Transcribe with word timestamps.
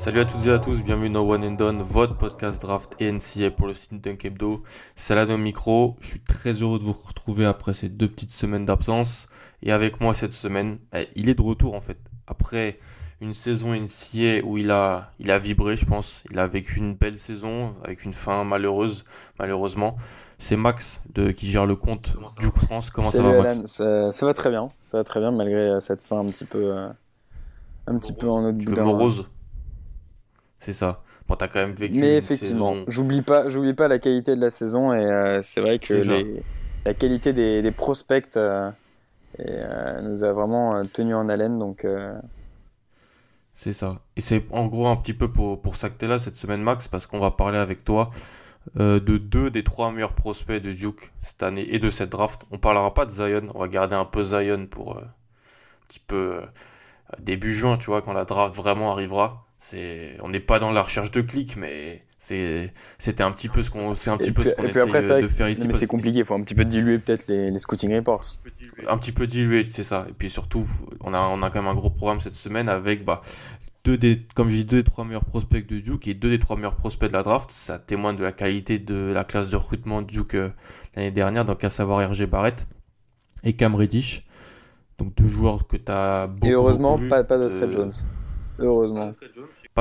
Salut 0.00 0.20
à 0.20 0.24
toutes 0.24 0.46
et 0.46 0.50
à 0.50 0.58
tous, 0.58 0.82
bienvenue 0.82 1.10
dans 1.10 1.28
One 1.28 1.44
and 1.44 1.52
Done, 1.52 1.82
votre 1.82 2.16
podcast 2.16 2.62
draft 2.62 2.96
et 3.00 3.12
NCA 3.12 3.50
pour 3.50 3.66
le 3.66 3.74
site 3.74 4.02
Dunk 4.02 4.24
Hebdo. 4.24 4.62
C'est 4.96 5.14
là 5.14 5.26
au 5.26 5.36
micro, 5.36 5.98
je 6.00 6.06
suis 6.06 6.20
très 6.20 6.52
heureux 6.52 6.78
de 6.78 6.84
vous 6.84 6.94
retrouver 6.94 7.44
après 7.44 7.74
ces 7.74 7.90
deux 7.90 8.08
petites 8.08 8.32
semaines 8.32 8.64
d'absence. 8.64 9.26
Et 9.62 9.72
avec 9.72 10.00
moi 10.00 10.14
cette 10.14 10.32
semaine, 10.32 10.78
eh, 10.94 11.06
il 11.16 11.28
est 11.28 11.34
de 11.34 11.42
retour 11.42 11.74
en 11.74 11.82
fait. 11.82 11.98
Après 12.26 12.78
une 13.20 13.34
saison 13.34 13.74
NCA 13.74 14.42
où 14.42 14.56
il 14.56 14.70
a, 14.70 15.12
il 15.18 15.30
a 15.30 15.38
vibré, 15.38 15.76
je 15.76 15.84
pense. 15.84 16.24
Il 16.30 16.38
a 16.38 16.46
vécu 16.46 16.78
une 16.78 16.94
belle 16.94 17.18
saison 17.18 17.74
avec 17.84 18.06
une 18.06 18.14
fin 18.14 18.42
malheureuse, 18.42 19.04
malheureusement. 19.38 19.98
C'est 20.38 20.56
Max 20.56 21.02
de, 21.12 21.30
qui 21.30 21.50
gère 21.50 21.66
le 21.66 21.76
compte 21.76 22.16
du 22.38 22.46
France. 22.46 22.88
Comment 22.90 23.10
ça 23.10 23.22
va, 23.22 23.42
Max 23.42 23.66
ça, 23.66 24.12
ça, 24.12 24.24
va 24.24 24.32
très 24.32 24.48
bien. 24.48 24.70
Ça 24.86 24.96
va 24.96 25.04
très 25.04 25.20
bien 25.20 25.30
malgré 25.30 25.78
cette 25.80 26.00
fin 26.00 26.20
un 26.20 26.26
petit 26.26 26.46
peu, 26.46 26.74
euh, 26.74 26.88
un 27.86 27.98
petit 27.98 28.14
peu 28.14 28.30
en 28.30 28.46
autre 28.46 28.64
boudin. 28.64 28.84
morose. 28.84 29.26
C'est 30.60 30.74
ça. 30.74 31.02
Bon, 31.26 31.36
t'as 31.36 31.48
quand 31.48 31.60
même 31.60 31.72
vécu. 31.72 31.98
Mais 31.98 32.16
effectivement, 32.16 32.76
j'oublie 32.86 33.22
pas, 33.22 33.48
j'oublie 33.48 33.72
pas 33.72 33.88
la 33.88 33.98
qualité 33.98 34.36
de 34.36 34.40
la 34.40 34.50
saison 34.50 34.92
et 34.92 35.04
euh, 35.04 35.40
c'est 35.42 35.60
vrai 35.60 35.78
que 35.78 35.94
les, 35.94 36.42
la 36.84 36.92
qualité 36.92 37.32
des, 37.32 37.62
des 37.62 37.70
prospects 37.70 38.36
euh, 38.36 38.70
et, 39.38 39.44
euh, 39.46 40.00
nous 40.02 40.22
a 40.22 40.32
vraiment 40.32 40.84
tenu 40.92 41.14
en 41.14 41.28
haleine. 41.28 41.58
Donc. 41.58 41.86
C'est 43.54 43.72
ça. 43.72 44.00
Et 44.16 44.20
c'est 44.20 44.44
en 44.50 44.66
gros 44.66 44.86
un 44.86 44.96
petit 44.96 45.14
peu 45.14 45.30
pour, 45.30 45.60
pour 45.60 45.76
ça 45.76 45.88
que 45.88 45.94
t'es 45.94 46.06
là 46.06 46.18
cette 46.18 46.36
semaine, 46.36 46.62
Max, 46.62 46.88
parce 46.88 47.06
qu'on 47.06 47.20
va 47.20 47.30
parler 47.30 47.58
avec 47.58 47.84
toi 47.84 48.10
de 48.74 48.98
deux 48.98 49.50
des 49.50 49.64
trois 49.64 49.90
meilleurs 49.90 50.14
prospects 50.14 50.60
de 50.60 50.72
Duke 50.72 51.12
cette 51.22 51.42
année 51.42 51.66
et 51.74 51.78
de 51.78 51.88
cette 51.90 52.10
draft. 52.10 52.42
On 52.50 52.58
parlera 52.58 52.92
pas 52.92 53.06
de 53.06 53.10
Zion, 53.10 53.48
on 53.54 53.60
va 53.60 53.68
garder 53.68 53.96
un 53.96 54.04
peu 54.04 54.22
Zion 54.22 54.66
pour 54.66 54.98
un 54.98 55.04
petit 55.88 56.00
peu 56.00 56.40
début 57.18 57.54
juin, 57.54 57.78
tu 57.78 57.86
vois, 57.86 58.02
quand 58.02 58.12
la 58.12 58.24
draft 58.24 58.54
vraiment 58.54 58.92
arrivera 58.92 59.46
c'est 59.60 60.16
on 60.22 60.30
n'est 60.30 60.40
pas 60.40 60.58
dans 60.58 60.72
la 60.72 60.82
recherche 60.82 61.10
de 61.10 61.20
clics 61.20 61.54
mais 61.56 62.02
c'est 62.18 62.72
c'était 62.98 63.22
un 63.22 63.30
petit 63.30 63.48
peu 63.48 63.62
ce 63.62 63.70
qu'on 63.70 63.94
c'est 63.94 64.08
un 64.08 64.16
petit 64.16 64.32
peu 64.32 64.42
ce 64.42 64.54
qu'on 64.54 64.64
essaie 64.64 65.22
de 65.22 65.28
faire 65.28 65.48
ici 65.50 65.66
mais 65.68 65.74
c'est 65.74 65.86
compliqué 65.86 66.20
il 66.20 66.24
faut 66.24 66.34
un 66.34 66.42
petit 66.42 66.54
peu 66.54 66.64
diluer 66.64 66.98
peut-être 66.98 67.28
les, 67.28 67.50
les, 67.50 67.58
scouting 67.58 67.94
reports. 67.94 68.38
Un 68.88 68.96
petit 68.96 69.12
peu 69.12 69.26
diluer. 69.26 69.66
C'est 69.70 69.82
ça. 69.82 70.06
Et 70.08 70.12
puis 70.12 70.30
surtout 70.30 70.66
on 71.00 71.12
a 71.12 71.20
on 71.20 71.42
a 71.42 71.50
quand 71.50 71.60
même 71.60 71.70
un 71.70 71.74
gros 71.74 71.90
programme 71.90 72.20
cette 72.20 72.36
semaine 72.36 72.70
avec 72.70 73.04
bah 73.04 73.20
deux 73.84 73.98
des 73.98 74.22
comme 74.34 74.48
je 74.48 74.56
dis 74.56 74.64
deux 74.64 74.78
des 74.78 74.84
trois 74.84 75.04
meilleurs 75.04 75.26
prospects 75.26 75.66
de 75.66 75.80
Duke 75.80 76.08
et 76.08 76.14
deux 76.14 76.30
des 76.30 76.38
trois 76.38 76.56
meilleurs 76.56 76.76
prospects 76.76 77.08
de 77.08 77.14
la 77.14 77.22
draft. 77.22 77.50
Ça 77.50 77.78
témoigne 77.78 78.16
de 78.16 78.22
la 78.22 78.32
qualité 78.32 78.78
de 78.78 79.12
la 79.12 79.24
classe 79.24 79.50
de 79.50 79.56
recrutement 79.56 80.00
de 80.00 80.06
Duke 80.06 80.34
euh, 80.36 80.48
l'année 80.96 81.10
dernière 81.10 81.44
donc 81.44 81.62
à 81.64 81.70
savoir 81.70 82.10
RG 82.10 82.24
Barrett 82.26 82.66
et 83.44 83.52
Cam 83.52 83.74
Reddish. 83.74 84.26
Donc 84.96 85.14
deux 85.16 85.28
joueurs 85.28 85.66
que 85.66 85.76
tu 85.76 85.92
as 85.92 86.26
beaucoup 86.28 86.46
et 86.46 86.52
heureusement 86.52 86.98
pas, 87.10 87.24
pas 87.24 87.36
de 87.36 87.48
Trey 87.48 87.70
Jones. 87.70 87.92
Heureusement. 88.60 89.12
Pas 89.12 89.26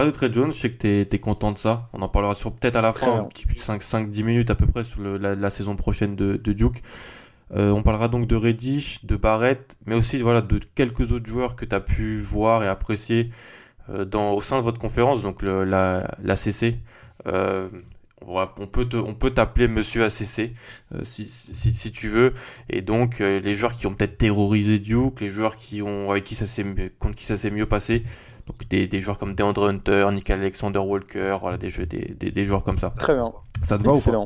de 0.06 0.12
Trey 0.12 0.30
Jones, 0.32 0.52
je 0.52 0.58
sais 0.60 0.72
que 0.72 0.78
t'es 0.78 1.08
es 1.12 1.20
content 1.20 1.52
de 1.52 1.58
ça. 1.58 1.90
On 1.94 2.02
en 2.02 2.10
parlera 2.10 2.36
sur 2.36 2.54
peut-être 2.54 2.76
à 2.76 2.82
la 2.82 2.94
fin, 2.94 3.28
5-10 3.36 4.24
minutes 4.24 4.50
à 4.50 4.56
peu 4.56 4.66
près 4.66 4.84
sur 4.84 5.02
le, 5.02 5.18
la, 5.18 5.50
saison 5.50 5.76
prochaine 5.76 6.16
de, 6.16 6.38
de 6.38 6.54
Duke. 6.54 6.82
Euh, 7.56 7.72
on 7.72 7.82
parlera 7.82 8.08
donc 8.08 8.28
de 8.28 8.36
Reddish, 8.36 9.06
de 9.06 9.16
Barrett, 9.16 9.76
mais 9.86 9.96
aussi 9.96 10.18
voilà 10.20 10.42
de 10.42 10.60
quelques 10.76 11.12
autres 11.12 11.26
joueurs 11.26 11.56
que 11.56 11.66
tu 11.66 11.76
as 11.76 11.80
pu 11.80 12.20
voir 12.20 12.64
et 12.64 12.68
apprécier 12.68 13.32
euh, 13.90 14.06
dans, 14.06 14.34
au 14.34 14.42
sein 14.42 14.58
de 14.58 14.64
votre 14.64 14.80
conférence, 14.80 15.24
donc 15.24 15.42
le, 15.42 15.64
la, 15.64 16.16
la 16.22 16.36
CC. 16.36 16.78
Euh, 17.28 17.68
on 18.28 18.68
peut 18.68 18.88
on 18.94 19.14
peut 19.14 19.32
t'appeler 19.32 19.70
Monsieur 19.70 20.04
ACC 20.04 20.52
si, 21.04 21.26
si, 21.26 21.74
si, 21.74 21.92
tu 21.92 22.10
veux. 22.10 22.34
Et 22.70 22.82
donc 22.82 23.20
les 23.20 23.56
joueurs 23.56 23.74
qui 23.74 23.88
ont 23.88 23.94
peut-être 23.94 24.18
terrorisé 24.18 24.78
Duke, 24.78 25.22
les 25.22 25.30
joueurs 25.30 25.56
qui 25.56 25.82
ont 25.82 26.12
avec 26.12 26.26
qui 26.26 26.36
ça 26.36 26.46
s'est 26.46 26.66
contre 27.00 27.16
qui 27.16 27.26
ça 27.26 27.38
s'est 27.38 27.50
mieux 27.50 27.66
passé, 27.66 28.04
donc 28.50 28.68
des, 28.68 28.88
des, 28.88 29.00
joueurs 29.00 29.20
comme 29.20 29.36
DeAndre 29.36 29.68
Hunter, 29.68 30.10
Nick 30.12 30.30
Alexander 30.32 30.80
Walker, 30.80 31.38
voilà, 31.40 31.58
des, 31.58 31.70
jeux, 31.70 31.86
des, 31.86 32.16
des, 32.20 32.32
des, 32.32 32.46
joueurs 32.46 32.64
comme 32.64 32.80
ça. 32.80 32.90
Très 32.90 33.14
bien. 33.14 33.32
Ça 33.62 33.78
te 33.78 33.84
va 33.84 33.94
Excellent. 33.94 34.24
ou 34.24 34.26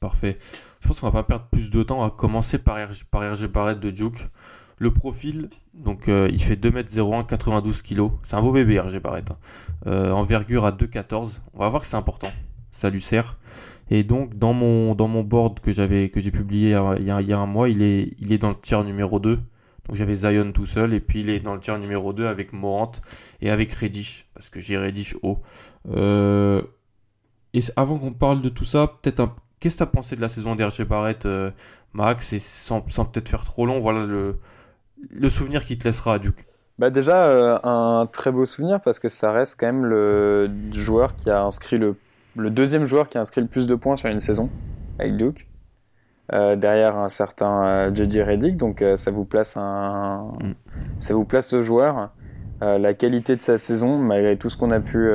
pas 0.00 0.08
Parfait. 0.08 0.38
Je 0.80 0.88
pense 0.88 1.00
qu'on 1.00 1.06
va 1.06 1.12
pas 1.12 1.22
perdre 1.22 1.46
plus 1.50 1.70
de 1.70 1.82
temps 1.82 2.04
à 2.04 2.10
commencer 2.10 2.58
par 2.58 2.76
RG, 2.76 3.04
par 3.10 3.22
RG 3.32 3.46
Barrett 3.46 3.80
de 3.80 3.90
Duke. 3.90 4.28
Le 4.80 4.92
profil, 4.92 5.48
donc 5.74 6.08
euh, 6.08 6.28
il 6.30 6.40
fait 6.40 6.54
2m01, 6.54 7.26
92 7.26 7.82
kg. 7.82 8.10
C'est 8.22 8.36
un 8.36 8.42
beau 8.42 8.52
bébé 8.52 8.78
RG 8.78 9.00
Barrett. 9.00 9.30
Hein. 9.30 9.36
Euh, 9.86 10.12
envergure 10.12 10.66
à 10.66 10.70
2,14. 10.70 11.40
On 11.54 11.60
va 11.60 11.68
voir 11.70 11.82
que 11.82 11.88
c'est 11.88 11.96
important. 11.96 12.28
Ça 12.70 12.90
lui 12.90 13.00
sert. 13.00 13.38
Et 13.90 14.04
donc 14.04 14.36
dans 14.36 14.52
mon, 14.52 14.94
dans 14.94 15.08
mon 15.08 15.22
board 15.22 15.60
que 15.60 15.72
j'avais 15.72 16.10
que 16.10 16.20
j'ai 16.20 16.30
publié 16.30 16.68
il 16.98 17.06
y, 17.06 17.10
a, 17.10 17.20
il 17.22 17.28
y, 17.28 17.32
a, 17.32 17.38
un 17.38 17.46
mois, 17.46 17.70
il 17.70 17.82
est, 17.82 18.12
il 18.18 18.30
est 18.32 18.38
dans 18.38 18.50
le 18.50 18.54
tiers 18.54 18.84
numéro 18.84 19.18
2. 19.18 19.40
Donc 19.88 19.96
j'avais 19.96 20.14
Zion 20.14 20.52
tout 20.52 20.66
seul 20.66 20.92
et 20.92 21.00
puis 21.00 21.20
il 21.20 21.30
est 21.30 21.40
dans 21.40 21.54
le 21.54 21.60
tiers 21.60 21.78
numéro 21.78 22.12
2 22.12 22.26
avec 22.26 22.52
Morant 22.52 22.92
et 23.40 23.50
avec 23.50 23.72
Reddish 23.72 24.26
parce 24.34 24.50
que 24.50 24.60
j'ai 24.60 24.76
Reddish 24.76 25.16
haut. 25.22 25.38
Euh, 25.90 26.62
et 27.54 27.60
avant 27.76 27.98
qu'on 27.98 28.12
parle 28.12 28.42
de 28.42 28.50
tout 28.50 28.64
ça, 28.64 28.92
peut-être 29.00 29.30
qu'est-ce 29.60 29.76
que 29.76 29.78
tu 29.78 29.82
as 29.82 29.86
pensé 29.86 30.14
de 30.14 30.20
la 30.20 30.28
saison 30.28 30.54
d'RG 30.54 30.84
Barrett, 30.86 31.24
euh, 31.24 31.50
Max, 31.94 32.34
et 32.34 32.38
sans, 32.38 32.82
peut-être 32.82 33.28
faire 33.28 33.44
trop 33.44 33.64
long, 33.64 33.80
voilà 33.80 34.04
le, 34.04 34.38
le 35.10 35.30
souvenir 35.30 35.64
qui 35.64 35.78
te 35.78 35.84
laissera 35.84 36.14
à 36.14 36.18
Duke. 36.18 36.44
Bah 36.78 36.90
déjà 36.90 37.26
euh, 37.26 37.58
un 37.64 38.06
très 38.06 38.30
beau 38.30 38.44
souvenir 38.44 38.80
parce 38.80 39.00
que 39.00 39.08
ça 39.08 39.32
reste 39.32 39.56
quand 39.58 39.66
même 39.66 39.86
le 39.86 40.48
joueur 40.72 41.16
qui 41.16 41.28
a 41.28 41.42
inscrit 41.42 41.78
le, 41.78 41.96
le 42.36 42.50
deuxième 42.50 42.84
joueur 42.84 43.08
qui 43.08 43.18
a 43.18 43.20
inscrit 43.20 43.40
le 43.40 43.48
plus 43.48 43.66
de 43.66 43.74
points 43.74 43.96
sur 43.96 44.08
une 44.08 44.20
saison 44.20 44.48
avec 44.98 45.16
Duke. 45.16 45.47
Euh, 46.34 46.56
derrière 46.56 46.98
un 46.98 47.08
certain 47.08 47.88
euh, 47.88 47.94
JJ 47.94 48.18
Reddick, 48.18 48.58
donc 48.58 48.82
euh, 48.82 48.96
ça 48.96 49.10
vous 49.10 49.24
place 49.24 49.56
un, 49.56 50.30
mm. 50.42 50.54
ça 51.00 51.14
vous 51.14 51.24
place 51.24 51.54
le 51.54 51.62
joueur. 51.62 52.10
la 52.60 52.92
qualité 52.92 53.34
de 53.34 53.40
sa 53.40 53.56
saison, 53.56 53.96
malgré 53.96 54.36
tout 54.36 54.50
ce 54.50 54.58
qu'on 54.58 54.70
a 54.70 54.80
pu, 54.80 55.10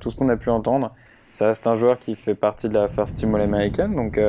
tout 0.00 0.10
ce 0.10 0.16
qu'on 0.16 0.28
a 0.28 0.36
pu 0.36 0.50
entendre, 0.50 0.94
ça 1.32 1.46
reste 1.46 1.66
un 1.66 1.74
joueur 1.74 1.98
qui 1.98 2.14
fait 2.14 2.34
partie 2.34 2.68
de 2.68 2.74
la 2.74 2.86
First 2.86 3.16
Team 3.16 3.34
All-American, 3.34 3.88
donc 3.88 4.20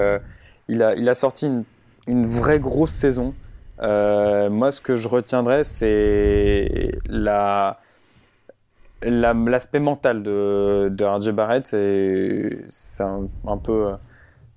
il 0.69 0.81
a, 0.81 0.95
il 0.95 1.09
a 1.09 1.13
sorti 1.13 1.47
une, 1.47 1.66
une 2.07 2.25
vraie 2.25 2.59
grosse 2.59 2.91
saison. 2.91 3.33
moi, 3.81 4.71
ce 4.71 4.79
que 4.79 4.95
je 4.95 5.09
retiendrai, 5.09 5.63
c'est 5.65 6.91
la 7.05 7.79
l'aspect 9.05 9.79
mental 9.79 10.23
de, 10.23 10.88
de 10.89 11.03
RJ 11.03 11.31
Barrett 11.31 11.67
c'est 11.67 13.03
un, 13.03 13.27
un, 13.45 13.57
peu 13.57 13.91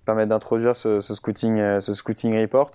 permettre 0.07 0.31
d'introduire 0.31 0.75
ce, 0.75 1.01
ce, 1.01 1.15
scouting, 1.15 1.59
euh, 1.59 1.81
ce 1.81 1.93
scouting 1.93 2.41
report. 2.41 2.71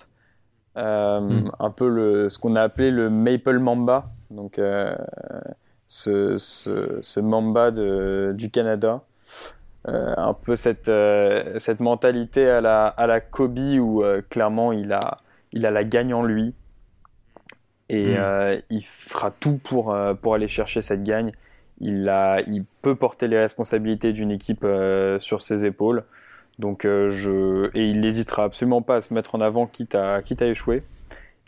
Euh, 0.76 1.20
hmm. 1.20 1.50
Un 1.58 1.70
peu 1.70 1.88
le, 1.88 2.28
ce 2.28 2.38
qu'on 2.38 2.54
a 2.54 2.62
appelé 2.62 2.90
le 2.90 3.10
Maple 3.10 3.58
Mamba, 3.58 4.06
donc 4.30 4.58
euh, 4.58 4.94
ce, 5.88 6.36
ce, 6.36 6.98
ce, 7.02 7.20
Mamba 7.20 7.72
de, 7.72 8.32
du 8.36 8.50
Canada. 8.50 9.02
Euh, 9.88 10.14
un 10.16 10.32
peu 10.32 10.54
cette, 10.54 10.90
cette 11.58 11.80
mentalité 11.80 12.48
à 12.48 12.60
la, 12.60 12.86
à 12.86 13.08
la 13.08 13.20
Kobe 13.20 13.58
où 13.58 14.04
clairement 14.30 14.70
il 14.70 14.92
a, 14.92 15.18
il 15.52 15.66
a 15.66 15.72
la 15.72 15.82
gagne 15.82 16.14
en 16.14 16.22
lui 16.22 16.54
et 17.88 18.14
hmm. 18.16 18.62
il 18.70 18.84
fera 18.84 19.32
tout 19.32 19.58
pour, 19.58 19.96
pour 20.22 20.34
aller 20.34 20.48
chercher 20.48 20.82
cette 20.82 21.02
gagne. 21.02 21.32
Il, 21.80 22.08
a, 22.08 22.40
il 22.46 22.64
peut 22.82 22.94
porter 22.94 23.26
les 23.26 23.38
responsabilités 23.38 24.12
d'une 24.12 24.30
équipe 24.30 24.64
sur 25.18 25.40
ses 25.40 25.64
épaules. 25.64 26.04
Donc, 26.58 26.84
euh, 26.84 27.10
je... 27.10 27.70
Et 27.76 27.86
il 27.86 28.00
n'hésitera 28.00 28.44
absolument 28.44 28.82
pas 28.82 28.96
à 28.96 29.00
se 29.00 29.12
mettre 29.14 29.34
en 29.34 29.40
avant 29.40 29.66
quitte 29.66 29.94
à, 29.94 30.20
quitte 30.22 30.42
à 30.42 30.46
échouer. 30.46 30.82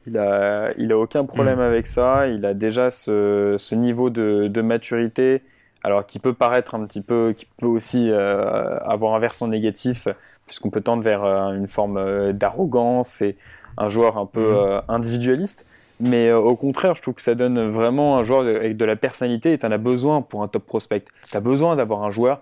Il 0.07 0.19
a, 0.19 0.73
il 0.77 0.93
a 0.93 0.99
aucun 0.99 1.25
problème 1.25 1.59
mm. 1.59 1.63
avec 1.63 1.87
ça. 1.87 2.27
Il 2.29 2.45
a 2.45 2.55
déjà 2.55 2.91
ce, 2.91 3.57
ce 3.59 3.75
niveau 3.75 4.11
de, 4.11 4.49
de, 4.49 4.61
maturité, 4.63 5.43
alors 5.83 6.07
qui 6.07 6.19
peut 6.19 6.35
paraître 6.35 6.75
un 6.75 6.85
petit 6.87 7.01
peu, 7.01 7.35
qui 7.37 7.47
peut 7.59 7.67
aussi 7.67 8.11
euh, 8.11 8.79
avoir 8.81 9.15
un 9.15 9.19
versant 9.19 9.49
négatif, 9.49 10.09
puisqu'on 10.47 10.71
peut 10.71 10.81
tendre 10.81 11.03
vers 11.03 11.25
euh, 11.25 11.53
une 11.55 11.69
forme 11.69 12.33
d'arrogance 12.33 13.23
et 13.23 13.37
un 13.77 13.89
joueur 13.89 14.19
un 14.19 14.27
peu 14.27 14.53
mm. 14.53 14.83
individualiste. 14.89 15.67
Mais 16.01 16.33
au 16.33 16.57
contraire, 16.57 16.97
je 16.97 17.03
trouve 17.03 17.15
que 17.15 17.23
ça 17.23 17.37
donne 17.37 17.69
vraiment 17.69 18.19
un 18.19 18.25
joueur 18.25 18.41
avec 18.41 18.77
de 18.77 18.85
la 18.85 18.97
personnalité 18.97 19.53
et 19.53 19.59
tu 19.59 19.65
en 19.65 19.71
as 19.71 19.79
besoin 19.79 20.23
pour 20.23 20.43
un 20.43 20.49
top 20.49 20.67
prospect. 20.67 21.05
Tu 21.31 21.37
as 21.37 21.41
besoin 21.41 21.77
d'avoir 21.77 22.03
un 22.03 22.11
joueur 22.11 22.41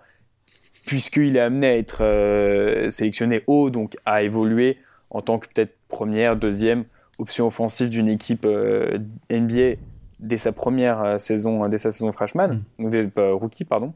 puisqu'il 0.84 1.36
est 1.36 1.40
amené 1.40 1.66
à 1.68 1.76
être 1.76 2.02
euh, 2.02 2.90
sélectionné 2.90 3.42
haut, 3.46 3.70
donc 3.70 3.96
à 4.04 4.22
évoluer 4.22 4.78
en 5.10 5.22
tant 5.22 5.38
que 5.38 5.46
peut-être 5.46 5.74
première, 5.88 6.36
deuxième 6.36 6.84
option 7.18 7.46
offensive 7.46 7.88
d'une 7.88 8.08
équipe 8.08 8.44
euh, 8.44 8.98
NBA 9.30 9.76
dès 10.18 10.38
sa 10.38 10.52
première 10.52 11.02
euh, 11.02 11.18
saison, 11.18 11.68
dès 11.68 11.78
sa 11.78 11.90
saison 11.90 12.12
freshman, 12.12 12.60
mm. 12.78 12.84
ou 12.84 13.38
rookie, 13.38 13.64
pardon. 13.64 13.92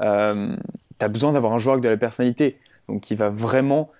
tu 0.00 0.04
as 0.04 1.08
besoin 1.08 1.32
d'avoir 1.32 1.52
un 1.52 1.58
joueur 1.58 1.74
avec 1.74 1.84
de 1.84 1.88
la 1.88 1.96
personnalité, 1.96 2.58
donc 2.88 3.00
qui 3.00 3.14
va 3.14 3.30
vraiment 3.30 3.90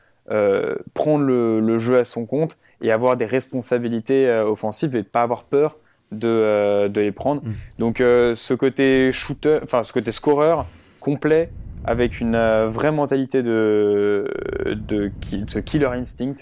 prendre 0.94 1.24
le, 1.24 1.78
jeu 1.78 1.98
à 1.98 2.04
son 2.04 2.24
compte 2.24 2.56
et 2.82 2.92
avoir 2.92 3.16
des 3.16 3.26
responsabilités 3.26 4.30
offensives 4.46 4.94
et 4.94 4.98
ne 4.98 5.02
pas 5.02 5.22
avoir 5.22 5.42
peur 5.42 5.76
de, 6.12 6.86
de 6.86 7.00
les 7.00 7.10
prendre. 7.10 7.42
Mm. 7.42 7.52
Donc 7.78 7.96
ce 7.98 8.54
côté 8.54 9.10
shooter, 9.10 9.58
enfin 9.64 9.82
ce 9.82 9.92
côté 9.92 10.12
scoreur 10.12 10.66
complet 11.00 11.50
avec 11.84 12.20
une 12.20 12.34
euh, 12.34 12.68
vraie 12.68 12.92
mentalité 12.92 13.42
de, 13.42 14.26
de, 14.74 15.10
ce 15.46 15.58
killer 15.58 15.86
instinct 15.86 16.34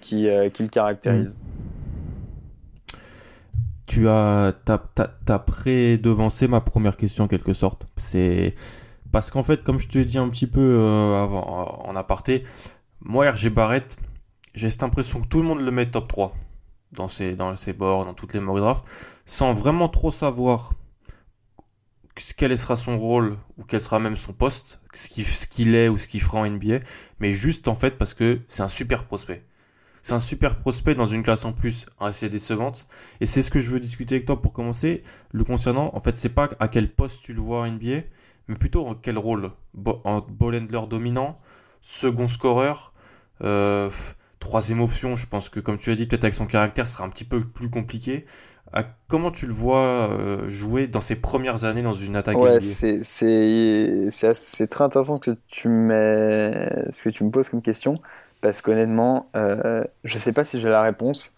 qui, 0.00 0.28
euh, 0.28 0.50
qui 0.50 0.62
le 0.62 0.68
caractérise. 0.68 1.38
Tu 3.86 4.08
as, 4.08 4.54
as, 4.66 5.38
pré-devancé 5.38 6.48
ma 6.48 6.60
première 6.60 6.96
question 6.96 7.24
en 7.24 7.28
quelque 7.28 7.52
sorte. 7.52 7.86
C'est 7.96 8.54
parce 9.12 9.30
qu'en 9.30 9.42
fait, 9.42 9.62
comme 9.62 9.78
je 9.78 9.88
te 9.88 9.98
l'ai 9.98 10.04
dit 10.04 10.18
un 10.18 10.28
petit 10.28 10.46
peu 10.46 10.60
euh, 10.60 11.22
avant, 11.22 11.84
en 11.86 11.94
aparté, 11.96 12.44
moi, 13.00 13.30
RG 13.30 13.50
Barrett, 13.50 13.96
j'ai 14.54 14.70
cette 14.70 14.82
impression 14.82 15.20
que 15.20 15.26
tout 15.26 15.40
le 15.40 15.46
monde 15.46 15.60
le 15.60 15.70
met 15.70 15.90
top 15.90 16.08
3 16.08 16.34
dans 16.92 17.08
ses, 17.08 17.34
dans 17.34 17.54
bords, 17.76 18.04
dans 18.04 18.14
toutes 18.14 18.34
les 18.34 18.40
mock 18.40 18.58
drafts, 18.58 18.84
sans 19.26 19.52
vraiment 19.52 19.88
trop 19.88 20.10
savoir 20.10 20.72
quel 22.36 22.56
sera 22.56 22.76
son 22.76 22.98
rôle 22.98 23.36
ou 23.58 23.64
quel 23.64 23.80
sera 23.80 23.98
même 23.98 24.16
son 24.16 24.32
poste, 24.32 24.80
ce 24.94 25.46
qu'il 25.46 25.74
est 25.74 25.88
ou 25.88 25.98
ce 25.98 26.08
qu'il 26.08 26.22
fera 26.22 26.38
en 26.38 26.48
NBA, 26.48 26.80
mais 27.20 27.32
juste 27.32 27.68
en 27.68 27.74
fait 27.74 27.92
parce 27.98 28.14
que 28.14 28.40
c'est 28.48 28.62
un 28.62 28.68
super 28.68 29.04
prospect. 29.04 29.44
C'est 30.04 30.12
un 30.12 30.18
super 30.18 30.58
prospect 30.58 30.94
dans 30.94 31.06
une 31.06 31.22
classe 31.22 31.46
en 31.46 31.52
plus 31.52 31.86
assez 31.98 32.28
décevante. 32.28 32.86
Et 33.22 33.26
c'est 33.26 33.40
ce 33.40 33.50
que 33.50 33.58
je 33.58 33.70
veux 33.70 33.80
discuter 33.80 34.16
avec 34.16 34.26
toi 34.26 34.42
pour 34.42 34.52
commencer. 34.52 35.02
Le 35.32 35.44
concernant, 35.44 35.90
en 35.94 36.00
fait, 36.00 36.18
c'est 36.18 36.28
pas 36.28 36.50
à 36.60 36.68
quel 36.68 36.92
poste 36.92 37.22
tu 37.22 37.32
le 37.32 37.40
vois 37.40 37.62
en 37.62 37.70
NBA, 37.70 38.02
mais 38.48 38.54
plutôt 38.54 38.86
en 38.86 38.94
quel 38.94 39.16
rôle? 39.16 39.50
en 40.04 40.20
ball 40.20 40.56
handler 40.56 40.82
dominant, 40.90 41.40
second 41.80 42.28
scoreur, 42.28 42.92
euh, 43.42 43.88
troisième 44.40 44.82
option. 44.82 45.16
Je 45.16 45.26
pense 45.26 45.48
que, 45.48 45.58
comme 45.58 45.78
tu 45.78 45.90
as 45.90 45.96
dit, 45.96 46.06
peut-être 46.06 46.24
avec 46.24 46.34
son 46.34 46.46
caractère, 46.46 46.86
ce 46.86 46.92
sera 46.92 47.04
un 47.04 47.08
petit 47.08 47.24
peu 47.24 47.42
plus 47.42 47.70
compliqué 47.70 48.26
comment 49.08 49.30
tu 49.30 49.46
le 49.46 49.52
vois 49.52 50.10
euh, 50.10 50.48
jouer 50.48 50.86
dans 50.88 51.00
ses 51.00 51.14
premières 51.14 51.64
années 51.64 51.82
dans 51.82 51.92
une 51.92 52.16
attaque 52.16 52.36
Ouais, 52.36 52.60
c'est 52.60 53.02
c'est 53.02 54.66
très 54.68 54.84
intéressant 54.84 55.16
ce 55.16 55.20
que 55.20 55.36
tu 55.46 55.68
mets, 55.68 56.90
ce 56.90 57.02
que 57.02 57.10
tu 57.10 57.24
me 57.24 57.30
poses 57.30 57.48
comme 57.48 57.62
question 57.62 58.00
parce 58.44 58.60
qu'honnêtement, 58.60 59.30
euh, 59.36 59.84
je 60.04 60.18
sais 60.18 60.34
pas 60.34 60.44
si 60.44 60.60
j'ai 60.60 60.68
la 60.68 60.82
réponse. 60.82 61.34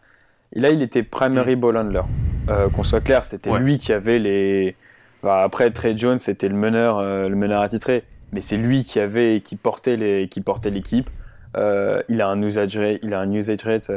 Là, 0.53 0.71
il 0.71 0.83
était 0.83 1.05
primary 1.05 1.55
mm. 1.55 1.61
ball 1.61 1.77
handler. 1.77 2.03
Euh, 2.49 2.69
qu'on 2.69 2.83
soit 2.83 3.00
clair, 3.00 3.25
c'était 3.25 3.56
lui 3.59 3.79
qui 3.79 3.93
avait 3.93 4.19
les. 4.19 4.75
après, 5.23 5.71
Trey 5.71 5.97
Jones, 5.97 6.19
c'était 6.19 6.49
le 6.49 6.56
meneur, 6.56 6.99
euh, 6.99 7.29
le 7.29 7.37
meneur 7.37 7.62
attitré, 7.62 8.03
mais 8.33 8.41
c'est 8.41 8.56
lui 8.56 8.85
qui 8.85 8.99
avait, 8.99 9.41
qui 9.41 9.55
portait 9.55 9.97
les, 9.97 10.29
qui 10.29 10.41
portait 10.41 10.71
l'équipe. 10.71 11.09
il 11.55 12.21
a 12.21 12.27
un 12.27 12.43
usage 12.43 12.77
rate, 12.77 12.99
il 13.05 13.15
a 13.15 13.21
un 13.21 13.31
usage 13.31 13.62
rate 13.62 13.88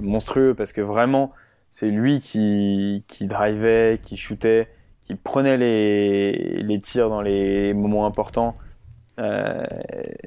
monstrueux 0.00 0.54
parce 0.54 0.72
que 0.72 0.80
vraiment, 0.80 1.32
c'est 1.74 1.90
lui 1.90 2.20
qui, 2.20 3.02
qui 3.08 3.26
drivait, 3.26 3.98
qui 4.00 4.16
shootait, 4.16 4.68
qui 5.00 5.16
prenait 5.16 5.56
les, 5.56 6.62
les 6.62 6.80
tirs 6.80 7.08
dans 7.08 7.20
les 7.20 7.74
moments 7.74 8.06
importants. 8.06 8.56
Euh, 9.18 9.64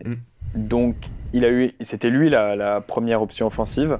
mm. 0.03 0.15
Donc, 0.55 0.95
il 1.31 1.45
a 1.45 1.49
eu, 1.49 1.71
c'était 1.79 2.09
lui 2.09 2.29
la, 2.29 2.57
la, 2.57 2.81
première 2.81 3.21
option 3.21 3.47
offensive. 3.47 3.97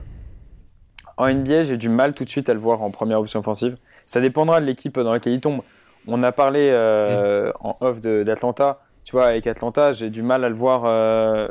En 1.16 1.34
NBA, 1.34 1.64
j'ai 1.64 1.78
du 1.78 1.88
mal 1.88 2.14
tout 2.14 2.26
de 2.26 2.30
suite 2.30 2.50
à 2.50 2.54
le 2.54 2.60
voir 2.60 2.82
en 2.82 2.92
première 2.92 3.22
option 3.22 3.40
offensive. 3.40 3.78
Ça 4.06 4.20
dépendra 4.20 4.60
de 4.60 4.66
l'équipe 4.66 5.00
dans 5.00 5.14
laquelle 5.14 5.32
il 5.32 5.40
tombe. 5.40 5.62
On 6.06 6.24
a 6.24 6.34
parlé 6.34 6.70
euh, 6.74 7.52
mm. 7.52 7.54
en 7.62 7.78
off 7.80 8.02
d'Atlanta. 8.02 8.82
Tu 9.06 9.14
vois, 9.14 9.28
avec 9.28 9.48
Atlanta, 9.48 9.94
j'ai 9.94 10.10
du 10.10 10.22
mal 10.22 10.44
à 10.44 10.50
le 10.50 10.56
voir 10.56 10.84
euh, 10.84 11.48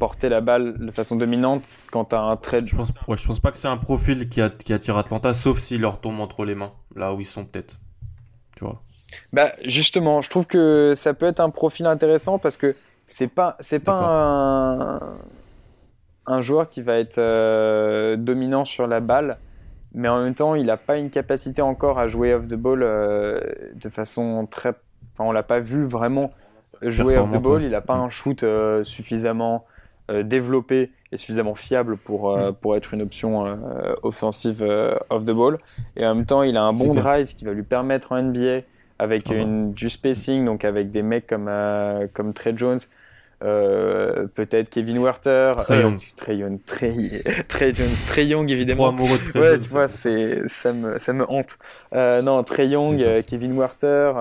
porter 0.00 0.30
la 0.30 0.40
balle 0.40 0.78
de 0.78 0.90
façon 0.90 1.14
dominante 1.14 1.78
quand 1.92 2.06
tu 2.06 2.16
as 2.16 2.22
un 2.22 2.36
trade. 2.36 2.66
Je 2.66 2.74
pense, 2.74 2.90
ouais, 3.06 3.16
je 3.16 3.26
pense 3.26 3.38
pas 3.38 3.52
que 3.52 3.58
c'est 3.58 3.68
un 3.68 3.76
profil 3.76 4.28
qui, 4.28 4.40
attire 4.40 4.96
Atlanta, 4.96 5.34
sauf 5.34 5.58
s'il 5.58 5.82
leur 5.82 6.00
tombe 6.00 6.18
entre 6.20 6.44
les 6.44 6.56
mains, 6.56 6.72
là 6.96 7.14
où 7.14 7.20
ils 7.20 7.26
sont 7.26 7.44
peut-être. 7.44 7.78
Tu 8.56 8.64
vois. 8.64 8.82
Bah 9.32 9.52
justement, 9.64 10.22
je 10.22 10.30
trouve 10.30 10.46
que 10.46 10.94
ça 10.96 11.14
peut 11.14 11.26
être 11.26 11.40
un 11.40 11.50
profil 11.50 11.86
intéressant 11.86 12.38
parce 12.38 12.56
que 12.56 12.74
c'est 13.06 13.28
pas 13.28 13.56
c'est 13.60 13.80
pas 13.80 13.92
un, 13.92 15.00
un, 16.26 16.40
joueur 16.40 16.68
qui 16.68 16.80
va 16.80 16.98
être 16.98 17.18
euh, 17.18 18.16
dominant 18.16 18.64
sur 18.64 18.86
la 18.86 19.00
balle, 19.00 19.38
mais 19.92 20.08
en 20.08 20.22
même 20.22 20.34
temps, 20.34 20.54
il 20.54 20.66
n'a 20.66 20.76
pas 20.76 20.96
une 20.96 21.10
capacité 21.10 21.60
encore 21.60 21.98
à 21.98 22.06
jouer 22.06 22.32
off 22.32 22.46
the 22.46 22.54
ball 22.54 22.82
euh, 22.82 23.40
de 23.74 23.88
façon 23.88 24.46
très. 24.46 24.70
Enfin, 25.12 25.28
on 25.28 25.32
l'a 25.32 25.42
pas 25.42 25.60
vu 25.60 25.84
vraiment 25.84 26.30
jouer 26.82 27.18
off 27.18 27.30
the 27.32 27.36
ball. 27.42 27.62
Il 27.62 27.70
n'a 27.70 27.80
pas 27.82 27.96
mm. 27.96 28.02
un 28.02 28.08
shoot 28.08 28.42
euh, 28.42 28.84
suffisamment 28.84 29.66
développé 30.24 30.90
et 31.12 31.16
suffisamment 31.16 31.54
fiable 31.54 31.96
pour, 31.96 32.30
euh, 32.30 32.50
mm. 32.50 32.54
pour 32.54 32.76
être 32.76 32.94
une 32.94 33.02
option 33.02 33.46
euh, 33.46 33.94
offensive 34.02 34.62
off 35.10 35.24
the 35.24 35.32
ball. 35.32 35.58
Et 35.96 36.06
en 36.06 36.14
même 36.14 36.26
temps, 36.26 36.42
il 36.42 36.56
a 36.56 36.62
un 36.62 36.72
bon 36.72 36.94
drive 36.94 37.34
qui 37.34 37.44
va 37.44 37.52
lui 37.52 37.62
permettre 37.62 38.12
en 38.12 38.22
NBA 38.22 38.60
avec 38.98 39.24
ah 39.30 39.34
une, 39.34 39.72
du 39.72 39.88
spacing, 39.88 40.44
donc 40.44 40.64
avec 40.64 40.90
des 40.90 41.02
mecs 41.02 41.26
comme, 41.26 41.50
comme 42.12 42.34
Trey 42.34 42.52
Jones. 42.54 42.78
peut-être 43.40 44.68
Kevin 44.68 44.98
Werther, 44.98 45.52
Trey 45.56 45.80
Young, 45.80 46.00
Trey 46.16 46.36
Young, 46.36 46.58
Trey, 46.66 47.22
Trey 47.48 48.26
Young 48.26 48.50
évidemment. 48.50 48.94
ouais, 49.34 49.58
tu 49.58 49.68
vois, 49.68 49.88
c'est 49.88 50.46
ça 50.48 50.74
me 50.74 50.98
ça 50.98 51.14
me 51.14 51.24
hante. 51.30 51.56
non, 51.92 52.44
Trey 52.44 52.68
Young, 52.68 53.02
Kevin 53.26 53.58
Werther, 53.58 54.12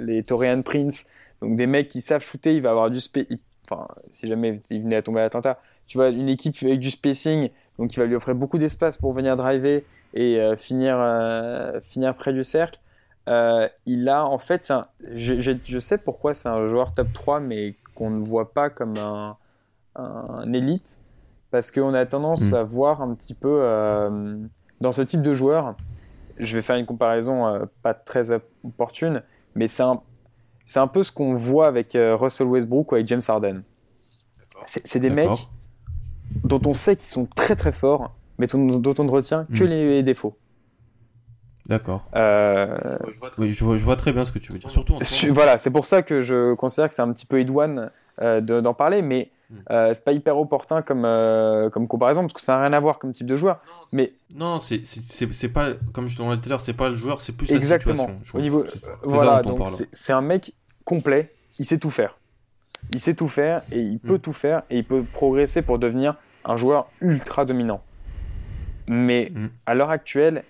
les 0.00 0.22
Torian 0.22 0.62
Prince, 0.62 1.04
donc 1.42 1.56
des 1.56 1.66
mecs 1.66 1.88
qui 1.88 2.00
savent 2.00 2.24
shooter, 2.24 2.54
il 2.54 2.62
va 2.62 2.70
avoir 2.70 2.90
du 2.90 3.00
spacing 3.00 3.38
enfin, 3.68 3.88
si 4.10 4.26
jamais 4.26 4.60
il 4.70 4.82
venait 4.82 4.96
à 4.96 5.02
tomber 5.02 5.20
à 5.20 5.24
l'attentat, 5.24 5.60
tu 5.86 5.98
vois, 5.98 6.08
une 6.08 6.28
équipe 6.28 6.56
avec 6.62 6.80
du 6.80 6.90
spacing, 6.90 7.50
donc 7.78 7.90
qui 7.90 7.98
va 7.98 8.06
lui 8.06 8.14
offrir 8.14 8.34
beaucoup 8.34 8.58
d'espace 8.58 8.98
pour 8.98 9.12
venir 9.12 9.36
driver 9.36 9.84
et 10.14 10.40
euh, 10.40 10.56
finir, 10.56 10.96
euh, 10.98 11.80
finir 11.80 12.14
près 12.14 12.32
du 12.32 12.44
cercle. 12.44 12.78
Euh, 13.28 13.68
il 13.86 14.08
a, 14.08 14.24
en 14.24 14.38
fait, 14.38 14.70
un, 14.70 14.86
je, 15.12 15.40
je, 15.40 15.78
sais 15.78 15.98
pourquoi 15.98 16.34
c'est 16.34 16.48
un 16.48 16.66
joueur 16.66 16.94
top 16.94 17.08
3, 17.12 17.40
mais 17.40 17.74
qu'on 17.94 18.10
ne 18.10 18.24
voit 18.24 18.52
pas 18.52 18.70
comme 18.70 18.94
un, 18.98 19.36
un 19.96 20.52
élite, 20.52 20.98
parce 21.50 21.70
qu'on 21.70 21.94
a 21.94 22.06
tendance 22.06 22.52
hmm. 22.52 22.54
à 22.54 22.62
voir 22.62 23.02
un 23.02 23.14
petit 23.14 23.34
peu 23.34 23.60
dans 24.80 24.92
ce 24.92 25.02
type 25.02 25.22
de 25.22 25.34
joueur. 25.34 25.76
Je 26.38 26.54
vais 26.54 26.62
faire 26.62 26.76
une 26.76 26.86
comparaison 26.86 27.68
pas 27.82 27.94
très 27.94 28.30
opportune, 28.64 29.22
mais 29.54 29.68
c'est 29.68 29.82
un, 29.82 30.00
c'est 30.68 30.80
un 30.80 30.86
peu 30.86 31.02
ce 31.02 31.10
qu'on 31.10 31.34
voit 31.34 31.66
avec 31.66 31.94
euh, 31.94 32.14
Russell 32.14 32.46
Westbrook 32.46 32.92
ou 32.92 32.96
avec 32.96 33.08
James 33.08 33.22
Harden. 33.26 33.62
C'est 34.66 34.98
des 34.98 35.08
mecs 35.08 35.48
dont 36.44 36.60
on 36.66 36.74
sait 36.74 36.94
qu'ils 36.94 37.08
sont 37.08 37.24
très 37.24 37.56
très 37.56 37.72
forts, 37.72 38.14
mais 38.36 38.46
dont 38.48 38.94
on 38.98 39.04
ne 39.04 39.10
retient 39.10 39.44
que 39.44 39.64
hmm. 39.64 39.68
les 39.68 40.02
défauts. 40.02 40.36
D'accord. 41.70 42.04
Euh... 42.14 42.98
Oui, 43.38 43.50
je 43.50 43.64
vois, 43.64 43.96
très 43.96 44.12
bien 44.12 44.24
ce 44.24 44.32
que 44.32 44.38
tu 44.38 44.52
veux 44.52 44.58
dire. 44.58 44.68
Surtout 44.68 44.98
Voilà, 45.30 45.56
c'est 45.56 45.70
pour 45.70 45.86
ça 45.86 46.02
que 46.02 46.20
je 46.20 46.52
considère 46.52 46.88
que 46.88 46.94
c'est 46.94 47.02
un 47.02 47.12
petit 47.14 47.24
peu 47.24 47.40
idoine 47.40 47.90
euh, 48.20 48.42
d'en 48.42 48.74
parler, 48.74 49.00
mais 49.00 49.30
Hmm. 49.50 49.56
Euh, 49.70 49.90
c'est 49.94 50.04
pas 50.04 50.12
hyper 50.12 50.36
opportun 50.36 50.82
comme, 50.82 51.06
euh, 51.06 51.70
comme 51.70 51.88
comparaison 51.88 52.20
parce 52.20 52.34
que 52.34 52.40
ça 52.42 52.56
n'a 52.56 52.62
rien 52.64 52.72
à 52.74 52.80
voir 52.80 52.98
comme 52.98 53.12
type 53.12 53.26
de 53.26 53.36
joueur. 53.36 53.60
Mais 53.92 54.12
non, 54.34 54.58
c'est 54.58 54.82
pas 55.48 55.72
comme 55.94 56.08
je 56.08 56.16
te 56.16 56.22
disais 56.22 56.36
tout 56.36 56.46
à 56.46 56.48
l'heure, 56.50 56.60
c'est 56.60 56.74
pas 56.74 56.90
le 56.90 56.96
joueur, 56.96 57.22
c'est 57.22 57.32
plus 57.32 57.50
Exactement. 57.50 58.06
la 58.06 58.12
situation. 58.12 58.38
Au 58.38 58.42
niveau, 58.42 58.64
voilà, 59.04 59.42
donc 59.42 59.66
c'est 59.92 60.12
un 60.12 60.20
mec 60.20 60.52
complet, 60.88 61.30
il 61.58 61.66
sait 61.66 61.76
tout 61.76 61.90
faire. 61.90 62.16
Il 62.92 62.98
sait 62.98 63.12
tout 63.12 63.28
faire 63.28 63.60
et 63.70 63.80
il 63.80 63.98
peut 63.98 64.14
hmm. 64.14 64.20
tout 64.20 64.32
faire 64.32 64.62
et 64.70 64.78
il 64.78 64.84
peut 64.84 65.02
progresser 65.02 65.60
pour 65.60 65.78
devenir 65.78 66.14
un 66.46 66.56
joueur 66.56 66.88
ultra 67.02 67.44
dominant. 67.44 67.82
Mais 68.86 69.30
hmm. 69.30 69.48
à 69.66 69.74
l'heure 69.74 69.90
actuelle, 69.90 70.44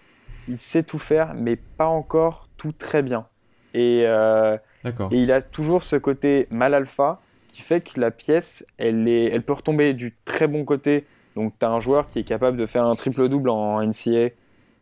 il 0.47 0.59
sait 0.59 0.85
tout 0.85 1.01
faire, 1.01 1.35
mais 1.35 1.57
pas 1.57 1.89
encore 1.89 2.49
tout 2.57 2.71
très 2.71 3.03
bien. 3.03 3.27
Et, 3.75 4.05
euh, 4.07 4.57
et 4.85 5.17
il 5.17 5.33
a 5.33 5.43
toujours 5.43 5.83
ce 5.83 5.97
côté 5.97 6.47
mal 6.51 6.73
alpha 6.73 7.21
qui 7.49 7.63
fait 7.63 7.81
que 7.81 8.01
la 8.01 8.13
pièce, 8.13 8.65
elle, 8.77 9.09
est, 9.09 9.25
elle 9.25 9.43
peut 9.43 9.55
retomber 9.55 9.93
du 9.93 10.15
très 10.25 10.47
bon 10.47 10.65
côté. 10.65 11.05
Donc, 11.35 11.53
tu 11.59 11.67
as 11.67 11.71
un 11.71 11.81
joueur 11.81 12.07
qui 12.07 12.21
est 12.21 12.25
capable 12.25 12.57
de 12.57 12.67
faire 12.67 12.87
un 12.87 12.95
triple-double 12.95 13.51
en 13.51 13.83
NCA, 13.83 14.29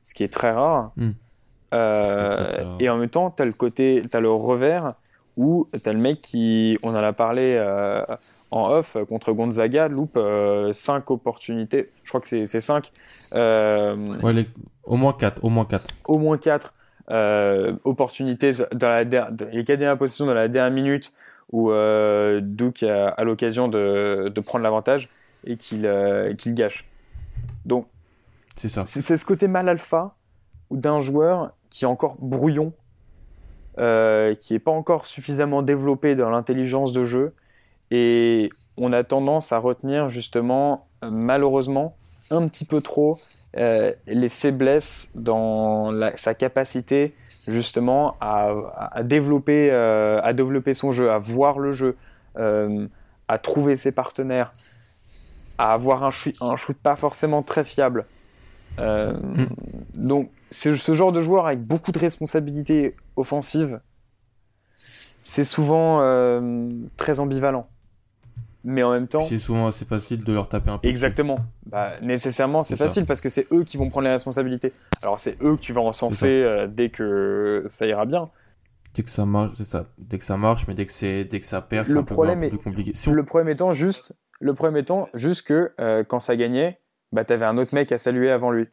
ce 0.02 0.12
qui 0.14 0.22
est 0.22 0.32
très 0.32 0.50
rare. 0.50 0.92
Hmm. 0.96 1.12
Euh, 1.72 2.76
et 2.78 2.90
en 2.90 2.98
même 2.98 3.08
temps, 3.08 3.30
tu 3.30 3.40
as 3.40 3.46
le 3.46 3.52
côté, 3.54 4.02
tu 4.10 4.14
as 4.14 4.20
le 4.20 4.30
revers 4.30 4.94
où 5.36 5.68
tu 5.72 5.88
as 5.88 5.92
le 5.92 5.98
mec 5.98 6.22
qui, 6.22 6.78
on 6.82 6.90
en 6.90 6.94
a 6.96 7.12
parlé 7.12 7.56
euh, 7.58 8.04
en 8.50 8.70
off 8.70 8.96
contre 9.08 9.32
Gonzaga, 9.32 9.88
loupe 9.88 10.14
5 10.14 10.18
euh, 10.18 10.72
opportunités. 11.08 11.90
Je 12.04 12.08
crois 12.08 12.20
que 12.20 12.44
c'est 12.44 12.60
5. 12.60 12.90
Ouais, 13.32 14.46
au 14.84 14.96
moins 14.96 15.12
4. 15.12 15.44
Au 15.44 15.48
moins 15.48 15.64
4. 15.64 15.86
Au 16.06 16.18
moins 16.18 16.38
4 16.38 16.72
opportunités 17.84 18.50
dans 18.72 18.88
la, 18.88 19.04
les 19.04 19.64
4 19.64 19.66
dernières 19.66 19.98
positions 19.98 20.26
dans 20.26 20.34
la 20.34 20.48
dernière 20.48 20.72
minute 20.72 21.12
où 21.52 21.70
euh, 21.70 22.40
Duke 22.42 22.82
a, 22.82 23.22
l'occasion 23.22 23.68
de, 23.68 24.32
de, 24.34 24.40
prendre 24.40 24.64
l'avantage 24.64 25.08
et 25.44 25.56
qu'il 25.56 25.88
qu'il 26.38 26.54
gâche. 26.54 26.88
Donc, 27.64 27.86
c'est 28.56 28.68
ça. 28.68 28.84
C'est 28.84 29.16
ce 29.16 29.24
côté 29.24 29.46
mal 29.46 29.68
alpha 29.68 30.14
d'un 30.70 31.00
joueur 31.00 31.52
qui 31.70 31.84
est 31.84 31.88
encore 31.88 32.16
brouillon, 32.18 32.72
qui 33.76 34.52
n'est 34.52 34.58
pas 34.58 34.70
encore 34.70 35.06
suffisamment 35.06 35.62
développé 35.62 36.14
dans 36.14 36.30
l'intelligence 36.30 36.92
de 36.92 37.04
jeu. 37.04 37.34
Et 37.90 38.50
on 38.76 38.92
a 38.92 39.04
tendance 39.04 39.52
à 39.52 39.58
retenir 39.58 40.08
justement, 40.08 40.86
malheureusement, 41.02 41.96
un 42.30 42.48
petit 42.48 42.64
peu 42.64 42.80
trop 42.80 43.18
euh, 43.56 43.92
les 44.06 44.28
faiblesses 44.28 45.08
dans 45.14 45.90
sa 46.16 46.34
capacité 46.34 47.14
justement 47.48 48.16
à, 48.20 48.52
développer, 49.02 49.70
euh, 49.70 50.20
à 50.22 50.34
développer 50.34 50.74
son 50.74 50.92
jeu, 50.92 51.10
à 51.10 51.18
voir 51.18 51.58
le 51.58 51.72
jeu, 51.72 51.96
euh, 52.38 52.86
à 53.28 53.38
trouver 53.38 53.76
ses 53.76 53.92
partenaires, 53.92 54.52
à 55.56 55.72
avoir 55.72 56.04
un 56.04 56.10
un 56.42 56.56
shoot 56.56 56.76
pas 56.76 56.96
forcément 56.96 57.42
très 57.42 57.64
fiable. 57.64 58.04
Mm. 58.78 59.46
Donc 59.94 60.30
c'est 60.50 60.76
ce 60.76 60.94
genre 60.94 61.12
de 61.12 61.20
joueur 61.20 61.46
avec 61.46 61.62
beaucoup 61.62 61.92
de 61.92 61.98
responsabilités 61.98 62.94
offensives, 63.16 63.80
c'est 65.22 65.44
souvent 65.44 66.00
très 66.96 67.20
ambivalent 67.20 67.68
mais 68.66 68.82
en 68.82 68.90
même 68.90 69.06
temps. 69.06 69.20
C'est 69.20 69.38
souvent 69.38 69.68
assez 69.68 69.84
facile 69.84 70.24
de 70.24 70.32
leur 70.32 70.48
taper 70.48 70.70
un 70.70 70.78
peu. 70.78 70.88
Exactement. 70.88 71.36
Bah, 71.66 71.92
nécessairement, 72.02 72.64
c'est 72.64 72.76
facile 72.76 73.06
parce 73.06 73.20
que 73.20 73.28
c'est 73.28 73.46
eux 73.52 73.62
qui 73.62 73.76
vont 73.76 73.88
prendre 73.88 74.04
les 74.06 74.12
responsabilités. 74.12 74.72
Alors, 75.02 75.20
c'est 75.20 75.40
eux 75.40 75.56
que 75.56 75.60
tu 75.60 75.72
vas 75.72 75.80
encenser 75.80 76.26
euh, 76.26 76.66
dès 76.66 76.90
que 76.90 77.64
ça 77.68 77.86
ira 77.86 78.04
bien. 78.06 78.28
Dès 78.94 79.04
que 79.04 79.10
ça 79.10 79.24
marche, 79.24 79.52
c'est 79.54 79.64
ça. 79.64 79.86
Dès 79.98 80.18
que 80.18 80.24
ça 80.24 80.36
marche, 80.36 80.66
mais 80.66 80.74
dès 80.74 80.84
que, 80.84 81.22
dès 81.22 81.40
que 81.40 81.46
ça 81.46 81.60
perd, 81.60 81.86
c'est 81.86 81.96
un, 81.96 82.02
peu 82.02 82.16
plus 82.16 82.58
compliqué. 82.58 82.92
Le 83.12 83.24
problème 83.24 83.48
étant 83.48 83.72
juste, 83.72 84.12
le 84.40 84.52
problème 84.52 84.76
étant 84.76 85.08
juste 85.14 85.42
que 85.42 85.72
euh, 85.80 86.02
quand 86.02 86.18
ça 86.18 86.34
gagnait, 86.34 86.80
bah, 87.16 87.24
t'avais 87.24 87.46
un 87.46 87.58
autre 87.58 87.74
mec 87.74 87.90
à 87.92 87.98
saluer 87.98 88.30
avant 88.30 88.50
lui. 88.50 88.66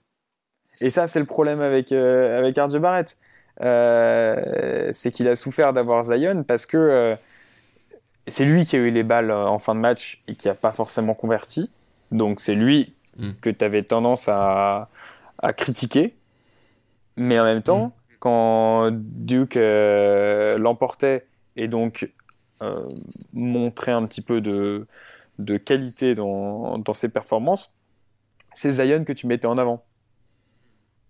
Et 0.82 0.90
ça, 0.90 1.08
c'est 1.08 1.20
le 1.20 1.26
problème 1.26 1.62
avec, 1.62 1.92
euh, 1.92 2.40
avec 2.40 2.58
RJ 2.58 2.78
Barrett. 2.78 3.18
c'est 3.60 5.12
qu'il 5.12 5.28
a 5.28 5.36
souffert 5.36 5.74
d'avoir 5.74 6.04
Zion 6.04 6.44
parce 6.44 6.66
que 6.66 7.18
c'est 8.28 8.46
lui 8.46 8.66
qui 8.66 8.76
a 8.76 8.80
eu 8.80 8.90
les 8.90 9.04
balles 9.04 9.32
euh, 9.32 9.48
en 9.48 9.60
fin 9.60 9.76
de 9.76 9.80
match 9.80 10.22
et 10.28 10.36
qui 10.36 10.48
n'a 10.48 10.56
pas 10.56 10.72
forcément 10.72 11.14
converti. 11.14 11.70
Donc 12.12 12.40
c'est 12.40 12.56
lui 12.56 12.94
mm. 13.18 13.32
que 13.42 13.50
tu 13.50 13.64
avais 13.64 13.84
tendance 13.84 14.28
à, 14.28 14.90
critiquer. 15.58 16.16
Mais 17.18 17.40
en 17.40 17.44
même 17.44 17.62
temps, 17.62 17.88
mm. 17.88 17.92
quand 18.20 18.90
Duke 18.92 19.58
euh, 19.58 20.58
l'emportait 20.58 21.26
et 21.56 21.68
donc 21.68 22.10
euh, 22.62 22.88
montrait 23.34 23.92
un 23.92 24.06
petit 24.06 24.22
peu 24.22 24.40
de, 24.40 24.88
qualité 25.58 26.16
dans, 26.16 26.82
ses 26.94 27.10
performances, 27.10 27.74
c'est 28.56 28.72
Zion 28.72 29.04
que 29.04 29.14
tu 29.14 29.28
mettais 29.28 29.48
en 29.48 29.58
avant. 29.58 29.84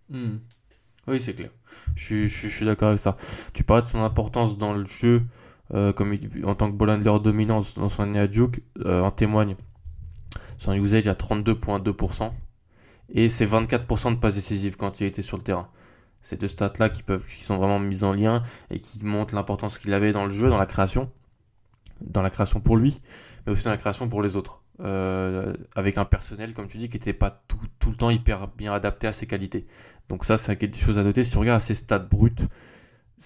Mm. 0.09 0.37
Oui, 1.07 1.19
c'est 1.19 1.33
clair. 1.33 1.49
Je, 1.95 2.27
suis 2.27 2.65
d'accord 2.65 2.89
avec 2.89 2.99
ça. 2.99 3.17
Tu 3.53 3.63
parlais 3.63 3.83
de 3.83 3.87
son 3.87 4.03
importance 4.03 4.57
dans 4.57 4.73
le 4.73 4.85
jeu 4.85 5.23
euh, 5.73 5.91
comme 5.91 6.15
en 6.43 6.55
tant 6.55 6.71
que 6.71 6.75
ball 6.75 6.89
handler 6.89 7.19
dominance 7.21 7.77
dans 7.77 7.89
son 7.89 8.03
année 8.03 8.19
à 8.19 8.27
Duke, 8.27 8.61
euh, 8.85 9.01
en 9.01 9.11
témoigne 9.11 9.55
son 10.57 10.73
usage 10.73 11.07
à 11.07 11.13
32,2% 11.13 12.31
et 13.13 13.29
c'est 13.29 13.45
24% 13.45 14.11
de 14.11 14.15
passes 14.15 14.35
décisives 14.35 14.77
quand 14.77 15.01
il 15.01 15.07
était 15.07 15.21
sur 15.21 15.37
le 15.37 15.43
terrain. 15.43 15.67
Ces 16.21 16.37
deux 16.37 16.47
stats-là 16.47 16.89
qui 16.89 17.03
qui 17.03 17.43
sont 17.43 17.57
vraiment 17.57 17.79
mises 17.79 18.03
en 18.03 18.13
lien 18.13 18.43
et 18.69 18.79
qui 18.79 19.03
montrent 19.03 19.35
l'importance 19.35 19.77
qu'il 19.77 19.93
avait 19.93 20.13
dans 20.13 20.25
le 20.25 20.31
jeu, 20.31 20.49
dans 20.49 20.57
la 20.57 20.65
création, 20.65 21.11
dans 21.99 22.21
la 22.21 22.29
création 22.29 22.61
pour 22.61 22.77
lui, 22.77 23.01
mais 23.45 23.51
aussi 23.51 23.65
dans 23.65 23.71
la 23.71 23.77
création 23.77 24.07
pour 24.07 24.21
les 24.21 24.37
autres. 24.37 24.62
Euh, 24.79 25.53
avec 25.75 25.99
un 25.99 26.05
personnel, 26.05 26.55
comme 26.55 26.67
tu 26.67 26.77
dis, 26.77 26.89
qui 26.89 26.97
n'était 26.97 27.13
pas 27.13 27.43
tout, 27.47 27.89
le 27.89 27.95
temps 27.95 28.09
hyper 28.09 28.47
bien 28.47 28.73
adapté 28.73 29.07
à 29.07 29.13
ses 29.13 29.27
qualités. 29.27 29.67
Donc 30.09 30.25
ça, 30.25 30.37
c'est 30.37 30.55
quelque 30.55 30.77
chose 30.77 30.97
à 30.97 31.03
noter. 31.03 31.23
Si 31.23 31.31
tu 31.31 31.37
regardes 31.37 31.61
ses 31.61 31.75
stats 31.75 31.99
brutes, 31.99 32.47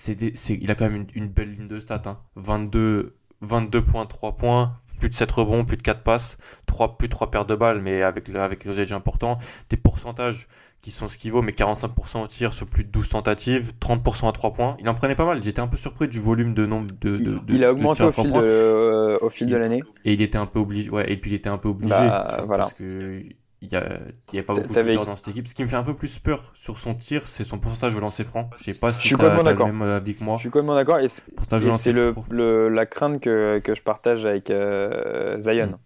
il 0.08 0.72
a 0.72 0.76
quand 0.76 0.90
même 0.90 1.08
une, 1.14 1.30
belle 1.30 1.54
ligne 1.54 1.68
de 1.68 1.80
stats. 1.80 2.04
Hein. 2.06 2.18
22, 2.36 3.16
22.3 3.44 4.36
points, 4.36 4.78
plus 5.00 5.10
de 5.10 5.16
7 5.16 5.32
rebonds, 5.32 5.64
plus 5.64 5.78
de 5.78 5.82
4 5.84 6.04
passes, 6.04 6.38
3, 6.66 6.98
plus 6.98 7.08
de 7.08 7.14
3 7.14 7.32
paires 7.32 7.46
de 7.46 7.56
balles, 7.56 7.82
mais 7.82 8.04
avec, 8.04 8.30
avec 8.30 8.66
les 8.66 8.94
importants. 8.94 9.38
Des 9.70 9.78
pourcentages 9.78 10.48
qui 10.88 10.94
sont 10.94 11.10
ce 11.10 11.18
qu'il 11.18 11.34
vaut, 11.34 11.42
mais 11.42 11.52
45% 11.52 12.24
au 12.24 12.28
tir 12.28 12.54
sur 12.54 12.66
plus 12.66 12.86
de 12.86 12.90
12 12.90 13.10
tentatives, 13.10 13.74
30% 13.82 14.30
à 14.30 14.32
3 14.32 14.54
points. 14.54 14.78
Il 14.80 14.88
en 14.88 14.94
prenait 14.94 15.16
pas 15.16 15.26
mal. 15.26 15.44
J'étais 15.44 15.60
un 15.60 15.68
peu 15.68 15.76
surpris 15.76 16.08
du 16.08 16.22
volume 16.22 16.54
de 16.54 16.66
nombre 16.66 16.88
de. 17.02 17.18
de, 17.18 17.40
il, 17.50 17.66
a 17.66 17.74
augmenté 17.74 18.04
au, 18.04 18.12
fil 18.14 18.32
de, 18.32 19.18
au 19.22 19.30
fil 19.30 19.48
de 19.48 19.58
l'année. 19.58 19.84
Et 20.06 20.14
il 20.14 20.22
était 20.22 20.38
un 20.38 20.46
peu 20.46 20.60
obligé. 20.60 20.90
Ouais, 20.90 21.12
et 21.12 21.18
puis 21.18 21.32
il 21.32 21.34
était 21.34 21.50
un 21.50 21.58
peu 21.58 21.68
obligé. 21.68 21.90
Bah, 21.90 22.42
voilà. 22.46 22.64
Parce 22.64 22.74
que 22.74 23.22
il 23.62 23.68
n'y 23.68 23.76
a, 23.76 24.44
pas 24.44 24.54
beaucoup 24.54 24.74
de 24.74 24.82
tirs 24.82 25.06
dans 25.06 25.18
cette 25.18 25.28
équipe. 25.28 25.48
Ce 25.48 25.56
qui 25.56 25.64
me 25.64 25.68
fait 25.68 25.76
un 25.76 25.84
peu 25.84 25.96
plus 25.96 26.20
peur 26.20 26.52
sur 26.54 26.78
son 26.78 26.94
tir, 26.94 27.28
c'est 27.28 27.44
son 27.44 27.60
pourcentage 27.60 27.94
de 27.94 28.00
lancer 28.00 28.24
franc. 28.24 28.50
Je 28.58 28.64
sais 28.64 28.74
pas 28.74 28.94
si 28.94 29.10
tu 29.10 29.18
le 29.18 29.30
même 29.66 29.82
avis 29.82 30.16
que 30.16 30.24
moi. 30.24 30.38
Je 30.38 30.42
suis 30.42 30.50
complètement 30.50 30.76
d'accord. 30.76 31.00
Et 31.00 31.08
c'est 31.10 31.92
le, 31.92 32.70
la 32.70 32.86
crainte 32.86 33.20
que, 33.20 33.60
que, 33.60 33.76
je 33.76 33.82
partage 33.82 34.26
avec 34.26 34.52
euh, 34.52 35.42
Zion. 35.42 35.68
Mm. 35.68 35.78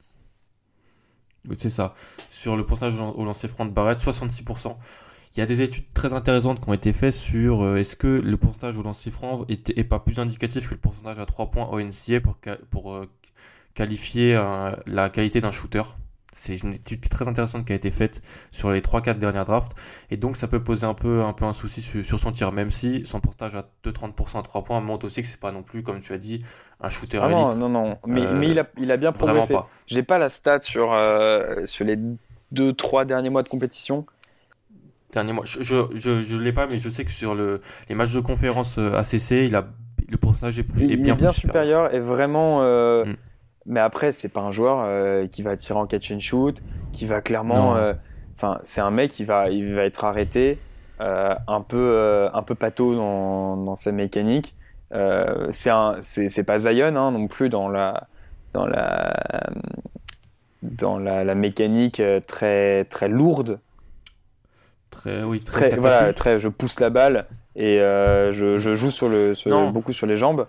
C'est 1.57 1.69
ça. 1.69 1.93
Sur 2.29 2.55
le 2.55 2.65
pourcentage 2.65 2.99
au 2.99 3.25
lancer 3.25 3.47
franc 3.47 3.65
de 3.65 3.71
Barrett, 3.71 3.99
66%. 3.99 4.75
Il 5.35 5.39
y 5.39 5.43
a 5.43 5.45
des 5.45 5.61
études 5.61 5.85
très 5.93 6.13
intéressantes 6.13 6.61
qui 6.61 6.69
ont 6.69 6.73
été 6.73 6.91
faites 6.91 7.13
sur 7.13 7.63
euh, 7.63 7.77
est-ce 7.77 7.95
que 7.95 8.07
le 8.07 8.37
pourcentage 8.37 8.77
au 8.77 8.83
lancer 8.83 9.11
franc 9.11 9.45
est, 9.47 9.83
pas 9.85 9.99
plus 9.99 10.19
indicatif 10.19 10.67
que 10.67 10.73
le 10.73 10.79
pourcentage 10.79 11.19
à 11.19 11.25
3 11.25 11.51
points 11.51 11.69
au 11.69 11.79
pour 12.69 12.93
euh, 12.93 13.09
qualifier 13.73 14.33
la 14.87 15.09
qualité 15.09 15.39
d'un 15.39 15.51
shooter? 15.51 15.83
C'est 16.33 16.55
une 16.63 16.73
étude 16.73 17.07
très 17.09 17.27
intéressante 17.27 17.65
qui 17.65 17.73
a 17.73 17.75
été 17.75 17.91
faite 17.91 18.21
sur 18.51 18.71
les 18.71 18.79
3-4 18.79 19.17
dernières 19.17 19.45
drafts. 19.45 19.73
Et 20.09 20.17
donc, 20.17 20.37
ça 20.37 20.47
peut 20.47 20.63
poser 20.63 20.85
un 20.85 20.93
peu 20.93 21.23
un, 21.23 21.33
peu 21.33 21.43
un 21.45 21.53
souci 21.53 21.81
sur, 21.81 22.19
son 22.19 22.31
tir, 22.31 22.51
même 22.53 22.71
si 22.71 23.05
son 23.05 23.19
portage 23.19 23.55
à 23.55 23.69
2-30% 23.85 24.39
à 24.39 24.41
3 24.41 24.63
points 24.63 24.79
montre 24.79 25.05
aussi 25.05 25.21
que 25.21 25.27
c'est 25.27 25.39
pas 25.39 25.51
non 25.51 25.61
plus, 25.61 25.83
comme 25.83 25.99
tu 25.99 26.13
as 26.13 26.17
dit, 26.17 26.43
un 26.79 26.89
shooter 26.89 27.19
ah 27.21 27.29
Non, 27.29 27.55
non, 27.55 27.69
non. 27.69 27.97
Mais, 28.07 28.25
mais 28.33 28.49
il, 28.49 28.59
a, 28.59 28.67
il, 28.77 28.91
a, 28.91 28.97
bien 28.97 29.11
progressé. 29.11 29.55
J'ai 29.87 30.03
pas 30.03 30.17
la 30.17 30.29
stat 30.29 30.61
sur, 30.61 30.95
euh, 30.95 31.65
sur 31.65 31.85
les 31.85 31.97
2-3 32.53 33.05
derniers 33.05 33.29
mois 33.29 33.43
de 33.43 33.49
compétition. 33.49 34.05
Dernier 35.11 35.33
mois. 35.33 35.43
Je, 35.45 35.61
je, 35.61 36.21
je, 36.23 36.37
l'ai 36.37 36.53
pas, 36.53 36.67
mais 36.67 36.79
je 36.79 36.89
sais 36.89 37.03
que 37.03 37.11
sur 37.11 37.35
le, 37.35 37.61
les 37.89 37.95
matchs 37.95 38.13
de 38.13 38.21
conférence 38.21 38.77
euh, 38.77 38.97
ACC, 38.97 39.31
il 39.31 39.55
a, 39.57 39.67
le 40.09 40.17
pourcentage 40.17 40.57
est, 40.59 40.63
plus, 40.63 40.85
il 40.85 41.01
bien, 41.01 41.13
est 41.13 41.17
bien 41.17 41.33
supérieur. 41.33 41.93
et 41.93 41.99
vraiment. 41.99 42.63
Euh, 42.63 43.03
mm. 43.05 43.15
Mais 43.65 43.79
après, 43.79 44.11
c'est 44.11 44.29
pas 44.29 44.41
un 44.41 44.51
joueur 44.51 44.81
euh, 44.81 45.27
qui 45.27 45.43
va 45.43 45.55
tirer 45.55 45.77
en 45.77 45.85
catch 45.85 46.11
and 46.11 46.19
shoot, 46.19 46.61
qui 46.93 47.05
va 47.05 47.21
clairement. 47.21 47.75
Euh, 47.75 47.93
enfin, 48.35 48.59
c'est 48.63 48.81
un 48.81 48.91
mec 48.91 49.11
qui 49.11 49.23
va, 49.23 49.49
il 49.49 49.75
va 49.75 49.83
être 49.83 50.03
arrêté, 50.03 50.57
euh, 50.99 51.35
un 51.47 51.61
peu, 51.61 52.27
un 52.33 52.41
peu 52.41 52.55
pato 52.55 52.95
dans, 52.95 53.57
dans 53.57 53.75
sa 53.75 53.91
mécanique. 53.91 54.55
c'est 54.91 56.43
pas 56.45 56.57
Zion 56.59 56.95
hein, 56.95 57.11
non 57.11 57.27
plus 57.27 57.49
dans 57.49 57.69
la, 57.69 58.07
dans 58.53 58.65
la, 58.65 59.15
dans 60.63 60.97
la, 60.97 61.23
la 61.23 61.35
mécanique 61.35 62.01
très, 62.27 62.85
très 62.85 63.09
lourde. 63.09 63.59
Très, 64.89 65.23
oui, 65.23 65.41
très, 65.41 65.69
très 65.69 65.79
voilà, 65.79 66.13
très. 66.13 66.39
Je 66.39 66.49
pousse 66.49 66.79
la 66.79 66.89
balle 66.89 67.27
et 67.55 67.77
je, 67.77 68.57
je, 68.57 68.73
joue 68.73 68.89
sur 68.89 69.07
le, 69.07 69.35
sur, 69.35 69.71
beaucoup 69.71 69.93
sur 69.93 70.07
les 70.07 70.17
jambes. 70.17 70.47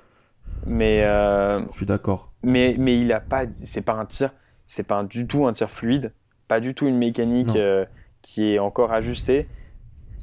Mais 0.66 1.02
euh, 1.04 1.60
je 1.70 1.78
suis 1.78 1.86
d'accord. 1.86 2.32
Mais 2.42 2.76
mais 2.78 2.98
il 2.98 3.12
a 3.12 3.20
pas, 3.20 3.44
c'est 3.52 3.82
pas 3.82 3.94
un 3.94 4.04
tir, 4.04 4.30
c'est 4.66 4.82
pas 4.82 5.02
du 5.02 5.26
tout 5.26 5.46
un 5.46 5.52
tir 5.52 5.70
fluide, 5.70 6.12
pas 6.48 6.60
du 6.60 6.74
tout 6.74 6.86
une 6.86 6.98
mécanique 6.98 7.56
euh, 7.56 7.84
qui 8.22 8.54
est 8.54 8.58
encore 8.58 8.92
ajustée. 8.92 9.48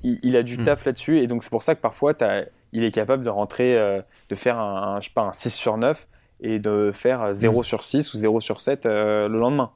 Il, 0.04 0.38
a 0.38 0.44
du 0.44 0.58
hmm. 0.58 0.64
taf 0.64 0.86
là-dessus 0.86 1.20
et 1.20 1.28
donc 1.28 1.44
c'est 1.44 1.50
pour 1.50 1.62
ça 1.62 1.76
que 1.76 1.82
parfois 1.82 2.14
il 2.72 2.86
est 2.86 2.92
capable 2.92 3.22
de 3.22 3.30
rentrer, 3.30 3.78
euh, 3.78 4.02
de 4.30 4.36
faire 4.36 4.58
un, 4.58 5.02
je 5.02 5.08
sais 5.08 5.14
pas, 5.14 5.24
un 5.24 5.34
6 5.34 5.50
sur 5.50 5.76
9 5.76 6.08
et 6.40 6.58
de 6.60 6.92
faire 6.94 7.34
0 7.34 7.60
hmm. 7.60 7.64
sur 7.64 7.84
6 7.84 8.14
ou 8.14 8.18
0 8.18 8.40
sur 8.40 8.62
7 8.62 8.86
le 8.86 9.28
lendemain. 9.28 9.72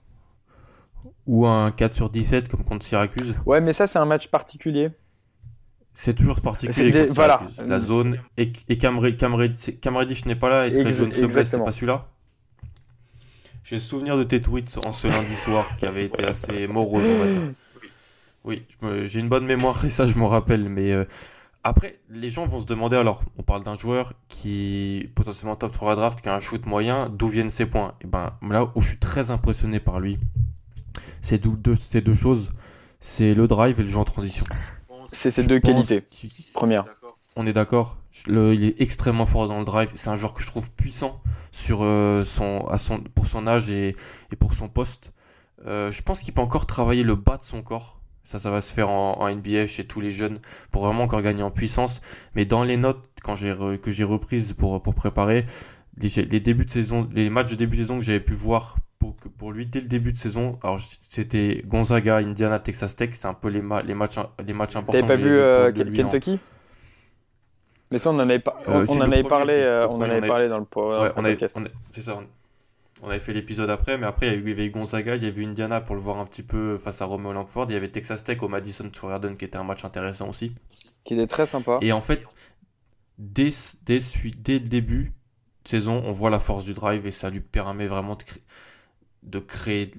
Ou 1.28 1.46
un 1.46 1.72
4 1.72 1.94
sur 1.94 2.10
17 2.10 2.48
comme 2.48 2.64
contre 2.64 2.86
Syracuse. 2.86 3.36
Ouais, 3.46 3.60
mais 3.60 3.74
ça 3.74 3.86
c'est 3.86 4.00
un 4.00 4.06
match 4.06 4.30
particulier. 4.30 4.92
C'est 5.94 6.16
toujours 6.16 6.42
particulier. 6.42 7.08
voilà. 7.08 7.42
La 7.66 7.80
zone. 7.80 8.20
Et, 8.38 8.52
et 8.68 8.78
Cam, 8.78 9.00
n'est 9.00 10.36
pas 10.36 10.50
là 10.50 10.68
et 10.68 10.72
Trey 10.74 10.92
Jones 10.92 11.12
se 11.12 11.26
blesse, 11.26 11.50
c'est 11.50 11.64
pas 11.64 11.72
celui-là 11.72 12.08
J'ai 13.64 13.76
le 13.76 13.82
souvenir 13.82 14.18
de 14.18 14.24
tes 14.24 14.42
tweets 14.42 14.80
en 14.86 14.92
ce 14.92 15.08
lundi 15.08 15.36
soir 15.36 15.76
qui 15.78 15.86
avait 15.86 16.06
été 16.06 16.24
assez 16.24 16.68
morose, 16.68 17.04
on 17.06 17.20
va 17.20 17.28
dire. 17.28 17.42
Oui, 18.46 18.66
j'ai 19.06 19.22
une 19.22 19.30
bonne 19.30 19.46
mémoire 19.46 19.86
et 19.86 19.88
ça, 19.88 20.06
je 20.06 20.18
m'en 20.18 20.28
rappelle. 20.28 20.68
Mais 20.68 20.92
euh, 20.92 21.06
après, 21.64 22.00
les 22.10 22.30
gens 22.30 22.46
vont 22.46 22.60
se 22.60 22.66
demander 22.66 22.98
alors, 22.98 23.24
on 23.38 23.42
parle 23.42 23.64
d'un 23.64 23.76
joueur 23.76 24.16
qui 24.28 25.10
potentiellement 25.16 25.56
top 25.56 25.72
3 25.72 25.96
draft, 25.96 26.20
qui 26.20 26.28
a 26.28 26.36
un 26.36 26.42
shoot 26.42 26.66
moyen, 26.66 27.08
d'où 27.08 27.30
viennent 27.30 27.52
ses 27.52 27.66
points? 27.66 27.94
Et 28.02 28.08
ben 28.08 28.34
là 28.50 28.70
où 28.76 28.82
je 28.82 28.90
suis 28.90 28.98
très 28.98 29.32
impressionné 29.32 29.80
par 29.80 30.02
lui, 30.02 30.20
c'est 31.22 31.42
deux, 31.48 31.76
ces 31.76 32.02
deux 32.02 32.14
choses 32.14 32.52
c'est 33.04 33.34
le 33.34 33.48
drive 33.48 33.82
et 33.82 33.84
le 33.84 33.90
jeu 33.90 33.98
en 33.98 34.06
transition. 34.06 34.46
C'est 35.14 35.32
ces 35.32 35.44
deux 35.44 35.60
qualités. 35.60 36.04
Première. 36.54 36.86
On 37.36 37.48
est 37.48 37.54
d'accord. 37.54 37.98
il 38.28 38.64
est 38.64 38.82
extrêmement 38.82 39.26
fort 39.26 39.48
dans 39.48 39.60
le 39.60 39.66
drive. 39.66 39.92
C'est 39.96 40.10
un 40.10 40.16
joueur 40.16 40.34
que 40.34 40.42
je 40.42 40.48
trouve 40.48 40.70
puissant 40.72 41.22
sur 41.52 41.84
euh, 41.84 42.26
son, 42.26 42.66
à 42.68 42.78
son, 42.78 43.00
pour 43.00 43.28
son 43.28 43.48
âge 43.48 43.70
et, 43.70 43.96
et 44.32 44.36
pour 44.36 44.54
son 44.54 44.68
poste. 44.68 45.14
Euh, 45.66 45.92
je 45.92 46.02
pense 46.02 46.22
qu'il 46.22 46.34
peut 46.34 46.42
encore 46.42 46.66
travailler 46.66 47.04
le 47.04 47.16
bas 47.16 47.38
de 47.38 47.44
son 47.44 47.62
corps. 47.62 48.00
Ça, 48.24 48.40
ça 48.40 48.50
va 48.50 48.62
se 48.62 48.74
faire 48.74 48.90
en, 48.90 49.30
NBA 49.30 49.68
chez 49.68 49.86
tous 49.86 50.02
les 50.02 50.12
jeunes 50.12 50.38
pour 50.72 50.86
vraiment 50.86 51.04
encore 51.04 51.22
gagner 51.22 51.44
en 51.44 51.52
puissance. 51.52 52.02
Mais 52.36 52.46
dans 52.46 52.64
les 52.64 52.78
notes 52.78 53.04
quand 53.22 53.36
j'ai 53.36 53.56
que 53.82 53.92
j'ai 53.92 54.04
reprises 54.04 54.54
pour, 54.54 54.82
pour 54.82 54.96
préparer 54.96 55.46
les, 55.98 56.10
les, 56.24 56.40
débuts 56.40 56.66
de 56.66 56.72
saison, 56.72 57.08
les 57.14 57.30
matchs 57.30 57.52
de 57.52 57.56
début 57.56 57.78
de 57.78 57.82
saison 57.84 58.00
que 58.00 58.06
j'avais 58.06 58.20
pu 58.20 58.34
voir 58.34 58.78
pour, 59.12 59.32
pour 59.32 59.52
lui 59.52 59.66
dès 59.66 59.82
le 59.82 59.88
début 59.88 60.14
de 60.14 60.18
saison, 60.18 60.58
alors 60.64 60.80
c'était 60.80 61.64
Gonzaga, 61.66 62.18
Indiana, 62.18 62.60
Texas 62.60 62.96
Tech, 62.96 63.10
c'est 63.14 63.28
un 63.28 63.34
peu 63.34 63.50
les, 63.50 63.62
les 63.86 63.94
matchs 63.94 64.20
les 64.46 64.54
matchs 64.54 64.76
importants. 64.76 65.00
T'avais 65.00 65.08
pas 65.08 65.22
vu 65.22 65.36
euh, 65.36 65.72
Kentucky? 65.72 66.40
Mais 67.92 67.98
ça, 68.00 68.10
on 68.10 68.16
en 68.16 68.20
avait, 68.20 68.42
euh, 68.48 68.86
on, 68.90 68.98
en 68.98 69.02
avait 69.02 69.24
parlé, 69.24 69.54
euh, 69.54 69.88
on 69.88 69.98
en 69.98 70.02
avait 70.02 70.28
parlé 70.28 70.50
dans 70.50 70.58
le, 70.58 70.64
ouais, 70.64 71.12
on 71.16 71.48
C'est 71.92 72.02
ça. 72.02 72.20
On, 73.04 73.10
avait 73.10 73.20
fait 73.20 73.34
l'épisode 73.34 73.70
après, 73.70 73.98
mais 73.98 74.08
après, 74.08 74.28
il 74.28 74.48
y, 74.48 74.52
avait 74.52 74.66
eu 74.66 74.72
Gonzaga, 74.72 75.18
il 75.18 75.24
y 75.24 75.28
avait 75.28 75.42
eu 75.42 75.46
Indiana 75.46 75.82
pour 75.82 75.94
le 75.94 76.02
voir 76.02 76.18
un 76.18 76.26
petit 76.26 76.42
peu 76.42 76.78
face 76.78 77.02
à 77.02 77.06
Romeo 77.06 77.34
Langford. 77.34 77.66
Il 77.70 77.74
y 77.74 77.76
avait 77.76 77.90
Texas 77.90 78.24
Tech 78.24 78.42
au 78.42 78.48
Madison 78.48 78.90
Square 78.92 79.12
Garden 79.12 79.36
qui 79.36 79.46
était 79.46 79.58
un 79.58 79.64
match 79.64 79.84
intéressant 79.84 80.30
aussi. 80.30 80.56
Qui 81.04 81.14
était 81.14 81.28
très 81.28 81.46
sympa. 81.46 81.80
Et 81.82 81.92
en 81.92 82.00
fait, 82.00 82.24
dès, 83.18 83.50
dès, 83.86 84.00
dès 84.40 84.54
le 84.54 84.68
début 84.68 85.14
saison, 85.66 86.02
on 86.06 86.12
voit 86.12 86.30
la 86.30 86.40
force 86.40 86.66
du 86.66 86.74
drive 86.74 87.06
et 87.06 87.12
ça 87.12 87.30
lui 87.30 87.42
permet 87.42 87.88
vraiment 87.88 88.16
de, 88.16 88.24
de 89.26 89.40
créer, 89.40 89.92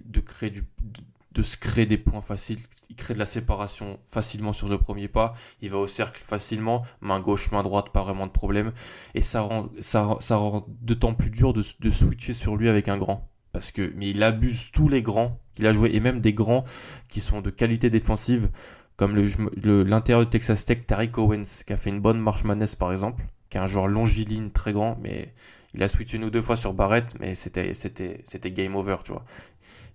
se 1.43 1.57
créer 1.57 1.87
des 1.87 1.99
points 1.99 2.21
faciles. 2.21 2.59
Il 2.91 2.97
crée 2.97 3.15
de 3.15 3.19
la 3.19 3.27
séparation 3.27 3.99
facilement 4.05 4.53
sur 4.53 4.69
le 4.69 4.79
premier 4.79 5.09
pas. 5.09 5.35
Il 5.61 5.71
va 5.71 5.79
au 5.79 5.87
cercle 5.87 6.23
facilement. 6.25 6.85
Main 7.01 7.21
gauche, 7.21 7.51
main 7.51 7.63
droite, 7.63 7.91
pas 7.91 8.03
vraiment 8.03 8.27
de 8.27 8.33
problème. 8.33 8.73
Et 9.15 9.21
ça 9.21 9.41
rend, 9.41 9.69
ça, 9.81 10.17
ça 10.21 10.41
d'autant 10.81 11.15
plus 11.15 11.31
dur 11.31 11.53
de, 11.53 11.63
switcher 11.91 12.33
sur 12.33 12.57
lui 12.57 12.69
avec 12.69 12.89
un 12.89 12.99
grand. 12.99 13.29
Parce 13.53 13.71
que, 13.71 13.93
mais 13.97 14.11
il 14.11 14.23
abuse 14.23 14.71
tous 14.73 14.89
les 14.89 15.03
grands 15.03 15.39
qu'il 15.55 15.67
a 15.67 15.73
joué 15.73 15.91
et 15.95 16.01
même 16.01 16.21
des 16.21 16.33
grands 16.33 16.65
qui 17.09 17.21
sont 17.21 17.41
de 17.41 17.51
qualité 17.51 17.89
défensive 17.89 18.49
comme 18.97 19.17
le, 19.17 19.83
l'intérieur 19.83 20.25
de 20.25 20.31
Texas 20.31 20.65
Tech, 20.65 20.87
Tariq 20.87 21.19
Owens, 21.19 21.65
qui 21.67 21.73
a 21.73 21.77
fait 21.77 21.91
une 21.91 22.01
bonne 22.01 22.21
marche 22.21 22.45
manesse 22.45 22.75
par 22.75 22.93
exemple, 22.93 23.25
qui 23.51 23.59
est 23.59 23.61
un 23.61 23.67
joueur 23.67 23.89
longiligne 23.89 24.51
très 24.51 24.73
grand, 24.73 24.97
mais 25.01 25.35
il 25.75 25.83
a 25.83 25.89
switché 25.89 26.17
une 26.17 26.25
ou 26.25 26.31
deux 26.31 26.43
fois 26.43 26.57
sur 26.57 26.73
Barrett, 26.73 27.15
mais 27.21 27.35
c'était, 27.35 27.75
c'était, 27.75 28.21
c'était 28.25 28.51
game 28.51 28.77
over, 28.77 28.97
tu 29.05 29.13
vois. 29.13 29.25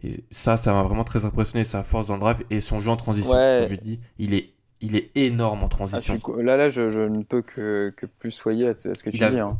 Et 0.03 0.23
ça, 0.31 0.57
ça 0.57 0.71
m'a 0.73 0.83
vraiment 0.83 1.03
très 1.03 1.25
impressionné, 1.25 1.63
sa 1.63 1.83
force 1.83 2.07
dans 2.07 2.15
le 2.15 2.19
drive 2.21 2.43
et 2.49 2.59
son 2.59 2.79
jeu 2.79 2.89
en 2.89 2.97
transition. 2.97 3.33
je 3.33 3.69
lui 3.69 3.77
dis, 3.77 3.99
il 4.17 4.33
est, 4.33 4.51
il 4.81 4.95
est 4.95 5.11
énorme 5.15 5.63
en 5.63 5.65
ah, 5.65 5.69
transition. 5.69 6.19
là, 6.37 6.57
là, 6.57 6.69
je, 6.69 6.89
je, 6.89 7.01
ne 7.01 7.23
peux 7.23 7.41
que, 7.41 7.93
que 7.95 8.05
plus 8.05 8.31
soyer 8.31 8.67
à 8.67 8.75
ce 8.75 9.03
que 9.03 9.09
tu 9.09 9.17
dis. 9.17 9.39
Hein. 9.39 9.57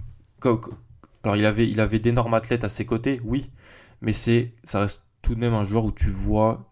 Alors, 1.24 1.36
il 1.36 1.46
avait, 1.46 1.68
il 1.68 1.80
avait 1.82 2.00
d'énormes 2.00 2.34
athlètes 2.34 2.64
à 2.64 2.70
ses 2.70 2.86
côtés, 2.86 3.20
oui, 3.26 3.50
mais 4.02 4.14
c'est, 4.14 4.54
ça 4.64 4.82
reste 4.82 5.02
tout 5.22 5.36
de 5.36 5.40
même 5.40 5.54
un 5.54 5.66
joueur 5.66 5.84
où 5.84 5.92
tu 5.92 6.10
vois 6.10 6.72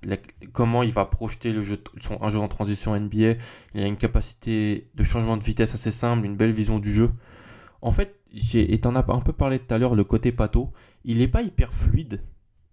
comment 0.53 0.83
il 0.83 0.93
va 0.93 1.03
projeter 1.03 1.51
le 1.51 1.61
jeu, 1.61 1.79
son, 1.99 2.17
un 2.21 2.29
jeu 2.29 2.39
en 2.39 2.47
transition 2.47 2.97
NBA. 2.97 3.33
Il 3.75 3.83
a 3.83 3.87
une 3.87 3.97
capacité 3.97 4.87
de 4.95 5.03
changement 5.03 5.35
de 5.35 5.43
vitesse 5.43 5.73
assez 5.73 5.91
simple, 5.91 6.25
une 6.25 6.37
belle 6.37 6.51
vision 6.51 6.79
du 6.79 6.93
jeu. 6.93 7.11
En 7.81 7.91
fait, 7.91 8.19
et 8.53 8.79
t'en 8.79 8.95
as 8.95 9.05
un 9.11 9.21
peu 9.21 9.33
parlé 9.33 9.59
tout 9.59 9.73
à 9.73 9.77
l'heure, 9.77 9.95
le 9.95 10.03
côté 10.03 10.31
pato, 10.31 10.71
il 11.05 11.19
n'est 11.19 11.27
pas 11.27 11.41
hyper 11.41 11.73
fluide, 11.73 12.23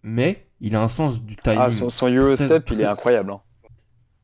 mais 0.02 0.46
il 0.60 0.74
a 0.76 0.82
un 0.82 0.88
sens 0.88 1.22
du 1.22 1.36
timing. 1.36 1.58
Ah, 1.60 1.70
son, 1.70 1.90
son 1.90 2.08
Eurostep, 2.08 2.70
il 2.70 2.80
est 2.80 2.86
incroyable. 2.86 3.32
Hein. 3.32 3.40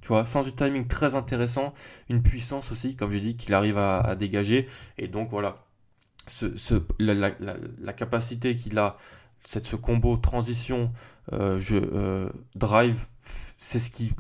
Tu 0.00 0.08
vois, 0.08 0.25
sens 0.25 0.46
du 0.46 0.52
timing 0.52 0.87
très 0.87 1.14
intéressant, 1.14 1.75
une 2.08 2.22
puissance 2.22 2.72
aussi, 2.72 2.96
comme 2.96 3.10
j'ai 3.10 3.20
dit, 3.20 3.37
qu'il 3.37 3.52
arrive 3.52 3.76
à, 3.76 4.14
dégager. 4.16 4.66
Et 4.96 5.08
donc 5.08 5.30
voilà, 5.30 5.66
ce, 6.26 6.56
ce, 6.56 6.75
la, 6.99 7.92
capacité 7.92 8.56
qu'il 8.56 8.78
a, 8.78 8.96
cette, 9.44 9.66
ce 9.66 9.76
combo 9.76 10.16
transition, 10.16 10.92
euh, 11.32 11.60
euh, 11.72 12.30
drive, 12.54 13.06
c'est 13.62 13.79
ce 13.79 13.90
qui 13.90 14.11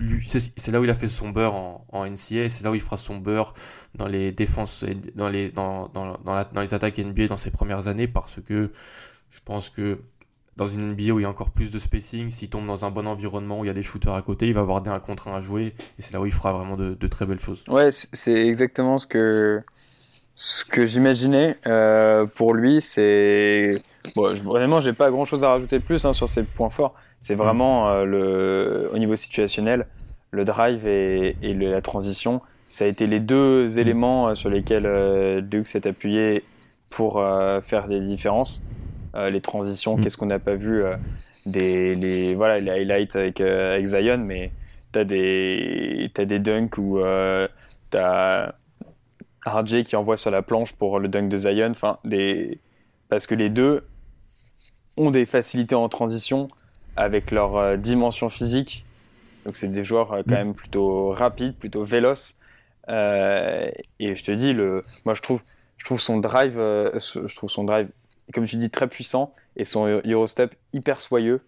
c'est 0.56 0.70
là 0.70 0.80
où 0.80 0.84
il 0.84 0.90
a 0.90 0.94
fait 0.94 1.08
son 1.08 1.30
beurre 1.30 1.54
en, 1.54 1.86
en 1.92 2.04
NCA, 2.04 2.50
c'est 2.50 2.62
là 2.62 2.70
où 2.70 2.74
il 2.74 2.80
fera 2.80 2.98
son 2.98 3.16
beurre 3.16 3.54
dans 3.94 4.06
les 4.06 4.32
défenses, 4.32 4.84
dans 5.14 5.30
les, 5.30 5.50
dans, 5.50 5.88
dans, 5.88 6.18
dans, 6.18 6.60
les 6.60 6.74
attaques 6.74 6.98
NBA 6.98 7.26
dans 7.26 7.38
ses 7.38 7.50
premières 7.50 7.88
années, 7.88 8.06
parce 8.06 8.38
que 8.46 8.70
je 9.30 9.38
pense 9.42 9.70
que 9.70 10.02
dans 10.56 10.66
une 10.66 10.92
NBA 10.92 11.14
où 11.14 11.20
il 11.20 11.22
y 11.22 11.24
a 11.24 11.28
encore 11.30 11.50
plus 11.50 11.70
de 11.70 11.78
spacing, 11.78 12.30
s'il 12.30 12.50
tombe 12.50 12.66
dans 12.66 12.84
un 12.84 12.90
bon 12.90 13.06
environnement 13.06 13.60
où 13.60 13.64
il 13.64 13.68
y 13.68 13.70
a 13.70 13.74
des 13.74 13.82
shooters 13.82 14.12
à 14.12 14.20
côté, 14.20 14.46
il 14.46 14.52
va 14.52 14.60
avoir 14.60 14.82
des 14.82 14.90
1 14.90 15.00
contre 15.00 15.28
1 15.28 15.36
à 15.36 15.40
jouer 15.40 15.74
et 15.98 16.02
c'est 16.02 16.12
là 16.12 16.20
où 16.20 16.26
il 16.26 16.32
fera 16.32 16.52
vraiment 16.52 16.76
de, 16.76 16.94
très 17.06 17.24
belles 17.24 17.40
choses. 17.40 17.64
Ouais, 17.66 17.88
c'est 18.12 18.46
exactement 18.46 18.98
ce 18.98 19.06
que, 19.06 19.62
ce 20.34 20.66
que 20.66 20.84
j'imaginais 20.84 21.56
euh, 21.66 22.26
pour 22.26 22.52
lui. 22.52 22.82
C'est 22.82 23.76
bon, 24.14 24.34
vraiment, 24.34 24.82
j'ai 24.82 24.92
pas 24.92 25.10
grand 25.10 25.24
chose 25.24 25.44
à 25.44 25.48
rajouter 25.48 25.78
de 25.78 25.82
plus 25.82 26.04
hein, 26.04 26.12
sur 26.12 26.28
ses 26.28 26.42
points 26.42 26.68
forts. 26.68 26.94
C'est 27.20 27.34
vraiment 27.34 27.90
euh, 27.90 28.04
le, 28.04 28.90
au 28.92 28.98
niveau 28.98 29.16
situationnel, 29.16 29.86
le 30.30 30.44
drive 30.44 30.86
et, 30.86 31.36
et 31.42 31.54
la 31.54 31.82
transition. 31.82 32.40
Ça 32.68 32.84
a 32.84 32.88
été 32.88 33.06
les 33.06 33.20
deux 33.20 33.78
éléments 33.78 34.28
euh, 34.28 34.34
sur 34.34 34.48
lesquels 34.48 35.42
Duke 35.48 35.66
s'est 35.66 35.86
appuyé 35.86 36.44
pour 36.88 37.22
faire 37.62 37.86
des 37.86 38.00
différences. 38.00 38.64
Euh, 39.14 39.30
les 39.30 39.40
transitions, 39.40 39.96
mm. 39.96 40.02
qu'est-ce 40.02 40.16
qu'on 40.16 40.26
n'a 40.26 40.38
pas 40.38 40.54
vu 40.54 40.84
euh, 40.84 40.96
des 41.46 41.94
les 41.94 42.34
voilà 42.34 42.60
les 42.60 42.70
highlights 42.70 43.16
avec, 43.16 43.40
euh, 43.40 43.74
avec 43.74 43.86
Zion, 43.86 44.18
mais 44.18 44.52
t'as 44.92 45.04
des 45.04 46.10
as 46.16 46.24
des 46.24 46.38
dunks 46.38 46.78
où 46.78 47.00
t'as 47.90 48.52
RJ 49.46 49.84
qui 49.84 49.96
envoie 49.96 50.16
sur 50.16 50.30
la 50.30 50.42
planche 50.42 50.72
pour 50.74 50.98
le 51.00 51.08
dunk 51.08 51.28
de 51.28 51.36
Zion, 51.36 51.70
enfin 51.70 51.98
des 52.04 52.60
parce 53.08 53.26
que 53.26 53.34
les 53.34 53.48
deux 53.48 53.84
ont 54.96 55.10
des 55.10 55.26
facilités 55.26 55.74
en 55.74 55.88
transition 55.88 56.48
avec 57.00 57.30
leur 57.30 57.78
dimension 57.78 58.28
physique. 58.28 58.84
Donc 59.44 59.56
c'est 59.56 59.68
des 59.68 59.84
joueurs 59.84 60.08
quand 60.08 60.26
mm. 60.26 60.34
même 60.34 60.54
plutôt 60.54 61.10
rapides, 61.10 61.56
plutôt 61.56 61.84
véloces. 61.84 62.36
et 62.88 64.14
je 64.16 64.24
te 64.24 64.32
dis 64.32 64.52
le, 64.52 64.82
moi 65.04 65.14
je 65.14 65.22
trouve, 65.22 65.42
je 65.76 65.84
trouve 65.84 66.00
son 66.00 66.18
drive, 66.18 66.56
je 66.56 67.34
trouve 67.34 67.50
son 67.50 67.64
drive 67.64 67.88
comme 68.32 68.46
je 68.46 68.56
dis, 68.56 68.70
très 68.70 68.86
puissant 68.86 69.32
et 69.56 69.64
son 69.64 69.86
Eurostep 70.04 70.54
hyper 70.72 71.00
soyeux. 71.00 71.40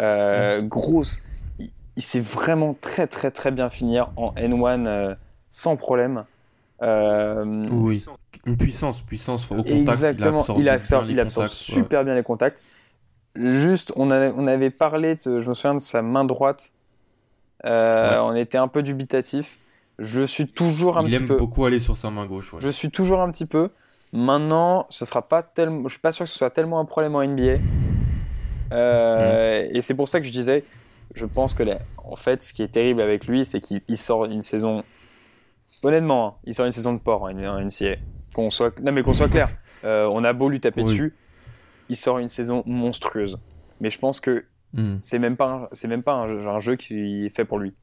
Euh, 0.00 0.62
Grosse, 0.62 1.22
il, 1.58 2.02
sait 2.02 2.20
vraiment 2.20 2.76
très 2.80 3.08
très 3.08 3.32
très 3.32 3.50
bien 3.50 3.68
finir 3.70 4.10
en 4.16 4.32
N1 4.34 4.86
euh, 4.86 5.14
sans 5.50 5.76
problème. 5.76 6.24
Euh, 6.82 7.64
oui, 7.70 8.04
une 8.46 8.56
puissance, 8.56 9.02
puissance 9.02 9.50
au 9.50 9.56
contact. 9.56 9.70
Exactement, 9.70 10.44
il 10.56 10.68
absorbe, 10.68 11.10
il 11.10 11.18
absorbe, 11.18 11.48
super 11.48 12.04
bien 12.04 12.14
les 12.14 12.22
contacts. 12.22 12.62
Juste, 13.38 13.92
on, 13.96 14.10
on 14.10 14.46
avait 14.46 14.70
parlé, 14.70 15.14
de, 15.14 15.40
je 15.40 15.48
me 15.48 15.54
souviens 15.54 15.74
de 15.76 15.80
sa 15.80 16.02
main 16.02 16.24
droite. 16.24 16.72
On 17.64 18.34
était 18.34 18.58
un 18.58 18.68
peu 18.68 18.82
dubitatif. 18.82 19.58
Je 19.98 20.22
suis 20.22 20.46
toujours 20.46 20.98
un 20.98 21.04
petit 21.04 21.18
peu. 21.18 21.24
Il 21.24 21.32
aime 21.32 21.38
beaucoup 21.38 21.64
aller 21.64 21.80
sur 21.80 21.96
sa 21.96 22.10
main 22.10 22.26
gauche. 22.26 22.54
Je 22.58 22.68
suis 22.68 22.90
toujours 22.90 23.20
un 23.20 23.30
petit 23.30 23.46
peu. 23.46 23.70
Maintenant, 24.12 24.86
ce 24.90 25.04
sera 25.04 25.22
pas 25.22 25.42
tellement, 25.42 25.82
je 25.84 25.88
suis 25.88 26.00
pas 26.00 26.12
sûr 26.12 26.24
que 26.24 26.30
ce 26.30 26.38
soit 26.38 26.50
tellement 26.50 26.80
un 26.80 26.84
problème 26.84 27.14
en 27.14 27.22
NBA. 27.22 27.58
Euh, 28.72 29.68
Et 29.72 29.80
c'est 29.80 29.94
pour 29.94 30.08
ça 30.08 30.20
que 30.20 30.26
je 30.26 30.32
disais, 30.32 30.64
je 31.14 31.26
pense 31.26 31.54
que 31.54 31.62
en 31.96 32.16
fait, 32.16 32.42
ce 32.42 32.52
qui 32.52 32.62
est 32.62 32.68
terrible 32.68 33.00
avec 33.00 33.26
lui, 33.26 33.44
c'est 33.44 33.60
qu'il 33.60 33.96
sort 33.96 34.24
une 34.26 34.42
saison. 34.42 34.82
Honnêtement, 35.82 36.26
hein, 36.28 36.34
il 36.44 36.54
sort 36.54 36.64
une 36.64 36.72
saison 36.72 36.94
de 36.94 36.98
port 36.98 37.22
en, 37.22 37.30
NCA. 37.30 37.96
Qu'on 38.34 38.50
soit, 38.50 38.78
non 38.80 38.92
mais 38.92 39.02
qu'on 39.02 39.14
soit 39.14 39.28
clair, 39.28 39.48
euh, 39.84 40.08
on 40.10 40.22
a 40.24 40.32
beau 40.32 40.48
lui 40.48 40.60
taper 40.60 40.82
dessus, 40.82 41.14
il 41.88 41.96
sort 41.96 42.18
une 42.18 42.28
saison 42.28 42.62
monstrueuse. 42.66 43.38
Mais 43.80 43.90
je 43.90 43.98
pense 43.98 44.20
que 44.20 44.44
hmm. 44.74 44.96
c'est 45.02 45.18
même 45.18 45.36
pas, 45.36 45.68
c'est 45.72 45.88
même 45.88 46.02
pas 46.02 46.14
un, 46.14 46.46
un, 46.46 46.58
jeu 46.60 46.76
qui 46.76 47.26
est 47.26 47.28
fait 47.28 47.44
pour 47.44 47.58
lui. 47.58 47.74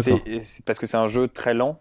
C'est 0.00 0.64
parce 0.64 0.78
que 0.78 0.86
c'est 0.86 0.96
un 0.96 1.08
jeu 1.08 1.28
très 1.28 1.54
lent. 1.54 1.78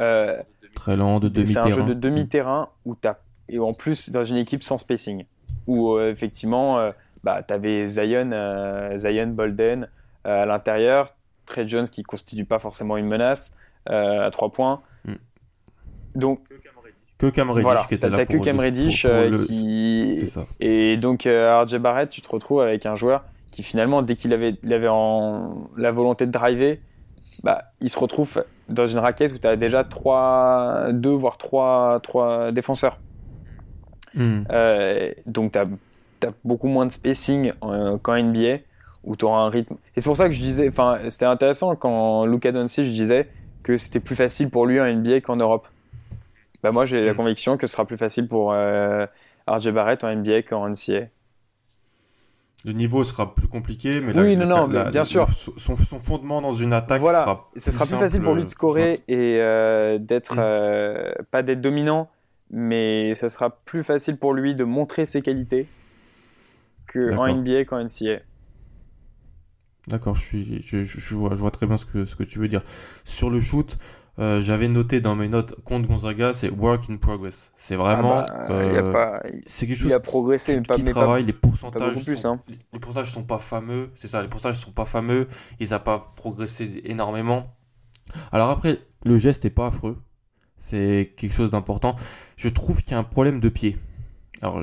Euh, 0.00 0.40
Très 0.74 0.96
lent, 0.96 1.18
de 1.18 1.28
demi-terrain. 1.28 1.66
C'est 1.66 1.72
un 1.72 1.76
jeu 1.76 1.82
de 1.82 1.94
demi-terrain 1.94 2.68
où 2.84 2.96
as, 3.04 3.18
et 3.48 3.58
en 3.58 3.74
plus 3.74 4.10
dans 4.10 4.24
une 4.24 4.36
équipe 4.36 4.62
sans 4.62 4.78
spacing. 4.78 5.24
Où 5.66 5.94
euh, 5.94 6.10
effectivement, 6.10 6.78
euh, 6.78 6.90
bah, 7.24 7.42
tu 7.42 7.52
avais 7.52 7.86
Zion, 7.86 8.30
euh, 8.32 8.96
Zion 8.96 9.28
Bolden 9.28 9.88
à 10.24 10.46
l'intérieur, 10.46 11.14
Trey 11.46 11.66
Jones 11.68 11.88
qui 11.88 12.02
constitue 12.02 12.44
pas 12.44 12.58
forcément 12.58 12.96
une 12.96 13.06
menace 13.06 13.52
à 13.86 14.28
trois 14.30 14.52
points. 14.52 14.82
Mm. 15.04 15.14
Donc, 16.14 16.40
que 17.20 17.26
Cam 17.26 17.50
Reddish 17.50 17.62
voilà, 17.62 17.84
qui 17.84 17.94
était 17.94 18.08
là 18.08 18.26
que 18.26 18.36
Cam 18.38 18.58
Reddish 18.58 19.06
qui 19.46 20.28
ça. 20.28 20.44
et 20.58 20.96
donc 20.96 21.28
RJ 21.28 21.76
Barrett 21.76 22.08
tu 22.08 22.22
te 22.22 22.28
retrouves 22.28 22.62
avec 22.62 22.86
un 22.86 22.96
joueur 22.96 23.24
qui 23.52 23.62
finalement 23.62 24.02
dès 24.02 24.14
qu'il 24.16 24.32
avait, 24.32 24.54
il 24.62 24.72
avait 24.72 24.88
en... 24.88 25.68
la 25.76 25.92
volonté 25.92 26.26
de 26.26 26.32
driver 26.32 26.78
bah, 27.42 27.64
il 27.80 27.88
se 27.88 27.98
retrouve 27.98 28.44
dans 28.68 28.86
une 28.86 28.98
raquette 28.98 29.32
où 29.32 29.38
tu 29.38 29.46
as 29.46 29.56
déjà 29.56 29.84
3, 29.84 30.92
2 30.92 31.10
voire 31.10 31.38
3, 31.38 32.00
3 32.02 32.52
défenseurs. 32.52 32.98
Hmm. 34.14 34.42
Euh, 34.50 35.12
donc 35.26 35.52
tu 35.52 35.58
as, 35.58 35.66
beaucoup 36.44 36.68
moins 36.68 36.86
de 36.86 36.92
spacing 36.92 37.52
qu'en 38.02 38.22
NBA 38.22 38.58
où 39.04 39.16
tu 39.16 39.24
auras 39.24 39.40
un 39.40 39.48
rythme. 39.48 39.74
Et 39.96 40.00
c'est 40.00 40.08
pour 40.08 40.16
ça 40.16 40.26
que 40.26 40.34
je 40.34 40.40
disais, 40.40 40.68
enfin, 40.68 40.98
c'était 41.08 41.24
intéressant 41.24 41.74
quand 41.74 42.26
Luca 42.26 42.52
Doncic 42.52 42.84
disait 42.84 43.28
que 43.62 43.78
c'était 43.78 44.00
plus 44.00 44.16
facile 44.16 44.50
pour 44.50 44.66
lui 44.66 44.80
en 44.80 44.92
NBA 44.92 45.22
qu'en 45.22 45.36
Europe. 45.36 45.66
Bah 46.62 46.72
moi 46.72 46.84
j'ai 46.86 47.04
la 47.04 47.12
Mm. 47.12 47.16
conviction 47.16 47.56
que 47.56 47.66
ce 47.66 47.72
sera 47.72 47.86
plus 47.86 47.96
facile 47.96 48.28
pour 48.28 48.52
euh, 48.52 49.06
RJ 49.46 49.68
Barrett 49.70 50.04
en 50.04 50.08
NBA 50.14 50.42
qu'en 50.42 50.68
NCAA. 50.68 51.06
Le 52.66 52.72
niveau 52.72 53.02
sera 53.04 53.34
plus 53.34 53.48
compliqué, 53.48 54.00
mais 54.00 54.16
Oui, 54.18 54.36
la- 54.36 54.44
non, 54.44 54.66
non, 54.66 54.66
la- 54.68 54.90
bien 54.90 55.00
la- 55.00 55.04
sûr. 55.06 55.26
Son, 55.56 55.76
son 55.76 55.98
fondement 55.98 56.42
dans 56.42 56.52
une 56.52 56.74
attaque 56.74 57.00
Voilà. 57.00 57.20
sera 57.20 57.50
Ce 57.56 57.70
sera 57.70 57.84
plus 57.84 57.90
simple, 57.92 58.04
facile 58.04 58.20
pour 58.22 58.34
lui 58.34 58.44
de 58.44 58.48
scorer 58.48 59.02
et 59.08 59.38
euh, 59.40 59.96
d'être 59.98 60.34
Mm. 60.34 60.40
euh, 60.40 61.12
pas 61.30 61.42
d'être 61.42 61.62
dominant, 61.62 62.10
mais 62.50 63.14
ce 63.14 63.28
sera 63.28 63.48
plus 63.48 63.82
facile 63.82 64.18
pour 64.18 64.34
lui 64.34 64.54
de 64.54 64.64
montrer 64.64 65.06
ses 65.06 65.22
qualités 65.22 65.66
que 66.86 67.14
en. 67.14 67.26
NBA 67.28 67.64
qu'en 67.64 67.78
NCAA. 67.78 68.18
D'accord, 69.88 70.14
je, 70.14 70.22
suis, 70.22 70.62
je, 70.62 70.84
je- 70.84 71.00
je 71.00 71.14
vois, 71.14 71.30
je 71.30 71.40
vois 71.40 71.50
très 71.50 71.66
bien 71.66 71.78
ce 71.78 71.86
que, 71.86 72.04
ce 72.04 72.14
que 72.14 72.22
tu 72.24 72.38
veux 72.38 72.48
dire. 72.48 72.62
Sur 73.04 73.30
le 73.30 73.40
shoot, 73.40 73.78
euh, 74.20 74.40
j'avais 74.42 74.68
noté 74.68 75.00
dans 75.00 75.14
mes 75.14 75.28
notes 75.28 75.54
contre 75.64 75.88
Gonzaga, 75.88 76.32
c'est 76.32 76.50
work 76.50 76.90
in 76.90 76.96
progress. 76.96 77.52
C'est 77.56 77.76
vraiment. 77.76 78.18
Ah 78.28 78.46
bah, 78.48 78.64
il 78.64 78.76
a 78.76 78.82
euh, 78.82 78.92
pas, 78.92 79.22
c'est 79.46 79.66
quelque 79.66 79.78
il 79.78 79.82
chose 79.82 79.92
a 79.92 80.00
progressé, 80.00 80.56
mais 80.56 80.62
pas, 80.62 80.74
qui 80.74 80.82
mais 80.82 80.92
pas- 80.92 81.00
travaille, 81.00 81.24
les 81.24 81.32
pourcentages, 81.32 82.04
plus, 82.04 82.18
sont, 82.18 82.28
hein. 82.34 82.40
les, 82.72 82.78
pourcentages 82.78 83.12
sont 83.12 83.24
pas 83.24 83.38
fameux, 83.38 83.90
c'est 83.94 84.08
ça, 84.08 84.22
les 84.22 84.28
pourcentages 84.28 84.58
sont 84.58 84.72
pas 84.72 84.84
fameux, 84.84 85.26
ils 85.58 85.70
n'ont 85.70 85.78
pas 85.78 86.12
progressé 86.16 86.82
énormément. 86.84 87.54
Alors 88.32 88.50
après, 88.50 88.80
le 89.04 89.16
geste 89.16 89.44
est 89.44 89.50
pas 89.50 89.68
affreux, 89.68 89.96
c'est 90.58 91.14
quelque 91.16 91.32
chose 91.32 91.50
d'important. 91.50 91.96
Je 92.36 92.48
trouve 92.48 92.82
qu'il 92.82 92.92
y 92.92 92.94
a 92.94 92.98
un 92.98 93.04
problème 93.04 93.40
de 93.40 93.48
pied. 93.48 93.78
Alors 94.42 94.62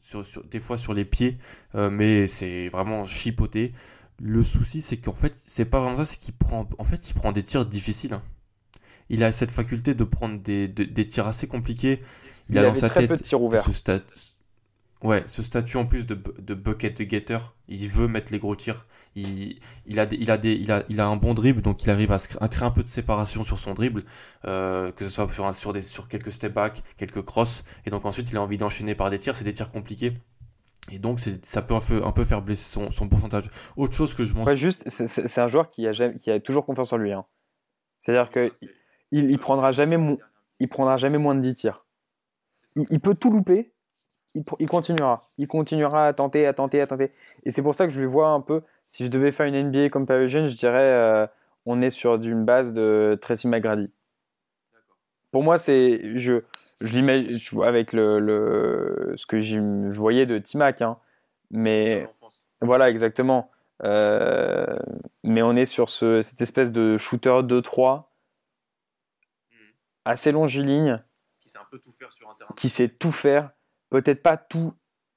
sur, 0.00 0.24
sur- 0.24 0.44
des 0.44 0.60
fois 0.60 0.76
sur 0.76 0.94
les 0.94 1.04
pieds, 1.04 1.38
euh, 1.74 1.90
mais 1.90 2.26
c'est 2.26 2.68
vraiment 2.68 3.04
chipoté. 3.04 3.72
Le 4.20 4.42
souci, 4.44 4.80
c'est 4.82 4.98
qu'en 4.98 5.14
fait, 5.14 5.34
c'est 5.46 5.64
pas 5.64 5.80
vraiment 5.80 5.96
ça, 5.96 6.04
c'est 6.04 6.16
qu'il 6.18 6.34
prend, 6.34 6.68
en 6.78 6.84
fait, 6.84 7.10
il 7.10 7.14
prend 7.14 7.32
des 7.32 7.42
tirs 7.42 7.66
difficiles. 7.66 8.14
hein. 8.14 8.22
Il 9.10 9.24
a 9.24 9.32
cette 9.32 9.52
faculté 9.52 9.94
de 9.94 10.04
prendre 10.04 10.40
des, 10.40 10.68
de- 10.68 10.84
des 10.84 11.06
tirs 11.08 11.26
assez 11.28 11.48
compliqués. 11.48 12.02
Il, 12.48 12.56
il 12.56 12.58
a 12.58 12.64
dans 12.64 12.74
sa 12.74 12.90
tête 12.90 13.24
ce 13.56 13.72
stat... 13.72 14.00
Ouais, 15.02 15.24
ce 15.26 15.42
statut 15.42 15.76
en 15.78 15.84
plus 15.86 16.06
de, 16.06 16.14
de 16.38 16.54
bucket 16.54 16.96
de 17.02 17.08
getter, 17.10 17.38
il 17.68 17.88
veut 17.88 18.06
mettre 18.08 18.32
les 18.32 18.38
gros 18.38 18.54
tirs. 18.56 18.86
Il, 19.16 19.58
il, 19.86 19.98
a, 20.00 20.06
des- 20.06 20.16
il, 20.16 20.30
a 20.30 20.38
des, 20.38 20.52
il, 20.54 20.70
a, 20.72 20.84
il 20.88 21.00
a 21.00 21.06
un 21.08 21.16
bon 21.16 21.34
dribble, 21.34 21.60
donc 21.62 21.82
il 21.82 21.90
arrive 21.90 22.12
à, 22.12 22.18
se 22.20 22.28
cr- 22.28 22.38
à 22.40 22.48
créer 22.48 22.64
un 22.66 22.70
peu 22.70 22.82
de 22.84 22.88
séparation 22.88 23.42
sur 23.44 23.58
son 23.58 23.74
dribble, 23.74 24.04
euh, 24.46 24.92
que 24.92 25.04
ce 25.04 25.10
soit 25.10 25.28
sur, 25.32 25.44
un- 25.46 25.52
sur, 25.52 25.72
des, 25.72 25.82
sur 25.82 26.08
quelques 26.08 26.32
step 26.32 26.52
back, 26.54 26.82
quelques 26.96 27.22
crosses, 27.22 27.64
et 27.84 27.90
donc 27.90 28.04
ensuite 28.06 28.30
il 28.30 28.36
a 28.36 28.42
envie 28.42 28.58
d'enchaîner 28.58 28.94
par 28.94 29.10
des 29.10 29.18
tirs, 29.18 29.34
c'est 29.36 29.44
des 29.44 29.54
tirs 29.54 29.70
compliqués. 29.72 30.14
Et 30.90 30.98
donc 30.98 31.20
ça 31.42 31.62
peut 31.62 31.74
un 31.74 31.80
peu, 31.80 32.04
un 32.04 32.12
peu 32.12 32.24
faire 32.24 32.42
blesser 32.42 32.80
son, 32.90 33.08
pourcentage. 33.08 33.44
Autre 33.76 33.94
chose 33.94 34.14
que 34.14 34.24
je 34.24 34.34
mentionne. 34.34 34.54
Ouais, 34.54 34.56
juste, 34.56 34.82
c'est- 34.88 35.38
un 35.38 35.46
joueur 35.46 35.68
qui 35.68 35.86
a, 35.86 36.40
toujours 36.40 36.66
confiance 36.66 36.92
en 36.92 36.96
lui. 36.96 37.12
hein. 37.12 37.24
C'est-à-dire 37.98 38.30
que 38.30 38.50
il, 39.12 39.38
prendra 39.38 39.70
jamais, 39.70 39.96
moins 39.96 41.34
de 41.34 41.40
10 41.40 41.54
tirs. 41.54 41.86
Il, 42.74 43.00
peut 43.00 43.14
tout 43.14 43.30
louper, 43.30 43.72
il, 44.34 44.66
continuera. 44.66 45.30
Il 45.38 45.46
continuera 45.46 46.08
à 46.08 46.12
tenter, 46.12 46.46
à 46.46 46.54
tenter, 46.54 46.80
à 46.80 46.86
tenter. 46.86 47.12
Et 47.44 47.50
c'est 47.50 47.62
pour 47.62 47.74
ça 47.74 47.86
que 47.86 47.92
je 47.92 48.00
le 48.00 48.06
vois 48.06 48.28
un 48.28 48.40
peu. 48.40 48.62
Si 48.86 49.04
je 49.04 49.10
devais 49.10 49.30
faire 49.30 49.46
une 49.46 49.68
NBA 49.68 49.90
comme 49.90 50.06
Parisienne, 50.06 50.46
je 50.46 50.56
dirais 50.56 50.80
euh, 50.80 51.26
on 51.64 51.80
est 51.80 51.90
sur 51.90 52.14
une 52.14 52.44
base 52.44 52.72
de 52.72 53.16
Tracy 53.20 53.46
McGrady. 53.46 53.92
Pour 55.32 55.42
moi, 55.42 55.58
c'est 55.58 56.16
je, 56.16 56.42
je 56.80 56.92
l'imagine 56.92 57.38
avec 57.64 57.92
le, 57.92 58.20
le- 58.20 59.14
ce 59.16 59.26
que 59.26 59.40
je 59.40 59.58
voyais 59.98 60.26
de 60.26 60.38
Timac, 60.38 60.80
hein. 60.82 60.98
mais 61.50 62.06
voilà, 62.60 62.88
exactement. 62.90 63.50
Euh, 63.82 64.78
mais 65.24 65.42
on 65.42 65.56
est 65.56 65.64
sur 65.64 65.88
ce, 65.88 66.22
cette 66.22 66.40
espèce 66.40 66.70
de 66.70 66.96
shooter 66.96 67.42
2-3 67.42 68.04
assez 70.04 70.32
longiligne 70.32 71.02
Qui 71.40 71.48
sait 71.48 71.58
un 71.58 71.66
peu 71.70 71.78
tout 71.78 71.92
faire 71.98 72.12
sur 72.12 72.28
un 72.30 72.34
terrain. 72.34 72.54
qui 72.56 72.68
sait 72.68 72.88
tout 72.88 73.12
faire. 73.12 73.50
Peut-être 73.90 74.22
pas 74.22 74.36
tout 74.36 74.72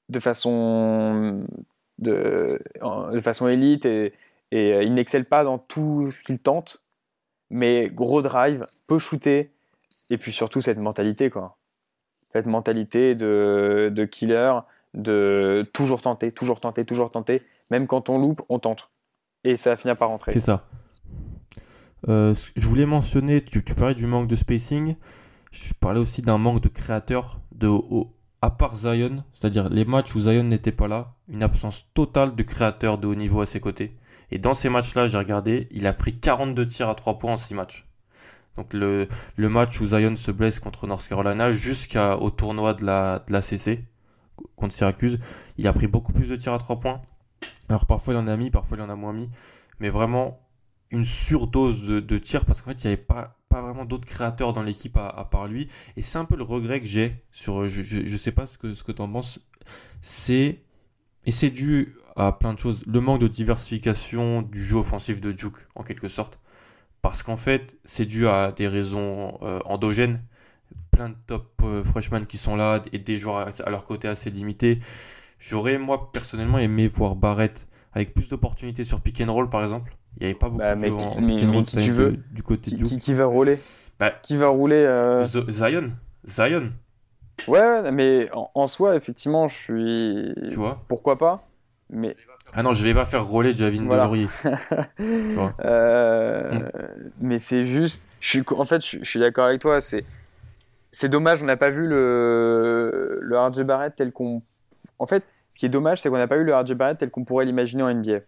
de 0.08 0.20
façon, 0.20 1.44
de, 1.98 2.60
de 3.12 3.20
façon 3.20 3.48
élite 3.48 3.84
et, 3.86 4.12
et 4.52 4.72
euh, 4.74 4.82
il 4.82 4.94
n'excelle 4.94 5.24
pas 5.24 5.44
dans 5.44 5.58
tout 5.58 6.10
ce 6.10 6.22
qu'il 6.22 6.38
tente, 6.40 6.82
mais 7.50 7.88
gros 7.88 8.22
drive, 8.22 8.64
peut 8.86 8.98
shooter 8.98 9.52
et 10.10 10.18
puis 10.18 10.32
surtout 10.32 10.60
cette 10.60 10.78
mentalité 10.78 11.30
quoi. 11.30 11.58
Cette 12.32 12.46
mentalité 12.46 13.14
de, 13.14 14.08
killer, 14.10 14.52
de 14.94 15.66
toujours 15.72 16.02
tenter, 16.02 16.32
toujours 16.32 16.60
tenter, 16.60 16.84
toujours 16.84 17.10
tenter. 17.10 17.42
Même 17.70 17.86
quand 17.86 18.08
on 18.10 18.18
loupe, 18.18 18.42
on 18.48 18.58
tente. 18.58 18.90
Et 19.44 19.56
ça 19.56 19.70
va 19.70 19.76
finir 19.76 19.96
par 19.96 20.08
rentrer. 20.08 20.32
C'est 20.32 20.40
ça. 20.40 20.66
Euh, 22.08 22.34
je 22.54 22.68
voulais 22.68 22.86
mentionner, 22.86 23.42
tu, 23.42 23.64
tu 23.64 23.74
parlais 23.74 23.94
du 23.94 24.06
manque 24.06 24.28
de 24.28 24.36
spacing, 24.36 24.96
je 25.50 25.72
parlais 25.74 26.00
aussi 26.00 26.22
d'un 26.22 26.38
manque 26.38 26.60
de 26.62 26.68
créateurs, 26.68 27.40
de, 27.52 27.66
au- 27.68 28.12
à 28.42 28.50
part 28.50 28.76
Zion, 28.76 29.24
c'est-à-dire 29.32 29.68
les 29.70 29.84
matchs 29.84 30.14
où 30.14 30.20
Zion 30.20 30.44
n'était 30.44 30.72
pas 30.72 30.88
là, 30.88 31.14
une 31.28 31.42
absence 31.42 31.86
totale 31.94 32.36
de 32.36 32.42
créateurs 32.42 32.98
de 32.98 33.06
haut 33.06 33.14
niveau 33.14 33.40
à 33.40 33.46
ses 33.46 33.60
côtés. 33.60 33.96
Et 34.30 34.38
dans 34.38 34.54
ces 34.54 34.68
matchs-là, 34.68 35.08
j'ai 35.08 35.18
regardé, 35.18 35.68
il 35.70 35.86
a 35.86 35.92
pris 35.92 36.18
42 36.18 36.66
tirs 36.66 36.88
à 36.88 36.94
3 36.94 37.18
points 37.18 37.32
en 37.32 37.36
6 37.36 37.54
matchs. 37.54 37.85
Donc 38.56 38.72
le, 38.72 39.08
match 39.38 39.80
où 39.80 39.86
Zion 39.86 40.16
se 40.16 40.30
blesse 40.30 40.60
contre 40.60 40.86
North 40.86 41.06
Carolina 41.08 41.52
jusqu'au 41.52 42.30
tournoi 42.30 42.74
de 42.74 42.84
la, 42.84 43.24
de 43.28 43.40
CC 43.40 43.84
contre 44.56 44.74
Syracuse, 44.74 45.18
il 45.56 45.66
a 45.66 45.72
pris 45.72 45.86
beaucoup 45.86 46.12
plus 46.12 46.28
de 46.28 46.36
tirs 46.36 46.52
à 46.52 46.58
3 46.58 46.78
points. 46.78 47.02
Alors 47.68 47.86
parfois 47.86 48.14
il 48.14 48.16
en 48.16 48.26
a 48.28 48.36
mis, 48.36 48.50
parfois 48.50 48.76
il 48.76 48.82
en 48.82 48.88
a 48.88 48.96
moins 48.96 49.12
mis, 49.12 49.28
mais 49.80 49.90
vraiment 49.90 50.40
une 50.90 51.04
surdose 51.04 51.86
de, 51.86 52.00
de 52.00 52.18
tirs 52.18 52.44
parce 52.44 52.62
qu'en 52.62 52.70
fait 52.70 52.84
il 52.84 52.86
n'y 52.86 52.92
avait 52.92 53.02
pas, 53.02 53.36
vraiment 53.50 53.86
d'autres 53.86 54.04
créateurs 54.04 54.52
dans 54.52 54.62
l'équipe 54.62 54.98
à, 54.98 55.26
part 55.30 55.46
lui. 55.46 55.68
Et 55.96 56.02
c'est 56.02 56.18
un 56.18 56.26
peu 56.26 56.36
le 56.36 56.42
regret 56.42 56.80
que 56.80 56.86
j'ai 56.86 57.24
sur, 57.32 57.66
je, 57.68 57.82
je, 57.82 58.16
sais 58.18 58.32
pas 58.32 58.46
ce 58.46 58.58
que, 58.58 58.74
ce 58.74 58.84
que 58.84 58.92
tu 58.92 59.00
en 59.00 59.08
penses, 59.10 59.40
et 61.26 61.32
c'est 61.32 61.50
dû 61.50 61.94
à 62.16 62.32
plein 62.32 62.54
de 62.54 62.58
choses, 62.58 62.82
le 62.86 63.00
manque 63.00 63.20
de 63.20 63.28
diversification 63.28 64.42
du 64.42 64.62
jeu 64.62 64.76
offensif 64.76 65.20
de 65.20 65.32
Duke 65.32 65.66
en 65.74 65.82
quelque 65.82 66.08
sorte. 66.08 66.38
Parce 67.06 67.22
qu'en 67.22 67.36
fait, 67.36 67.76
c'est 67.84 68.04
dû 68.04 68.26
à 68.26 68.50
des 68.50 68.66
raisons 68.66 69.38
euh, 69.42 69.60
endogènes. 69.64 70.18
Plein 70.90 71.10
de 71.10 71.14
top 71.28 71.46
euh, 71.62 71.84
freshmen 71.84 72.26
qui 72.26 72.36
sont 72.36 72.56
là 72.56 72.82
et 72.92 72.98
des 72.98 73.16
joueurs 73.16 73.48
à, 73.64 73.70
leur 73.70 73.86
côté 73.86 74.08
assez 74.08 74.28
limités. 74.28 74.80
J'aurais, 75.38 75.78
moi, 75.78 76.10
personnellement, 76.10 76.58
aimé 76.58 76.88
voir 76.88 77.14
Barrett 77.14 77.68
avec 77.92 78.12
plus 78.12 78.28
d'opportunités 78.28 78.82
sur 78.82 79.00
pick 79.00 79.20
and 79.20 79.32
roll, 79.32 79.48
par 79.48 79.62
exemple. 79.62 79.92
Il 80.16 80.24
n'y 80.24 80.30
avait 80.30 80.34
pas 80.38 80.48
beaucoup 80.48 80.58
Bah, 80.58 80.74
de 80.74 80.80
mais 80.80 80.88
qui- 80.88 80.94
en, 81.04 81.20
mais- 81.20 81.36
pick 81.36 81.44
and 81.48 81.52
roll 81.52 81.64
qui 81.64 81.76
tu 81.76 81.92
veux 81.92 82.16
du 82.32 82.42
côté 82.42 82.70
Qui, 82.72 82.76
de 82.76 82.84
qui- 82.86 82.98
qui 82.98 83.14
va 83.14 83.26
rouler 83.26 83.60
Bah, 84.00 84.10
Qui 84.10 84.36
va 84.36 84.48
rouler 84.48 84.74
euh, 84.74 85.22
Zion. 85.24 85.92
Zion, 86.26 86.72
Ouais, 87.46 87.60
ouais, 87.60 87.92
mais 87.92 88.28
en, 88.32 88.50
en 88.52 88.66
soi, 88.66 88.96
effectivement, 88.96 89.46
je 89.46 89.54
suis. 89.54 90.48
tu 90.50 90.56
vois. 90.56 90.82
Pourquoi 90.88 91.16
pas 91.18 91.46
Mais 91.88 92.16
Ah 92.56 92.62
non, 92.62 92.72
je 92.74 92.82
vais 92.82 92.94
pas 92.94 93.04
faire 93.04 93.24
rouler 93.26 93.54
Javin 93.54 93.84
Voilà. 93.84 94.04
Delorier. 94.04 94.28
tu 94.96 95.34
vois. 95.34 95.54
Euh, 95.64 96.50
Mm. 96.52 96.68
Mais 97.20 97.38
c'est 97.38 97.64
juste, 97.64 98.06
je 98.20 98.28
suis, 98.28 98.42
en 98.56 98.64
fait, 98.64 98.84
je, 98.84 98.98
je 99.00 99.04
suis 99.04 99.20
d'accord 99.20 99.46
avec 99.46 99.60
toi. 99.60 99.80
C'est, 99.80 100.04
c'est 100.90 101.08
dommage, 101.08 101.42
on 101.42 101.46
n'a 101.46 101.56
pas 101.56 101.70
vu 101.70 101.86
le 101.86 103.18
le 103.22 103.38
RJ 103.38 103.60
Barrett 103.62 103.94
tel 103.96 104.12
qu'on. 104.12 104.42
En 104.98 105.06
fait, 105.06 105.24
ce 105.50 105.58
qui 105.58 105.66
est 105.66 105.70
dommage, 105.70 106.00
c'est 106.00 106.08
qu'on 106.08 106.16
n'a 106.16 106.26
pas 106.28 106.36
eu 106.36 106.44
le 106.44 106.54
RJ 106.56 106.72
Barrett 106.74 106.98
tel 106.98 107.10
qu'on 107.10 107.24
pourrait 107.24 107.44
l'imaginer 107.44 107.82
en 107.82 107.92
NBA. 107.94 108.20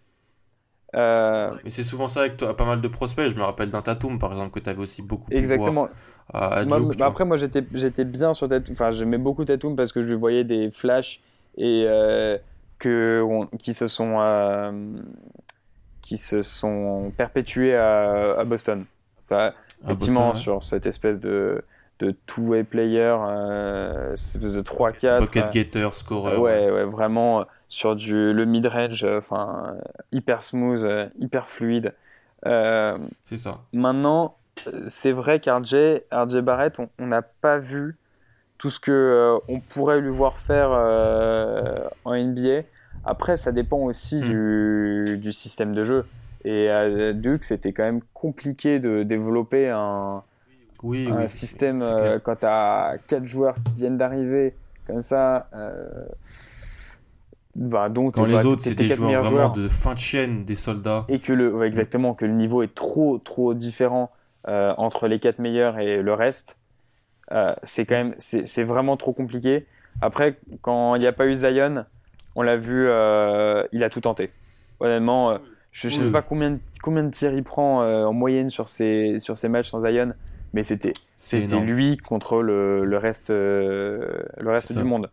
Euh, 0.95 1.51
Mais 1.65 1.71
c'est 1.71 1.83
souvent 1.83 2.09
ça 2.09 2.21
avec 2.21 2.37
toi, 2.39 2.57
pas 2.57 2.65
mal 2.65 2.81
de 2.81 2.89
prospects. 2.89 3.29
Je 3.29 3.37
me 3.37 3.43
rappelle 3.43 3.71
d'un 3.71 3.83
Tatum, 3.83 4.19
par 4.19 4.33
exemple, 4.33 4.53
que 4.53 4.61
tu 4.61 4.71
avais 4.71 4.81
aussi 4.81 5.03
beaucoup 5.03 5.31
exactement. 5.31 5.89
à, 6.33 6.49
à 6.61 6.65
Moi, 6.65 6.81
Duke, 6.81 6.97
bah 6.99 7.07
après, 7.07 7.25
moi, 7.25 7.37
j'étais, 7.37 7.63
j'étais 7.75 8.05
bien 8.05 8.33
sur 8.33 8.49
Tatum. 8.49 8.73
Enfin, 8.75 8.91
j'aimais 8.91 9.19
beaucoup 9.19 9.45
Tatum 9.45 9.77
parce 9.77 9.93
que 9.93 10.03
je 10.03 10.15
voyais 10.15 10.45
des 10.45 10.71
flashs 10.71 11.21
et 11.59 11.85
euh, 11.87 12.39
que 12.79 13.23
on- 13.29 13.47
qui 13.59 13.73
se 13.75 13.89
sont 13.89 14.17
euh, 14.21 14.73
qui 16.03 16.17
se 16.17 16.43
sont 16.43 17.13
perpétués 17.17 17.75
à, 17.77 18.39
à 18.39 18.45
Boston. 18.45 18.85
Enfin, 19.27 19.53
À 19.85 19.93
effectivement, 19.93 20.29
Boston, 20.29 20.43
sur 20.43 20.63
cette 20.63 20.87
espèce 20.87 21.21
de 21.21 21.63
de 22.01 22.15
two-way 22.27 22.63
player, 22.63 23.17
euh, 23.19 24.15
cette 24.15 24.37
espèce 24.37 24.55
de 24.55 24.63
3-4. 24.63 25.19
Bucket 25.21 25.45
euh, 25.47 25.53
getter, 25.53 25.89
scorer. 25.93 26.37
ouais, 26.37 26.71
ouais, 26.71 26.85
vraiment 26.85 27.41
euh, 27.41 27.45
sur 27.69 27.97
du 27.97 28.33
le 28.33 28.45
mid-range, 28.45 29.03
euh, 29.03 29.19
enfin 29.19 29.75
hyper 30.13 30.45
smooth, 30.45 30.87
hyper 31.19 31.49
fluide. 31.49 31.95
C'est 32.45 33.37
ça. 33.37 33.59
Maintenant, 33.73 34.37
c'est 34.87 35.11
vrai 35.13 35.41
qu'RJ 35.41 36.03
RJ 36.13 36.37
Barrett, 36.41 36.79
on 36.99 37.07
n'a 37.07 37.23
pas 37.23 37.59
vu 37.59 37.97
tout 38.59 38.71
ce 38.71 38.81
que 38.81 38.91
euh, 38.93 39.39
on 39.49 39.61
pourrait 39.61 40.01
lui 40.01 40.11
voir 40.11 40.39
faire 40.39 40.71
euh, 40.73 41.89
en 42.05 42.15
NBA. 42.15 42.63
Après, 43.05 43.37
ça 43.37 43.53
dépend 43.53 43.79
aussi 43.79 44.21
Hmm. 44.21 44.29
du, 44.29 45.19
du 45.23 45.33
système 45.33 45.75
de 45.75 45.85
jeu. 45.85 46.07
Et 46.45 46.69
à 46.71 47.13
Duke, 47.13 47.45
c'était 47.45 47.73
quand 47.73 47.85
même 47.85 48.01
compliqué 48.15 48.79
de 48.81 49.03
développer 49.03 49.71
un, 49.71 50.23
Oui, 50.83 51.09
un 51.11 51.23
oui. 51.23 51.29
système 51.29 51.79
euh, 51.83 52.19
quand 52.19 52.37
tu 52.37 52.47
as 52.47 52.97
quatre 53.09 53.25
joueurs 53.27 53.55
qui 53.57 53.73
viennent 53.79 53.99
d'arriver 53.99 54.55
comme 54.87 55.01
ça. 55.01 55.49
euh, 55.55 56.07
bah, 57.55 57.89
donc, 57.89 58.15
Quand 58.15 58.23
bah, 58.23 58.29
les 58.29 58.47
autres, 58.47 58.63
tes 58.63 58.75
des 58.75 58.89
joueurs 58.89 59.23
vraiment 59.23 59.31
joueurs 59.31 59.53
de 59.53 59.69
fin 59.69 59.95
de 59.95 59.99
chaîne, 59.99 60.45
des 60.45 60.55
soldats. 60.55 61.05
et 61.09 61.21
que 61.21 61.33
le 61.33 61.53
ouais, 61.55 61.67
exactement 61.67 62.15
que 62.15 62.25
le 62.25 62.33
niveau 62.33 62.63
est 62.63 62.75
trop 62.75 63.19
trop 63.19 63.55
différent 63.55 64.11
euh, 64.47 64.73
entre 64.77 65.09
les 65.09 65.19
quatre 65.19 65.39
meilleurs 65.41 65.79
et 65.79 66.03
le 66.03 66.13
reste 66.15 66.57
Euh, 67.33 67.55
c'est 67.63 67.85
quand 67.85 67.97
même, 67.97 68.15
c'est 68.19 68.65
vraiment 68.65 68.97
trop 68.97 69.13
compliqué. 69.13 69.67
Après, 70.01 70.39
quand 70.63 70.95
il 70.95 71.01
n'y 71.01 71.07
a 71.07 71.13
pas 71.13 71.27
eu 71.27 71.35
Zion, 71.35 71.85
on 72.37 72.43
l'a 72.43 72.57
vu, 72.57 72.87
euh, 72.89 73.65
il 73.73 73.83
a 73.85 73.91
tout 73.91 74.01
tenté. 74.01 74.31
Honnêtement, 74.81 75.33
euh, 75.33 75.39
je 75.73 75.89
ne 75.89 75.93
sais 75.93 76.11
pas 76.11 76.23
combien, 76.23 76.59
combien 76.83 77.05
de 77.05 77.11
tirs 77.11 77.33
il 77.33 77.43
prend 77.43 77.83
en 77.83 78.13
moyenne 78.13 78.49
sur 78.49 78.69
ses, 78.69 79.19
sur 79.19 79.37
ses 79.37 79.49
matchs 79.49 79.69
sans 79.71 79.81
Zion, 79.81 80.13
mais 80.55 80.63
c'était 80.63 80.95
lui 81.61 81.97
contre 81.97 82.43
le, 82.43 82.85
le 82.85 82.97
reste, 82.97 83.31
le 83.31 84.27
reste 84.45 84.77
du 84.77 84.85
monde. 84.85 85.11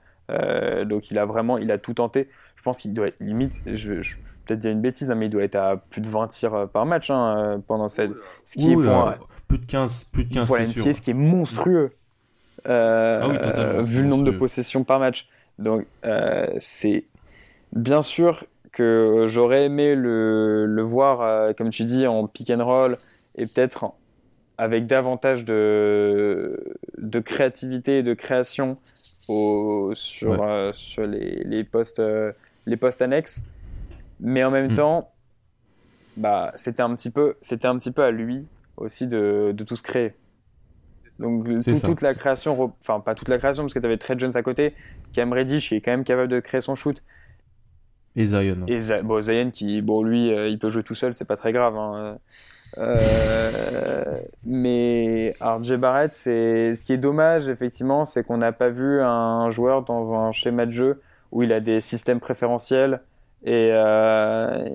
donc 0.85 1.11
il 1.11 1.17
a 1.17 1.25
vraiment, 1.25 1.57
il 1.57 1.71
a 1.71 1.77
tout 1.77 1.93
tenté. 1.93 2.29
Je 2.55 2.61
pense 2.61 2.77
qu'il 2.77 2.93
doit 2.93 3.09
limite, 3.19 3.61
je, 3.67 4.01
je 4.01 4.15
peut-être 4.45 4.59
dire 4.59 4.71
une 4.71 4.81
bêtise, 4.81 5.11
hein, 5.11 5.15
mais 5.15 5.25
il 5.25 5.29
doit 5.29 5.43
être 5.43 5.55
à 5.55 5.77
plus 5.77 6.01
de 6.01 6.07
20 6.07 6.29
tirs 6.29 6.67
par 6.69 6.85
match 6.85 7.11
hein, 7.11 7.61
pendant 7.67 7.87
cette. 7.87 8.11
Ce 8.43 8.57
qui 8.57 8.71
est 8.71 8.75
pour, 8.75 9.13
plus 9.47 9.59
de 9.59 9.65
15, 9.65 10.05
plus 10.05 10.25
de 10.25 10.33
15 10.33 10.49
c'est 10.73 10.93
ce 10.93 11.01
qui 11.01 11.11
est 11.11 11.15
monstrueux. 11.15 11.91
Euh, 12.67 13.19
ah 13.21 13.81
vu 13.81 14.01
le 14.01 14.07
nombre 14.07 14.23
de 14.23 14.31
possessions 14.31 14.83
par 14.83 14.99
match. 14.99 15.27
Donc, 15.59 15.85
euh, 16.05 16.47
c'est 16.59 17.05
bien 17.73 18.01
sûr 18.01 18.45
que 18.71 19.25
j'aurais 19.27 19.65
aimé 19.65 19.95
le, 19.95 20.65
le 20.65 20.81
voir, 20.81 21.21
euh, 21.21 21.53
comme 21.53 21.69
tu 21.69 21.83
dis, 21.83 22.07
en 22.07 22.27
pick 22.27 22.49
and 22.49 22.63
roll 22.63 22.97
et 23.35 23.45
peut-être 23.45 23.93
avec 24.57 24.87
davantage 24.87 25.45
de, 25.45 26.77
de 26.97 27.19
créativité 27.19 27.99
et 27.99 28.03
de 28.03 28.13
création 28.13 28.77
au, 29.27 29.91
sur, 29.95 30.71
sur 30.73 31.05
les, 31.05 31.43
les, 31.43 31.63
postes, 31.63 32.01
les 32.65 32.77
postes 32.77 33.01
annexes. 33.01 33.41
Mais 34.19 34.43
en 34.43 34.51
même 34.51 34.71
hmm. 34.71 34.75
temps, 34.75 35.11
bah, 36.17 36.51
c'était 36.55 36.81
un, 36.81 36.95
petit 36.95 37.09
peu, 37.09 37.35
un 37.63 37.77
petit 37.77 37.91
peu 37.91 38.03
à 38.03 38.11
lui 38.11 38.45
aussi 38.77 39.07
de, 39.07 39.53
de 39.53 39.63
tout 39.63 39.75
se 39.75 39.83
créer. 39.83 40.13
Donc 41.19 41.47
toute 41.65 42.01
la 42.01 42.13
création, 42.13 42.73
enfin 42.81 42.99
pas 42.99 43.15
toute 43.15 43.29
la 43.29 43.37
création 43.37 43.63
parce 43.63 43.73
que 43.73 43.79
tu 43.79 43.85
avais 43.85 43.97
Trey 43.97 44.15
Jones 44.17 44.35
à 44.35 44.43
côté, 44.43 44.73
Cam 45.13 45.31
Reddish 45.31 45.71
est 45.71 45.81
quand 45.81 45.91
même 45.91 46.03
capable 46.03 46.27
de 46.27 46.39
créer 46.39 46.61
son 46.61 46.75
shoot. 46.75 47.01
Et 48.17 48.25
Zion. 48.25 48.65
Et 48.67 48.79
bon, 49.03 49.21
Zion 49.21 49.51
qui, 49.51 49.81
bon 49.81 50.03
lui, 50.03 50.33
euh, 50.33 50.47
il 50.47 50.59
peut 50.59 50.69
jouer 50.69 50.83
tout 50.83 50.95
seul, 50.95 51.13
c'est 51.13 51.27
pas 51.27 51.35
très 51.37 51.51
grave. 51.53 51.75
Hein. 51.77 52.17
Euh, 52.77 54.19
mais 54.45 55.33
RJ 55.39 55.73
Barrett, 55.75 56.13
c'est 56.13 56.75
ce 56.75 56.85
qui 56.85 56.93
est 56.93 56.97
dommage 56.97 57.47
effectivement, 57.47 58.03
c'est 58.03 58.23
qu'on 58.23 58.37
n'a 58.37 58.51
pas 58.51 58.69
vu 58.69 59.01
un 59.01 59.49
joueur 59.51 59.83
dans 59.83 60.15
un 60.15 60.31
schéma 60.31 60.65
de 60.65 60.71
jeu 60.71 61.01
où 61.31 61.43
il 61.43 61.53
a 61.53 61.59
des 61.59 61.79
systèmes 61.79 62.19
préférentiels 62.19 63.01
et, 63.45 63.69
euh, 63.73 64.65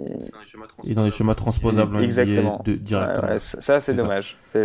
et 0.84 0.94
dans 0.94 1.02
les 1.02 1.10
schémas 1.10 1.34
transposables 1.34 2.04
exactement 2.04 2.62
de, 2.64 2.74
directement. 2.74 3.38
ça, 3.38 3.80
c'est 3.80 3.94
dommage. 3.94 4.36
Tu 4.44 4.58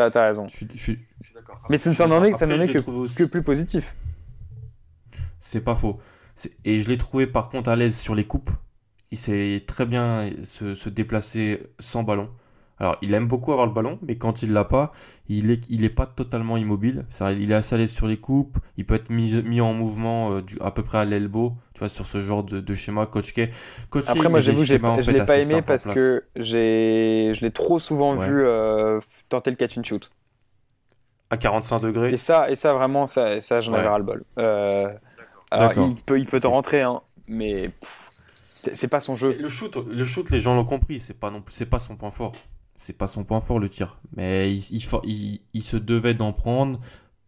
as, 0.00 0.10
raison. 0.20 0.48
Je, 0.48 0.64
je, 0.74 0.92
Mais 1.68 1.78
ça 1.78 1.90
ne 1.90 2.10
n'en 2.10 2.22
est, 2.22 2.34
ça 2.36 2.46
est 2.46 2.68
que, 2.68 3.14
que 3.14 3.24
plus 3.24 3.42
positif. 3.42 3.94
C'est 5.40 5.60
pas 5.60 5.74
faux. 5.74 5.98
Et 6.64 6.80
je 6.80 6.88
l'ai 6.88 6.98
trouvé 6.98 7.26
par 7.26 7.48
contre 7.48 7.70
à 7.70 7.76
l'aise 7.76 7.96
sur 7.96 8.14
les 8.14 8.24
coupes. 8.24 8.50
Il 9.10 9.18
sait 9.18 9.62
très 9.66 9.86
bien 9.86 10.30
se, 10.44 10.74
se 10.74 10.88
déplacer 10.88 11.62
sans 11.78 12.02
ballon. 12.02 12.30
Alors, 12.78 12.96
il 13.00 13.14
aime 13.14 13.28
beaucoup 13.28 13.52
avoir 13.52 13.66
le 13.66 13.72
ballon, 13.72 13.98
mais 14.02 14.16
quand 14.16 14.42
il 14.42 14.52
l'a 14.52 14.64
pas, 14.64 14.92
il 15.28 15.52
est, 15.52 15.60
il 15.68 15.84
est 15.84 15.88
pas 15.88 16.06
totalement 16.06 16.56
immobile. 16.56 17.04
il 17.38 17.52
est 17.52 17.54
assez 17.54 17.76
à 17.76 17.78
l'aise 17.78 17.92
sur 17.92 18.08
les 18.08 18.16
coupes. 18.16 18.58
Il 18.76 18.86
peut 18.86 18.94
être 18.94 19.08
mis, 19.08 19.40
mis 19.42 19.60
en 19.60 19.72
mouvement 19.72 20.32
euh, 20.32 20.42
du, 20.42 20.56
à 20.60 20.72
peu 20.72 20.82
près 20.82 20.98
à 20.98 21.04
l'elbow, 21.04 21.52
tu 21.74 21.78
vois, 21.78 21.88
sur 21.88 22.06
ce 22.06 22.20
genre 22.22 22.42
de, 22.42 22.58
de 22.58 22.74
schéma. 22.74 23.06
Coach 23.06 23.34
K. 23.34 23.50
Coach 23.90 24.04
Après, 24.08 24.28
moi, 24.28 24.40
j'avoue, 24.40 24.64
je 24.64 24.72
l'ai 24.72 25.24
pas 25.24 25.38
aimé 25.38 25.62
parce 25.62 25.84
que 25.84 26.24
je 26.34 27.40
l'ai 27.40 27.50
trop 27.52 27.78
souvent 27.78 28.16
vu 28.16 28.42
euh, 28.44 28.98
tenter 29.28 29.50
le 29.50 29.56
catch 29.56 29.78
and 29.78 29.84
shoot. 29.84 30.10
À 31.32 31.36
45 31.36 31.80
degrés. 31.80 32.12
Et 32.12 32.18
ça, 32.18 32.50
et 32.50 32.54
ça 32.54 32.72
vraiment, 32.72 33.06
ça, 33.06 33.40
ça 33.40 33.60
j'en 33.60 33.72
avais 33.72 33.88
ras 33.88 33.98
le 33.98 34.04
bol. 34.04 34.24
Euh, 34.38 34.92
alors, 35.50 35.72
il 35.88 35.96
peut, 35.96 36.20
il 36.20 36.26
peut 36.26 36.40
te 36.40 36.46
rentrer, 36.46 36.82
hein, 36.82 37.00
mais 37.26 37.70
c'est 38.52 38.88
pas 38.88 39.00
son 39.00 39.16
jeu. 39.16 39.36
le 39.40 39.48
shoot, 39.48 39.76
le 39.76 40.04
shoot, 40.04 40.30
les 40.30 40.38
gens 40.38 40.54
l'ont 40.54 40.64
compris, 40.64 41.00
c'est 41.00 41.18
pas 41.18 41.30
non 41.30 41.42
c'est 41.48 41.68
pas 41.68 41.80
son 41.80 41.96
point 41.96 42.10
fort 42.10 42.32
c'est 42.82 42.92
pas 42.92 43.06
son 43.06 43.22
point 43.22 43.40
fort 43.40 43.60
le 43.60 43.68
tir. 43.68 43.98
Mais 44.16 44.52
il, 44.52 45.40
il, 45.54 45.64
se 45.64 45.76
devait 45.76 46.14
d'en 46.14 46.32
prendre 46.32 46.80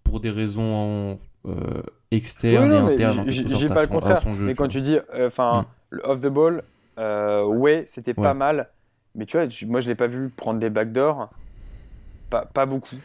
pour 0.03 0.19
des 0.19 0.31
raisons 0.31 1.21
euh, 1.47 1.83
externes 2.11 2.73
et 2.73 2.77
internes. 2.77 3.25
J'ai 3.29 3.67
pas 3.69 3.83
le 3.83 3.89
contraire. 3.89 4.21
mais 4.41 4.55
quand 4.55 4.67
tu 4.67 4.81
dis, 4.81 4.99
euh, 5.15 5.29
enfin, 5.29 5.63
hmm. 5.63 5.67
le 5.91 6.07
off 6.09 6.21
the 6.21 6.27
ball, 6.27 6.65
euh, 6.99 7.45
ouais, 7.45 7.85
c'était 7.87 8.15
pas 8.15 8.35
mal. 8.35 8.69
Mais 9.15 9.27
tu 9.27 9.37
vois, 9.37 9.47
moi 9.69 9.79
je 9.79 9.87
l'ai 9.87 9.95
pas 9.95 10.09
vu 10.09 10.29
prendre 10.29 10.59
des 10.59 10.71
backdoors. 10.71 11.31
Pas, 12.31 12.47
pas 12.47 12.67
beaucoup. 12.67 12.97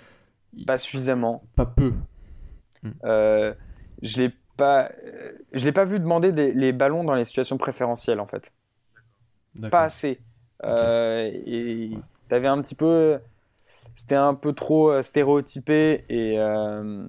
Pas 0.66 0.78
suffisamment. 0.78 1.44
Pas 1.56 1.66
peu. 1.66 1.94
Hmm. 2.82 2.92
je 3.04 4.18
l'ai 4.18 4.34
pas, 4.56 4.90
je 5.54 5.66
l'ai 5.66 5.72
pas 5.72 5.86
vu 5.86 6.00
demander 6.00 6.32
les 6.32 6.72
ballons 6.72 7.04
dans 7.04 7.14
les 7.14 7.26
situations 7.26 7.58
préférentielles 7.58 8.20
en 8.20 8.28
fait. 8.28 8.54
Pas 9.70 9.84
assez. 9.84 10.20
et 10.64 11.92
t'avais 12.30 12.48
un 12.48 12.62
petit 12.62 12.76
peu. 12.76 13.20
C'était 13.96 14.16
un 14.16 14.34
peu 14.34 14.54
trop 14.54 14.92
euh, 14.92 15.02
stéréotypé 15.02 16.06
et 16.08 16.40
euh, 16.40 17.06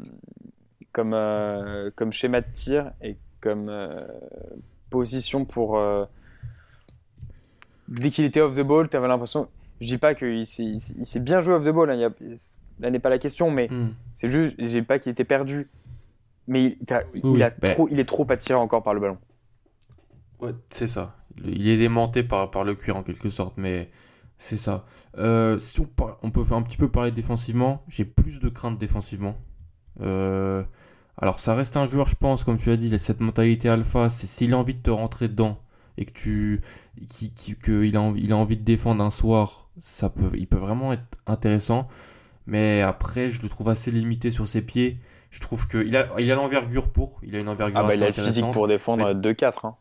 comme, 0.90 1.14
euh, 1.14 1.92
comme 1.94 2.12
schéma 2.12 2.40
de 2.40 2.50
tir 2.52 2.90
et 3.00 3.16
comme 3.40 3.70
position 4.90 5.44
pour. 5.44 5.80
dès 7.86 8.10
qu'il 8.10 8.24
était 8.24 8.40
off 8.40 8.56
the 8.56 8.62
ball, 8.62 8.88
t'avais 8.88 9.06
l'impression. 9.06 9.48
Je 9.80 9.86
dis 9.86 9.98
pas 9.98 10.14
qu'il 10.16 10.44
s'est 10.44 11.20
bien 11.20 11.40
joué 11.40 11.54
off 11.54 11.64
the 11.64 11.70
ball, 11.70 11.90
hein, 11.90 12.12
là 12.80 12.90
n'est 12.90 12.98
pas 12.98 13.10
la 13.10 13.18
question, 13.18 13.50
mais 13.50 13.68
hmm. 13.68 13.94
c'est 14.14 14.30
juste, 14.30 14.54
j'ai 14.58 14.82
pas 14.82 14.98
qu'il 14.98 15.12
était 15.12 15.24
perdu. 15.24 15.70
Mais 16.46 16.76
il, 17.22 17.42
a 17.42 17.50
trop, 17.50 17.88
il 17.90 18.00
est 18.00 18.04
trop 18.04 18.26
attiré 18.28 18.58
encore 18.58 18.82
par 18.82 18.92
le 18.94 19.00
ballon. 19.00 19.18
Ouais, 20.40 20.52
c'est 20.70 20.88
ça. 20.88 21.16
Il 21.44 21.68
est 21.68 21.76
démonté 21.76 22.24
par, 22.24 22.50
par 22.50 22.64
le 22.64 22.74
cuir 22.74 22.96
en 22.96 23.02
quelque 23.02 23.28
sorte, 23.28 23.54
mais 23.56 23.90
c'est 24.38 24.56
ça. 24.56 24.84
Euh, 25.18 25.58
si 25.58 25.80
on, 26.22 26.30
peut 26.30 26.44
faire 26.44 26.56
un 26.56 26.62
petit 26.62 26.76
peu 26.76 26.88
parler 26.88 27.12
défensivement, 27.12 27.84
j'ai 27.88 28.04
plus 28.04 28.40
de 28.40 28.48
crainte 28.48 28.78
défensivement. 28.78 29.36
Euh, 30.00 30.64
alors 31.18 31.38
ça 31.38 31.54
reste 31.54 31.76
un 31.76 31.84
joueur, 31.84 32.08
je 32.08 32.16
pense, 32.16 32.42
comme 32.42 32.56
tu 32.56 32.70
as 32.70 32.76
dit, 32.76 32.96
cette 32.98 33.20
mentalité 33.20 33.68
alpha, 33.68 34.08
c'est 34.08 34.26
s'il 34.26 34.54
a 34.54 34.58
envie 34.58 34.74
de 34.74 34.80
te 34.82 34.90
rentrer 34.90 35.28
dedans 35.28 35.60
et 35.98 36.06
que 36.06 36.12
tu, 36.12 36.62
qu'il 37.12 37.96
a, 37.96 38.12
il 38.16 38.32
a 38.32 38.36
envie 38.36 38.56
de 38.56 38.64
défendre 38.64 39.04
un 39.04 39.10
soir, 39.10 39.70
ça 39.82 40.08
peut, 40.08 40.30
il 40.34 40.46
peut 40.46 40.56
vraiment 40.56 40.92
être 40.92 41.18
intéressant. 41.26 41.88
Mais 42.50 42.82
après, 42.82 43.30
je 43.30 43.42
le 43.42 43.48
trouve 43.48 43.68
assez 43.68 43.92
limité 43.92 44.32
sur 44.32 44.48
ses 44.48 44.60
pieds. 44.60 44.98
Je 45.30 45.40
trouve 45.40 45.68
qu'il 45.68 45.96
a, 45.96 46.08
il 46.18 46.32
a 46.32 46.34
l'envergure 46.34 46.88
pour, 46.88 47.20
il 47.22 47.36
a 47.36 47.38
une 47.38 47.48
envergure 47.48 47.78
ah 47.78 47.84
bah, 47.84 47.94
il 47.94 48.02
a 48.02 48.08
le 48.08 48.12
physique 48.12 48.50
pour 48.52 48.66
défendre 48.66 49.14
2-4. 49.14 49.68
Hein. 49.68 49.76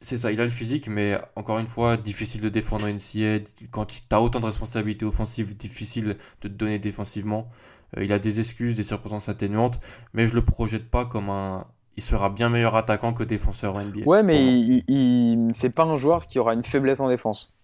C'est 0.00 0.16
ça, 0.16 0.30
il 0.30 0.40
a 0.40 0.44
le 0.44 0.50
physique, 0.50 0.86
mais 0.86 1.18
encore 1.34 1.58
une 1.58 1.66
fois, 1.66 1.96
difficile 1.96 2.40
de 2.40 2.48
défendre 2.48 2.86
une 2.86 2.98
NCA. 2.98 3.44
Quand 3.72 3.86
tu 3.86 3.98
as 4.12 4.22
autant 4.22 4.38
de 4.38 4.44
responsabilités 4.44 5.04
offensives, 5.04 5.56
difficile 5.56 6.18
de 6.40 6.48
te 6.48 6.54
donner 6.54 6.78
défensivement. 6.78 7.50
Euh, 7.96 8.04
il 8.04 8.12
a 8.12 8.20
des 8.20 8.38
excuses, 8.38 8.76
des 8.76 8.84
circonstances 8.84 9.28
atténuantes, 9.28 9.80
mais 10.14 10.28
je 10.28 10.34
le 10.34 10.44
projette 10.44 10.88
pas 10.88 11.04
comme 11.04 11.30
un. 11.30 11.66
Il 11.96 12.02
sera 12.04 12.30
bien 12.30 12.48
meilleur 12.48 12.76
attaquant 12.76 13.12
que 13.12 13.24
défenseur 13.24 13.76
NBA. 13.76 14.06
Ouais, 14.06 14.22
mais 14.22 14.40
il, 14.86 15.50
c'est 15.52 15.70
pas 15.70 15.82
un 15.82 15.96
joueur 15.96 16.28
qui 16.28 16.38
aura 16.38 16.54
une 16.54 16.62
faiblesse 16.62 17.00
en 17.00 17.08
défense. 17.08 17.56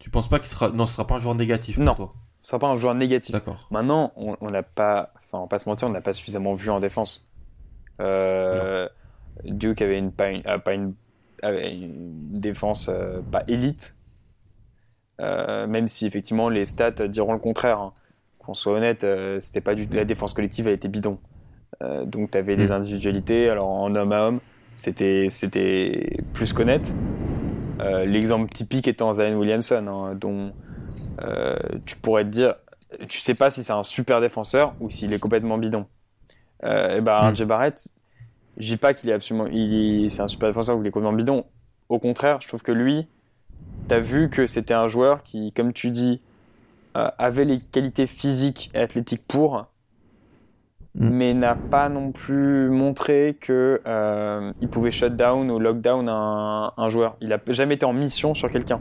Tu 0.00 0.10
penses 0.10 0.28
pas 0.28 0.40
qu'il 0.40 0.48
sera. 0.48 0.70
Non, 0.70 0.86
ce 0.86 0.94
sera 0.94 1.06
pas 1.06 1.14
un 1.14 1.18
joueur 1.20 1.36
négatif 1.36 1.76
pour 1.76 1.84
non. 1.84 1.94
toi? 1.94 2.14
Ce 2.42 2.48
sera 2.48 2.58
pas 2.58 2.66
un 2.66 2.74
joueur 2.74 2.96
négatif. 2.96 3.36
Maintenant, 3.70 4.12
on 4.16 4.50
n'a 4.50 4.64
pas. 4.64 5.12
Enfin, 5.22 5.38
on 5.38 5.42
va 5.42 5.46
pas 5.46 5.60
se 5.60 5.68
mentir, 5.68 5.86
on 5.86 5.92
n'a 5.92 6.00
pas 6.00 6.12
suffisamment 6.12 6.54
vu 6.54 6.70
en 6.70 6.80
défense. 6.80 7.30
Euh, 8.00 8.88
Duke 9.44 9.80
avait 9.80 9.96
une, 9.96 10.10
pas, 10.10 10.30
une, 10.30 10.42
pas 10.42 10.74
une 10.74 10.94
une 11.42 12.40
défense 12.40 12.88
euh, 12.88 13.20
pas 13.30 13.42
élite, 13.48 13.94
euh, 15.20 15.66
même 15.66 15.88
si 15.88 16.06
effectivement 16.06 16.48
les 16.48 16.64
stats 16.64 17.08
diront 17.08 17.32
le 17.32 17.38
contraire. 17.38 17.80
Hein. 17.80 17.92
Qu'on 18.38 18.54
soit 18.54 18.72
honnête, 18.72 19.04
euh, 19.04 19.38
c'était 19.40 19.60
pas 19.60 19.74
du 19.74 19.86
la 19.86 20.04
défense 20.04 20.34
collective, 20.34 20.66
elle 20.66 20.74
était 20.74 20.88
bidon. 20.88 21.18
donc 22.06 22.32
tu 22.32 22.38
avais 22.38 22.56
des 22.56 22.68
mm. 22.68 22.72
individualités, 22.72 23.48
alors 23.48 23.68
en 23.68 23.94
homme 23.94 24.12
à 24.12 24.26
homme, 24.26 24.40
c'était 24.76 25.26
c'était 25.28 26.18
plus 26.32 26.52
qu'honnête. 26.52 26.92
L'exemple 28.06 28.48
typique 28.48 28.86
étant 28.86 29.12
Zion 29.12 29.34
Williamson, 29.34 29.86
hein, 29.88 30.14
dont 30.14 30.52
tu 31.86 31.96
pourrais 31.96 32.24
te 32.24 32.28
dire, 32.28 32.54
tu 33.08 33.18
sais 33.18 33.34
pas 33.34 33.50
si 33.50 33.64
c'est 33.64 33.72
un 33.72 33.82
super 33.82 34.20
défenseur 34.20 34.74
ou 34.80 34.90
s'il 34.90 35.12
est 35.12 35.18
complètement 35.18 35.58
bidon. 35.58 35.86
et 36.62 37.00
ben, 37.00 37.32
mm. 37.32 37.44
Barrett, 37.44 37.88
je 38.56 38.66
dis 38.66 38.76
pas 38.76 38.94
qu'il 38.94 39.10
est 39.10 39.14
absolument, 39.14 39.46
il 39.46 40.10
c'est 40.10 40.22
un 40.22 40.28
super 40.28 40.48
défenseur 40.48 40.76
ou 40.76 40.78
qu'il 40.78 40.88
est 40.88 40.90
complètement 40.90 41.16
bidon. 41.16 41.44
Au 41.88 41.98
contraire, 41.98 42.40
je 42.40 42.48
trouve 42.48 42.62
que 42.62 42.72
lui, 42.72 43.06
tu 43.88 43.94
as 43.94 44.00
vu 44.00 44.30
que 44.30 44.46
c'était 44.46 44.74
un 44.74 44.88
joueur 44.88 45.22
qui, 45.22 45.52
comme 45.52 45.72
tu 45.72 45.90
dis, 45.90 46.20
euh, 46.96 47.10
avait 47.18 47.44
les 47.44 47.58
qualités 47.58 48.06
physiques 48.06 48.70
et 48.74 48.78
athlétiques 48.78 49.26
pour, 49.26 49.66
mm. 50.94 51.08
mais 51.08 51.34
n'a 51.34 51.54
pas 51.54 51.88
non 51.88 52.12
plus 52.12 52.68
montré 52.68 53.36
que 53.40 53.80
euh, 53.86 54.52
il 54.60 54.68
pouvait 54.68 54.90
shut 54.90 55.16
down 55.16 55.50
ou 55.50 55.58
lockdown 55.58 56.08
un, 56.08 56.72
un 56.76 56.88
joueur. 56.88 57.16
Il 57.20 57.32
a 57.32 57.40
jamais 57.48 57.74
été 57.76 57.86
en 57.86 57.92
mission 57.92 58.34
sur 58.34 58.50
quelqu'un. 58.50 58.80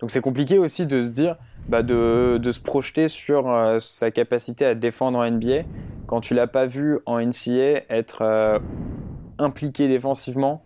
Donc 0.00 0.10
c'est 0.10 0.20
compliqué 0.20 0.58
aussi 0.58 0.86
de 0.86 1.00
se 1.00 1.08
dire, 1.08 1.36
bah, 1.68 1.82
de, 1.82 2.38
de, 2.40 2.52
se 2.52 2.60
projeter 2.60 3.08
sur 3.08 3.50
euh, 3.50 3.78
sa 3.80 4.10
capacité 4.10 4.64
à 4.64 4.74
défendre 4.74 5.18
en 5.18 5.30
NBA 5.30 5.62
quand 6.06 6.20
tu 6.20 6.34
l'as 6.34 6.46
pas 6.46 6.66
vu 6.66 6.98
en 7.04 7.20
NCA 7.20 7.82
être 7.90 8.22
euh, 8.22 8.58
impliqué 9.38 9.88
défensivement 9.88 10.64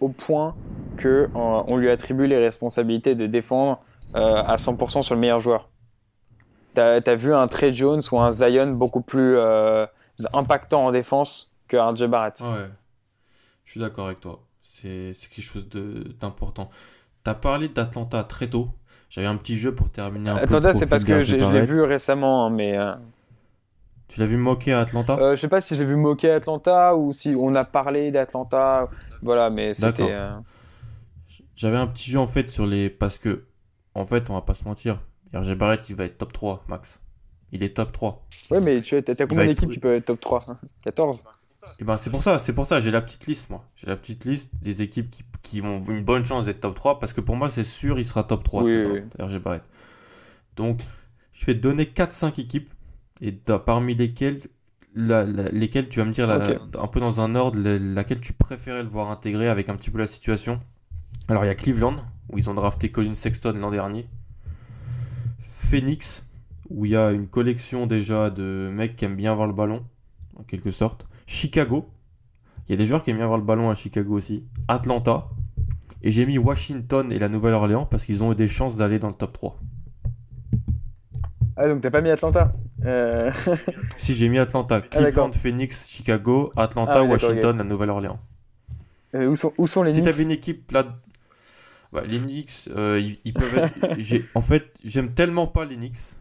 au 0.00 0.08
point 0.08 0.54
que 0.96 1.28
on 1.34 1.76
lui 1.76 1.88
attribue 1.88 2.26
les 2.26 2.38
responsabilités 2.38 3.14
de 3.14 3.26
défendre 3.26 3.80
à 4.14 4.56
100% 4.56 5.02
sur 5.02 5.14
le 5.14 5.20
meilleur 5.20 5.40
joueur. 5.40 5.70
T'as 6.74 7.00
as 7.00 7.14
vu 7.14 7.32
un 7.32 7.46
Trey 7.46 7.72
Jones 7.72 8.02
ou 8.10 8.18
un 8.18 8.30
Zion 8.30 8.72
beaucoup 8.72 9.00
plus 9.00 9.38
impactant 10.32 10.86
en 10.86 10.90
défense 10.90 11.54
que 11.68 11.76
RJ 11.76 12.04
Barrett. 12.04 12.40
Ouais, 12.40 12.68
je 13.64 13.70
suis 13.70 13.80
d'accord 13.80 14.06
avec 14.06 14.20
toi. 14.20 14.42
C'est 14.62 15.14
quelque 15.34 15.44
chose 15.44 15.68
d'important. 16.20 16.70
Tu 17.24 17.30
as 17.30 17.34
parlé 17.34 17.68
d'Atlanta 17.68 18.24
très 18.24 18.48
tôt. 18.48 18.68
J'avais 19.08 19.26
un 19.26 19.36
petit 19.36 19.58
jeu 19.58 19.74
pour 19.74 19.90
terminer 19.90 20.30
un 20.30 20.36
Atlanta, 20.36 20.72
c'est 20.72 20.88
parce 20.88 21.04
que 21.04 21.20
je, 21.20 21.36
l'ai 21.36 21.66
vu 21.66 21.82
récemment, 21.82 22.46
hein, 22.46 22.50
mais. 22.50 22.78
Euh, 22.78 22.94
tu 24.08 24.20
l'as 24.20 24.26
vu 24.26 24.36
moquer 24.36 24.72
à 24.72 24.80
Atlanta? 24.80 25.16
euh, 25.18 25.36
Je 25.36 25.40
sais 25.40 25.48
pas 25.48 25.60
si 25.60 25.76
j'ai 25.76 25.84
vu 25.84 25.96
moquer 25.96 26.30
à 26.30 26.36
Atlanta 26.36 26.96
ou 26.96 27.12
si 27.12 27.34
on 27.38 27.54
a 27.54 27.64
parlé 27.64 28.10
d'Atlanta. 28.10 28.88
Voilà, 29.22 29.50
mais 29.50 29.72
c'était. 29.72 30.10
Euh, 30.10 30.32
J'avais 31.56 31.76
un 31.76 31.86
petit 31.86 32.10
jeu 32.10 32.18
en 32.18 32.26
fait 32.26 32.48
sur 32.48 32.66
les. 32.66 32.90
Parce 32.90 33.18
que, 33.18 33.44
en 33.94 34.04
fait, 34.04 34.30
on 34.30 34.34
va 34.34 34.40
pas 34.40 34.54
se 34.54 34.64
mentir. 34.64 35.00
RG 35.34 35.54
Barrett, 35.54 35.88
il 35.90 35.96
va 35.96 36.04
être 36.04 36.18
top 36.18 36.32
3, 36.32 36.64
max. 36.68 37.00
Il 37.52 37.62
est 37.62 37.76
top 37.76 37.92
3. 37.92 38.26
Ouais, 38.50 38.60
mais 38.60 38.80
tu 38.80 38.96
as, 38.96 39.02
combien 39.26 39.46
d'équipes 39.46 39.70
qui 39.70 39.78
peuvent 39.78 39.94
être 39.94 40.06
top 40.06 40.20
3 40.20 40.46
14 40.84 41.22
et 41.78 41.84
ben 41.84 41.96
c'est 41.96 42.10
pour 42.10 42.22
ça, 42.22 42.38
c'est 42.38 42.52
pour 42.52 42.66
ça, 42.66 42.80
j'ai 42.80 42.90
la 42.90 43.00
petite 43.00 43.26
liste 43.26 43.50
moi. 43.50 43.68
J'ai 43.76 43.86
la 43.86 43.96
petite 43.96 44.24
liste 44.24 44.50
des 44.60 44.82
équipes 44.82 45.10
qui, 45.10 45.24
qui 45.42 45.60
ont 45.62 45.84
une 45.88 46.02
bonne 46.02 46.24
chance 46.24 46.46
d'être 46.46 46.60
top 46.60 46.74
3 46.74 46.98
parce 46.98 47.12
que 47.12 47.20
pour 47.20 47.36
moi 47.36 47.50
c'est 47.50 47.64
sûr 47.64 47.98
il 47.98 48.04
sera 48.04 48.24
top 48.24 48.42
3 48.42 48.62
oui, 48.64 49.02
RG 49.18 49.38
Barrett. 49.38 49.62
Donc 50.56 50.80
je 51.32 51.46
vais 51.46 51.54
te 51.54 51.60
donner 51.60 51.84
4-5 51.84 52.40
équipes 52.40 52.70
et 53.20 53.32
parmi 53.32 53.94
lesquelles, 53.94 54.40
lesquelles 54.94 55.88
tu 55.88 56.00
vas 56.00 56.04
me 56.04 56.12
dire 56.12 56.28
un 56.30 56.86
peu 56.88 57.00
dans 57.00 57.20
un 57.20 57.34
ordre 57.34 57.58
laquelle 57.60 58.20
tu 58.20 58.32
préférais 58.32 58.82
le 58.82 58.88
voir 58.88 59.10
intégré 59.10 59.48
avec 59.48 59.68
un 59.68 59.76
petit 59.76 59.90
peu 59.90 59.98
la 59.98 60.08
situation. 60.08 60.60
Alors 61.28 61.44
il 61.44 61.48
y 61.48 61.50
a 61.50 61.54
Cleveland 61.54 61.96
où 62.30 62.38
ils 62.38 62.50
ont 62.50 62.54
drafté 62.54 62.90
Colin 62.90 63.14
Sexton 63.14 63.54
l'an 63.54 63.70
dernier. 63.70 64.08
Phoenix 65.40 66.26
où 66.68 66.84
il 66.84 66.92
y 66.92 66.96
a 66.96 67.12
une 67.12 67.28
collection 67.28 67.86
déjà 67.86 68.30
de 68.30 68.68
mecs 68.72 68.96
qui 68.96 69.04
aiment 69.04 69.16
bien 69.16 69.34
voir 69.34 69.46
le 69.46 69.52
ballon 69.52 69.84
en 70.42 70.44
quelque 70.44 70.70
sorte. 70.70 71.06
Chicago. 71.26 71.88
Il 72.68 72.72
y 72.72 72.74
a 72.74 72.76
des 72.76 72.84
joueurs 72.84 73.02
qui 73.02 73.10
aiment 73.10 73.16
bien 73.16 73.24
avoir 73.24 73.38
le 73.38 73.44
ballon 73.44 73.70
à 73.70 73.74
Chicago 73.74 74.14
aussi. 74.14 74.44
Atlanta. 74.68 75.28
Et 76.02 76.10
j'ai 76.10 76.26
mis 76.26 76.38
Washington 76.38 77.12
et 77.12 77.18
la 77.18 77.28
Nouvelle-Orléans 77.28 77.86
parce 77.86 78.04
qu'ils 78.04 78.22
ont 78.22 78.32
eu 78.32 78.34
des 78.34 78.48
chances 78.48 78.76
d'aller 78.76 78.98
dans 78.98 79.08
le 79.08 79.14
top 79.14 79.32
3. 79.32 79.58
Ah, 81.56 81.68
donc 81.68 81.82
t'as 81.82 81.90
pas 81.90 82.00
mis 82.00 82.10
Atlanta 82.10 82.54
euh. 82.84 83.30
Si, 83.96 84.14
j'ai 84.14 84.28
mis 84.28 84.38
Atlanta. 84.38 84.76
Ah, 84.76 84.80
Cleveland, 84.80 85.32
Phoenix, 85.32 85.88
Chicago, 85.88 86.52
Atlanta, 86.56 86.94
ah 86.96 87.04
Washington, 87.04 87.58
la 87.58 87.64
Nouvelle-Orléans. 87.64 88.18
Euh, 89.14 89.26
où, 89.26 89.36
sont, 89.36 89.52
où 89.58 89.66
sont 89.66 89.82
les 89.82 89.92
Si 89.92 90.02
t'avais 90.02 90.22
une 90.22 90.30
équipe 90.30 90.72
là. 90.72 90.86
les 92.06 92.18
Knicks, 92.18 92.68
euh, 92.74 93.00
ils, 93.24 93.34
peuvent 93.34 93.58
être. 93.58 94.24
en 94.34 94.40
fait, 94.40 94.72
j'aime 94.84 95.12
tellement 95.12 95.46
pas 95.46 95.64
les 95.64 95.76
Knicks 95.76 96.16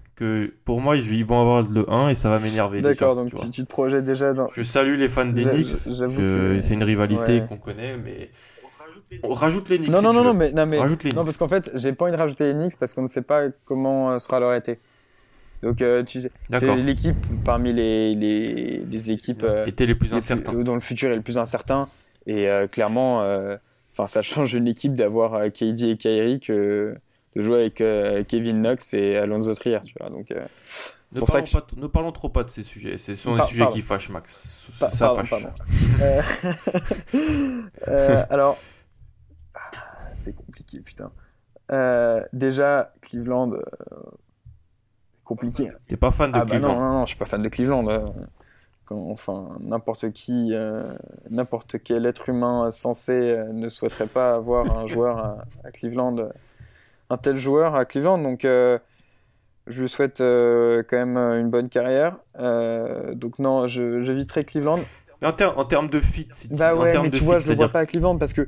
pour 0.66 0.82
moi, 0.82 0.98
ils 0.98 1.26
vont 1.26 1.42
avoir 1.42 1.62
le 1.62 1.90
1 1.90 2.10
et 2.10 2.16
ça 2.16 2.30
va 2.30 2.40
m'énerver. 2.40 2.82
D'accord, 2.82 3.16
donc 3.16 3.34
tu, 3.52 3.64
te 3.64 3.70
projettes 3.70 4.06
déjà 4.06 4.34
dans. 4.34 4.48
Je 4.54 4.64
salue 4.64 4.98
les 4.98 5.10
fans 5.10 5.26
des 5.26 5.46
Knicks. 5.46 5.70
C'est 5.70 6.74
une 6.74 6.84
rivalité 6.84 7.44
qu'on 7.48 7.58
connaît, 7.58 7.98
mais. 7.98 8.30
On 9.24 9.34
rajoute 9.34 9.68
les 9.68 9.78
Knicks. 9.78 9.90
Non, 9.90 10.02
non, 10.02 10.14
non, 10.14 10.34
mais, 10.34 10.54
non, 10.54 10.66
mais... 10.66 10.80
Rajoute 10.80 11.04
les 11.04 11.12
non, 11.12 11.26
parce 11.26 11.36
qu'en 11.36 11.50
fait, 11.50 11.70
j'ai 11.76 11.92
pas 11.92 12.06
envie 12.06 12.14
de 12.14 12.18
rajouter 12.18 12.46
les 12.46 12.54
Knicks 12.54 12.78
parce 12.78 12.94
qu'on 12.94 13.02
ne 13.02 13.10
sait 13.10 13.22
pas 13.22 13.48
comment 13.66 14.18
sera 14.20 14.40
leur 14.40 14.54
été. 14.54 14.80
Donc, 15.62 15.82
euh, 15.82 16.04
tu 16.04 16.22
sais, 16.22 16.32
c'est 16.52 16.76
l'équipe 16.76 17.16
parmi 17.46 17.72
les, 17.72 18.16
les, 18.16 18.78
les 18.80 19.12
équipes. 19.12 19.44
Euh, 19.44 19.66
les 19.66 19.96
plus 19.96 20.14
incertains. 20.14 20.54
dont 20.54 20.74
le 20.74 20.80
futur 20.80 21.12
est 21.12 21.16
le 21.16 21.22
plus 21.22 21.38
incertain. 21.38 21.88
Et 22.26 22.48
euh, 22.48 22.68
clairement, 22.68 23.22
euh, 23.22 23.58
enfin, 23.94 24.08
ça 24.08 24.22
change 24.22 24.54
une 24.54 24.68
équipe 24.68 24.96
d'avoir 24.96 25.52
KD 25.52 25.84
et 25.84 25.98
Kyrie 25.98 26.40
que 26.40 26.96
de 27.36 27.42
jouer 27.42 27.62
avec 27.62 27.82
euh, 27.82 28.24
Kevin 28.24 28.62
Knox 28.62 28.94
et 28.94 29.18
Alonso 29.18 29.54
Trier, 29.56 29.80
tu 29.86 29.94
vois. 30.00 30.10
Donc, 30.10 30.32
euh, 30.32 30.46
ne, 31.16 31.22
parlons 31.22 31.46
pas, 31.46 31.68
ne, 31.78 31.88
parlons 31.88 32.12
trop 32.12 32.30
pas 32.30 32.44
de 32.44 32.50
ces 32.50 32.64
sujets. 32.64 32.98
Ce 32.98 33.16
sont 33.16 33.36
des 33.36 33.44
sujets 33.44 33.68
qui 33.70 33.82
fâchent, 33.82 34.10
Max. 34.10 34.48
ça 34.54 35.14
fâche. 35.14 35.34
Euh, 37.88 38.26
alors, 38.30 38.58
c'est 40.14 40.34
compliqué, 40.34 40.80
putain. 40.82 41.12
déjà, 42.34 42.94
Cleveland, 43.02 43.54
compliqué. 45.24 45.72
T'es 45.88 45.98
pas 45.98 46.12
fan 46.12 46.32
de 46.32 46.38
ah, 46.38 46.42
bah 46.42 46.52
Cleveland 46.52 46.76
non, 46.76 46.82
non, 46.82 46.94
non, 47.00 47.06
je 47.06 47.10
suis 47.10 47.18
pas 47.18 47.26
fan 47.26 47.42
de 47.42 47.50
Cleveland. 47.50 48.14
enfin, 48.90 49.58
n'importe 49.60 50.12
qui, 50.12 50.54
n'importe 51.30 51.82
quel 51.84 52.06
être 52.06 52.30
humain 52.30 52.72
censé 52.72 53.38
ne 53.52 53.70
souhaiterait 53.70 54.08
pas 54.08 54.36
avoir 54.36 54.78
un 54.78 54.88
joueur 54.88 55.44
à 55.64 55.72
Cleveland 55.72 56.32
un 57.12 57.18
tel 57.18 57.38
joueur 57.38 57.76
à 57.76 57.86
Cleveland. 57.86 58.18
Donc, 58.18 58.46
euh, 58.46 58.80
je 59.68 59.82
lui 59.82 59.90
souhaite 59.90 60.22
euh, 60.22 60.82
quand 60.88 60.98
même 60.98 61.18
une 61.18 61.50
bonne 61.50 61.70
carrière. 61.70 62.18
Euh, 62.40 63.14
donc, 63.14 63.38
non, 63.38 63.68
j'éviterai 63.68 64.44
Cleveland. 64.44 64.80
Mais 65.22 65.28
en, 65.28 65.58
en 65.58 65.66
termes 65.66 65.90
de 65.90 66.00
fit, 66.00 66.30
bah 66.50 66.74
ouais, 66.74 66.98
mais 67.00 67.12
tu 67.12 67.24
vois, 67.24 67.38
je 67.38 67.52
ne 67.52 67.58
vois 67.58 67.70
pas 67.70 67.82
à 67.82 67.86
Cleveland 67.86 68.18
parce 68.18 68.34
que 68.34 68.48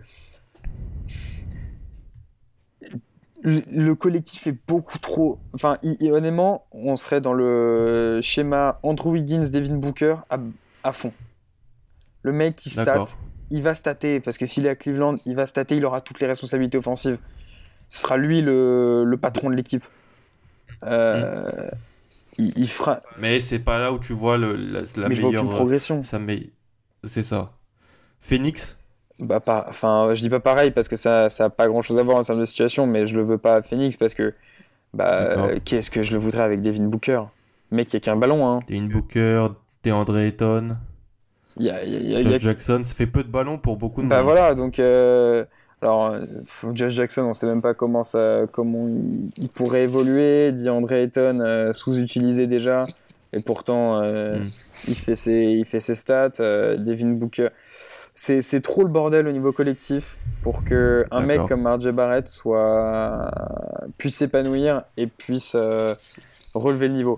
le, 3.43 3.93
collectif 3.93 4.47
est 4.47 4.57
beaucoup 4.67 4.97
trop. 4.97 5.37
Enfin, 5.53 5.77
honnêtement, 6.01 6.65
on 6.71 6.95
serait 6.95 7.21
dans 7.21 7.33
le 7.33 8.21
schéma 8.23 8.79
Andrew 8.81 9.11
Wiggins, 9.11 9.49
Devin 9.51 9.75
Booker 9.75 10.15
à, 10.83 10.91
fond. 10.91 11.13
Le 12.23 12.31
mec 12.31 12.55
qui 12.55 12.71
stat, 12.71 13.05
il 13.51 13.61
va 13.61 13.75
stater 13.75 14.19
parce 14.19 14.39
que 14.39 14.47
s'il 14.47 14.65
est 14.65 14.69
à 14.69 14.75
Cleveland, 14.75 15.17
il 15.27 15.35
va 15.35 15.45
stater, 15.45 15.75
il 15.75 15.85
aura 15.85 16.01
toutes 16.01 16.21
les 16.21 16.27
responsabilités 16.27 16.79
offensives 16.79 17.19
ce 17.93 17.99
sera 17.99 18.17
lui 18.17 18.41
le, 18.41 19.15
patron 19.21 19.51
de 19.51 19.55
l'équipe. 19.55 19.83
Euh, 20.83 21.69
il, 22.39 22.67
fera. 22.67 23.03
Mais 23.19 23.39
c'est 23.39 23.59
pas 23.59 23.77
là 23.77 23.93
où 23.93 23.99
tu 23.99 24.13
vois 24.13 24.39
le, 24.39 24.55
la, 24.55 24.79
la 24.97 25.09
mais 25.09 25.15
meilleure. 25.15 25.47
progression. 25.47 26.01
Ça 26.01 26.17
C'est 27.03 27.21
ça. 27.21 27.51
Phoenix? 28.19 28.79
Bah 29.19 29.39
pas. 29.39 29.67
Enfin, 29.69 30.09
je 30.15 30.21
dis 30.21 30.29
pas 30.31 30.39
pareil 30.39 30.71
parce 30.71 30.87
que 30.87 30.95
ça, 30.95 31.29
ça 31.29 31.45
a 31.45 31.49
pas 31.51 31.67
grand 31.67 31.83
chose 31.83 31.99
à 31.99 32.03
voir 32.03 32.17
en 32.17 32.23
termes 32.23 32.39
de 32.39 32.45
situation, 32.45 32.87
mais 32.87 33.05
je 33.05 33.15
le 33.15 33.23
veux 33.23 33.37
pas 33.37 33.57
à 33.57 33.61
Phoenix 33.61 33.95
parce 33.95 34.15
que. 34.15 34.33
Bah, 34.95 35.49
qu'est-ce 35.63 35.91
que 35.91 36.01
je 36.01 36.13
le 36.13 36.17
voudrais 36.17 36.41
avec 36.41 36.63
Devin 36.63 36.85
Booker? 36.85 37.21
Mec, 37.69 37.93
il 37.93 37.93
y 37.93 37.97
a 37.97 37.99
qu'un 37.99 38.15
ballon, 38.15 38.47
hein. 38.47 38.59
Devin 38.67 38.87
Booker, 38.87 39.49
DeAndre 39.83 40.17
Ayton. 40.17 40.77
Il 41.57 41.67
y 41.67 41.69
a, 41.69 41.85
y 41.85 42.15
a, 42.15 42.21
Josh 42.21 42.41
Jackson, 42.41 42.81
ça 42.83 42.95
fait 42.95 43.05
peu 43.05 43.23
de 43.23 43.29
ballons 43.29 43.59
pour 43.59 43.77
beaucoup 43.77 44.01
de 44.01 44.07
Bah 44.07 44.23
voilà, 44.23 44.55
donc. 44.55 44.79
Euh, 44.79 45.45
alors, 45.83 46.11
euh, 46.11 46.25
Josh 46.73 46.93
Jackson, 46.93 47.23
on 47.23 47.27
ne 47.29 47.33
sait 47.33 47.45
même 47.45 47.61
pas 47.61 47.73
comment, 47.73 48.05
ça, 48.05 48.45
comment 48.49 48.87
il, 49.35 49.49
pourrait 49.49 49.83
évoluer. 49.83 50.53
DeAndre 50.53 50.93
Ayton, 50.93 51.41
euh, 51.41 51.73
sous-utilisé 51.73 52.47
déjà. 52.47 52.85
Et 53.33 53.41
pourtant, 53.41 54.01
euh, 54.01 54.39
mm. 54.39 54.51
il, 54.87 54.95
fait 54.95 55.15
ses, 55.15 55.33
il 55.33 55.65
fait 55.65 55.81
ses 55.81 55.95
stats. 55.95 56.29
Devin 56.39 57.09
Booker. 57.09 57.49
C'est 58.15 58.61
trop 58.61 58.83
le 58.83 58.89
bordel 58.89 59.27
au 59.27 59.31
niveau 59.33 59.51
collectif 59.51 60.17
pour 60.41 60.63
que 60.63 61.05
un 61.11 61.21
mec 61.21 61.41
comme 61.47 61.67
RJ 61.67 61.89
Barrett 61.89 62.29
soit, 62.29 63.29
puisse 63.97 64.17
s'épanouir 64.17 64.83
et 64.95 65.07
puisse 65.07 65.57
relever 66.53 66.87
le 66.87 66.93
niveau. 66.93 67.17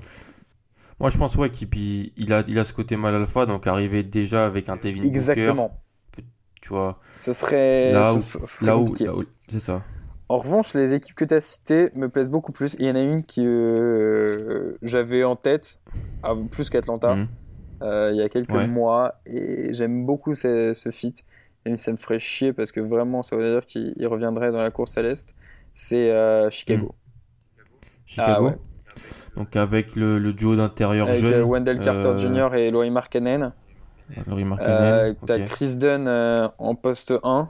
Moi, 0.99 1.09
je 1.09 1.17
pense 1.17 1.35
ouais, 1.35 1.51
qu'il 1.51 1.67
il 2.17 2.33
a, 2.33 2.41
il 2.47 2.57
a 2.57 2.63
ce 2.63 2.73
côté 2.73 2.95
mal 2.95 3.13
alpha, 3.13 3.45
donc 3.45 3.67
arriver 3.67 4.01
déjà 4.01 4.45
avec 4.45 4.69
un 4.69 4.77
Devin 4.77 5.03
Exactement. 5.03 5.63
Booker 5.67 5.84
tu 6.65 6.73
vois. 6.73 6.97
Ce 7.15 7.31
serait. 7.31 7.91
Là 7.91 8.11
où, 8.11 8.95
là 8.99 9.15
où, 9.15 9.23
c'est 9.49 9.59
ça. 9.59 9.83
En 10.29 10.37
revanche, 10.37 10.73
les 10.73 10.93
équipes 10.93 11.13
que 11.13 11.25
tu 11.25 11.35
as 11.35 11.41
citées 11.41 11.91
me 11.93 12.09
plaisent 12.09 12.29
beaucoup 12.29 12.51
plus. 12.51 12.75
Il 12.79 12.87
y 12.87 12.89
en 12.89 12.95
a 12.95 13.01
une 13.01 13.23
qui 13.23 13.45
euh, 13.45 14.75
j'avais 14.81 15.23
en 15.23 15.35
tête, 15.35 15.79
ah, 16.23 16.33
plus 16.49 16.71
qu'Atlanta, 16.71 17.13
mhm. 17.17 17.27
euh, 17.83 18.09
il 18.11 18.17
y 18.17 18.23
a 18.23 18.29
quelques 18.29 18.49
mois, 18.49 19.13
et 19.27 19.73
j'aime 19.73 20.07
beaucoup 20.07 20.33
ce, 20.33 20.73
ce 20.73 20.89
fit. 20.89 21.13
Même 21.67 21.77
si 21.77 21.83
ça 21.83 21.91
me 21.91 21.97
ferait 21.97 22.19
chier 22.19 22.51
parce 22.51 22.71
que 22.71 22.79
vraiment, 22.79 23.21
ça 23.21 23.35
veut 23.35 23.51
dire 23.51 23.65
qu'il 23.67 24.07
reviendrait 24.07 24.51
dans 24.51 24.61
la 24.61 24.71
course 24.71 24.97
à 24.97 25.03
l'Est. 25.03 25.35
C'est 25.75 26.09
euh, 26.09 26.49
Chicago. 26.49 26.85
Mhm. 26.87 27.65
Chicago 28.07 28.51
ah, 28.53 28.95
Donc 29.35 29.55
avec 29.55 29.95
le, 29.95 30.17
le 30.17 30.33
duo 30.33 30.55
d'intérieur 30.55 31.13
jeune. 31.13 31.43
Wendell 31.43 31.79
Carter 31.79 32.17
Jr. 32.17 32.55
et 32.55 32.71
Laurie 32.71 32.89
Markkanen. 32.89 33.53
Euh, 34.61 35.13
T'as 35.25 35.39
Chris 35.45 35.75
Dunn 35.77 36.07
euh, 36.07 36.47
en 36.57 36.75
poste 36.75 37.13
1. 37.23 37.49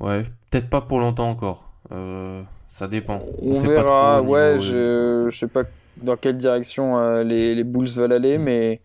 Ouais, 0.00 0.24
peut-être 0.50 0.70
pas 0.70 0.80
pour 0.80 1.00
longtemps 1.00 1.30
encore. 1.30 1.72
Euh, 1.92 2.42
ça 2.68 2.88
dépend. 2.88 3.20
On, 3.40 3.54
verra. 3.60 4.22
ouais, 4.22 4.58
je, 4.58 5.28
je 5.30 5.38
sais 5.38 5.48
pas 5.48 5.62
dans 5.98 6.16
quelle 6.16 6.36
direction 6.36 7.22
les, 7.22 7.54
les, 7.54 7.64
Bulls 7.64 7.88
veulent 7.88 8.12
aller, 8.12 8.38
mais 8.38 8.80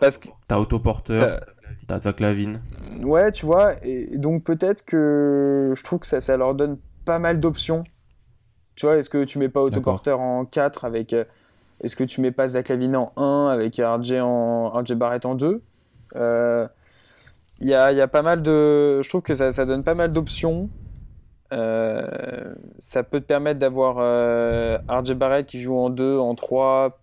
parce 0.00 0.16
que 0.16 0.28
t'as 0.48 0.58
autoporteur, 0.58 1.40
t'as 1.86 2.00
Zach 2.00 2.20
Lavine. 2.20 2.60
Ouais, 3.02 3.30
tu 3.32 3.44
vois, 3.44 3.74
et 3.84 4.16
donc 4.16 4.44
peut-être 4.44 4.84
que 4.84 5.74
je 5.76 5.82
trouve 5.82 5.98
que 5.98 6.06
ça, 6.06 6.22
ça 6.22 6.38
leur 6.38 6.54
donne 6.54 6.78
pas 7.04 7.18
mal 7.18 7.38
d'options 7.38 7.84
Tu 8.76 8.86
vois, 8.86 8.96
est-ce 8.96 9.10
que 9.10 9.24
tu 9.24 9.38
mets 9.38 9.50
pas 9.50 9.60
autoporteur 9.60 10.20
en 10.20 10.46
4 10.46 10.86
avec. 10.86 11.14
Euh, 11.80 11.84
est-ce 11.84 11.96
que 11.96 12.04
tu 12.04 12.20
mets 12.20 12.32
pas 12.32 12.48
Zach 12.48 12.68
Lavine 12.68 12.96
en 12.96 13.12
1 13.16 13.48
avec 13.48 13.76
RJ, 13.76 14.12
en, 14.20 14.70
RJ 14.70 14.92
Barrett 14.92 15.26
en 15.26 15.34
2 15.34 15.62
euh, 16.16 16.68
Il 17.60 17.68
y, 17.68 17.74
a, 17.74 17.92
y, 17.92 18.00
a, 18.00 18.08
pas 18.08 18.22
mal 18.22 18.42
de. 18.42 19.02
Je 19.02 19.08
trouve 19.08 19.22
que 19.22 19.34
ça, 19.34 19.50
ça 19.52 19.64
donne 19.64 19.82
pas 19.82 19.94
mal 19.94 20.12
d'options. 20.12 20.68
Euh, 21.52 22.54
ça 22.78 23.02
peut 23.02 23.20
te 23.20 23.26
permettre 23.26 23.60
d'avoir 23.60 23.96
RJ 24.88 25.12
Barrett 25.12 25.46
qui 25.46 25.60
joue 25.60 25.76
en 25.78 25.90
2, 25.90 26.18
en 26.18 26.34
3, 26.34 26.98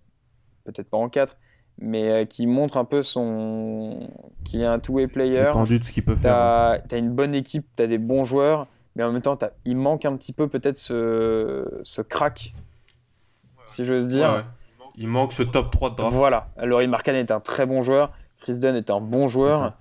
peut-être 0.66 0.90
pas 0.90 0.98
en 0.98 1.10
4, 1.10 1.38
mais 1.80 2.28
qui 2.28 2.48
montre 2.48 2.78
un 2.78 2.86
peu 2.86 3.02
son. 3.02 4.10
qu'il 4.44 4.62
est 4.62 4.66
un 4.66 4.80
two-way 4.80 5.08
player. 5.08 5.50
Tendu 5.54 5.80
de 5.80 5.84
ce 5.84 5.92
qu'il 5.92 6.04
peut 6.04 6.16
faire. 6.16 6.82
Tu 6.90 6.96
as 6.96 6.98
une 6.98 7.12
bonne 7.12 7.36
équipe, 7.36 7.66
tu 7.76 7.84
as 7.84 7.88
des 7.88 7.98
bons 7.98 8.24
joueurs 8.24 8.68
mais 8.96 9.04
en 9.04 9.12
même 9.12 9.22
temps, 9.22 9.38
il 9.66 9.78
manque 9.78 10.06
un 10.06 10.16
petit 10.16 10.34
peu 10.34 10.48
peut-être 10.48 10.78
ce, 10.78 11.82
ce 11.84 12.02
crack, 12.02 12.54
si 13.66 13.86
j'ose 13.86 14.08
dire. 14.08 14.46
Il 14.96 15.08
manque 15.08 15.34
ce 15.34 15.44
top 15.44 15.72
3 15.72 15.92
de 15.92 15.96
draft. 15.96 16.16
Voilà. 16.16 16.48
Laurie 16.62 16.88
Marcan 16.88 17.14
est 17.14 17.32
un 17.32 17.40
très 17.40 17.66
bon 17.66 17.82
joueur, 17.82 18.12
Chris 18.42 18.60
Dunn 18.60 18.76
est 18.76 18.90
un 18.90 19.02
bon 19.02 19.28
joueur. 19.28 19.74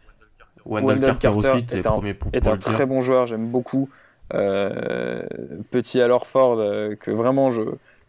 Wendell, 0.64 1.00
Carter, 1.00 1.28
aussi 1.28 1.48
est 1.48 1.86
un, 1.86 2.00
est 2.32 2.46
un 2.46 2.56
très 2.56 2.86
bon 2.86 3.00
joueur, 3.00 3.26
j'aime 3.26 3.48
beaucoup. 3.48 3.88
Euh, 4.34 5.22
petit 5.70 6.00
alors 6.00 6.26
Ford 6.26 6.56
euh, 6.58 6.94
que 6.94 7.10
vraiment 7.10 7.50
je, 7.50 7.62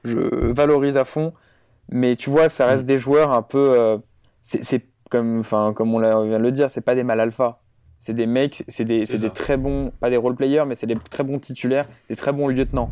je, 0.03 0.19
valorise 0.19 0.97
à 0.97 1.03
fond. 1.03 1.33
Mais 1.89 2.15
tu 2.15 2.29
vois, 2.29 2.49
ça 2.49 2.65
reste 2.65 2.83
mm. 2.83 2.87
des 2.87 2.99
joueurs 2.99 3.31
un 3.31 3.41
peu. 3.41 3.73
Euh, 3.77 3.97
c'est 4.41 4.85
comme, 5.09 5.43
comme 5.43 5.93
on 5.93 5.99
vient 5.99 6.39
de 6.39 6.43
le 6.43 6.51
dire, 6.51 6.69
c'est 6.69 6.81
pas 6.81 6.95
des 6.95 7.03
mal 7.03 7.19
alpha 7.19 7.59
c'est 7.99 8.13
des 8.13 8.25
mecs, 8.25 8.65
c'est 8.67 8.83
des, 8.83 9.05
des 9.05 9.29
très 9.29 9.55
bons, 9.55 9.93
pas 10.01 10.09
des 10.09 10.17
role 10.17 10.35
players, 10.35 10.65
mais 10.67 10.75
c'est 10.75 10.87
des 10.87 10.97
très 11.09 11.23
bons 11.23 11.39
titulaires, 11.39 11.87
des 12.09 12.17
très 12.17 12.33
bons 12.33 12.49
lieutenants. 12.49 12.91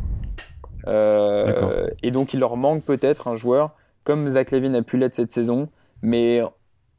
Et 0.86 2.10
donc 2.10 2.32
il 2.32 2.40
leur 2.40 2.56
manque 2.56 2.82
peut-être 2.82 3.28
un 3.28 3.36
joueur 3.36 3.72
comme 4.04 4.26
Zach 4.28 4.50
Levine 4.50 4.76
a 4.76 4.82
pu 4.82 4.96
l'être 4.96 5.14
cette 5.14 5.32
saison, 5.32 5.68
mais 6.02 6.42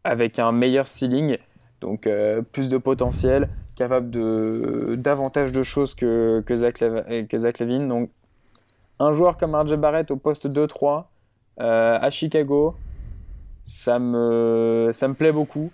avec 0.03 0.39
un 0.39 0.51
meilleur 0.51 0.87
ceiling, 0.87 1.37
donc 1.81 2.07
euh, 2.07 2.41
plus 2.41 2.69
de 2.69 2.77
potentiel, 2.77 3.49
capable 3.75 4.09
de 4.09 4.95
davantage 4.97 5.51
de 5.51 5.63
choses 5.63 5.95
que, 5.95 6.43
Zach, 6.53 6.83
Zach 7.35 7.59
Levine. 7.59 7.87
Donc 7.87 8.09
un 8.99 9.13
joueur 9.13 9.37
comme 9.37 9.55
RJ 9.55 9.75
Barrett 9.75 10.11
au 10.11 10.17
poste 10.17 10.47
2-3 10.47 11.05
euh, 11.59 11.97
à 11.99 12.09
Chicago, 12.09 12.75
ça 13.63 13.99
me, 13.99 14.89
ça 14.91 15.07
me 15.07 15.13
plaît 15.13 15.31
beaucoup. 15.31 15.71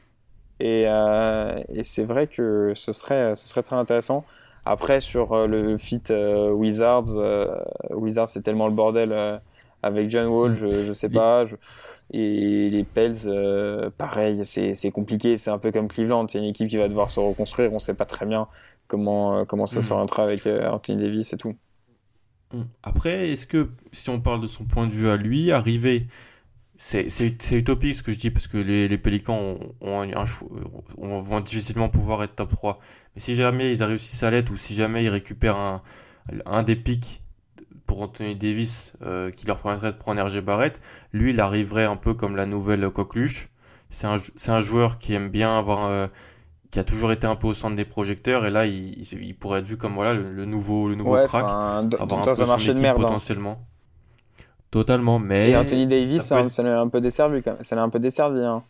Euh, 0.61 1.63
et, 1.69 1.83
c'est 1.83 2.03
vrai 2.03 2.27
que 2.27 2.73
ce 2.75 2.91
serait, 2.91 3.33
ce 3.35 3.47
serait 3.47 3.63
très 3.63 3.77
intéressant. 3.77 4.25
Après, 4.65 4.99
sur 4.99 5.47
le 5.47 5.77
fit 5.77 6.03
Wizards, 6.11 7.17
Wizards, 7.91 8.27
c'est 8.27 8.41
tellement 8.41 8.67
le 8.67 8.73
bordel 8.73 9.39
avec 9.83 10.09
John 10.09 10.27
Wall, 10.27 10.51
mm. 10.51 10.55
je, 10.55 10.85
je 10.85 10.91
sais 10.91 11.09
pas. 11.09 11.45
Et 12.11 12.69
les 12.69 12.83
Pels, 12.83 13.91
pareil, 13.97 14.41
c'est 14.43 14.91
compliqué. 14.91 15.37
C'est 15.37 15.51
un 15.51 15.59
peu 15.59 15.71
comme 15.71 15.87
Cleveland. 15.87 16.27
C'est 16.27 16.39
une 16.39 16.45
équipe 16.45 16.69
qui 16.69 16.77
va 16.77 16.87
devoir 16.87 17.09
se 17.09 17.19
reconstruire. 17.19 17.73
On 17.73 17.79
sait 17.79 17.93
pas 17.93 18.05
très 18.05 18.25
bien 18.25 18.47
comment, 18.87 19.45
comment 19.45 19.65
ça 19.65 19.79
mm. 19.79 19.83
s'orientera 19.83 20.23
avec 20.23 20.47
Anthony 20.47 21.03
Davis 21.03 21.33
et 21.33 21.37
tout. 21.37 21.55
Mm. 22.53 22.61
Après, 22.83 23.29
est-ce 23.29 23.45
que, 23.45 23.69
si 23.91 24.09
on 24.09 24.19
parle 24.19 24.41
de 24.41 24.47
son 24.47 24.65
point 24.65 24.87
de 24.87 24.91
vue 24.91 25.09
à 25.09 25.17
lui, 25.17 25.51
arriver 25.51 26.07
c'est 26.79 27.35
utopique 27.51 27.95
ce 27.95 28.03
que 28.03 28.13
je 28.13 28.17
dis 28.17 28.31
parce 28.31 28.47
que 28.47 28.57
les, 28.57 28.87
les 28.87 28.97
Pélicans 28.97 29.55
ont, 29.81 30.01
un, 30.01 30.25
on 30.97 31.19
vont 31.19 31.41
difficilement 31.41 31.89
pouvoir 31.89 32.23
être 32.23 32.35
top 32.35 32.51
3. 32.51 32.79
Mais 33.13 33.21
si 33.21 33.35
jamais 33.35 33.73
ils 33.73 33.83
réussissent 33.83 34.23
à 34.23 34.31
l'être 34.31 34.49
ou 34.49 34.55
si 34.55 34.75
jamais 34.75 35.03
ils 35.03 35.09
récupèrent 35.09 35.57
un, 35.57 35.81
un 36.45 36.63
des 36.63 36.77
pics 36.77 37.21
pour 37.89 38.03
Anthony 38.03 38.35
Davis 38.35 38.93
euh, 39.01 39.31
qui 39.31 39.47
leur 39.47 39.57
permettrait 39.57 39.91
de 39.91 39.97
prendre 39.97 40.23
RG 40.23 40.41
Barrett, 40.41 40.79
lui 41.11 41.31
il 41.31 41.39
arriverait 41.41 41.85
un 41.85 41.95
peu 41.95 42.13
comme 42.13 42.35
la 42.35 42.45
nouvelle 42.45 42.87
coqueluche. 42.91 43.49
C'est 43.89 44.05
un, 44.05 44.17
un, 44.47 44.59
joueur 44.59 44.99
qui 44.99 45.15
aime 45.15 45.29
bien 45.29 45.57
avoir, 45.57 45.85
euh, 45.85 46.05
qui 46.69 46.77
a 46.77 46.83
toujours 46.83 47.11
été 47.11 47.25
un 47.25 47.35
peu 47.35 47.47
au 47.47 47.55
centre 47.55 47.75
des 47.75 47.85
projecteurs 47.85 48.45
et 48.45 48.51
là 48.51 48.67
il, 48.67 49.01
il 49.01 49.35
pourrait 49.35 49.61
être 49.61 49.65
vu 49.65 49.75
comme 49.75 49.93
voilà 49.93 50.13
le, 50.13 50.45
nouveau, 50.45 50.87
le 50.87 50.93
nouveau 50.93 51.17
crack. 51.23 51.43
avoir 51.45 52.29
un 52.29 52.33
peu 52.35 52.45
marché 52.45 52.75
de 52.75 52.79
merde, 52.79 52.99
hein. 52.99 53.01
potentiellement. 53.01 53.65
Totalement, 54.69 55.17
mais. 55.17 55.49
Et 55.49 55.57
Anthony 55.57 55.87
Davis, 55.87 56.21
ça, 56.21 56.61
l'a 56.61 56.79
un 56.79 56.89
peu 56.89 57.01
desservi, 57.01 57.41
ça 57.61 57.75
l'a 57.75 57.81
un 57.81 57.89
peu 57.89 57.97
desservi. 57.97 58.41
Hein. 58.41 58.63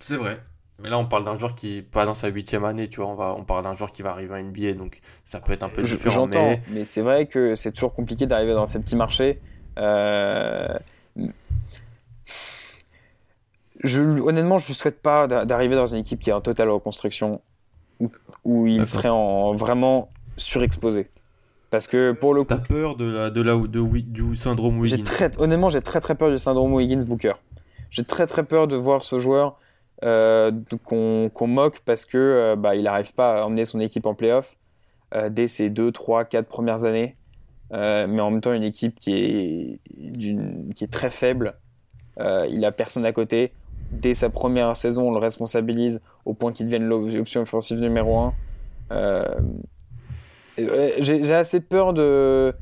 C'est 0.00 0.16
vrai. 0.16 0.42
Mais 0.78 0.90
là, 0.90 0.98
on 0.98 1.06
parle 1.06 1.24
d'un 1.24 1.36
joueur 1.36 1.54
qui 1.54 1.82
pas 1.82 2.04
dans 2.04 2.14
sa 2.14 2.28
huitième 2.28 2.64
année, 2.64 2.88
tu 2.88 3.00
vois. 3.00 3.10
On, 3.10 3.14
va, 3.14 3.34
on 3.36 3.44
parle 3.44 3.64
d'un 3.64 3.72
joueur 3.72 3.92
qui 3.92 4.02
va 4.02 4.10
arriver 4.10 4.34
à 4.34 4.42
NBA, 4.42 4.72
donc 4.72 5.00
ça 5.24 5.40
peut 5.40 5.52
être 5.52 5.62
un 5.62 5.70
peu 5.70 5.82
différent. 5.82 6.14
J'entends, 6.14 6.50
mais, 6.50 6.62
mais 6.70 6.84
c'est 6.84 7.00
vrai 7.00 7.26
que 7.26 7.54
c'est 7.54 7.72
toujours 7.72 7.94
compliqué 7.94 8.26
d'arriver 8.26 8.52
dans 8.52 8.66
ces 8.66 8.78
petits 8.80 8.96
marchés. 8.96 9.40
Euh... 9.78 10.78
Je, 13.80 14.02
honnêtement, 14.02 14.58
je 14.58 14.68
ne 14.68 14.74
souhaite 14.74 15.00
pas 15.00 15.26
d'arriver 15.26 15.76
dans 15.76 15.86
une 15.86 16.00
équipe 16.00 16.20
qui 16.20 16.30
est 16.30 16.34
en 16.34 16.40
totale 16.40 16.68
reconstruction, 16.68 17.40
où, 18.00 18.10
où 18.44 18.66
il 18.66 18.86
serait 18.86 19.08
en, 19.08 19.54
vraiment 19.54 20.10
surexposé. 20.36 21.08
Parce 21.70 21.86
que 21.86 22.12
pour 22.12 22.34
le 22.34 22.42
coup. 22.42 22.48
T'as 22.48 22.58
peur 22.58 22.96
de 22.96 23.04
la, 23.04 23.30
de 23.30 23.40
la, 23.40 23.56
de, 23.56 24.00
du 24.00 24.36
syndrome 24.36 24.78
Wiggins? 24.78 25.04
très, 25.04 25.30
Honnêtement, 25.40 25.70
j'ai 25.70 25.80
très 25.80 26.00
très 26.00 26.14
peur 26.14 26.30
du 26.30 26.38
syndrome 26.38 26.72
Wiggins-Booker. 26.74 27.34
J'ai 27.90 28.04
très 28.04 28.26
très 28.26 28.44
peur 28.44 28.68
de 28.68 28.76
voir 28.76 29.04
ce 29.04 29.18
joueur 29.18 29.58
euh, 30.04 30.52
qu'on 30.84 31.46
moque 31.46 31.80
parce 31.80 32.04
que 32.04 32.18
euh, 32.18 32.56
bah, 32.56 32.74
il 32.74 32.82
n'arrive 32.82 33.14
pas 33.14 33.40
à 33.40 33.46
emmener 33.46 33.64
son 33.64 33.80
équipe 33.80 34.04
en 34.04 34.14
playoff 34.14 34.58
euh, 35.14 35.30
dès 35.30 35.46
ses 35.46 35.70
2, 35.70 35.90
3, 35.90 36.26
4 36.26 36.46
premières 36.46 36.84
années. 36.84 37.16
mais 37.70 38.20
en 38.20 38.30
même 38.30 38.40
temps, 38.40 38.52
une 38.52 38.62
équipe 38.62 38.98
qui 38.98 39.14
est, 39.14 39.80
qui 40.74 40.84
est 40.84 40.92
très 40.92 41.10
faible. 41.10 41.54
il 42.18 42.64
a 42.64 42.72
personne 42.72 43.06
à 43.06 43.12
côté. 43.12 43.52
Dès 43.92 44.14
sa 44.14 44.30
première 44.30 44.76
saison, 44.76 45.08
on 45.08 45.12
le 45.12 45.18
responsabilise 45.18 46.00
au 46.24 46.34
point 46.34 46.52
qu'il 46.52 46.66
devienne 46.66 46.86
l'option 46.86 47.42
offensive 47.42 47.80
numéro 47.80 48.32
1. 48.90 49.24
J'ai 50.58 51.34
assez 51.34 51.60
peur 51.60 51.92
de 51.92 52.54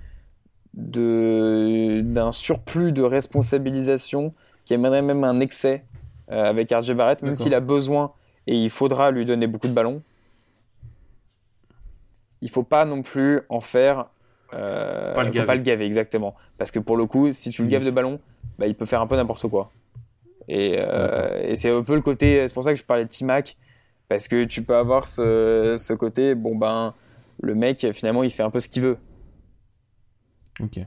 d'un 0.77 2.33
surplus 2.33 2.91
de 2.91 3.03
responsabilisation 3.03 4.35
qui 4.65 4.75
amènerait 4.75 5.03
même 5.03 5.23
un 5.23 5.39
excès 5.39 5.85
avec 6.29 6.73
RJ 6.73 6.93
Barrett, 6.93 7.23
même 7.23 7.35
s'il 7.35 7.55
a 7.55 7.61
besoin 7.61 8.13
et 8.47 8.57
il 8.57 8.71
faudra 8.71 9.11
lui 9.11 9.25
donner 9.25 9.47
beaucoup 9.47 9.69
de 9.69 9.73
ballons. 9.73 10.03
Il 12.41 12.51
faut 12.51 12.63
pas 12.63 12.85
non 12.85 13.03
plus 13.03 13.41
en 13.49 13.61
faire. 13.61 14.07
Euh, 14.53 15.15
pas 15.15 15.25
le 15.25 15.33
faut 15.33 15.47
pas 15.47 15.55
le 15.55 15.63
gaver, 15.63 15.87
exactement. 15.87 16.35
Parce 16.59 16.71
que 16.71 16.79
pour 16.79 16.97
le 16.97 17.07
coup, 17.07 17.33
si 17.33 17.51
tu 17.51 17.63
le 17.63 17.69
gaves 17.69 17.85
de 17.85 17.91
ballons, 17.91 18.21
bah, 18.59 18.67
il 18.67 18.75
peut 18.75 18.87
faire 18.87 19.01
un 19.01 19.07
peu 19.07 19.17
n'importe 19.17 19.49
quoi. 19.49 19.71
Et, 20.47 20.77
euh, 20.79 21.43
et 21.43 21.57
c'est 21.57 21.71
un 21.71 21.83
peu 21.83 21.95
le 21.95 22.03
côté. 22.03 22.47
C'est 22.47 22.53
pour 22.53 22.65
ça 22.65 22.73
que 22.73 22.79
je 22.79 22.85
parlais 22.85 23.05
de 23.05 23.11
T-Mac. 23.11 23.57
Parce 24.09 24.29
que 24.29 24.45
tu 24.45 24.63
peux 24.63 24.77
avoir 24.77 25.09
ce, 25.09 25.77
ce 25.79 25.95
côté, 25.95 26.35
bon 26.35 26.55
ben 26.57 26.95
le 27.41 27.55
mec, 27.55 27.87
finalement, 27.95 28.23
il 28.23 28.31
fait 28.31 28.43
un 28.43 28.51
peu 28.51 28.61
ce 28.61 28.69
qu'il 28.69 28.83
veut. 28.83 28.99
Ok. 30.61 30.79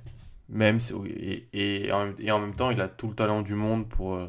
Même 0.49 0.77
et, 1.05 1.47
et, 1.51 1.91
en, 1.91 2.39
même 2.39 2.55
temps, 2.55 2.69
il 2.69 2.79
a 2.79 2.87
tout 2.87 3.07
le 3.07 3.15
talent 3.15 3.41
du 3.41 3.55
monde 3.55 3.89
pour, 3.89 4.13
euh, 4.13 4.27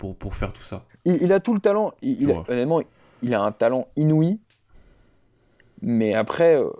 pour, 0.00 0.16
pour 0.16 0.34
faire 0.34 0.54
tout 0.54 0.62
ça. 0.62 0.86
Il, 1.04 1.30
a 1.30 1.40
tout 1.40 1.52
le 1.52 1.60
talent. 1.60 1.92
Il, 2.00 2.32
honnêtement, 2.48 2.80
il 3.22 3.34
a 3.34 3.42
un 3.42 3.52
talent 3.52 3.86
inouï. 3.96 4.38
Mais 5.82 6.14
après, 6.14 6.56
euh, 6.56 6.70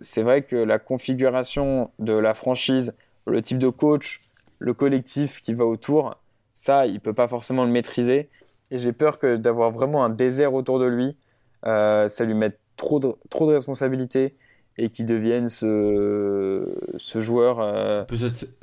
c'est 0.00 0.22
vrai 0.22 0.42
que 0.42 0.54
la 0.54 0.78
configuration 0.78 1.90
de 1.98 2.12
la 2.12 2.32
franchise, 2.32 2.94
le 3.26 3.42
type 3.42 3.58
de 3.58 3.68
coach, 3.70 4.22
le 4.60 4.72
collectif 4.72 5.40
qui 5.40 5.52
va 5.52 5.64
autour, 5.64 6.16
ça, 6.54 6.86
il 6.86 7.00
peut 7.00 7.12
pas 7.12 7.26
forcément 7.26 7.64
le 7.64 7.72
maîtriser. 7.72 8.28
Et 8.70 8.78
j'ai 8.78 8.92
peur 8.92 9.18
que 9.18 9.34
d'avoir 9.34 9.72
vraiment 9.72 10.04
un 10.04 10.10
désert 10.10 10.54
autour 10.54 10.78
de 10.78 10.86
lui, 10.86 11.16
euh, 11.66 12.06
ça 12.06 12.24
lui 12.24 12.34
mette 12.34 12.60
trop 12.76 13.00
de, 13.00 13.12
trop 13.30 13.48
de 13.48 13.54
responsabilités 13.54 14.36
et 14.78 14.90
qui 14.90 15.04
deviennent 15.04 15.48
ce, 15.48 16.72
ce 16.96 17.18
joueur 17.18 17.58
euh, 17.58 18.04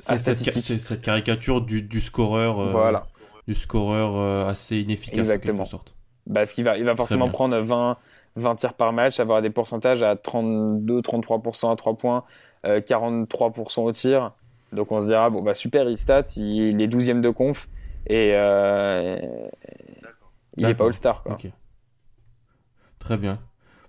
cette, 0.00 0.38
cette, 0.38 1.02
caricature 1.02 1.60
du, 1.60 1.82
du 1.82 2.00
scoreur, 2.00 2.58
euh, 2.58 2.68
voilà. 2.68 3.06
Du 3.48 3.54
scoreur 3.54 4.16
euh, 4.16 4.46
assez 4.46 4.80
inefficace 4.80 5.18
Exactement. 5.18 5.60
en 5.60 5.62
quelque 5.62 5.70
sorte. 5.70 5.94
Parce 6.32 6.52
qu'il 6.52 6.64
va, 6.64 6.76
il 6.76 6.84
va 6.84 6.94
forcément 6.94 7.28
prendre 7.28 7.58
20, 7.58 7.96
20 8.36 8.54
tirs 8.56 8.74
par 8.74 8.92
match, 8.92 9.18
avoir 9.18 9.42
des 9.42 9.50
pourcentages 9.50 10.02
à 10.02 10.14
32-33% 10.14 11.72
à 11.72 11.76
3 11.76 11.94
points, 11.96 12.24
43% 12.64 13.80
au 13.80 13.92
tir. 13.92 14.32
Donc 14.72 14.92
on 14.92 15.00
se 15.00 15.06
dira, 15.06 15.30
bon 15.30 15.40
bah 15.40 15.54
super, 15.54 15.88
il 15.88 15.96
stat, 15.96 16.24
il 16.36 16.82
est 16.82 16.86
12e 16.88 17.22
de 17.22 17.30
conf 17.30 17.70
et 18.06 18.32
il 20.58 20.66
n'est 20.66 20.74
pas 20.74 20.84
All-Star. 20.84 21.24
Très 22.98 23.16
bien. 23.16 23.38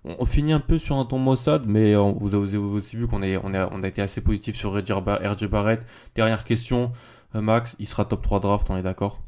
On, 0.06 0.24
finit 0.24 0.54
un 0.54 0.62
peu 0.62 0.78
sur 0.78 0.96
un 0.96 1.04
ton 1.04 1.18
Mossad, 1.18 1.66
mais 1.68 1.94
vous 1.96 2.34
avez 2.34 2.56
aussi 2.58 2.96
vu 2.96 3.08
qu'on 3.08 3.22
on 3.22 3.54
a, 3.54 3.70
on 3.74 3.84
a 3.84 3.88
été 3.88 4.02
assez 4.02 4.22
positif 4.22 4.56
sur 4.56 4.74
RJ 4.74 5.48
Barrett. 5.48 5.86
Dernière 6.16 6.46
question, 6.46 6.94
euh, 7.36 7.42
Max, 7.42 7.76
il 7.80 7.88
sera 7.88 8.06
top 8.06 8.22
3 8.22 8.40
draft, 8.40 8.70
on 8.70 8.78
est 8.78 8.82
d'accord? 8.82 9.20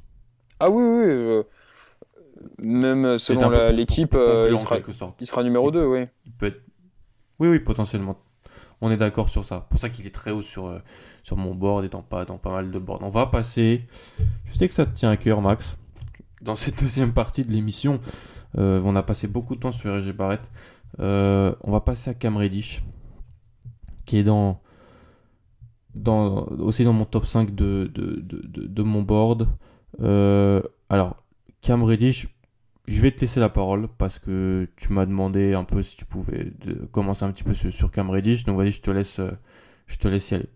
Ah 0.64 0.70
oui, 0.70 0.84
oui. 0.84 1.05
Euh, 1.07 1.43
même 2.59 3.18
selon 3.18 3.49
l'équipe, 3.72 4.14
euh, 4.14 4.49
il, 4.51 4.59
sera, 4.59 4.78
il 5.20 5.26
sera 5.26 5.43
numéro 5.43 5.72
2, 5.72 5.86
oui. 5.86 6.05
Il 6.26 6.32
peut 6.32 6.47
être... 6.47 6.62
Oui, 7.39 7.49
oui, 7.49 7.59
potentiellement. 7.59 8.18
On 8.82 8.91
est 8.91 8.97
d'accord 8.97 9.30
sur 9.30 9.43
ça. 9.43 9.68
Pour 9.70 9.80
ça 9.80 9.89
qu'il 9.89 10.05
est 10.05 10.14
très 10.14 10.32
haut 10.32 10.41
sur, 10.41 10.68
euh, 10.68 10.80
sur 11.24 11.38
mon 11.38 11.55
board 11.55 11.86
et 11.86 11.89
dans 11.89 12.01
pas, 12.01 12.26
dans 12.26 12.38
pas 12.38 12.51
mal 12.51 12.72
de 12.72 12.80
boards. 12.80 12.99
On 13.01 13.09
va 13.09 13.28
passer. 13.28 13.88
Je 14.45 14.53
sais 14.57 14.68
que 14.68 14.74
ça 14.74 14.86
te 14.86 14.95
tient 14.95 15.09
à 15.09 15.18
cœur, 15.18 15.41
Max. 15.41 15.78
Dans 16.41 16.55
cette 16.55 16.80
deuxième 16.80 17.14
partie 17.14 17.43
de 17.43 17.51
l'émission, 17.51 17.99
euh, 18.57 18.82
on 18.84 18.95
a 18.95 19.03
passé 19.03 19.28
beaucoup 19.28 19.55
de 19.55 19.59
temps 19.62 19.72
sur 19.72 19.91
RG 19.95 20.14
Barrett. 20.14 20.41
Euh, 20.99 21.53
on 21.62 21.72
va 21.72 21.80
passer 21.82 22.09
à 22.09 22.14
Cam 22.16 22.38
Reddish, 22.38 22.84
qui 24.05 24.18
est 24.18 24.24
dans, 24.24 24.62
dans, 25.93 26.45
aussi 26.59 26.84
dans 26.84 26.93
mon 26.93 27.05
top 27.05 27.26
5 27.26 27.53
de, 27.53 27.89
de, 27.93 28.20
de, 28.20 28.68
de 28.68 28.84
mon 28.84 29.03
board. 29.03 29.47
Alors, 30.00 31.18
Cam 31.62 31.84
Reddish, 31.84 32.28
je 32.88 33.02
vais 33.02 33.12
te 33.12 33.22
laisser 33.22 33.39
la 33.39 33.50
parole 33.50 33.88
parce 33.98 34.20
que 34.20 34.68
tu 34.76 34.92
m'as 34.94 35.06
demandé 35.06 35.54
un 35.54 35.64
peu 35.64 35.82
si 35.82 35.96
tu 35.96 36.06
pouvais 36.06 36.52
commencer 36.92 37.24
un 37.24 37.32
petit 37.32 37.44
peu 37.44 37.54
sur, 37.54 37.72
sur 37.72 37.92
Cam 37.92 38.10
Reddish. 38.10 38.46
Donc 38.46 38.58
vas-y, 38.58 38.72
je 38.72 38.82
te 38.82 38.92
laisse, 38.92 39.22
je 39.88 39.98
te 39.98 40.08
laisse 40.08 40.32
y 40.32 40.36
aller. 40.36 40.50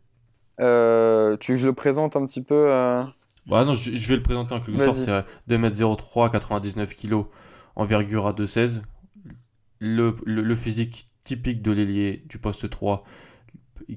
Euh, 0.59 1.37
tu 1.37 1.51
veux 1.51 1.57
que 1.57 1.61
je 1.61 1.67
le 1.67 1.73
présente 1.73 2.15
un 2.15 2.25
petit 2.25 2.41
peu 2.41 2.67
euh 2.69 3.03
Bah 3.47 3.65
non, 3.65 3.73
je, 3.73 3.91
vais 3.91 4.15
le 4.15 4.23
présenter 4.23 4.53
en 4.53 4.59
quelque 4.59 4.83
sorte. 4.83 4.97
C'est 4.97 5.53
2m03, 5.53 6.31
99 6.31 6.95
kg, 6.95 7.25
envergure 7.75 8.27
à 8.27 8.33
2,16. 8.33 8.81
Le, 9.79 10.15
le, 10.25 10.41
le, 10.41 10.55
physique 10.55 11.07
typique 11.23 11.61
de 11.61 11.71
l'ailier 11.71 12.23
du 12.27 12.37
poste 12.37 12.69
3 12.69 13.03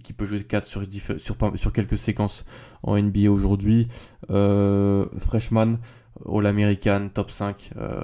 qui 0.03 0.13
peut 0.13 0.25
jouer 0.25 0.43
4 0.43 0.67
sur, 0.67 0.83
sur, 1.19 1.73
quelques 1.73 1.99
séquences 1.99 2.45
en 2.83 3.01
NBA 3.01 3.31
aujourd'hui. 3.31 3.89
Euh, 4.31 5.07
freshman, 5.19 5.79
All-American, 6.27 7.09
top 7.13 7.31
5, 7.31 7.71
euh, 7.77 8.01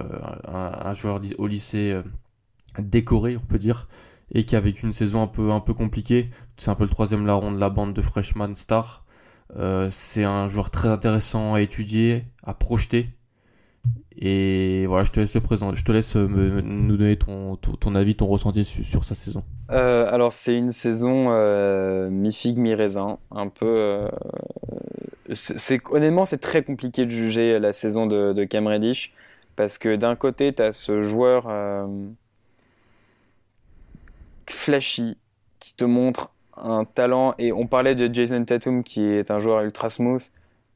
un, 0.47 0.87
un, 0.87 0.93
joueur 0.93 1.21
au 1.39 1.47
lycée 1.47 1.93
euh, 1.93 2.03
décoré, 2.79 3.37
on 3.37 3.47
peut 3.47 3.59
dire, 3.59 3.89
et 4.33 4.45
qui 4.45 4.57
a 4.57 4.61
vécu 4.61 4.87
une 4.87 4.93
saison 4.93 5.23
un 5.23 5.27
peu, 5.27 5.51
un 5.51 5.61
peu 5.61 5.75
compliquée. 5.75 6.31
C'est 6.57 6.71
un 6.71 6.75
peu 6.75 6.85
le 6.85 6.91
troisième 6.91 7.27
larron 7.27 7.53
de 7.53 7.59
la 7.59 7.71
bande 7.71 7.93
de 7.93 8.03
freshman 8.03 8.55
star. 8.55 9.05
Euh, 9.57 9.89
c'est 9.91 10.25
un 10.25 10.49
joueur 10.49 10.71
très 10.71 10.89
intéressant 10.89 11.55
à 11.55 11.61
étudier, 11.61 12.25
à 12.43 12.55
projeter. 12.55 13.11
Et 14.17 14.87
voilà, 14.87 15.05
je 15.05 15.11
te 15.11 15.21
laisse. 15.21 15.33
Je 15.35 15.85
te 15.85 15.93
laisse 15.93 16.17
me, 16.17 16.61
nous 16.61 16.97
donner 16.97 17.17
ton, 17.17 17.57
ton, 17.57 17.95
avis, 17.95 18.15
ton 18.15 18.27
ressenti 18.27 18.65
sur, 18.65 19.05
sa 19.05 19.15
saison. 19.15 19.43
alors, 19.69 20.33
c'est 20.33 20.57
une 20.57 20.71
saison 20.71 21.31
mi-figue, 22.11 22.59
mi-raisin. 22.59 23.19
Un 23.31 23.49
peu 23.49 24.09
c'est 25.33 25.81
honnêtement 25.91 26.25
c'est 26.25 26.39
très 26.39 26.63
compliqué 26.63 27.05
de 27.05 27.11
juger 27.11 27.59
la 27.59 27.73
saison 27.73 28.07
de, 28.07 28.33
de 28.33 28.45
Cam 28.45 28.67
Reddish 28.67 29.13
parce 29.57 29.79
que 29.79 29.97
d'un 29.97 30.17
côté 30.17 30.53
tu 30.53 30.63
as 30.63 30.73
ce 30.73 31.03
joueur 31.03 31.47
euh, 31.49 31.87
flashy 34.49 35.17
qui 35.61 35.75
te 35.75 35.85
montre 35.85 36.31
un 36.57 36.85
talent 36.85 37.35
et 37.39 37.53
on 37.53 37.67
parlait 37.67 37.95
de 37.95 38.13
Jason 38.13 38.45
Tatum 38.45 38.85
qui 38.85 39.03
est 39.03 39.31
un 39.31 39.39
joueur 39.39 39.63
ultra 39.63 39.89
smooth 39.89 40.23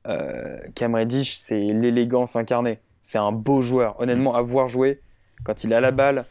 euh, 0.06 0.58
Cam 0.74 0.94
Reddish 0.94 1.36
c'est 1.36 1.60
l'élégance 1.60 2.36
incarnée 2.36 2.78
c'est 3.02 3.18
un 3.18 3.32
beau 3.32 3.62
joueur 3.62 4.00
honnêtement 4.00 4.34
à 4.34 4.42
voir 4.42 4.68
jouer 4.68 5.00
quand 5.44 5.64
il 5.64 5.72
a 5.72 5.80
la 5.80 5.90
balle 5.90 6.24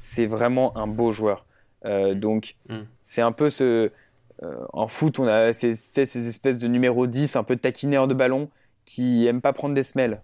c'est 0.00 0.26
vraiment 0.26 0.76
un 0.76 0.86
beau 0.86 1.12
joueur 1.12 1.44
euh, 1.84 2.14
donc 2.14 2.56
mm. 2.68 2.80
c'est 3.02 3.22
un 3.22 3.32
peu 3.32 3.50
ce 3.50 3.90
euh, 4.42 4.54
en 4.72 4.86
foot, 4.86 5.18
on 5.18 5.26
a 5.26 5.52
ces, 5.52 5.74
ces, 5.74 6.28
espèces 6.28 6.58
de 6.58 6.66
numéro 6.66 7.06
10, 7.06 7.36
un 7.36 7.42
peu 7.42 7.56
taquineurs 7.56 8.08
de 8.08 8.14
ballon, 8.14 8.48
qui 8.86 9.26
aiment 9.26 9.42
pas 9.42 9.52
prendre 9.52 9.74
des 9.74 9.82
semelles. 9.82 10.22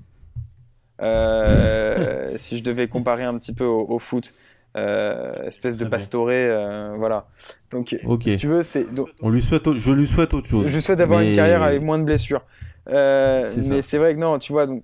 Euh, 1.03 2.33
si 2.37 2.57
je 2.57 2.63
devais 2.63 2.89
comparer 2.89 3.25
un 3.25 3.37
petit 3.37 3.53
peu 3.53 3.65
au, 3.65 3.99
foot. 3.99 4.33
Espèce 4.75 5.77
de 5.77 5.85
pastoré, 5.85 6.49
voilà. 6.97 7.27
Donc, 7.71 7.95
si 8.23 8.37
tu 8.39 8.47
veux, 8.47 8.63
c'est. 8.63 8.87
On 9.21 9.29
lui 9.29 9.43
souhaite, 9.43 9.71
je 9.71 9.93
lui 9.93 10.07
souhaite 10.07 10.33
autre 10.33 10.47
chose. 10.47 10.67
Je 10.67 10.81
souhaite 10.81 11.01
avoir 11.01 11.21
une 11.21 11.35
carrière 11.35 11.63
avec 11.63 11.83
moins 11.83 11.99
de 11.99 12.05
blessures. 12.05 12.43
mais 12.87 13.83
c'est 13.83 13.99
vrai 13.99 14.15
que 14.15 14.21
non, 14.21 14.39
tu 14.39 14.53
vois, 14.53 14.67
donc 14.67 14.83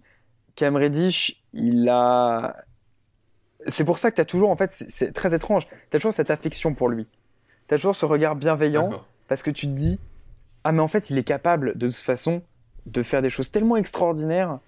Cam 0.54 0.76
Reddish, 0.76 1.42
il 1.52 1.88
a. 1.88 2.56
C'est 3.68 3.84
pour 3.84 3.98
ça 3.98 4.10
que 4.10 4.16
tu 4.16 4.20
as 4.20 4.24
toujours, 4.24 4.50
en 4.50 4.56
fait, 4.56 4.70
c'est 4.70 5.12
très 5.12 5.34
étrange. 5.34 5.66
Tu 5.68 5.96
as 5.96 5.98
toujours 5.98 6.12
cette 6.12 6.30
affection 6.30 6.74
pour 6.74 6.88
lui. 6.88 7.06
Tu 7.68 7.74
as 7.74 7.78
toujours 7.78 7.94
ce 7.94 8.04
regard 8.04 8.34
bienveillant 8.34 8.90
parce 9.28 9.42
que 9.42 9.50
tu 9.50 9.66
te 9.66 9.72
dis, 9.72 10.00
ah 10.64 10.72
mais 10.72 10.80
en 10.80 10.88
fait 10.88 11.10
il 11.10 11.18
est 11.18 11.24
capable 11.24 11.76
de 11.78 11.86
toute 11.86 11.96
façon 11.96 12.42
de 12.86 13.02
faire 13.02 13.22
des 13.22 13.30
choses 13.30 13.50
tellement 13.50 13.76
extraordinaires 13.76 14.58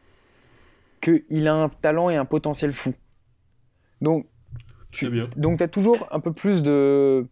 qu'il 1.00 1.48
a 1.48 1.54
un 1.54 1.68
talent 1.68 2.08
et 2.10 2.16
un 2.16 2.24
potentiel 2.24 2.72
fou. 2.72 2.94
Donc, 4.00 4.26
tu 4.90 5.10
donc 5.36 5.60
as 5.60 5.68
toujours 5.68 6.08
un 6.12 6.20
peu 6.20 6.32
plus 6.32 6.62
de, 6.62 7.26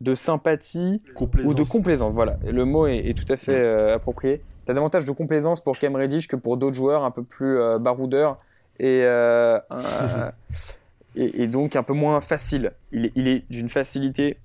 de 0.00 0.14
sympathie 0.14 1.02
ou 1.44 1.54
de 1.54 1.62
complaisance. 1.64 2.14
Voilà, 2.14 2.38
le 2.44 2.64
mot 2.64 2.86
est, 2.86 3.14
tout 3.14 3.30
à 3.30 3.36
fait 3.36 3.54
euh, 3.54 3.96
approprié. 3.96 4.40
Tu 4.68 4.72
as 4.72 4.74
davantage 4.74 5.06
de 5.06 5.12
complaisance 5.12 5.60
pour 5.60 5.78
Cam 5.78 5.96
Reddish 5.96 6.28
que 6.28 6.36
pour 6.36 6.58
d'autres 6.58 6.76
joueurs 6.76 7.02
un 7.02 7.10
peu 7.10 7.22
plus 7.22 7.58
euh, 7.58 7.78
baroudeurs 7.78 8.36
et, 8.78 9.00
euh, 9.02 9.58
et, 11.16 11.44
et, 11.44 11.46
donc 11.46 11.74
un 11.74 11.82
peu 11.82 11.94
moins 11.94 12.20
facile. 12.20 12.72
Il 12.92 13.06
est, 13.06 13.12
il 13.14 13.28
est 13.28 13.50
d'une 13.50 13.70
facilité 13.70 14.36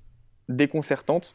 déconcertante 0.48 1.34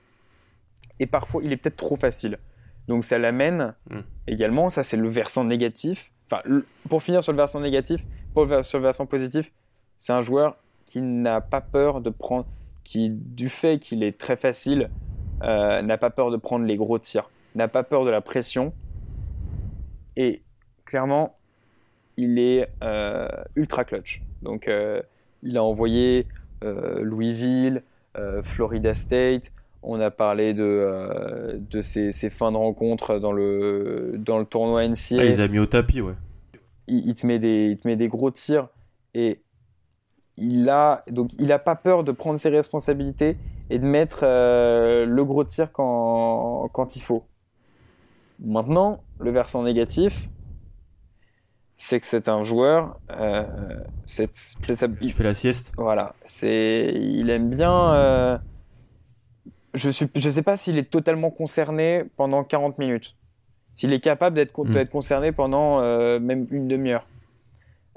et 1.00 1.06
parfois 1.06 1.44
il 1.44 1.54
est 1.54 1.58
peut-être 1.58 1.78
trop 1.78 1.98
facile. 1.98 2.40
Donc 2.88 3.04
ça 3.04 3.20
l'amène 3.20 3.76
hmm. 3.92 4.00
également, 4.26 4.72
ça 4.72 4.82
c'est 4.82 4.98
le 4.98 5.08
versant 5.08 5.44
négatif. 5.44 6.12
Enfin, 6.26 6.42
pour 6.90 7.04
finir 7.04 7.22
sur 7.22 7.32
le 7.32 7.38
versant 7.38 7.60
négatif, 7.60 8.04
pour 8.34 8.46
le, 8.46 8.64
sur 8.64 8.80
le 8.80 8.86
versant 8.86 9.06
positif, 9.06 9.52
c'est 10.00 10.14
un 10.14 10.22
joueur 10.22 10.58
qui 10.86 11.04
n'a 11.04 11.42
pas 11.42 11.62
peur 11.62 12.02
de 12.02 12.10
prendre, 12.10 12.48
qui 12.84 13.12
du 13.12 13.50
fait 13.50 13.78
qu'il 13.78 14.02
est 14.02 14.18
très 14.18 14.36
facile, 14.36 14.90
euh, 15.44 15.84
n'a 15.84 16.00
pas 16.00 16.10
peur 16.10 16.32
de 16.32 16.38
prendre 16.38 16.66
les 16.66 16.76
gros 16.76 16.98
tirs, 16.98 17.30
n'a 17.60 17.68
pas 17.68 17.84
peur 17.84 18.06
de 18.06 18.10
la 18.10 18.22
pression. 18.22 18.74
Et 20.18 20.42
clairement, 20.86 21.38
il 22.18 22.40
est 22.40 22.68
euh, 22.84 23.28
ultra 23.56 23.86
clutch. 23.86 24.22
Donc 24.42 24.68
euh, 24.68 25.02
il 25.44 25.58
a 25.58 25.64
envoyé 25.64 26.28
Louisville, 26.62 27.84
Florida 28.44 28.94
State, 28.94 29.50
on 29.84 30.00
a 30.00 30.12
parlé 30.12 30.54
de, 30.54 30.64
euh, 30.64 31.58
de 31.58 31.82
ses, 31.82 32.12
fins 32.30 32.52
de 32.52 32.58
rencontre 32.58 33.20
dans 33.20 33.32
le, 33.32 34.16
dans 34.18 34.40
le 34.40 34.46
tournoi 34.46 34.88
NCA. 34.88 35.18
Ah, 35.20 35.24
il 35.24 35.30
les 35.30 35.42
a 35.42 35.48
mis 35.48 35.60
au 35.60 35.66
tapis, 35.66 36.02
ouais. 36.02 36.16
Il, 36.88 37.14
te 37.14 37.26
met 37.26 37.40
des, 37.40 37.68
il 37.72 37.78
te 37.78 37.88
met 37.88 37.96
des 37.96 38.08
gros 38.08 38.32
tirs 38.32 38.68
et 39.14 39.42
il 40.38 40.68
a, 40.70 41.04
donc, 41.12 41.32
il 41.38 41.52
a 41.52 41.60
pas 41.60 41.76
peur 41.76 42.04
de 42.04 42.12
prendre 42.12 42.40
ses 42.40 42.50
responsabilités 42.50 43.38
et 43.70 43.78
de 43.78 43.86
mettre 43.86 44.22
euh, 44.24 45.06
le 45.06 45.26
gros 45.26 45.44
tir 45.44 45.72
quand, 45.72 46.68
quand 46.74 46.96
il 46.96 47.02
faut. 47.02 47.24
Maintenant, 48.42 49.04
le 49.20 49.32
versant 49.32 49.64
négatif, 49.64 50.30
c'est 51.78 52.00
que 52.00 52.06
c'est 52.06 52.30
un 52.30 52.44
joueur. 52.44 53.00
Euh, 53.12 53.84
il 55.02 55.14
fait 55.14 55.24
la 55.24 55.36
sieste. 55.36 55.72
Voilà, 55.78 56.16
c'est, 56.26 56.94
il 56.94 57.30
aime 57.30 57.50
bien 57.50 57.94
euh, 57.94 58.38
je 59.74 59.90
ne 59.90 60.10
je 60.16 60.30
sais 60.30 60.42
pas 60.42 60.58
s'il 60.58 60.78
est 60.78 60.90
totalement 60.90 61.30
concerné 61.30 62.04
pendant 62.16 62.44
40 62.44 62.78
minutes. 62.80 63.16
S'il 63.72 63.94
est 63.94 64.00
capable 64.00 64.36
d'être 64.36 64.58
hmm. 64.58 64.86
concerné 64.88 65.32
pendant 65.32 65.80
euh, 65.82 66.20
même 66.20 66.48
une 66.52 66.68
demi-heure. 66.68 67.06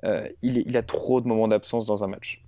Euh, 0.05 0.29
il, 0.43 0.59
il, 0.59 0.77
a 0.77 0.83
trop 0.83 1.21
de 1.21 1.29
moments 1.29 1.49
d'absence 1.49 1.87
dans 1.87 2.05
un 2.05 2.09
match. 2.09 2.43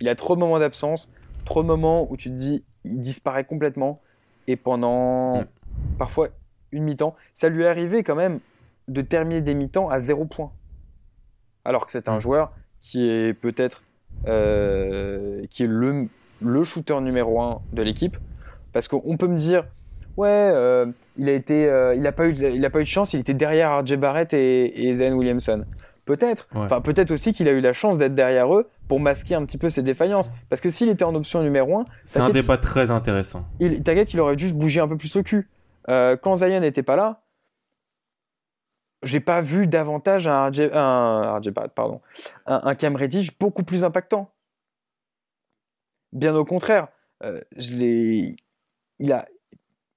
Il 0.00 0.08
a 0.08 0.14
trop 0.14 0.34
de 0.34 0.40
moments 0.40 0.58
d'absence, 0.58 1.12
trop 1.44 1.62
de 1.62 1.68
moments 1.68 2.10
où 2.10 2.16
tu 2.16 2.30
te 2.30 2.34
dis, 2.34 2.64
il 2.84 3.00
disparaît 3.00 3.44
complètement. 3.44 4.00
Et 4.48 4.56
pendant 4.56 5.42
hmm. 5.42 5.46
parfois 5.98 6.28
une 6.74 6.84
mi-temps, 6.84 7.14
ça 7.32 7.48
lui 7.48 7.62
est 7.62 7.68
arrivé 7.68 8.02
quand 8.02 8.14
même 8.14 8.40
de 8.88 9.00
terminer 9.00 9.40
des 9.40 9.54
mi-temps 9.54 9.88
à 9.88 9.98
zéro 9.98 10.26
point. 10.26 10.52
Alors 11.64 11.86
que 11.86 11.92
c'est 11.92 12.08
un 12.08 12.16
hmm. 12.16 12.20
joueur 12.20 12.52
qui 12.80 13.08
est 13.08 13.32
peut-être 13.32 13.82
euh, 14.26 15.42
qui 15.50 15.64
est 15.64 15.66
le, 15.66 16.08
le 16.40 16.64
shooter 16.64 17.00
numéro 17.00 17.40
un 17.40 17.60
de 17.72 17.82
l'équipe 17.82 18.16
parce 18.72 18.88
qu'on 18.88 19.16
peut 19.16 19.28
me 19.28 19.36
dire, 19.36 19.64
ouais, 20.16 20.28
euh, 20.28 20.86
il 21.16 21.28
a 21.28 21.32
été, 21.32 21.68
euh, 21.68 21.94
il 21.94 22.06
a 22.06 22.12
pas 22.12 22.26
eu, 22.26 22.34
il 22.34 22.64
a 22.64 22.70
pas 22.70 22.80
eu 22.80 22.84
de 22.84 22.88
chance, 22.88 23.14
il 23.14 23.20
était 23.20 23.34
derrière 23.34 23.78
RJ 23.80 23.94
Barrett 23.96 24.32
et, 24.34 24.88
et 24.88 25.10
Williamson. 25.12 25.64
Peut-être. 26.04 26.48
Enfin, 26.54 26.80
peut-être 26.82 27.10
aussi 27.12 27.32
qu'il 27.32 27.48
a 27.48 27.52
eu 27.52 27.60
la 27.60 27.72
chance 27.72 27.96
d'être 27.96 28.14
derrière 28.14 28.54
eux 28.54 28.68
pour 28.88 29.00
masquer 29.00 29.34
un 29.36 29.44
petit 29.46 29.56
peu 29.56 29.70
ses 29.70 29.82
défaillances. 29.82 30.30
Parce 30.50 30.60
que 30.60 30.68
s'il 30.68 30.90
était 30.90 31.04
en 31.04 31.14
option 31.14 31.42
numéro 31.42 31.78
1. 31.78 31.84
C'est 32.04 32.20
un 32.20 32.28
débat 32.28 32.58
très 32.58 32.90
intéressant. 32.90 33.46
T'inquiète 33.58 34.08
qu'il 34.08 34.20
aurait 34.20 34.36
juste 34.38 34.54
bougé 34.54 34.80
un 34.80 34.88
peu 34.88 34.98
plus 34.98 35.14
le 35.14 35.22
cul. 35.22 35.48
Euh, 35.88 36.16
quand 36.16 36.36
Zion 36.36 36.60
n'était 36.60 36.82
pas 36.82 36.96
là, 36.96 37.22
j'ai 39.02 39.20
pas 39.20 39.40
vu 39.40 39.66
davantage 39.66 40.26
un 40.26 40.48
RJ, 40.48 40.70
un 40.72 41.38
RJ 41.38 41.50
Barrett, 41.50 41.72
pardon, 41.72 42.00
un, 42.46 42.60
un 42.64 42.74
Cam 42.74 42.96
Reddish 42.96 43.38
beaucoup 43.38 43.64
plus 43.64 43.84
impactant. 43.84 44.30
Bien 46.12 46.34
au 46.34 46.44
contraire. 46.44 46.88
je 47.20 47.74
l'ai 47.74 48.36
il 48.98 49.12
a, 49.12 49.26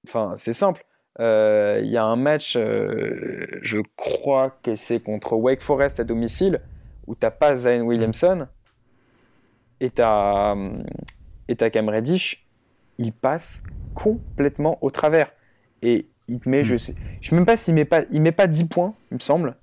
enfin, 0.06 0.34
c'est 0.36 0.52
simple. 0.52 0.84
Euh, 1.20 1.80
il 1.82 1.90
y 1.90 1.96
a 1.96 2.04
un 2.04 2.16
match, 2.16 2.56
euh, 2.56 3.46
je 3.62 3.78
crois 3.96 4.56
que 4.62 4.76
c'est 4.76 5.00
contre 5.00 5.34
Wake 5.34 5.62
Forest 5.62 6.00
à 6.00 6.04
domicile, 6.04 6.60
où 7.06 7.14
t'as 7.14 7.30
pas 7.30 7.56
Zion 7.56 7.82
Williamson 7.82 8.46
et 9.80 9.90
t'as 9.90 10.54
et 11.48 11.56
as 11.60 11.70
Cam 11.70 11.88
Reddish. 11.88 12.46
Il 12.98 13.12
passe 13.12 13.62
complètement 13.94 14.78
au 14.80 14.90
travers. 14.90 15.30
Et 15.82 16.06
il 16.28 16.40
met, 16.46 16.64
je 16.64 16.76
sais, 16.76 16.94
je 17.20 17.28
sais 17.28 17.34
même 17.34 17.46
pas 17.46 17.56
s'il 17.56 17.74
met 17.74 17.84
pas, 17.84 18.02
il 18.10 18.20
met 18.20 18.32
pas 18.32 18.46
10 18.46 18.66
points, 18.66 18.94
il 19.10 19.14
me 19.14 19.20
semble. 19.20 19.56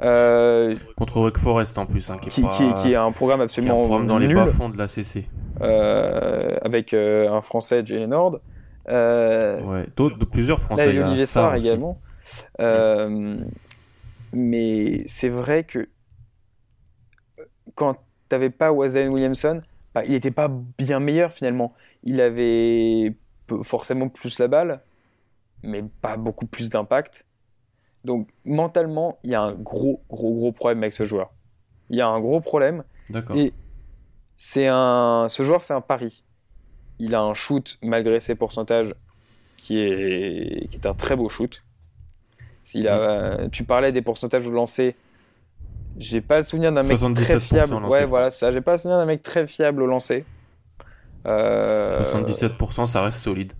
Euh, 0.00 0.74
Contre 0.96 1.20
Wake 1.20 1.38
Forest 1.38 1.78
en 1.78 1.86
plus, 1.86 2.10
hein, 2.10 2.18
qui, 2.18 2.28
est 2.28 2.82
qui, 2.82 2.94
a 2.94 3.02
un 3.02 3.12
programme 3.12 3.40
absolument 3.40 3.78
un 3.78 3.80
programme 3.86 4.06
dans 4.06 4.18
les 4.18 4.32
bas-fonds 4.32 4.68
de 4.68 4.78
la 4.78 4.88
CC. 4.88 5.26
Euh, 5.60 6.56
avec 6.62 6.92
euh, 6.92 7.30
un 7.30 7.40
Français, 7.40 7.84
Jalen 7.84 8.10
Nord. 8.10 8.40
ouais, 8.88 9.86
d'autres, 9.96 10.24
plusieurs 10.24 10.60
Français. 10.60 10.92
Là, 10.92 11.06
Olivier 11.06 11.26
Sarr 11.26 11.54
également. 11.54 12.00
Mais 14.34 15.02
c'est 15.06 15.28
vrai 15.28 15.64
que 15.64 15.88
quand 17.74 17.96
t'avais 18.28 18.50
pas 18.50 18.72
Wazen 18.72 19.12
Williamson, 19.12 19.60
bah, 19.94 20.02
il 20.04 20.12
n'était 20.12 20.30
pas 20.30 20.50
bien 20.78 21.00
meilleur 21.00 21.32
finalement. 21.32 21.74
Il 22.02 22.20
avait 22.20 23.14
forcément 23.62 24.08
plus 24.08 24.38
la 24.38 24.48
balle, 24.48 24.80
mais 25.62 25.84
pas 26.00 26.16
beaucoup 26.16 26.46
plus 26.46 26.70
d'impact. 26.70 27.26
Donc 28.04 28.28
mentalement, 28.44 29.18
il 29.22 29.30
y 29.30 29.34
a 29.34 29.42
un 29.42 29.52
gros, 29.52 30.02
gros, 30.08 30.34
gros 30.34 30.52
problème 30.52 30.82
avec 30.82 30.92
ce 30.92 31.04
joueur. 31.04 31.32
Il 31.90 31.96
y 31.96 32.00
a 32.00 32.06
un 32.06 32.20
gros 32.20 32.40
problème. 32.40 32.84
D'accord. 33.10 33.36
Et 33.36 33.52
c'est 34.36 34.66
un, 34.68 35.26
ce 35.28 35.42
joueur, 35.42 35.62
c'est 35.62 35.74
un 35.74 35.80
pari. 35.80 36.24
Il 36.98 37.14
a 37.14 37.20
un 37.20 37.34
shoot 37.34 37.78
malgré 37.82 38.20
ses 38.20 38.34
pourcentages 38.34 38.94
qui 39.56 39.78
est, 39.78 40.68
qui 40.68 40.76
est 40.76 40.86
un 40.86 40.94
très 40.94 41.16
beau 41.16 41.28
shoot. 41.28 41.62
A, 42.86 43.48
tu 43.50 43.64
parlais 43.64 43.92
des 43.92 44.02
pourcentages 44.02 44.44
de 44.44 44.50
lancer. 44.50 44.96
J'ai 45.98 46.20
pas 46.20 46.36
le 46.36 46.42
souvenir 46.42 46.72
d'un 46.72 46.82
mec 46.82 46.98
très 47.14 47.40
fiable. 47.40 47.74
Ouais, 47.84 48.04
voilà, 48.04 48.30
ça. 48.30 48.50
J'ai 48.50 48.60
pas 48.60 48.72
le 48.72 48.78
souvenir 48.78 48.98
d'un 48.98 49.04
mec 49.04 49.22
très 49.22 49.46
fiable 49.46 49.82
au 49.82 49.86
lancer. 49.86 50.24
77%, 51.24 52.86
ça 52.86 53.02
reste 53.02 53.18
solide 53.18 53.52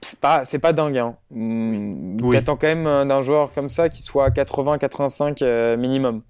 c'est 0.00 0.18
pas, 0.18 0.44
c'est 0.44 0.58
pas 0.58 0.72
dingue. 0.72 0.98
Hein. 0.98 1.16
Hmm, 1.30 2.16
T'attends 2.32 2.56
quand 2.56 2.68
même 2.68 2.86
euh, 2.86 3.04
d'un 3.04 3.22
joueur 3.22 3.52
comme 3.52 3.68
ça 3.68 3.88
qui 3.88 4.02
soit 4.02 4.30
80-85 4.30 5.38
euh, 5.42 5.76
minimum. 5.76 6.22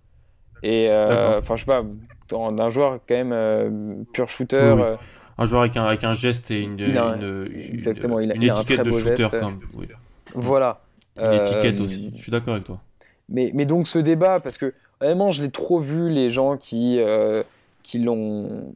Et 0.62 0.88
euh, 0.88 1.38
enfin, 1.38 1.56
je 1.56 1.64
sais 1.64 1.66
pas, 1.66 1.84
d'un 2.30 2.70
joueur 2.70 3.00
quand 3.08 3.24
même 3.24 4.04
pur 4.12 4.28
shooter. 4.28 4.96
Un 5.40 5.46
joueur 5.46 5.62
avec 5.62 5.76
un, 5.76 5.84
avec 5.84 6.02
un 6.02 6.14
geste 6.14 6.50
et 6.50 6.62
une, 6.62 6.80
une, 6.80 7.48
exactement, 7.72 8.18
une, 8.18 8.32
étiquette 8.42 8.82
de 8.82 8.90
shooter. 8.90 9.28
Comme, 9.38 9.60
Voilà. 10.34 10.80
Une 11.16 11.32
étiquette 11.32 11.80
aussi. 11.80 12.12
Je 12.16 12.22
suis 12.22 12.32
d'accord 12.32 12.54
avec 12.54 12.64
toi. 12.64 12.80
Mais, 13.28 13.52
mais 13.54 13.66
donc 13.66 13.86
ce 13.86 13.98
débat, 13.98 14.40
parce 14.40 14.58
que 14.58 14.74
vraiment, 15.00 15.30
je 15.30 15.42
l'ai 15.42 15.50
trop 15.50 15.78
vu 15.78 16.10
les 16.10 16.30
gens 16.30 16.56
qui, 16.56 16.98
qui 17.84 17.98
l'ont 18.00 18.72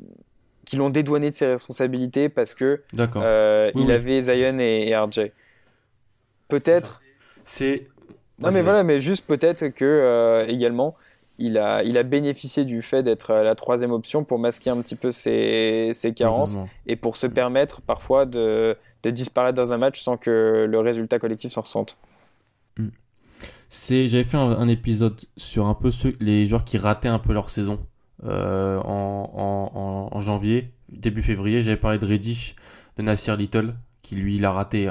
qui 0.65 0.77
l'ont 0.77 0.91
dédouané 0.91 1.31
de 1.31 1.37
ses 1.37 1.47
responsabilités 1.47 2.29
parce 2.29 2.55
que 2.55 2.83
euh, 3.17 3.71
il 3.75 3.91
avait 3.91 4.21
Zion 4.21 4.59
et, 4.59 4.97
RJ. 4.97 5.31
Peut-être. 6.49 7.03
C'est. 7.45 7.89
Non 8.39 8.51
mais 8.51 8.63
voilà, 8.63 8.83
mais 8.83 9.01
juste 9.01 9.27
peut-être 9.27 9.69
que 9.69 9.85
euh, 9.85 10.47
également 10.47 10.97
il 11.39 11.59
a, 11.59 11.83
il 11.83 11.97
a 11.99 12.03
bénéficié 12.03 12.65
du 12.65 12.83
fait 12.83 13.03
d'être 13.03 13.33
la 13.33 13.55
troisième 13.55 13.93
option 13.93 14.25
pour 14.25 14.39
masquer 14.39 14.71
un 14.71 14.81
petit 14.81 14.97
peu 14.97 15.11
ses, 15.11 15.91
ses 15.93 16.13
carences 16.13 16.59
et 16.87 16.97
pour 16.97 17.17
se 17.17 17.27
permettre 17.27 17.81
parfois 17.83 18.27
de, 18.27 18.77
de, 19.03 19.11
disparaître 19.11 19.57
dans 19.57 19.73
un 19.73 19.79
match 19.79 20.01
sans 20.01 20.17
que 20.17 20.67
le 20.69 20.81
résultat 20.81 21.19
collectif 21.19 21.53
s'en 21.53 21.63
ressente. 21.63 21.99
Hmm. 22.77 22.89
C'est, 23.69 24.07
j'avais 24.09 24.25
fait 24.25 24.37
un, 24.37 24.69
épisode 24.69 25.19
sur 25.37 25.67
un 25.67 25.75
peu 25.75 25.91
ceux, 25.91 26.15
les 26.21 26.47
joueurs 26.47 26.65
qui 26.65 26.79
rataient 26.79 27.09
un 27.09 27.19
peu 27.19 27.33
leur 27.33 27.51
saison. 27.51 27.85
Euh, 28.25 28.79
en, 28.85 30.21
janvier, 30.21 30.73
début 30.89 31.23
février, 31.23 31.63
j'avais 31.63 31.77
parlé 31.77 31.99
de 31.99 32.07
Reddish, 32.07 32.55
de 32.97 33.03
Nasir 33.03 33.37
Little, 33.37 33.75
qui 34.03 34.15
lui 34.15 34.37
il 34.37 34.45
a 34.45 34.53
raté 34.53 34.91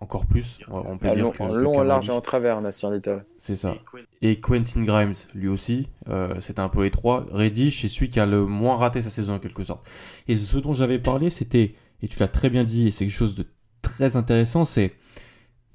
encore 0.00 0.26
plus. 0.26 0.58
On 0.68 0.98
peut 0.98 1.10
dire 1.10 1.30
long, 1.38 1.54
long, 1.54 1.82
large 1.82 2.08
et 2.08 2.12
en 2.12 2.20
travers, 2.20 2.60
Nasir 2.60 2.90
Little. 2.90 3.24
C'est 3.38 3.56
ça. 3.56 3.76
Et 4.22 4.40
Quentin 4.40 4.82
Grimes, 4.82 5.12
lui 5.34 5.48
aussi, 5.48 5.88
euh, 6.08 6.34
c'était 6.40 6.60
un 6.60 6.68
peu 6.68 6.82
les 6.82 6.90
trois. 6.90 7.26
Reddish 7.30 7.84
est 7.84 7.88
celui 7.88 8.10
qui 8.10 8.18
a 8.18 8.26
le 8.26 8.46
moins 8.46 8.76
raté 8.76 9.02
sa 9.02 9.10
saison 9.10 9.34
en 9.34 9.38
quelque 9.38 9.62
sorte. 9.62 9.88
Et 10.26 10.36
ce 10.36 10.56
dont 10.56 10.74
j'avais 10.74 10.98
parlé, 10.98 11.30
c'était, 11.30 11.74
et 12.02 12.08
tu 12.08 12.18
l'as 12.18 12.28
très 12.28 12.50
bien 12.50 12.64
dit, 12.64 12.88
et 12.88 12.90
c'est 12.90 13.04
quelque 13.04 13.16
chose 13.16 13.34
de 13.34 13.46
très 13.82 14.16
intéressant, 14.16 14.64
c'est 14.64 14.94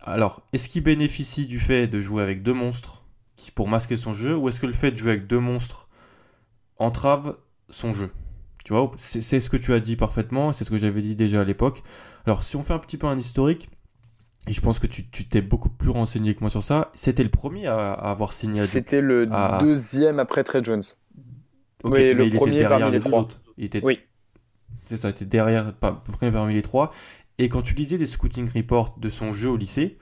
alors, 0.02 0.42
est-ce 0.54 0.70
qu'il 0.70 0.84
bénéficie 0.84 1.46
du 1.46 1.60
fait 1.60 1.88
de 1.88 2.02
jouer 2.02 2.24
avec 2.24 2.42
deux 2.42 2.54
monstres 2.54 3.04
qui, 3.36 3.52
pour 3.52 3.68
masquer 3.68 3.96
son 3.96 4.14
jeu, 4.14 4.36
ou 4.36 4.50
est-ce 4.50 4.60
que 4.60 4.66
le 4.66 4.74
fait 4.74 4.92
de 4.92 4.96
jouer 4.96 5.12
avec 5.12 5.28
deux 5.28 5.40
monstres 5.40 5.89
entrave 6.80 7.38
son 7.70 7.94
jeu. 7.94 8.12
Tu 8.66 8.74
vois, 8.74 8.92
c'est 8.98 9.40
ce 9.40 9.50
que 9.50 9.58
tu 9.58 9.74
as 9.74 9.80
dit 9.80 9.96
parfaitement, 9.96 10.54
c'est 10.54 10.64
ce 10.64 10.70
que 10.70 10.78
j'avais 10.78 11.02
dit 11.02 11.16
déjà 11.16 11.42
à 11.42 11.44
l'époque. 11.44 11.82
Alors, 12.26 12.44
si 12.44 12.56
on 12.56 12.64
fait 12.64 12.74
un 12.74 12.80
petit 12.80 12.98
peu 12.98 13.08
un 13.08 13.18
historique, 13.18 13.70
et 14.48 14.54
je 14.54 14.62
pense 14.62 14.80
que 14.80 14.88
tu 14.88 15.04
t'es 15.04 15.42
beaucoup 15.42 15.70
plus 15.70 15.90
renseigné 15.90 16.34
que 16.34 16.42
moi 16.42 16.50
sur 16.50 16.64
ça, 16.64 16.92
c'était 16.94 17.24
le 17.24 17.30
premier 17.30 17.68
à, 17.68 17.92
avoir 17.94 18.34
signé 18.34 18.66
C'était 18.66 19.02
le 19.02 19.28
deuxième 19.60 20.20
après 20.20 20.44
Trey 20.44 20.64
Jones. 20.64 20.82
oui, 21.84 22.14
le 22.14 22.30
premier 22.30 22.64
parmi 22.64 22.92
les, 22.92 23.00
trois. 23.00 23.28
Il 23.58 23.66
était... 23.66 23.82
Oui. 23.84 24.00
C'est 24.86 24.98
ça, 24.98 25.10
il 25.10 25.12
était 25.12 25.26
derrière, 25.26 25.74
pas, 25.74 25.92
premier 25.92 26.32
parmi 26.32 26.54
les 26.54 26.62
trois. 26.62 26.92
Et 27.38 27.48
quand 27.48 27.62
tu 27.62 27.74
lisais 27.74 27.98
des 27.98 28.06
scouting 28.06 28.50
reports 28.54 28.96
de 29.00 29.10
son 29.10 29.34
jeu 29.34 29.50
au 29.50 29.58
lycée, 29.58 29.98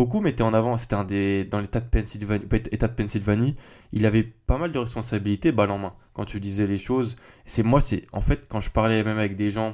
beaucoup 0.00 0.22
mettaient 0.22 0.42
en 0.42 0.54
avant, 0.54 0.78
c'était 0.78 0.94
un 0.94 1.04
des, 1.04 1.44
dans 1.44 1.60
l'état 1.60 1.78
de 1.78 1.84
Pennsylvanie, 1.84 2.46
état 2.72 2.88
de 2.88 2.94
Pennsylvanie, 2.94 3.54
il 3.92 4.06
avait 4.06 4.22
pas 4.22 4.56
mal 4.56 4.72
de 4.72 4.78
responsabilités 4.78 5.52
balle 5.52 5.70
en 5.70 5.76
main 5.76 5.92
quand 6.14 6.24
tu 6.24 6.40
disais 6.40 6.66
les 6.66 6.78
choses. 6.78 7.16
C'est 7.44 7.62
moi, 7.62 7.82
c'est 7.82 8.06
en 8.14 8.22
fait 8.22 8.48
quand 8.48 8.60
je 8.60 8.70
parlais 8.70 9.04
même 9.04 9.18
avec 9.18 9.36
des 9.36 9.50
gens 9.50 9.72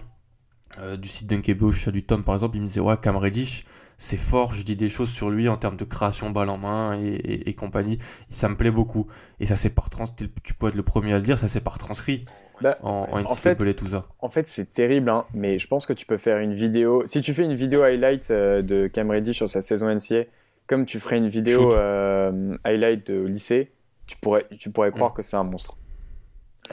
euh, 0.80 0.96
du 0.96 1.08
site 1.08 1.28
Dunkebo, 1.28 1.70
du 1.70 2.02
Tom 2.04 2.24
par 2.24 2.34
exemple, 2.34 2.56
ils 2.56 2.62
me 2.62 2.66
disaient 2.66 2.80
ouais 2.80 2.96
Cam 3.00 3.16
Reddish, 3.16 3.66
c'est 3.98 4.16
fort, 4.16 4.52
je 4.52 4.64
dis 4.64 4.74
des 4.74 4.88
choses 4.88 5.10
sur 5.10 5.30
lui 5.30 5.48
en 5.48 5.58
termes 5.58 5.76
de 5.76 5.84
création 5.84 6.30
balle 6.30 6.48
en 6.48 6.58
main 6.58 6.98
et, 7.00 7.54
compagnie. 7.54 8.00
Ça 8.28 8.48
me 8.48 8.56
plaît 8.56 8.72
beaucoup 8.72 9.06
et 9.38 9.46
ça 9.46 9.54
s'est 9.54 9.70
par 9.70 9.90
trans, 9.90 10.06
tu 10.08 10.54
peux 10.54 10.66
être 10.66 10.74
le 10.74 10.82
premier 10.82 11.12
à 11.12 11.18
le 11.18 11.22
dire, 11.22 11.38
ça 11.38 11.46
s'est 11.46 11.60
par 11.60 11.78
transcrit. 11.78 12.24
Bah, 12.60 12.78
en, 12.82 13.06
en, 13.12 13.34
fait, 13.34 13.56
tout 13.74 13.88
ça. 13.88 14.06
En 14.18 14.28
fait, 14.28 14.48
c'est 14.48 14.70
terrible, 14.70 15.10
hein, 15.10 15.26
mais 15.34 15.58
je 15.58 15.66
pense 15.68 15.86
que 15.86 15.92
tu 15.92 16.06
peux 16.06 16.16
faire 16.16 16.38
une 16.38 16.54
vidéo. 16.54 17.04
Si 17.06 17.20
tu 17.20 17.34
fais 17.34 17.44
une 17.44 17.54
vidéo 17.54 17.82
highlight 17.82 18.30
euh, 18.30 18.62
de 18.62 18.86
Cam 18.86 19.10
Reddish 19.10 19.36
sur 19.36 19.48
sa 19.48 19.60
saison 19.60 19.94
NCA, 19.94 20.24
comme 20.66 20.86
tu 20.86 20.98
ferais 20.98 21.18
une 21.18 21.28
vidéo 21.28 21.72
euh, 21.74 22.56
highlight 22.64 23.10
de 23.10 23.22
lycée, 23.24 23.72
tu 24.06 24.16
pourrais, 24.16 24.46
tu 24.58 24.70
pourrais 24.70 24.90
croire 24.90 25.12
mm. 25.12 25.14
que 25.14 25.22
c'est 25.22 25.36
un 25.36 25.44
monstre. 25.44 25.76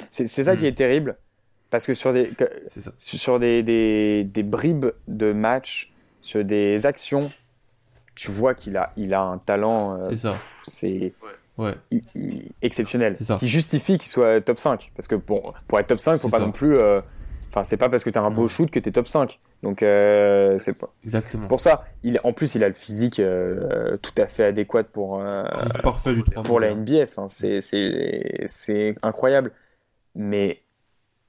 C'est 0.09 0.27
ça 0.27 0.55
qui 0.55 0.63
mm. 0.63 0.67
est 0.67 0.77
terrible, 0.77 1.17
parce 1.69 1.85
que 1.85 1.93
sur 1.93 2.13
des, 2.13 2.29
sur 2.97 3.39
des, 3.39 3.61
des, 3.61 4.23
des, 4.23 4.43
bribes 4.43 4.87
de 5.07 5.33
match, 5.33 5.91
sur 6.21 6.43
des 6.45 6.85
actions, 6.85 7.29
tu 8.15 8.31
vois 8.31 8.53
qu'il 8.55 8.77
a, 8.77 8.93
il 8.95 9.13
a 9.13 9.21
un 9.21 9.37
talent. 9.37 9.97
Euh, 9.97 10.05
c'est 10.09 10.15
ça. 10.15 10.33
C'est 10.63 11.13
ouais. 11.21 11.31
Exceptionnel. 12.61 13.17
Qui 13.39 13.47
justifie 13.47 13.97
qu'il 13.97 14.09
soit 14.09 14.41
top 14.41 14.59
5. 14.59 14.91
Parce 14.95 15.07
que 15.07 15.15
pour, 15.15 15.53
pour 15.67 15.79
être 15.79 15.87
top 15.87 15.99
5, 15.99 16.13
il 16.13 16.19
faut 16.19 16.29
pas 16.29 16.39
non 16.39 16.51
plus. 16.51 16.77
Euh, 16.77 17.01
enfin, 17.49 17.63
c'est 17.63 17.77
pas 17.77 17.89
parce 17.89 18.03
que 18.03 18.09
tu 18.09 18.19
as 18.19 18.23
un 18.23 18.31
beau 18.31 18.47
shoot 18.47 18.69
que 18.69 18.79
tu 18.79 18.89
es 18.89 18.91
top 18.91 19.07
5. 19.07 19.39
Donc, 19.63 19.81
euh, 19.81 20.57
c'est 20.57 20.75
Exactement. 21.05 21.47
Pour 21.47 21.61
ça, 21.61 21.85
il, 22.03 22.19
en 22.25 22.33
plus, 22.33 22.53
il 22.55 22.63
a 22.65 22.67
le 22.67 22.73
physique 22.73 23.19
euh, 23.19 23.95
tout 23.97 24.11
à 24.17 24.27
fait 24.27 24.43
adéquat 24.43 24.83
pour, 24.83 25.21
euh, 25.21 25.45
parfait 25.81 26.13
pour 26.43 26.59
la 26.59 26.71
NBF. 26.75 27.17
Hein. 27.17 27.27
C'est 27.29 28.95
incroyable. 29.01 29.51
Mais 30.15 30.61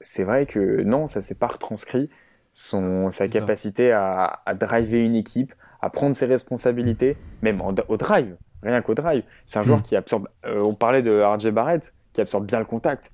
c'est 0.01 0.25
vrai 0.25 0.47
que 0.47 0.83
non, 0.83 1.07
ça 1.07 1.23
s'est 1.23 1.37
pas 1.37 1.47
retranscrit. 1.47 2.11
Son, 2.51 3.11
sa 3.11 3.27
capacité 3.27 3.91
à, 3.91 4.41
à, 4.47 4.55
driver 4.55 5.01
une 5.05 5.17
équipe, 5.17 5.55
à 5.81 5.91
prendre 5.91 6.15
ses 6.15 6.27
responsabilités, 6.27 7.17
même 7.43 7.61
au 7.61 7.97
drive, 7.97 8.37
rien 8.71 8.83
qu'au 8.83 8.95
drive. 8.95 9.25
C'est 9.47 9.59
un 9.59 9.63
joueur 9.63 9.79
hmm. 9.79 9.83
qui 9.83 9.97
absorbe. 9.97 10.29
on 10.45 10.75
parlait 10.75 11.03
de 11.03 11.23
RJ 11.23 11.49
Barrett, 11.49 11.95
qui 12.13 12.21
absorbe 12.21 12.47
bien 12.47 12.59
le 12.59 12.65
contact. 12.65 13.13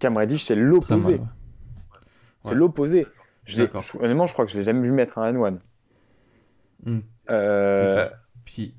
Cam 0.00 0.16
Reddish, 0.16 0.44
c'est 0.44 0.54
l'opposé. 0.54 1.20
C'est 2.40 2.54
l'opposé. 2.54 3.06
Je 3.44 3.62
honnêtement, 4.00 4.26
je 4.26 4.32
crois 4.32 4.46
que 4.46 4.52
je 4.52 4.58
l'ai 4.58 4.64
jamais 4.64 4.82
vu 4.82 4.92
mettre 4.92 5.18
un 5.18 5.32
N1. 5.32 5.58
Hmm. 6.84 7.00
Euh, 7.30 8.08
Puis. 8.44 8.74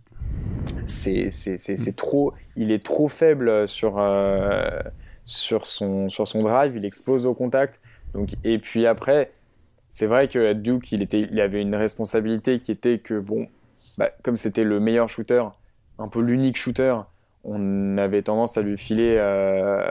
C'est 0.86 1.96
trop. 1.96 2.34
Il 2.56 2.72
est 2.72 2.84
trop 2.84 3.08
faible 3.08 3.68
sur, 3.68 4.00
euh, 4.00 4.82
sur, 5.26 5.66
son, 5.66 6.10
sur 6.10 6.28
son 6.28 6.44
drive. 6.44 6.76
Il 6.76 6.86
explose 6.86 7.26
au 7.26 7.34
contact. 7.34 7.80
Donc, 8.14 8.30
et 8.44 8.60
puis 8.60 8.86
après, 8.86 9.32
c'est 9.90 10.08
vrai 10.08 10.28
que 10.28 10.54
Duke, 10.54 10.92
il, 10.92 11.02
était, 11.02 11.22
il 11.22 11.40
avait 11.40 11.62
une 11.62 11.76
responsabilité 11.76 12.60
qui 12.60 12.72
était 12.72 13.00
que, 13.00 13.20
bon, 13.20 13.48
bah, 13.98 14.12
comme 14.24 14.38
c'était 14.38 14.64
le 14.64 14.80
meilleur 14.80 15.10
shooter, 15.10 15.44
un 16.00 16.08
peu 16.08 16.22
l'unique 16.22 16.58
shooter, 16.58 16.96
on 17.44 17.98
avait 17.98 18.22
tendance 18.22 18.58
à 18.58 18.62
lui 18.62 18.78
filer 18.78 19.16
euh, 19.18 19.84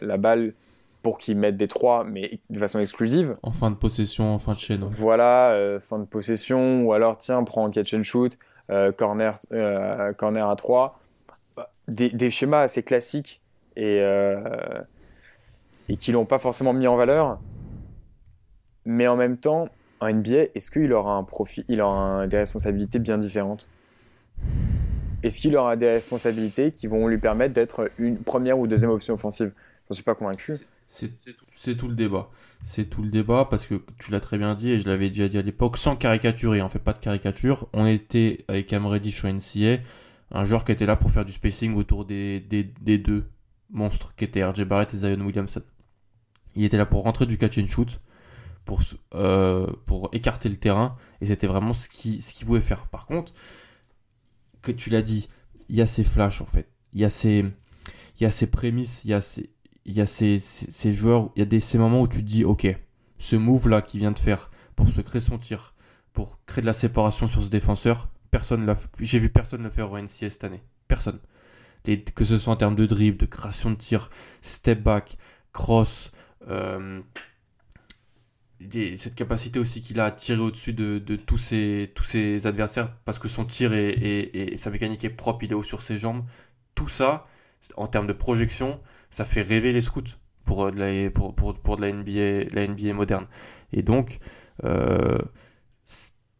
la 0.00 0.16
balle 0.16 0.54
pour 1.02 1.18
qu'ils 1.18 1.36
mettent 1.36 1.56
des 1.56 1.68
trois, 1.68 2.04
mais 2.04 2.40
de 2.50 2.58
façon 2.58 2.80
exclusive. 2.80 3.36
En 3.42 3.50
fin 3.50 3.70
de 3.70 3.76
possession, 3.76 4.34
en 4.34 4.38
fin 4.38 4.54
de 4.54 4.58
chaîne. 4.58 4.84
Voilà, 4.84 5.50
euh, 5.50 5.78
fin 5.78 5.98
de 5.98 6.04
possession, 6.04 6.82
ou 6.84 6.92
alors 6.92 7.18
tiens, 7.18 7.44
prends 7.44 7.70
catch 7.70 7.92
and 7.94 8.02
shoot, 8.02 8.38
euh, 8.70 8.90
corner, 8.90 9.38
corner 10.16 10.48
à 10.48 10.56
3. 10.56 10.98
Des, 11.86 12.08
des, 12.08 12.30
schémas 12.30 12.62
assez 12.62 12.82
classiques 12.82 13.42
et, 13.76 14.02
et 15.90 15.96
qui 15.98 16.12
l'ont 16.12 16.24
pas 16.24 16.38
forcément 16.38 16.72
mis 16.72 16.86
en 16.86 16.96
valeur. 16.96 17.38
Mais 18.86 19.06
en 19.06 19.16
même 19.16 19.36
temps, 19.36 19.66
en 20.00 20.10
NBA, 20.10 20.44
est-ce 20.54 20.70
qu'il 20.70 20.92
aura 20.94 21.12
un 21.12 21.24
profil, 21.24 21.64
il 21.68 21.82
aura 21.82 22.26
des 22.26 22.38
responsabilités 22.38 22.98
bien 22.98 23.18
différentes? 23.18 23.68
Est-ce 25.24 25.40
qu'il 25.40 25.56
aura 25.56 25.74
des 25.76 25.88
responsabilités 25.88 26.70
qui 26.70 26.86
vont 26.86 27.08
lui 27.08 27.16
permettre 27.16 27.54
d'être 27.54 27.90
une 27.98 28.18
première 28.18 28.58
ou 28.58 28.66
deuxième 28.66 28.90
option 28.90 29.14
offensive? 29.14 29.52
Je 29.88 29.94
suis 29.94 30.04
pas 30.04 30.14
convaincu. 30.14 30.58
C'est 30.86 31.76
tout 31.78 31.88
le 31.88 31.94
débat. 31.94 32.28
C'est 32.62 32.90
tout 32.90 33.02
le 33.02 33.08
débat 33.08 33.46
parce 33.48 33.64
que 33.64 33.80
tu 33.98 34.12
l'as 34.12 34.20
très 34.20 34.36
bien 34.36 34.54
dit 34.54 34.72
et 34.72 34.80
je 34.80 34.86
l'avais 34.86 35.08
déjà 35.08 35.28
dit 35.28 35.38
à 35.38 35.42
l'époque, 35.42 35.78
sans 35.78 35.96
caricaturer, 35.96 36.60
on 36.60 36.68
fait 36.68 36.78
pas 36.78 36.92
de 36.92 36.98
caricature. 36.98 37.68
On 37.72 37.86
était 37.86 38.44
avec 38.48 38.66
Cam 38.66 38.84
Reddish 38.84 39.16
sur 39.16 39.32
NCA, 39.32 39.82
un 40.30 40.44
joueur 40.44 40.66
qui 40.66 40.72
était 40.72 40.84
là 40.84 40.94
pour 40.94 41.10
faire 41.10 41.24
du 41.24 41.32
spacing 41.32 41.74
autour 41.74 42.04
des, 42.04 42.40
deux 42.40 43.24
monstres 43.70 44.14
qui 44.16 44.24
étaient 44.24 44.44
RJ 44.44 44.64
Barrett 44.64 44.92
et 44.92 44.98
Zion 44.98 45.24
Williamson. 45.24 45.62
Il 46.54 46.64
était 46.64 46.76
là 46.76 46.84
pour 46.84 47.02
rentrer 47.02 47.24
du 47.24 47.38
catch 47.38 47.56
and 47.56 47.66
shoot, 47.66 47.98
pour, 48.66 48.82
euh, 49.14 49.66
écarter 50.12 50.50
le 50.50 50.58
terrain 50.58 50.96
et 51.22 51.26
c'était 51.26 51.46
vraiment 51.46 51.72
ce 51.72 51.88
qu'il 51.88 52.46
pouvait 52.46 52.60
faire. 52.60 52.88
Par 52.88 53.06
contre, 53.06 53.32
que 54.64 54.72
tu 54.72 54.90
l'as 54.90 55.02
dit, 55.02 55.28
il 55.68 55.76
y 55.76 55.82
a 55.82 55.86
ces 55.86 56.04
flashs 56.04 56.40
en 56.40 56.46
fait. 56.46 56.68
Il 56.92 57.00
y 57.00 57.04
a 57.04 57.10
ces, 57.10 57.44
il 58.18 58.22
y 58.22 58.26
a 58.26 58.30
ces 58.30 58.46
prémices, 58.46 59.04
il 59.04 59.10
y 59.10 59.14
a 59.14 59.20
ces, 59.20 59.50
il 59.84 59.92
y 59.92 60.00
a 60.00 60.06
ces, 60.06 60.38
ces, 60.38 60.92
joueurs, 60.92 61.30
il 61.36 61.40
y 61.40 61.42
a 61.42 61.44
des, 61.44 61.60
ces 61.60 61.78
moments 61.78 62.00
où 62.02 62.08
tu 62.08 62.18
te 62.18 62.28
dis, 62.28 62.44
ok, 62.44 62.66
ce 63.18 63.36
move 63.36 63.68
là 63.68 63.82
qu'il 63.82 64.00
vient 64.00 64.12
de 64.12 64.18
faire 64.18 64.50
pour 64.76 64.88
se 64.88 65.00
créer 65.00 65.20
son 65.20 65.38
tir, 65.38 65.74
pour 66.12 66.44
créer 66.46 66.62
de 66.62 66.66
la 66.66 66.72
séparation 66.72 67.26
sur 67.26 67.42
ce 67.42 67.48
défenseur, 67.48 68.08
personne 68.30 68.66
l'a, 68.66 68.76
j'ai 69.00 69.18
vu 69.18 69.28
personne 69.28 69.62
le 69.62 69.70
faire 69.70 69.90
au 69.92 69.98
NCS 69.98 70.30
cette 70.30 70.44
année, 70.44 70.62
personne. 70.88 71.18
que 71.84 72.24
ce 72.24 72.38
soit 72.38 72.52
en 72.52 72.56
termes 72.56 72.76
de 72.76 72.86
dribble, 72.86 73.18
de 73.18 73.26
création 73.26 73.70
de 73.70 73.76
tir, 73.76 74.10
step 74.42 74.82
back, 74.82 75.18
cross, 75.52 76.10
euh, 76.48 77.00
cette 78.96 79.14
capacité 79.14 79.58
aussi 79.58 79.80
qu'il 79.80 80.00
a 80.00 80.06
à 80.06 80.10
tirer 80.10 80.40
au-dessus 80.40 80.72
de, 80.72 80.98
de, 80.98 81.16
tous, 81.16 81.38
ses, 81.38 81.92
tous 81.94 82.04
ses 82.04 82.46
adversaires 82.46 82.94
parce 83.04 83.18
que 83.18 83.28
son 83.28 83.44
tir 83.44 83.72
est, 83.72 83.90
et 84.34 84.56
sa 84.56 84.70
mécanique 84.70 85.04
est 85.04 85.10
propre, 85.10 85.44
il 85.44 85.52
est 85.52 85.54
haut 85.54 85.62
sur 85.62 85.82
ses 85.82 85.96
jambes. 85.96 86.24
Tout 86.74 86.88
ça, 86.88 87.26
en 87.76 87.86
termes 87.86 88.06
de 88.06 88.12
projection, 88.12 88.80
ça 89.10 89.24
fait 89.24 89.42
rêver 89.42 89.72
les 89.72 89.80
scouts 89.80 90.02
pour 90.44 90.66
euh, 90.66 90.70
de 90.70 90.78
la, 90.78 91.10
pour, 91.10 91.34
pour, 91.34 91.54
pour 91.54 91.76
de 91.76 91.82
la 91.82 91.92
NBA, 91.92 92.54
la 92.54 92.66
NBA 92.66 92.92
moderne. 92.92 93.26
Et 93.72 93.82
donc, 93.82 94.18
euh, 94.64 95.18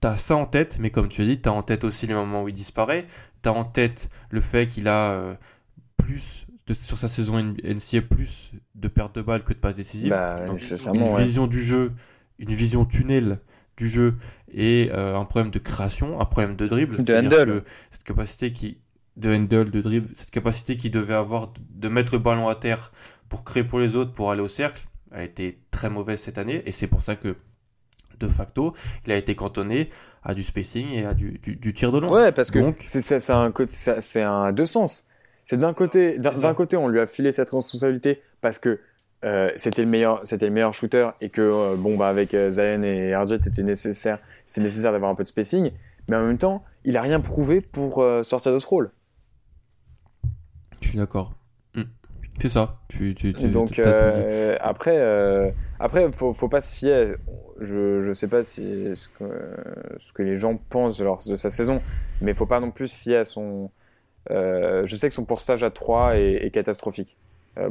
t'as 0.01 0.17
ça 0.17 0.37
en 0.37 0.47
tête, 0.47 0.79
mais 0.79 0.91
comme 0.91 1.09
tu 1.09 1.23
as 1.23 1.25
dit, 1.25 1.41
t'as 1.41 1.51
en 1.51 1.63
tête 1.63 1.85
aussi 1.85 2.07
les 2.07 2.15
moments 2.15 2.43
où 2.43 2.49
il 2.49 2.55
disparaît, 2.55 3.07
t'as 3.43 3.51
en 3.51 3.65
tête 3.65 4.09
le 4.31 4.41
fait 4.41 4.67
qu'il 4.67 4.89
a 4.89 5.13
euh, 5.13 5.35
plus, 5.97 6.47
de, 6.67 6.75
sur 6.75 6.99
sa 6.99 7.09
saison 7.09 7.39
NCA, 7.41 8.03
plus 8.03 8.53
de 8.75 8.89
pertes 8.89 9.15
de 9.15 9.23
balles 9.23 9.45
que 9.45 9.53
de 9.53 9.59
passes 9.59 9.77
décisives. 9.77 10.11
Bah, 10.11 10.47
donc, 10.47 10.61
une 10.93 11.17
vision 11.17 11.47
du 11.47 11.63
jeu, 11.63 11.93
une 12.39 12.51
vision 12.51 12.85
tunnel 12.85 13.39
du 13.77 13.89
jeu 13.89 14.15
et 14.53 14.91
euh, 14.93 15.19
un 15.19 15.25
problème 15.25 15.51
de 15.51 15.59
création, 15.59 16.21
un 16.21 16.25
problème 16.25 16.57
de 16.57 16.67
dribble. 16.67 17.03
De 17.03 17.15
handle. 17.15 17.63
Cette 17.91 18.05
capacité 18.05 18.53
qui, 18.53 18.79
de 19.17 19.35
handle, 19.35 19.71
de 19.71 19.81
dribble, 19.81 20.09
cette 20.15 20.31
capacité 20.31 20.77
qu'il 20.77 20.91
devait 20.91 21.15
avoir 21.15 21.53
de 21.59 21.89
mettre 21.89 22.13
le 22.13 22.19
ballon 22.19 22.49
à 22.49 22.55
terre 22.55 22.93
pour 23.29 23.45
créer 23.45 23.65
pour 23.65 23.81
les 23.81 23.97
autres, 23.97 24.13
pour 24.13 24.31
aller 24.31 24.43
au 24.43 24.49
cercle, 24.49 24.87
a 25.11 25.25
été 25.25 25.59
très 25.71 25.91
mauvaise 25.91 26.21
cette 26.21 26.39
année. 26.39 26.63
Et 26.67 26.73
c'est 26.73 26.87
pour 26.87 27.01
ça 27.01 27.17
que, 27.17 27.37
de 28.21 28.29
facto, 28.29 28.75
il 29.07 29.13
a 29.13 29.17
été 29.17 29.35
cantonné 29.35 29.91
à 30.23 30.35
du 30.35 30.43
spacing 30.43 30.91
et 30.93 31.05
à 31.05 31.15
du, 31.15 31.39
du, 31.39 31.75
tir 31.75 31.93
de 31.93 31.99
long. 31.99 32.11
Ouais, 32.11 32.33
parce 32.33 32.51
que 32.51 32.59
c'est 32.85 33.31
un, 33.31 33.53
c'est 34.01 34.23
un 34.23 34.53
deux 34.53 34.67
sens. 34.67 35.07
C'est 35.45 35.59
d'un 35.59 35.75
côté, 35.75 36.19
d'un 36.19 36.55
côté, 36.55 36.77
on 36.77 36.89
lui 36.89 37.01
a 37.01 37.07
filé 37.07 37.33
cette 37.33 37.51
responsabilité 37.51 38.23
parce 38.41 38.59
que 38.59 38.81
euh, 39.25 39.51
c'était 39.57 39.83
le 39.83 39.89
meilleur, 39.89 40.21
c'était 40.25 40.47
le 40.47 40.53
meilleur 40.53 40.75
shooter 40.75 41.11
et 41.23 41.31
que 41.31 41.41
euh, 41.41 41.77
bon 41.77 41.97
bah 41.97 42.09
avec 42.09 42.35
euh, 42.35 42.51
Zion 42.51 42.83
et 42.83 43.17
RJ, 43.17 43.39
c'était 43.43 43.63
nécessaire, 43.63 44.19
c'était 44.45 44.61
nécessaire 44.61 44.93
d'avoir 44.93 45.11
un 45.11 45.15
peu 45.15 45.23
de 45.23 45.29
spacing. 45.29 45.71
Mais 46.09 46.17
en 46.17 46.27
même 46.27 46.37
temps, 46.37 46.63
il 46.85 46.99
a 46.99 47.03
rien 47.03 47.21
prouvé 47.21 47.63
pour 47.63 48.05
sortir 48.23 48.53
de 48.53 48.59
ce 48.59 48.67
rôle. 48.67 48.91
Je 50.83 50.89
suis 50.89 50.99
d'accord. 50.99 51.33
Mm. 51.75 51.85
C'est 52.39 52.51
ça. 52.51 52.75
Tu, 52.89 53.15
tu, 53.15 53.33
Donc 53.33 53.79
après, 54.61 55.49
après, 55.81 56.13
faut, 56.13 56.35
faut 56.35 56.49
pas 56.49 56.61
se 56.61 56.75
fier. 56.75 57.17
Je, 57.61 58.01
je 58.01 58.13
sais 58.13 58.29
pas 58.29 58.43
si 58.43 58.95
ce 58.95 59.09
que, 59.09 59.25
ce 59.97 60.13
que 60.13 60.23
les 60.23 60.35
gens 60.35 60.59
pensent 60.69 60.99
de, 60.99 61.31
de 61.31 61.37
sa 61.37 61.49
saison, 61.49 61.81
mais 62.21 62.35
faut 62.35 62.45
pas 62.45 62.61
non 62.61 62.71
plus 62.71 62.89
se 62.89 62.97
fier 62.97 63.21
à 63.21 63.25
son. 63.25 63.71
Je 64.29 64.95
sais 64.95 65.09
que 65.09 65.15
son 65.15 65.25
pourcentage 65.25 65.63
à 65.63 65.71
3 65.71 66.17
est, 66.19 66.51
catastrophique 66.53 67.17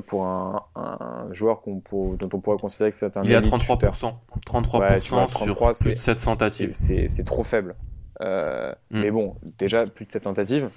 pour 0.07 0.25
un, 0.25 0.63
un 0.75 1.33
joueur 1.33 1.61
qu'on 1.61 1.81
dont 1.91 2.29
on 2.33 2.39
pourrait 2.39 2.57
considérer 2.57 2.89
que 2.89 2.95
c'est 2.95 3.17
un. 3.17 3.23
Il 3.23 3.31
est 3.31 3.35
à 3.35 3.41
33%. 3.41 4.13
33% 4.45 5.01
sur 5.01 5.25
33, 5.25 5.71
plus 5.71 5.93
de 5.93 5.95
7 5.95 6.23
tentatives. 6.23 6.71
C'est 6.71 7.25
trop 7.25 7.43
faible. 7.43 7.75
Mm. 8.19 8.73
Mais 8.91 9.11
bon, 9.11 9.35
déjà 9.57 9.85
plus 9.87 10.05
de 10.05 10.11
7 10.11 10.23
tentatives, 10.23 10.69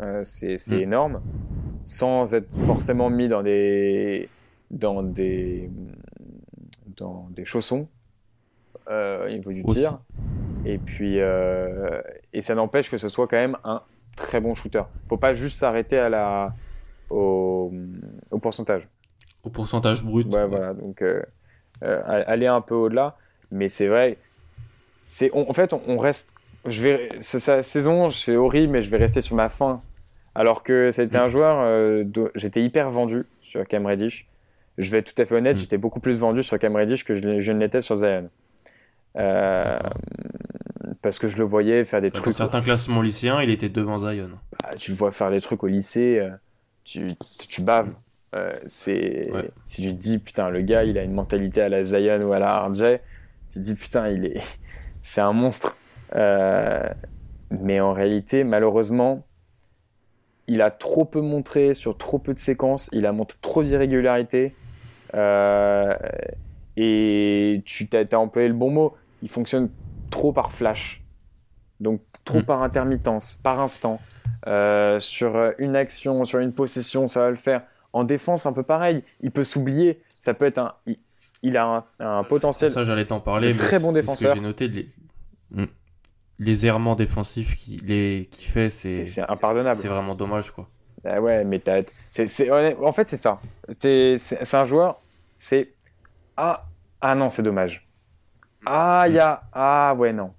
euh, 0.00 0.20
c'est 0.24 0.56
mm. 0.70 0.80
énorme, 0.80 1.22
sans 1.84 2.34
être 2.34 2.52
forcément 2.66 3.10
mis 3.10 3.28
dans 3.28 3.42
des, 3.42 4.28
dans 4.70 5.02
des, 5.02 5.70
dans 6.96 7.28
des 7.30 7.44
chaussons 7.44 7.88
euh, 8.90 9.26
au 9.26 9.30
niveau 9.30 9.52
du 9.52 9.64
tir. 9.64 9.98
Et 10.64 10.78
puis, 10.78 11.20
euh, 11.20 12.00
et 12.32 12.42
ça 12.42 12.54
n'empêche 12.54 12.90
que 12.90 12.98
ce 12.98 13.08
soit 13.08 13.26
quand 13.26 13.36
même 13.36 13.56
un 13.64 13.82
très 14.16 14.40
bon 14.40 14.54
shooter. 14.54 14.82
Faut 15.08 15.16
pas 15.16 15.34
juste 15.34 15.58
s'arrêter 15.58 15.98
à 15.98 16.08
la, 16.08 16.54
au, 17.10 17.72
au, 18.30 18.38
pourcentage. 18.38 18.88
Au 19.44 19.50
pourcentage 19.50 20.04
brut. 20.04 20.26
Ouais, 20.28 20.46
voilà. 20.46 20.74
Donc, 20.74 21.02
aller 21.80 22.46
un 22.46 22.60
peu 22.60 22.74
au-delà. 22.74 23.16
Mais 23.50 23.68
c'est 23.68 23.86
vrai, 23.86 24.18
c'est, 25.06 25.32
en 25.32 25.52
fait, 25.54 25.72
on, 25.72 25.80
on 25.86 25.96
reste 25.96 26.34
je 26.66 26.82
vais, 26.82 27.08
sa 27.18 27.62
saison, 27.62 28.10
c'est 28.10 28.36
horrible, 28.36 28.72
mais 28.72 28.82
je 28.82 28.90
vais 28.90 28.98
rester 28.98 29.20
sur 29.20 29.36
ma 29.36 29.48
fin 29.48 29.80
alors 30.38 30.62
que 30.62 30.92
c'était 30.92 31.18
mm. 31.18 31.22
un 31.22 31.28
joueur, 31.28 31.58
euh, 31.60 32.04
j'étais 32.36 32.62
hyper 32.62 32.90
vendu 32.90 33.24
sur 33.42 33.66
Cam 33.66 33.84
Reddish. 33.84 34.28
Je 34.76 34.88
vais 34.88 34.98
être 34.98 35.12
tout 35.12 35.20
à 35.20 35.24
fait 35.24 35.34
honnête, 35.34 35.56
mm. 35.56 35.60
j'étais 35.60 35.78
beaucoup 35.78 35.98
plus 35.98 36.16
vendu 36.16 36.44
sur 36.44 36.58
Cam 36.60 36.76
Reddish 36.76 37.04
que 37.04 37.14
je, 37.14 37.52
ne 37.52 37.58
l'étais 37.58 37.80
sur 37.80 37.96
Zion. 37.96 38.30
Euh, 39.16 39.78
parce 41.02 41.18
que 41.18 41.28
je 41.28 41.38
le 41.38 41.44
voyais 41.44 41.82
faire 41.82 42.00
des 42.00 42.12
trucs. 42.12 42.26
Dans 42.26 42.32
certains 42.32 42.60
classements 42.60 43.02
lycéens, 43.02 43.42
il 43.42 43.50
était 43.50 43.68
devant 43.68 43.98
Zion. 43.98 44.30
Bah, 44.62 44.70
tu 44.76 44.92
le 44.92 44.96
vois 44.96 45.10
faire 45.10 45.32
des 45.32 45.40
trucs 45.40 45.64
au 45.64 45.66
lycée, 45.66 46.20
euh, 46.20 46.30
tu, 46.90 47.08
tu 47.48 47.62
baves. 47.62 47.94
c'est 48.66 49.30
si 49.64 49.82
tu 49.82 49.88
te 49.88 50.00
dis 50.00 50.18
putain 50.18 50.50
le 50.50 50.60
gars 50.62 50.84
il 50.84 50.98
a 50.98 51.02
une 51.02 51.14
mentalité 51.14 51.62
à 51.62 51.68
la 51.68 51.84
Zion 51.84 52.20
ou 52.22 52.32
à 52.32 52.38
la 52.38 52.66
RJ 52.66 52.98
tu 53.50 53.54
te 53.54 53.58
dis 53.58 53.74
putain 53.74 54.08
il 54.08 54.26
est 54.26 54.42
c'est 55.02 55.20
un 55.20 55.32
monstre 55.32 55.76
mais 57.50 57.80
en 57.80 57.92
réalité 57.92 58.44
malheureusement 58.44 59.24
il 60.48 60.62
a 60.62 60.70
trop 60.70 61.04
peu 61.04 61.20
montré 61.20 61.74
sur 61.74 61.96
trop 61.96 62.18
peu 62.18 62.34
de 62.34 62.38
séquences, 62.38 62.88
il 62.92 63.06
a 63.06 63.12
montré 63.12 63.38
trop 63.40 63.62
d'irrégularités. 63.62 64.54
Euh, 65.14 65.94
et 66.76 67.62
tu 67.66 67.88
as, 67.92 68.18
employé 68.18 68.48
le 68.48 68.54
bon 68.54 68.70
mot, 68.70 68.96
il 69.22 69.28
fonctionne 69.28 69.68
trop 70.10 70.32
par 70.32 70.50
flash. 70.50 71.02
Donc 71.80 72.00
trop 72.24 72.40
mm. 72.40 72.44
par 72.44 72.62
intermittence, 72.62 73.38
par 73.42 73.60
instant. 73.60 74.00
Euh, 74.46 75.00
sur 75.00 75.52
une 75.58 75.76
action, 75.76 76.24
sur 76.24 76.38
une 76.38 76.52
possession, 76.52 77.06
ça 77.06 77.22
va 77.22 77.30
le 77.30 77.36
faire. 77.36 77.62
En 77.92 78.04
défense, 78.04 78.46
un 78.46 78.52
peu 78.52 78.62
pareil. 78.62 79.02
Il 79.20 79.30
peut 79.30 79.44
s'oublier. 79.44 80.00
Ça 80.18 80.34
peut 80.34 80.44
être 80.44 80.58
un. 80.58 80.74
Il, 81.42 81.56
a 81.56 81.86
un, 82.00 82.24
potentiel. 82.24 82.70
Ça, 82.70 82.84
j'allais 82.84 83.04
t'en 83.04 83.20
parler. 83.20 83.54
Très 83.54 83.78
bon 83.78 83.92
défenseur. 83.92 84.34
J'ai 84.34 84.40
noté. 84.40 84.68
Les... 84.68 84.88
Mm 85.50 85.66
les 86.38 86.66
errements 86.66 86.94
défensifs 86.94 87.56
qu'il 87.56 88.28
qui 88.28 88.44
fait, 88.44 88.70
c'est 88.70 89.20
impardonnable. 89.28 89.76
C'est 89.76 89.88
vraiment 89.88 90.14
dommage, 90.14 90.50
quoi. 90.52 90.68
Ah 91.04 91.20
ouais, 91.20 91.44
mais 91.44 91.60
t'as. 91.60 91.78
En 91.78 92.92
fait, 92.92 93.08
c'est 93.08 93.16
ça. 93.16 93.40
C'est 93.78 94.54
un 94.54 94.64
joueur. 94.64 95.00
C'est. 95.36 95.72
Ah, 96.36 96.66
ah 97.00 97.14
non, 97.14 97.30
c'est 97.30 97.42
dommage. 97.42 97.88
Ah, 98.66 99.04
il 99.08 99.14
y 99.14 99.18
a. 99.18 99.42
Ah 99.52 99.94
ouais, 99.96 100.12
non. 100.12 100.32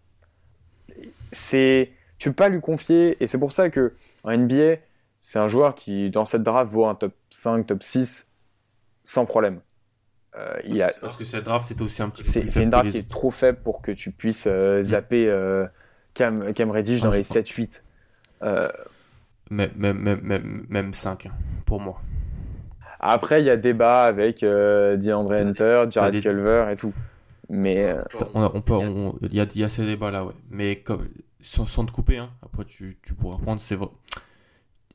C'est. 1.32 1.92
Tu 2.18 2.30
peux 2.30 2.36
pas 2.36 2.50
lui 2.50 2.62
confier. 2.62 3.22
Et 3.24 3.28
c'est 3.28 3.40
pour 3.40 3.52
ça 3.52 3.70
que 3.70 3.94
en 4.24 4.38
NBA, 4.38 4.78
c'est 5.22 5.40
un 5.40 5.48
joueur 5.48 5.76
qui, 5.76 6.10
dans 6.10 6.26
cette 6.26 6.44
draft, 6.44 6.72
vaut 6.72 6.86
un 6.86 6.96
top 6.96 7.14
5, 7.30 7.66
top 7.68 7.84
6 7.84 8.32
sans 9.04 9.26
problème. 9.26 9.62
Euh, 10.36 10.60
il 10.66 10.82
a... 10.84 10.92
Parce 11.02 11.18
que 11.18 11.24
cette 11.24 11.46
draft, 11.46 11.66
c'est 11.68 11.82
aussi 11.82 12.02
un 12.02 12.10
petit 12.10 12.24
peu. 12.24 12.50
C'est 12.50 12.64
une 12.64 12.70
draft 12.70 12.92
qui 12.92 12.98
est 13.00 13.10
trop 13.10 13.32
faible 13.32 13.60
pour 13.64 13.82
que 13.82 13.92
tu 13.92 14.12
puisses 14.12 14.48
euh, 14.48 14.82
zapper. 14.82 15.28
Euh, 15.28 15.66
Cam, 16.14 16.54
Cam 16.54 16.72
Reddish 16.72 17.02
dans 17.02 17.12
les 17.12 17.24
7-8. 17.24 17.82
Euh... 18.44 18.70
Même, 19.50 19.72
même, 19.78 20.66
même, 20.70 20.94
5 20.94 21.26
hein, 21.26 21.32
pour 21.66 21.80
moi. 21.80 22.02
Après, 23.00 23.42
il 23.42 23.46
y 23.46 23.50
a 23.50 23.58
débat 23.58 24.04
avec 24.04 24.42
DeAndre 24.42 25.34
Hunter, 25.34 25.86
Jared 25.90 26.22
Culver 26.22 26.68
et 26.72 26.76
tout. 26.76 26.94
Mais 27.50 27.84
euh, 27.84 28.04
on, 28.36 28.62
peut, 28.62 28.76
il 29.24 29.34
y, 29.34 29.40
a, 29.40 29.48
y 29.56 29.64
a 29.64 29.70
ces 29.70 29.86
débats 29.86 30.12
là, 30.12 30.24
ouais. 30.24 30.34
Mais 30.50 30.76
comme, 30.78 31.10
sans, 31.42 31.66
sans 31.66 31.86
te 31.86 31.92
couper, 31.92 32.18
hein, 32.18 32.32
après 32.44 32.66
tu, 32.66 33.00
tu 33.02 33.14
pourras 33.16 33.38
prendre, 33.40 33.60
c'est 33.60 33.76
vrai. 33.76 33.90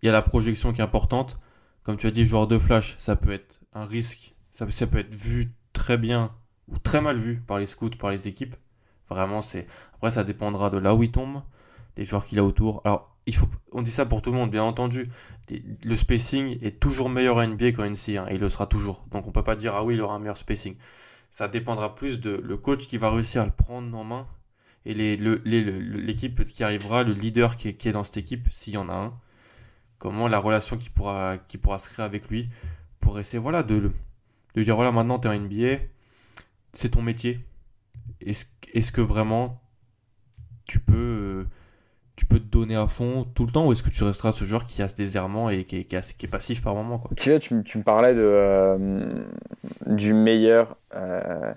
Il 0.03 0.07
y 0.07 0.09
a 0.09 0.13
la 0.13 0.23
projection 0.23 0.73
qui 0.73 0.81
est 0.81 0.85
importante. 0.85 1.39
Comme 1.83 1.97
tu 1.97 2.07
as 2.07 2.11
dit, 2.11 2.25
joueur 2.25 2.47
de 2.47 2.59
flash, 2.59 2.95
ça 2.99 3.17
peut 3.17 3.33
être 3.33 3.61
un 3.73 3.85
risque. 3.85 4.35
Ça, 4.53 4.71
ça 4.71 4.87
peut 4.87 4.99
être 4.99 5.15
vu 5.15 5.53
très 5.73 5.99
bien 5.99 6.31
ou 6.69 6.79
très 6.79 7.01
mal 7.01 7.17
vu 7.17 7.41
par 7.41 7.59
les 7.59 7.67
scouts, 7.67 7.91
par 7.91 8.11
les 8.11 8.29
équipes 8.29 8.57
Vraiment, 9.11 9.43
c'est. 9.43 9.67
Après, 9.95 10.11
ça 10.11 10.25
dépendra 10.25 10.71
de 10.71 10.79
là 10.79 10.95
où 10.95 11.03
il 11.03 11.11
tombe, 11.11 11.43
des 11.97 12.05
joueurs 12.05 12.25
qu'il 12.25 12.39
a 12.39 12.45
autour. 12.45 12.81
Alors, 12.85 13.17
il 13.27 13.35
faut... 13.35 13.49
on 13.73 13.83
dit 13.83 13.91
ça 13.91 14.07
pour 14.07 14.23
tout 14.23 14.31
le 14.31 14.37
monde, 14.37 14.51
bien 14.51 14.63
entendu. 14.63 15.11
Le 15.51 15.95
spacing 15.95 16.59
est 16.63 16.81
toujours 16.81 17.11
meilleur 17.11 17.39
à 17.39 17.47
NBA 17.47 17.73
qu'en 17.73 17.85
NC, 17.85 18.17
hein, 18.17 18.27
et 18.31 18.37
il 18.37 18.41
le 18.41 18.49
sera 18.49 18.67
toujours. 18.67 19.05
Donc, 19.11 19.27
on 19.27 19.31
peut 19.31 19.45
pas 19.45 19.57
dire, 19.57 19.75
ah 19.75 19.85
oui, 19.85 19.95
il 19.95 20.01
aura 20.01 20.15
un 20.15 20.19
meilleur 20.19 20.37
spacing. 20.37 20.77
Ça 21.35 21.49
dépendra 21.49 21.97
plus 21.97 22.21
de 22.21 22.31
le 22.31 22.57
coach 22.57 22.87
qui 22.87 22.97
va 22.97 23.11
réussir 23.11 23.43
à 23.43 23.45
le 23.45 23.51
prendre 23.51 23.99
en 23.99 24.05
main 24.05 24.29
et 24.87 24.95
l'équipe 24.95 26.45
qui 26.45 26.63
arrivera, 26.63 27.03
le 27.03 27.13
leader 27.13 27.57
qui 27.57 27.67
est, 27.67 27.91
dans 27.91 28.05
cette 28.05 28.19
équipe, 28.19 28.49
s'il 28.51 28.75
y 28.75 28.77
en 28.77 28.89
a 28.89 28.93
un. 28.93 29.21
Comment 29.99 30.29
la 30.29 30.39
relation 30.39 30.79
qui 30.79 30.91
pourra, 30.91 31.39
se 31.49 31.89
créer 31.89 32.07
avec 32.07 32.29
lui 32.29 32.51
pour 33.01 33.19
essayer 33.19 33.41
voilà, 33.41 33.65
de, 33.65 33.91
de 34.55 34.63
dire 34.63 34.77
voilà, 34.77 34.93
maintenant 34.93 35.19
tu 35.19 35.27
es 35.27 35.31
en 35.33 35.37
NBA, 35.37 35.83
c'est 36.73 36.91
ton 36.91 37.03
métier. 37.03 37.41
Est-ce 38.21 38.93
que 38.93 39.01
vraiment 39.01 39.61
tu 40.67 40.79
peux, 40.79 40.95
euh, 40.95 41.47
tu 42.17 42.27
peux 42.27 42.39
te 42.39 42.45
donner 42.45 42.77
à 42.77 42.87
fond 42.87 43.27
tout 43.35 43.45
le 43.45 43.53
temps 43.53 43.67
ou 43.67 43.73
est-ce 43.73 43.83
que 43.83 43.91
tu 43.91 44.05
resteras 44.05 44.33
ce 44.33 44.45
joueur 44.45 44.67
qui 44.67 44.83
a 44.83 44.89
ce 44.89 44.95
déserrement 44.95 45.51
et 45.51 45.65
qui 45.65 45.79
est, 45.79 45.85
qui 45.85 45.97
est, 45.97 46.29
passif 46.29 46.63
par 46.63 46.75
moment 46.75 46.99
quoi? 46.99 47.11
Tu 47.17 47.37
tu, 47.39 47.63
tu, 47.65 47.79
me 47.79 47.83
parlais 47.83 48.15
de, 48.15 48.21
euh, 48.23 49.09
du 49.87 50.15
meilleur. 50.15 50.77
Euh, 50.95 51.53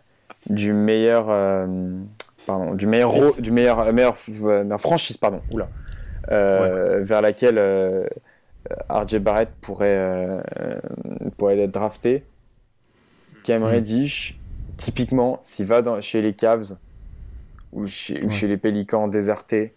du 0.49 0.73
meilleur. 0.73 1.25
pardon, 2.45 2.73
du 2.73 2.87
meilleur, 2.87 3.39
du 3.39 3.51
meilleur, 3.51 3.93
meilleur, 3.93 4.17
franchise, 4.79 5.17
pardon, 5.17 5.41
oula, 5.51 5.67
vers 6.29 7.21
laquelle 7.21 8.07
RJ 8.89 9.17
Barrett 9.17 9.49
pourrait, 9.61 10.41
pourrait 11.37 11.59
être 11.59 11.71
drafté. 11.71 12.23
Cam 13.47 13.61
mm. 13.61 13.65
Reddish, 13.65 14.37
typiquement, 14.75 15.39
s'il 15.41 15.65
va 15.65 15.81
dans, 15.81 16.01
chez 16.01 16.21
les 16.21 16.33
Cavs 16.33 16.77
ou 17.71 17.85
chez, 17.87 18.19
les 18.43 18.57
Pélicans 18.57 19.07
désertés, 19.07 19.73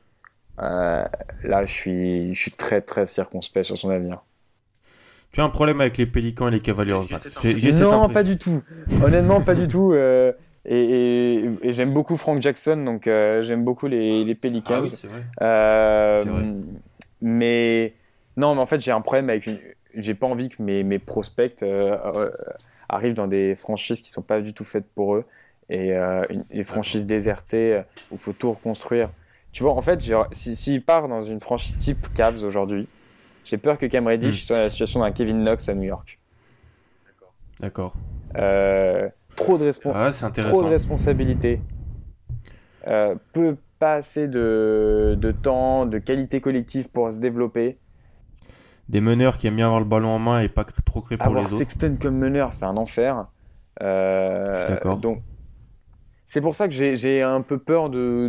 euh, 0.58 1.04
là, 1.44 1.64
je 1.64 1.72
suis, 1.72 2.34
je 2.34 2.40
suis 2.40 2.50
très, 2.50 2.80
très 2.80 3.06
circonspect 3.06 3.64
sur 3.64 3.78
son 3.78 3.90
avenir. 3.90 4.22
Tu 5.32 5.40
as 5.40 5.44
un 5.44 5.50
problème 5.50 5.80
avec 5.80 5.96
les 5.96 6.06
Pélicans 6.06 6.48
et 6.48 6.50
les 6.50 6.60
Cavaliers, 6.60 7.00
Max 7.10 7.44
Non, 7.80 8.08
pas 8.08 8.24
du 8.24 8.36
tout. 8.36 8.62
Honnêtement, 9.02 9.40
pas 9.40 9.54
du 9.54 9.68
tout. 9.68 9.92
Euh, 9.92 10.32
et, 10.64 11.48
j'aime 11.62 11.94
beaucoup 11.94 12.16
Frank 12.16 12.42
Jackson, 12.42 12.76
donc 12.84 13.06
euh, 13.06 13.40
j'aime 13.42 13.64
beaucoup 13.64 13.86
les, 13.86 14.24
les 14.24 14.34
Pelicans. 14.34 14.84
Ah 15.40 16.22
oui, 16.26 16.64
Mais 17.20 17.94
non, 18.36 18.54
mais 18.54 18.60
en 18.60 18.66
fait, 18.66 18.80
j'ai 18.80 18.92
un 18.92 19.00
problème 19.00 19.30
avec 19.30 19.46
une. 19.46 19.58
J'ai 19.94 20.14
pas 20.14 20.26
envie 20.26 20.48
que 20.48 20.62
mes, 20.62 20.82
mes 20.84 20.98
prospects 20.98 21.64
arrivent 22.88 23.14
dans 23.14 23.26
des 23.26 23.54
franchises 23.54 24.00
qui 24.00 24.10
sont 24.10 24.22
pas 24.22 24.40
du 24.40 24.52
tout 24.52 24.64
faites 24.64 24.86
pour 24.94 25.14
eux 25.14 25.24
et 25.70 25.92
euh, 25.92 26.24
une, 26.50 26.64
franchises 26.64 27.06
désertées 27.06 27.74
euh, 27.74 27.82
où 28.10 28.14
il 28.14 28.18
faut 28.18 28.32
tout 28.32 28.50
reconstruire. 28.50 29.08
Tu 29.52 29.62
vois, 29.62 29.72
en 29.72 29.82
fait, 29.82 30.00
s'il 30.00 30.56
si, 30.56 30.80
part 30.80 31.08
dans 31.08 31.22
une 31.22 31.40
franchise 31.40 31.74
type 31.76 32.12
Cavs 32.14 32.44
aujourd'hui, 32.44 32.88
j'ai 33.44 33.58
peur 33.58 33.78
que 33.78 33.86
Cam 33.86 34.06
Reddish 34.06 34.42
hmm. 34.42 34.46
soit 34.46 34.56
dans 34.56 34.62
la 34.62 34.70
situation 34.70 35.00
d'un 35.00 35.10
Kevin 35.10 35.42
Knox 35.42 35.68
à 35.68 35.74
New 35.74 35.82
York. 35.82 36.18
D'accord. 37.58 37.94
Euh, 38.36 39.08
trop, 39.36 39.58
de 39.58 39.70
ah, 39.92 40.10
trop 40.42 40.62
de 40.62 40.68
responsabilités. 40.68 41.60
Euh, 42.86 43.16
peu, 43.32 43.56
pas 43.78 43.94
assez 43.94 44.28
de, 44.28 45.16
de 45.18 45.32
temps, 45.32 45.84
de 45.84 45.98
qualité 45.98 46.40
collective 46.40 46.88
pour 46.90 47.12
se 47.12 47.18
développer 47.18 47.76
des 48.90 49.00
meneurs 49.00 49.38
qui 49.38 49.46
aiment 49.46 49.56
bien 49.56 49.66
avoir 49.66 49.80
le 49.80 49.86
ballon 49.86 50.08
en 50.08 50.18
main 50.18 50.40
et 50.40 50.48
pas 50.48 50.64
trop 50.64 51.00
créer 51.00 51.16
pour 51.16 51.34
les 51.34 51.44
autres. 51.44 51.56
Sexton 51.56 51.96
comme 52.00 52.18
meneur, 52.18 52.52
c'est 52.52 52.64
un 52.64 52.76
enfer. 52.76 53.26
Euh, 53.82 54.44
d'accord. 54.66 54.98
Donc, 54.98 55.22
c'est 56.30 56.40
pour 56.40 56.54
ça 56.54 56.68
que 56.68 56.74
j'ai 56.74 57.22
un 57.22 57.40
peu 57.40 57.58
peur 57.58 57.90
de, 57.90 58.28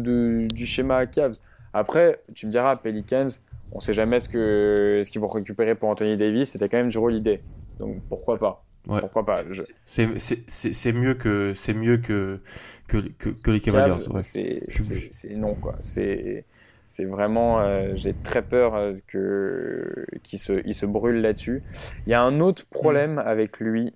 du 0.51 0.65
schéma 0.65 1.05
Cavs. 1.05 1.35
Après, 1.71 2.19
tu 2.33 2.47
me 2.47 2.51
diras, 2.51 2.75
Pelicans, 2.75 3.27
on 3.71 3.79
sait 3.79 3.93
jamais 3.93 4.19
ce 4.19 4.27
qu'ils 4.27 5.05
ce 5.05 5.19
vont 5.19 5.27
récupérer 5.27 5.75
pour 5.75 5.87
Anthony 5.87 6.17
Davis. 6.17 6.49
C'était 6.49 6.67
quand 6.67 6.77
même 6.77 6.89
une 6.89 7.15
idée. 7.15 7.41
Donc, 7.77 8.01
pourquoi 8.09 8.39
pas? 8.39 8.65
Pourquoi 8.85 9.23
pas? 9.23 9.43
C'est 9.85 10.91
mieux 10.91 11.13
que 11.13 11.53
c'est 11.53 11.75
mieux 11.75 11.97
que 11.97 12.39
que, 12.87 12.97
que, 13.19 13.51
les 13.51 13.59
Cavaliers. 13.59 13.93
C'est 14.21 15.35
non 15.35 15.53
quoi. 15.53 15.75
C'est 15.81 16.45
c'est 16.87 17.05
vraiment, 17.05 17.61
euh, 17.61 17.91
j'ai 17.93 18.13
très 18.13 18.41
peur 18.41 18.73
euh, 18.73 18.95
que 19.05 20.07
qu'il 20.23 20.39
se, 20.39 20.61
il 20.65 20.73
se 20.73 20.87
brûle 20.87 21.21
là-dessus. 21.21 21.61
Il 22.07 22.09
y 22.09 22.15
a 22.15 22.21
un 22.23 22.39
autre 22.39 22.65
problème 22.65 23.13
mm. 23.13 23.19
avec 23.19 23.59
lui 23.59 23.93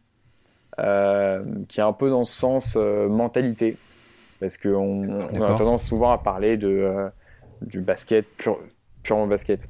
euh, 0.78 1.44
qui 1.68 1.80
est 1.80 1.84
un 1.84 1.92
peu 1.92 2.12
dans 2.12 2.24
ce 2.24 2.34
sens 2.34 2.76
mentalité, 2.76 3.78
parce 4.40 4.58
qu'on 4.58 5.30
on 5.32 5.42
a 5.42 5.56
tendance 5.56 5.86
souvent 5.86 6.12
à 6.12 6.18
parler 6.18 6.58
de 6.58 7.08
du 7.62 7.82
basket 7.82 8.26
pur, 8.38 8.60
purement 9.04 9.28
basket. 9.28 9.68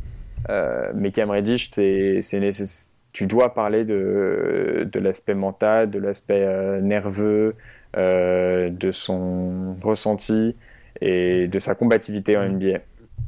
mais 0.94 1.12
Cam 1.12 1.30
Reddish, 1.30 1.72
tu 1.72 3.28
dois 3.28 3.54
parler 3.54 3.86
de, 3.86 4.90
de 4.92 5.00
l'aspect 5.00 5.36
mental, 5.36 5.90
de 5.90 6.00
l'aspect 6.00 6.82
nerveux, 6.82 7.56
de 7.96 8.92
son 8.92 9.76
ressenti 9.82 10.56
et 11.02 11.48
de 11.48 11.60
sa 11.60 11.76
combativité 11.76 12.38
en 12.38 12.48
mm. 12.48 12.54
NBA 12.54 12.80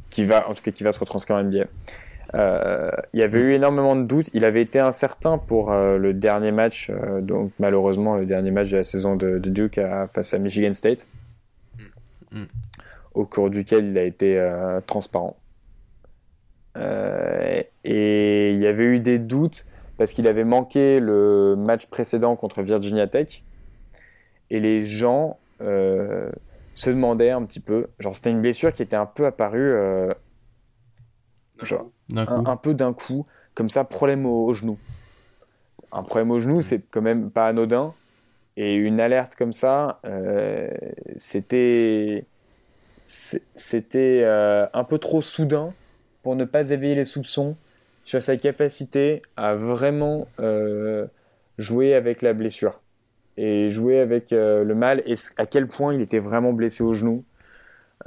qui 0.10 0.26
va, 0.26 0.50
en 0.50 0.54
tout 0.54 0.64
cas, 0.64 0.72
qui 0.72 0.84
va 0.84 0.92
se 0.92 1.00
retranscrire 1.00 1.38
en 1.38 1.44
NBA. 1.44 1.66
Euh, 2.36 2.92
il 3.14 3.22
y 3.22 3.24
avait 3.24 3.40
eu 3.40 3.54
énormément 3.54 3.96
de 3.96 4.04
doutes. 4.04 4.30
Il 4.34 4.44
avait 4.44 4.62
été 4.62 4.80
incertain 4.80 5.38
pour 5.38 5.72
euh, 5.72 5.98
le 5.98 6.14
dernier 6.14 6.52
match, 6.52 6.90
euh, 6.90 7.22
donc 7.22 7.52
malheureusement 7.60 8.16
le 8.16 8.26
dernier 8.26 8.52
match 8.52 8.70
de 8.72 8.78
la 8.78 8.84
saison 8.84 9.16
de, 9.16 9.38
Duke 9.38 9.80
face 10.14 10.34
à 10.34 10.40
Michigan 10.40 10.72
State, 10.72 11.08
mm. 12.32 12.44
au 13.14 13.26
cours 13.26 13.50
duquel 13.50 13.88
il 13.88 13.98
a 13.98 14.04
été 14.04 14.38
transparent. 14.86 15.38
et 16.76 18.52
il 18.54 18.60
y 18.62 18.68
avait 18.68 18.86
eu 18.86 19.00
des 19.00 19.20
doutes 19.20 19.66
parce 19.98 20.12
qu'il 20.12 20.28
avait 20.28 20.44
manqué 20.44 21.00
le 21.00 21.56
match 21.58 21.88
précédent 21.88 22.36
contre 22.36 22.62
Virginia 22.62 23.08
Tech. 23.08 23.44
Et 24.50 24.60
les 24.60 24.84
gens 24.84 25.38
se 26.78 26.90
demandait 26.90 27.32
un 27.32 27.44
petit 27.44 27.60
peu. 27.60 27.88
Genre, 28.00 28.16
c'était 28.16 28.30
une 28.30 28.42
blessure 28.42 28.72
qui 28.72 28.84
était 28.84 28.96
un 28.96 29.06
peu 29.06 29.26
apparue. 29.26 29.72
Euh, 29.72 30.14
genre, 31.62 31.90
un, 32.16 32.56
peu 32.56 32.74
d'un 32.74 32.94
coup, 32.94 33.26
comme 33.56 33.70
ça, 33.70 33.84
problème 33.84 34.26
au, 34.26 34.54
genou. 34.54 34.78
Un 35.92 36.04
problème 36.04 36.32
au 36.32 36.40
genou, 36.40 36.62
c'est 36.62 36.82
quand 36.92 37.02
même 37.02 37.32
pas 37.32 37.48
anodin. 37.48 37.94
Et 38.58 38.74
une 38.74 39.00
alerte 39.00 39.36
comme 39.36 39.54
ça, 39.54 40.00
euh, 40.06 40.70
c'était. 41.16 42.26
C'était 43.06 44.24
euh, 44.26 44.68
un 44.74 44.84
peu 44.84 44.98
trop 44.98 45.22
soudain 45.22 45.74
pour 46.24 46.36
ne 46.36 46.44
pas 46.44 46.72
éveiller 46.72 46.96
les 46.96 47.06
soupçons 47.06 47.56
sur 48.04 48.22
sa 48.22 48.36
capacité 48.36 49.22
à 49.38 49.56
vraiment 49.56 50.28
jouer 51.58 51.94
avec 51.94 52.22
la 52.22 52.34
blessure 52.34 52.82
et 53.38 53.70
jouer 53.70 54.00
avec 54.00 54.34
euh, 54.34 54.64
le 54.64 54.76
mal 54.76 55.04
et 55.06 55.14
à 55.38 55.46
quel 55.46 55.68
point 55.68 55.94
il 55.94 56.02
était 56.02 56.20
vraiment 56.20 56.54
blessé 56.54 56.84
au 56.84 56.94
genou. 56.94 57.24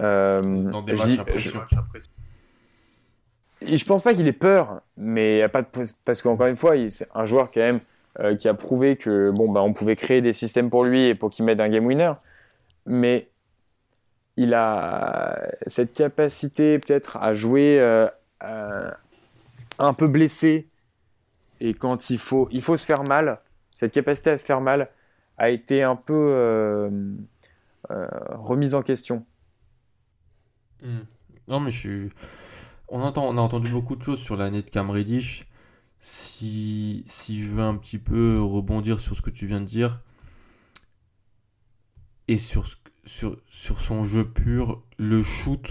Euh, 0.01 0.41
Dans 0.41 0.83
des 0.83 0.93
matchs 0.95 1.19
je, 1.37 1.51
je 3.77 3.85
pense 3.85 4.03
pas 4.03 4.15
qu'il 4.15 4.27
ait 4.27 4.33
peur, 4.33 4.83
mais 4.97 5.49
pas 5.49 5.63
de, 5.63 5.69
parce 6.05 6.23
qu'encore 6.23 6.47
une 6.47 6.57
fois, 6.57 6.75
c'est 6.89 7.09
un 7.15 7.25
joueur 7.25 7.51
quand 7.51 7.61
même 7.61 7.81
euh, 8.19 8.37
qui 8.37 8.49
a 8.49 8.55
prouvé 8.55 8.97
que 8.97 9.31
bon 9.31 9.51
bah 9.51 9.63
on 9.63 9.73
pouvait 9.73 9.97
créer 9.97 10.21
des 10.21 10.33
systèmes 10.33 10.71
pour 10.71 10.85
lui 10.85 11.07
et 11.07 11.15
pour 11.15 11.31
qu'il 11.31 11.45
mette 11.45 11.61
un 11.61 11.69
game 11.69 11.87
winner, 11.87 12.13
mais 12.87 13.29
il 14.37 14.55
a 14.55 15.49
cette 15.67 15.93
capacité 15.93 16.79
peut-être 16.79 17.17
à 17.19 17.35
jouer 17.35 17.81
un 18.41 19.95
peu 19.95 20.07
blessé 20.09 20.69
et 21.61 21.75
quand 21.75 22.11
il 22.11 22.19
faut 22.19 22.49
il 22.51 22.63
faut 22.63 22.77
se 22.77 22.87
faire 22.87 23.05
mal, 23.05 23.41
cette 23.75 23.93
capacité 23.93 24.31
à 24.31 24.39
se 24.39 24.45
faire 24.45 24.61
mal, 24.61 24.89
a 25.41 25.49
été 25.49 25.83
un 25.83 25.97
peu 25.97 26.13
euh, 26.15 26.91
euh, 27.91 28.09
remise 28.35 28.75
en 28.75 28.83
question. 28.83 29.25
Hmm. 30.83 31.01
Non, 31.49 31.61
mais 31.61 31.71
je 31.71 31.79
suis. 31.79 32.11
On, 32.89 33.01
entend, 33.01 33.27
on 33.27 33.39
a 33.39 33.41
entendu 33.41 33.71
beaucoup 33.71 33.97
de 33.97 34.03
choses 34.03 34.21
sur 34.21 34.37
l'année 34.37 34.61
de 34.61 34.69
Cam 34.69 34.91
Reddish. 34.91 35.50
Si, 36.01 37.05
si 37.07 37.43
je 37.43 37.51
veux 37.51 37.63
un 37.63 37.77
petit 37.77 37.99
peu 37.99 38.41
rebondir 38.41 39.01
sur 39.01 39.15
ce 39.15 39.23
que 39.23 39.31
tu 39.31 39.47
viens 39.47 39.61
de 39.61 39.67
dire 39.67 40.01
et 42.27 42.37
sur, 42.37 42.67
sur, 43.05 43.37
sur 43.47 43.81
son 43.81 44.05
jeu 44.05 44.25
pur, 44.25 44.83
le 44.99 45.23
shoot 45.23 45.71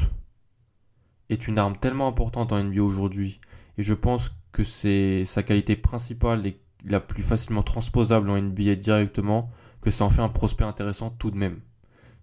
est 1.29 1.47
une 1.47 1.57
arme 1.57 1.77
tellement 1.77 2.07
importante 2.07 2.51
en 2.51 2.63
NBA 2.63 2.81
aujourd'hui. 2.81 3.39
Et 3.77 3.83
je 3.83 3.93
pense 3.93 4.31
que 4.51 4.63
c'est 4.63 5.25
sa 5.25 5.43
qualité 5.43 5.75
principale 5.75 6.45
et 6.45 6.59
la 6.85 6.99
plus 6.99 7.23
facilement 7.23 7.63
transposable 7.63 8.29
en 8.29 8.41
NBA 8.41 8.75
directement, 8.75 9.51
que 9.81 9.91
ça 9.91 10.05
en 10.05 10.09
fait 10.09 10.21
un 10.21 10.29
prospect 10.29 10.65
intéressant 10.65 11.11
tout 11.11 11.31
de 11.31 11.37
même 11.37 11.61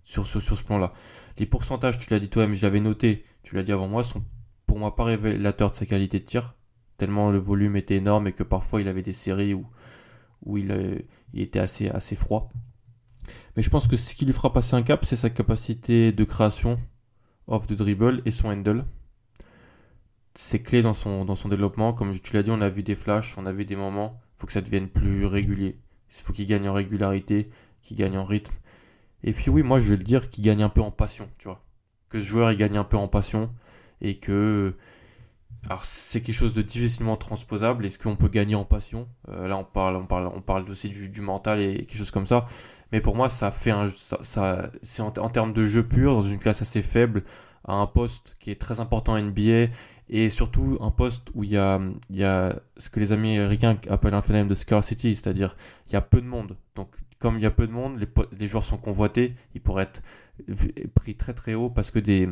sur, 0.04 0.26
sur, 0.26 0.42
sur 0.42 0.56
ce 0.56 0.64
plan-là. 0.64 0.92
Les 1.38 1.46
pourcentages, 1.46 1.98
tu 1.98 2.10
l'as 2.10 2.20
dit 2.20 2.28
toi-même, 2.28 2.54
j'avais 2.54 2.80
noté, 2.80 3.24
tu 3.42 3.54
l'as 3.54 3.62
dit 3.62 3.72
avant 3.72 3.88
moi, 3.88 4.02
sont 4.02 4.24
pour 4.66 4.78
moi 4.78 4.96
pas 4.96 5.04
révélateurs 5.04 5.70
de 5.70 5.76
sa 5.76 5.86
qualité 5.86 6.18
de 6.20 6.24
tir, 6.24 6.55
tellement 6.96 7.30
le 7.30 7.38
volume 7.38 7.76
était 7.76 7.96
énorme 7.96 8.28
et 8.28 8.32
que 8.32 8.42
parfois 8.42 8.80
il 8.80 8.88
avait 8.88 9.02
des 9.02 9.12
séries 9.12 9.54
où, 9.54 9.66
euh, 10.48 10.98
il 11.32 11.40
était 11.40 11.58
assez, 11.58 11.88
assez 11.88 12.16
froid. 12.16 12.50
Mais 13.56 13.62
je 13.62 13.70
pense 13.70 13.88
que 13.88 13.96
ce 13.96 14.14
qui 14.14 14.24
lui 14.24 14.32
fera 14.32 14.52
passer 14.52 14.74
un 14.74 14.82
cap, 14.82 15.04
c'est 15.04 15.16
sa 15.16 15.30
capacité 15.30 16.12
de 16.12 16.24
création 16.24 16.78
off 17.48 17.66
the 17.66 17.74
dribble 17.74 18.22
et 18.24 18.30
son 18.30 18.48
handle. 18.50 18.84
C'est 20.34 20.62
clé 20.62 20.82
dans 20.82 20.92
son, 20.92 21.24
dans 21.24 21.34
son 21.34 21.48
développement. 21.48 21.92
Comme 21.92 22.18
tu 22.18 22.34
l'as 22.34 22.42
dit, 22.42 22.50
on 22.50 22.60
a 22.60 22.68
vu 22.68 22.82
des 22.82 22.94
flashs, 22.94 23.36
on 23.38 23.46
a 23.46 23.52
vu 23.52 23.64
des 23.64 23.76
moments. 23.76 24.20
Il 24.36 24.40
faut 24.40 24.46
que 24.46 24.52
ça 24.52 24.60
devienne 24.60 24.88
plus 24.88 25.24
régulier. 25.24 25.78
Il 26.10 26.22
faut 26.22 26.32
qu'il 26.32 26.46
gagne 26.46 26.68
en 26.68 26.74
régularité, 26.74 27.50
qu'il 27.82 27.96
gagne 27.96 28.18
en 28.18 28.24
rythme. 28.24 28.54
Et 29.24 29.32
puis 29.32 29.50
oui, 29.50 29.62
moi 29.62 29.80
je 29.80 29.90
vais 29.90 29.96
le 29.96 30.04
dire, 30.04 30.30
qu'il 30.30 30.44
gagne 30.44 30.62
un 30.62 30.68
peu 30.68 30.82
en 30.82 30.90
passion, 30.90 31.28
tu 31.38 31.48
vois. 31.48 31.64
Que 32.10 32.20
ce 32.20 32.26
joueur 32.26 32.52
il 32.52 32.58
gagne 32.58 32.76
un 32.76 32.84
peu 32.84 32.96
en 32.96 33.08
passion 33.08 33.50
et 34.00 34.18
que 34.18 34.74
alors 35.68 35.84
c'est 35.84 36.20
quelque 36.20 36.34
chose 36.34 36.54
de 36.54 36.62
difficilement 36.62 37.16
transposable. 37.16 37.86
Est-ce 37.86 37.98
qu'on 37.98 38.16
peut 38.16 38.28
gagner 38.28 38.54
en 38.54 38.64
passion? 38.64 39.08
Euh, 39.28 39.48
Là 39.48 39.56
on 39.56 39.64
parle, 39.64 39.96
on 39.96 40.06
parle, 40.06 40.28
on 40.28 40.40
parle 40.40 40.68
aussi 40.70 40.88
du, 40.88 41.20
mental 41.20 41.60
et 41.60 41.78
quelque 41.78 41.98
chose 41.98 42.10
comme 42.10 42.26
ça. 42.26 42.46
Mais 42.92 43.00
pour 43.00 43.16
moi 43.16 43.28
ça 43.28 43.50
fait 43.50 43.72
un, 43.72 43.88
ça, 43.90 44.70
c'est 44.82 45.02
en, 45.02 45.10
termes 45.10 45.52
de 45.52 45.66
jeu 45.66 45.82
pur 45.82 46.14
dans 46.14 46.22
une 46.22 46.38
classe 46.38 46.62
assez 46.62 46.82
faible 46.82 47.24
à 47.64 47.74
un 47.74 47.86
poste 47.86 48.36
qui 48.38 48.50
est 48.52 48.60
très 48.60 48.78
important 48.78 49.20
NBA 49.20 49.72
et 50.08 50.30
surtout 50.30 50.78
un 50.80 50.92
poste 50.92 51.30
où 51.34 51.42
il 51.42 51.50
y 51.50 51.56
a, 51.56 51.80
il 52.10 52.16
y 52.16 52.24
a 52.24 52.54
ce 52.76 52.88
que 52.88 53.00
les 53.00 53.10
Américains 53.10 53.76
appellent 53.90 54.14
un 54.14 54.22
phénomène 54.22 54.46
de 54.46 54.54
scarcity, 54.54 55.16
c'est-à-dire 55.16 55.56
il 55.88 55.94
y 55.94 55.96
a 55.96 56.00
peu 56.00 56.20
de 56.20 56.26
monde. 56.26 56.56
Donc 56.76 56.94
comme 57.18 57.38
il 57.38 57.42
y 57.42 57.46
a 57.46 57.50
peu 57.50 57.66
de 57.66 57.72
monde, 57.72 57.98
les, 57.98 58.08
les 58.38 58.46
joueurs 58.46 58.62
sont 58.62 58.78
convoités, 58.78 59.34
ils 59.56 59.60
pourraient 59.60 59.82
être 59.84 60.02
pris 60.94 61.16
très 61.16 61.34
très 61.34 61.54
haut 61.54 61.70
parce 61.70 61.90
que 61.90 61.98
des 61.98 62.28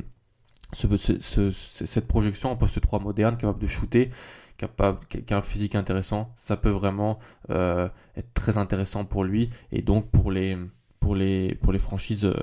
cette 0.74 2.06
projection 2.06 2.50
en 2.50 2.56
poste 2.56 2.80
3 2.80 2.98
moderne, 2.98 3.36
capable 3.36 3.60
de 3.60 3.66
shooter, 3.66 4.10
capable, 4.56 4.98
qui 5.06 5.32
a 5.32 5.36
un 5.36 5.42
physique 5.42 5.74
intéressant, 5.74 6.32
ça 6.36 6.56
peut 6.56 6.70
vraiment 6.70 7.18
euh, 7.50 7.88
être 8.16 8.32
très 8.34 8.58
intéressant 8.58 9.04
pour 9.04 9.24
lui 9.24 9.50
et 9.72 9.82
donc 9.82 10.08
pour 10.10 10.30
les, 10.30 10.56
pour 11.00 11.14
les, 11.14 11.54
pour 11.56 11.72
les 11.72 11.78
franchises 11.78 12.24
euh, 12.24 12.34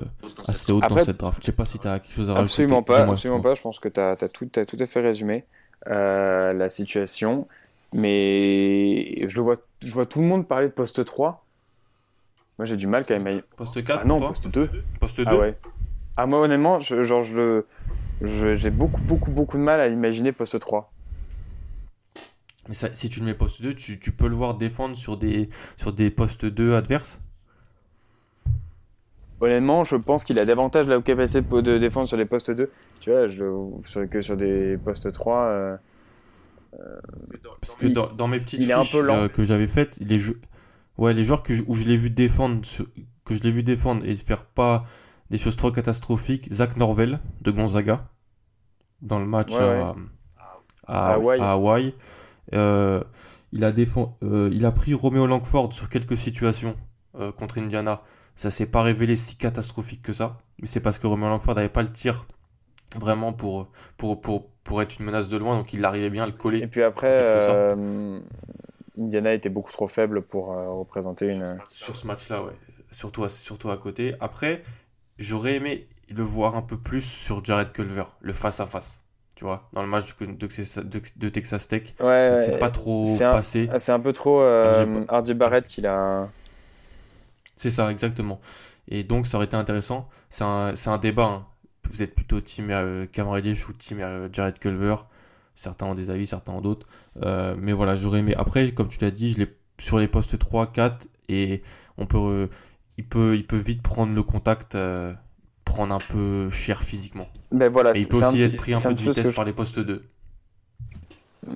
assez 0.46 0.72
hautes 0.72 0.88
dans 0.88 1.04
cette 1.04 1.18
draft. 1.18 1.38
Je 1.40 1.46
sais 1.46 1.52
pas 1.52 1.66
si 1.66 1.78
tu 1.78 1.88
as 1.88 1.98
quelque 1.98 2.14
chose 2.14 2.30
à 2.30 2.34
rajouter. 2.34 2.52
Absolument 2.62 2.82
pas, 2.82 3.00
absolument 3.00 3.40
pas. 3.40 3.54
Je 3.54 3.62
pense 3.62 3.78
que 3.78 3.88
tu 3.88 4.00
as, 4.00 4.16
tout, 4.28 4.48
as 4.56 4.64
tout 4.64 4.76
à 4.78 4.86
fait 4.86 5.00
résumé 5.00 5.44
euh, 5.88 6.52
la 6.52 6.68
situation. 6.68 7.48
Mais 7.94 9.28
je, 9.28 9.36
le 9.36 9.42
vois, 9.42 9.56
je 9.84 9.92
vois 9.92 10.06
tout 10.06 10.20
le 10.20 10.26
monde 10.26 10.46
parler 10.48 10.68
de 10.68 10.72
poste 10.72 11.04
3. 11.04 11.44
Moi, 12.58 12.66
j'ai 12.66 12.76
du 12.76 12.86
mal 12.86 13.04
quand 13.06 13.18
même. 13.18 13.42
Poste 13.56 13.84
4 13.84 14.00
Ah 14.02 14.06
non, 14.06 14.20
poste 14.20 14.48
2. 14.48 14.70
Poste 15.00 15.20
2 15.20 15.24
Ah 15.26 15.36
ouais. 15.36 15.58
Ah, 16.16 16.26
moi, 16.26 16.40
honnêtement, 16.40 16.80
je, 16.80 17.02
genre, 17.02 17.22
je, 17.22 17.64
j'ai 18.20 18.70
beaucoup, 18.70 19.00
beaucoup, 19.02 19.30
beaucoup 19.30 19.56
de 19.56 19.62
mal 19.62 19.80
à 19.80 19.88
imaginer 19.88 20.32
poste 20.32 20.58
3. 20.58 20.92
Mais 22.68 22.74
ça, 22.74 22.94
si 22.94 23.08
tu 23.08 23.20
le 23.20 23.26
mets 23.26 23.34
poste 23.34 23.62
2, 23.62 23.74
tu, 23.74 23.98
tu, 23.98 24.12
peux 24.12 24.28
le 24.28 24.36
voir 24.36 24.54
défendre 24.54 24.96
sur 24.96 25.16
des, 25.16 25.48
sur 25.76 25.92
des 25.92 26.10
postes 26.10 26.44
2 26.44 26.74
adverses? 26.74 27.20
Honnêtement, 29.40 29.82
je 29.82 29.96
pense 29.96 30.22
qu'il 30.22 30.38
a 30.38 30.44
davantage 30.44 30.86
la 30.86 31.00
capacité 31.02 31.40
de 31.40 31.78
défendre 31.78 32.06
sur 32.06 32.16
les 32.16 32.26
postes 32.26 32.52
2 32.52 32.70
tu 33.00 33.10
vois, 33.10 33.26
je, 33.26 34.04
que 34.06 34.22
sur 34.22 34.36
des 34.36 34.78
postes 34.78 35.10
3. 35.10 35.36
Euh, 35.36 35.76
Parce 37.60 37.74
que 37.74 37.88
dans, 37.88 38.06
dans, 38.12 38.28
mes 38.28 38.38
petites 38.38 38.62
fiches 38.62 38.94
euh, 38.94 39.28
que 39.28 39.42
j'avais 39.42 39.66
faites, 39.66 39.98
les, 40.00 40.20
ouais, 40.98 41.12
les 41.12 41.24
joueurs 41.24 41.42
que 41.42 41.52
où 41.66 41.74
je 41.74 41.84
l'ai 41.84 41.96
vu 41.96 42.10
défendre, 42.10 42.62
que 43.24 43.34
je 43.34 43.42
l'ai 43.42 43.50
vu 43.50 43.64
défendre 43.64 44.06
et 44.06 44.14
faire 44.14 44.44
pas 44.44 44.86
des 45.32 45.38
choses 45.38 45.56
trop 45.56 45.72
catastrophiques, 45.72 46.52
Zach 46.52 46.76
Norvel 46.76 47.18
de 47.40 47.50
Gonzaga 47.50 48.06
dans 49.00 49.18
le 49.18 49.24
match 49.24 49.54
à, 50.86 51.14
Hawaii. 51.16 51.94
Euh, 52.52 53.02
il, 53.52 53.64
a 53.64 53.72
euh, 54.22 54.50
il 54.52 54.66
a 54.66 54.72
pris 54.72 54.92
Romeo 54.92 55.26
Langford 55.26 55.72
sur 55.72 55.88
quelques 55.88 56.18
situations 56.18 56.76
euh, 57.18 57.32
contre 57.32 57.58
Indiana. 57.58 58.02
Ça 58.36 58.50
s'est 58.50 58.66
pas 58.66 58.82
révélé 58.82 59.16
si 59.16 59.36
catastrophique 59.36 60.02
que 60.02 60.12
ça. 60.12 60.36
Mais 60.60 60.66
c'est 60.66 60.80
parce 60.80 60.98
que 60.98 61.06
Romeo 61.06 61.28
Langford 61.28 61.54
n'avait 61.54 61.70
pas 61.70 61.82
le 61.82 61.90
tir 61.90 62.26
vraiment 62.94 63.32
pour, 63.32 63.70
pour, 63.96 64.20
pour, 64.20 64.50
pour 64.64 64.82
être 64.82 64.98
une 65.00 65.06
menace 65.06 65.30
de 65.30 65.38
loin. 65.38 65.56
Donc 65.56 65.72
il 65.72 65.82
arrivait 65.86 66.10
bien 66.10 66.24
à 66.24 66.26
le 66.26 66.32
coller. 66.32 66.58
Et 66.58 66.66
puis 66.66 66.82
après, 66.82 67.74
Indiana 68.98 69.32
était 69.32 69.48
beaucoup 69.48 69.72
trop 69.72 69.88
faible 69.88 70.20
pour 70.20 70.48
représenter 70.48 71.28
une. 71.28 71.58
Sur 71.70 71.96
ce 71.96 72.06
match-là, 72.06 72.42
ouais. 72.42 72.52
Surtout 72.90 73.26
surtout 73.30 73.70
à 73.70 73.78
côté. 73.78 74.14
Après, 74.20 74.62
j'aurais 75.18 75.56
aimé 75.56 75.88
le 76.08 76.22
voir 76.22 76.56
un 76.56 76.62
peu 76.62 76.76
plus 76.76 77.02
sur 77.02 77.44
Jared 77.44 77.72
Culver, 77.72 78.04
le 78.20 78.32
face-à-face. 78.32 79.02
Tu 79.34 79.44
vois, 79.44 79.68
dans 79.72 79.82
le 79.82 79.88
match 79.88 80.14
de, 80.18 80.26
de, 80.26 81.28
Texas 81.28 81.66
Tech. 81.66 81.94
Ouais, 82.00 82.44
c'est 82.46 82.58
pas 82.58 82.70
trop 82.70 83.04
passé. 83.18 83.68
Ah, 83.72 83.78
c'est 83.78 83.90
un 83.90 83.98
peu 83.98 84.12
trop 84.12 84.40
euh, 84.40 85.04
RJ 85.08 85.32
Barrett 85.32 85.66
qu'il 85.66 85.86
a. 85.86 86.28
C'est 87.56 87.70
ça, 87.70 87.90
exactement. 87.90 88.40
Et 88.88 89.04
donc, 89.04 89.26
ça 89.26 89.36
aurait 89.36 89.46
été 89.46 89.56
intéressant. 89.56 90.08
C'est 90.30 90.44
un, 90.44 90.74
un, 90.86 90.98
débat. 90.98 91.24
Hein. 91.24 91.46
Vous 91.84 92.02
êtes 92.02 92.14
plutôt 92.14 92.40
team 92.40 92.70
euh, 92.70 93.06
Cameron 93.10 93.38
ou 93.38 93.72
team 93.72 94.00
euh, 94.00 94.28
Jared 94.32 94.58
Culver. 94.58 94.96
Certains 95.54 95.86
ont 95.86 95.94
des 95.94 96.10
avis, 96.10 96.26
certains 96.26 96.52
ont 96.52 96.60
d'autres. 96.60 96.86
Euh, 97.22 97.54
mais 97.58 97.72
voilà, 97.72 97.96
j'aurais 97.96 98.20
aimé. 98.20 98.34
Après, 98.36 98.72
comme 98.72 98.88
tu 98.88 98.98
l'as 99.00 99.10
dit, 99.10 99.32
je 99.32 99.38
l'ai 99.38 99.56
sur 99.78 99.98
les 99.98 100.08
postes 100.08 100.38
3, 100.38 100.72
4. 100.72 101.08
Et 101.28 101.62
on 101.98 102.06
peut 102.06 102.48
il 103.02 103.08
peut, 103.08 103.34
il 103.34 103.44
peut 103.44 103.56
vite 103.56 103.82
prendre 103.82 104.14
le 104.14 104.22
contact, 104.22 104.76
euh, 104.76 105.12
prendre 105.64 105.92
un 105.92 105.98
peu 105.98 106.48
cher 106.50 106.82
physiquement. 106.82 107.26
Ben 107.50 107.68
voilà, 107.70 107.96
Et 107.96 108.02
il 108.02 108.08
peut 108.08 108.18
aussi 108.18 108.40
être 108.40 108.56
pris 108.56 108.74
un 108.74 108.80
peu 108.80 108.94
de 108.94 109.00
vitesse 109.00 109.32
par 109.32 109.44
les 109.44 109.52
postes 109.52 109.80
2. 109.80 110.04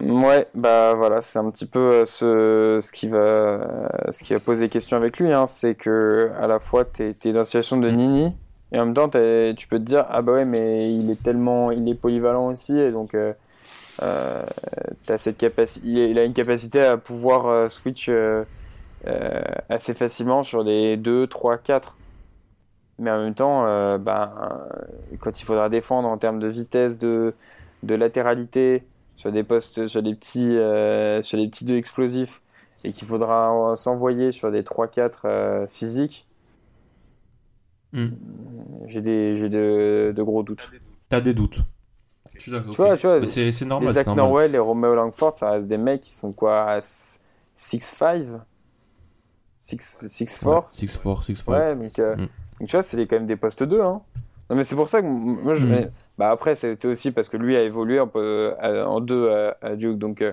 Ouais, 0.00 0.48
bah 0.54 0.94
voilà, 0.94 1.22
c'est 1.22 1.38
un 1.38 1.48
petit 1.50 1.66
peu 1.66 1.78
euh, 1.78 2.04
ce, 2.04 2.80
ce, 2.82 2.90
qui 2.90 3.06
va, 3.06 3.88
ce 4.10 4.24
qui 4.24 4.32
va 4.32 4.40
poser 4.40 4.68
question 4.68 4.96
avec 4.96 5.20
lui. 5.20 5.32
Hein. 5.32 5.46
c'est 5.46 5.76
que 5.76 6.32
à 6.40 6.48
la 6.48 6.58
fois, 6.58 6.84
tu 6.84 7.04
es, 7.04 7.32
dans 7.32 7.38
une 7.38 7.44
situation 7.44 7.76
de 7.76 7.88
nini, 7.88 8.32
et 8.72 8.80
en 8.80 8.86
même 8.86 8.94
temps, 8.94 9.08
tu 9.08 9.68
peux 9.68 9.78
te 9.78 9.84
dire, 9.84 10.04
ah 10.10 10.22
bah 10.22 10.32
ouais, 10.32 10.44
mais 10.44 10.92
il 10.92 11.08
est 11.10 11.22
tellement, 11.22 11.70
il 11.70 11.88
est 11.88 11.94
polyvalent 11.94 12.48
aussi, 12.48 12.76
et 12.76 12.90
donc 12.90 13.14
euh, 13.14 13.32
euh 14.02 14.42
as 15.08 15.18
cette 15.18 15.38
capacité, 15.38 15.86
il 15.86 16.18
a 16.18 16.24
une 16.24 16.34
capacité 16.34 16.82
à 16.82 16.96
pouvoir 16.96 17.70
switch 17.70 18.10
euh, 19.06 19.42
assez 19.68 19.94
facilement 19.94 20.42
sur 20.42 20.64
des 20.64 20.96
2, 20.96 21.26
3, 21.26 21.58
4. 21.58 21.96
Mais 22.98 23.10
en 23.10 23.22
même 23.22 23.34
temps, 23.34 23.66
euh, 23.66 23.98
ben, 23.98 24.32
quand 25.20 25.40
il 25.40 25.44
faudra 25.44 25.68
défendre 25.68 26.08
en 26.08 26.16
termes 26.18 26.38
de 26.38 26.48
vitesse, 26.48 26.98
de, 26.98 27.34
de 27.82 27.94
latéralité, 27.94 28.84
sur 29.16 29.32
des 29.32 29.42
postes, 29.44 29.86
sur 29.88 30.02
des 30.02 30.14
petits, 30.14 30.56
euh, 30.56 31.22
sur 31.22 31.38
des 31.38 31.48
petits 31.48 31.64
deux 31.64 31.76
explosifs, 31.76 32.40
et 32.84 32.92
qu'il 32.92 33.06
faudra 33.06 33.74
s'envoyer 33.76 34.32
sur 34.32 34.50
des 34.50 34.62
3-4 34.62 35.66
physiques, 35.68 36.26
hmm. 37.92 38.08
j'ai 38.86 39.00
des, 39.00 39.48
de, 39.48 40.12
de, 40.16 40.22
gros 40.22 40.42
doutes. 40.42 40.70
T'as 41.08 41.20
des 41.20 41.34
doutes 41.34 41.60
tu 42.38 42.50
vois, 42.50 42.96
tu 42.96 43.06
vois 43.06 43.26
c'est 43.26 43.64
normal. 43.64 43.88
Les 43.88 43.94
Zach 43.94 44.06
Norwell 44.08 44.54
et 44.54 44.58
Romeo 44.58 44.94
Langford, 44.94 45.36
ça 45.36 45.50
reste 45.52 45.68
des 45.68 45.78
mecs 45.78 46.02
qui 46.02 46.10
sont 46.10 46.32
quoi 46.32 46.78
6-5 47.56 48.26
6-4 49.66 50.06
6-4, 50.06 51.22
6 51.24 51.46
Ouais, 51.48 51.74
donc, 51.74 51.98
euh, 51.98 52.16
mm. 52.16 52.28
donc, 52.60 52.68
tu 52.68 52.76
vois, 52.76 52.82
c'est 52.82 53.06
quand 53.06 53.16
même 53.16 53.26
des 53.26 53.36
postes 53.36 53.62
2. 53.62 53.80
Hein. 53.80 54.00
Non, 54.48 54.56
mais 54.56 54.62
c'est 54.62 54.76
pour 54.76 54.88
ça 54.88 55.02
que 55.02 55.06
moi, 55.06 55.54
je, 55.54 55.66
mm. 55.66 55.90
bah, 56.18 56.30
après, 56.30 56.54
c'était 56.54 56.88
aussi 56.88 57.10
parce 57.10 57.28
que 57.28 57.36
lui 57.36 57.56
a 57.56 57.62
évolué 57.62 57.98
un 57.98 58.06
peu, 58.06 58.54
en 58.62 59.00
2 59.00 59.52
à, 59.60 59.76
Duke, 59.76 59.98
donc 59.98 60.22
euh, 60.22 60.32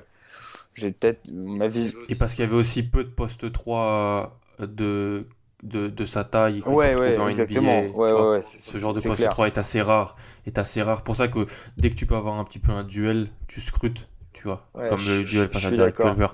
j'ai 0.75 0.91
peut-être 0.91 1.31
ma 1.31 1.67
vision. 1.67 1.97
Et 2.09 2.15
parce 2.15 2.35
qu'il 2.35 2.45
y 2.45 2.47
avait 2.47 2.55
aussi 2.55 2.83
peu 2.83 3.03
de 3.03 3.09
postes 3.09 3.51
3 3.51 4.39
de, 4.59 5.25
de, 5.63 5.87
de 5.87 6.05
sa 6.05 6.23
taille 6.23 6.61
ouais, 6.67 6.95
ouais, 6.95 7.15
dans 7.15 7.27
exactement. 7.27 7.81
NBA, 7.81 7.91
ouais, 7.91 8.11
ouais, 8.11 8.41
ce 8.43 8.77
genre 8.77 8.93
de 8.93 9.01
poste 9.01 9.27
3 9.27 9.47
est 9.47 9.57
assez 9.57 9.81
rare. 9.81 10.15
Est 10.45 10.59
assez 10.59 10.83
rare. 10.83 11.03
Pour 11.03 11.15
ça 11.15 11.27
que 11.27 11.47
dès 11.77 11.89
que 11.89 11.95
tu 11.95 12.05
peux 12.05 12.15
avoir 12.15 12.37
un 12.37 12.43
petit 12.43 12.59
peu 12.59 12.71
un 12.71 12.83
duel, 12.83 13.29
tu 13.47 13.61
scrutes 13.61 14.09
tu 14.33 14.43
vois, 14.43 14.67
comme 14.89 15.01
le 15.05 15.23
duel 15.23 15.49
face 15.49 15.65
à 15.65 15.73
Jared 15.73 15.95
Culver. 15.95 16.27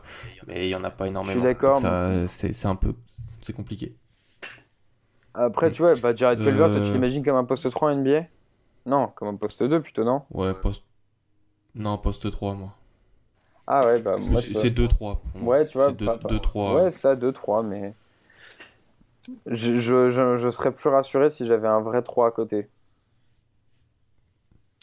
Mais 0.47 0.65
il 0.65 0.67
n'y 0.69 0.75
en 0.75 0.83
a 0.83 0.89
pas 0.89 1.07
énormément. 1.07 1.33
Je 1.33 1.39
suis 1.39 1.55
d'accord. 1.55 1.79
C'est 2.27 2.65
un 2.65 2.75
peu 2.75 2.93
c'est 3.41 3.53
compliqué. 3.53 3.95
Après, 5.33 5.71
tu 5.71 5.81
vois, 5.81 5.95
bah, 5.95 6.13
Jared 6.13 6.39
Culver, 6.39 6.67
toi, 6.67 6.75
tu 6.75 6.89
euh, 6.89 6.93
l'imagines 6.93 7.23
comme 7.23 7.35
un 7.35 7.45
poste 7.45 7.69
3 7.69 7.91
en 7.91 7.95
NBA 7.95 8.25
Non, 8.85 9.07
comme 9.15 9.29
un 9.29 9.35
poste 9.35 9.63
2 9.63 9.81
plutôt, 9.81 10.03
non? 10.03 10.23
Ouais, 10.31 10.53
poste. 10.53 10.83
Non, 11.75 11.97
poste 11.97 12.29
3, 12.29 12.55
moi. 12.55 12.75
Ah 13.65 13.85
ouais, 13.85 14.01
bah 14.01 14.17
moi. 14.17 14.41
C'est 14.41 14.71
2-3. 14.71 15.19
Ouais, 15.41 15.65
tu 15.65 15.77
vois. 15.77 15.91
2-3. 15.91 16.75
Ouais, 16.75 16.91
ça, 16.91 17.15
2-3, 17.15 17.65
mais. 17.65 17.93
Je, 19.45 19.79
je, 19.79 20.09
je, 20.09 20.37
je, 20.37 20.49
serais 20.49 20.71
plus 20.71 20.89
rassuré 20.89 21.29
si 21.29 21.45
j'avais 21.45 21.67
un 21.67 21.79
vrai 21.79 22.01
3 22.01 22.27
à 22.27 22.31
côté. 22.31 22.67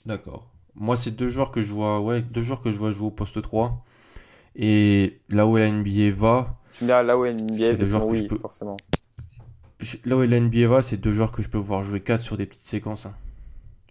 D'accord. 0.04 0.46
Moi, 0.76 0.96
c'est 0.96 1.10
deux 1.10 1.28
joueurs 1.28 1.50
que 1.50 1.62
je 1.62 1.72
vois, 1.72 2.00
ouais, 2.00 2.20
deux 2.22 2.42
joueurs 2.42 2.60
que 2.60 2.70
je 2.70 2.78
vois 2.78 2.90
jouer 2.90 3.06
au 3.06 3.10
poste 3.10 3.40
3. 3.40 3.82
Et 4.56 5.20
là 5.30 5.46
où 5.46 5.56
la 5.56 5.70
NBA 5.70 6.10
va. 6.12 6.58
Là, 6.82 7.16
où 7.16 7.24
la 7.24 7.32
NBA 7.32 7.72
va, 7.84 8.04
oui, 8.04 8.28
forcément. 8.40 8.76
Là 10.04 10.16
où 10.16 10.22
la 10.22 10.40
NBA 10.40 10.68
va, 10.68 10.82
c'est 10.82 10.96
deux 10.96 11.12
joueurs 11.12 11.32
que 11.32 11.42
je 11.42 11.48
peux 11.48 11.58
voir 11.58 11.82
jouer 11.82 12.00
4 12.00 12.20
sur 12.20 12.36
des 12.36 12.46
petites 12.46 12.66
séquences. 12.66 13.06
Hein. 13.06 13.14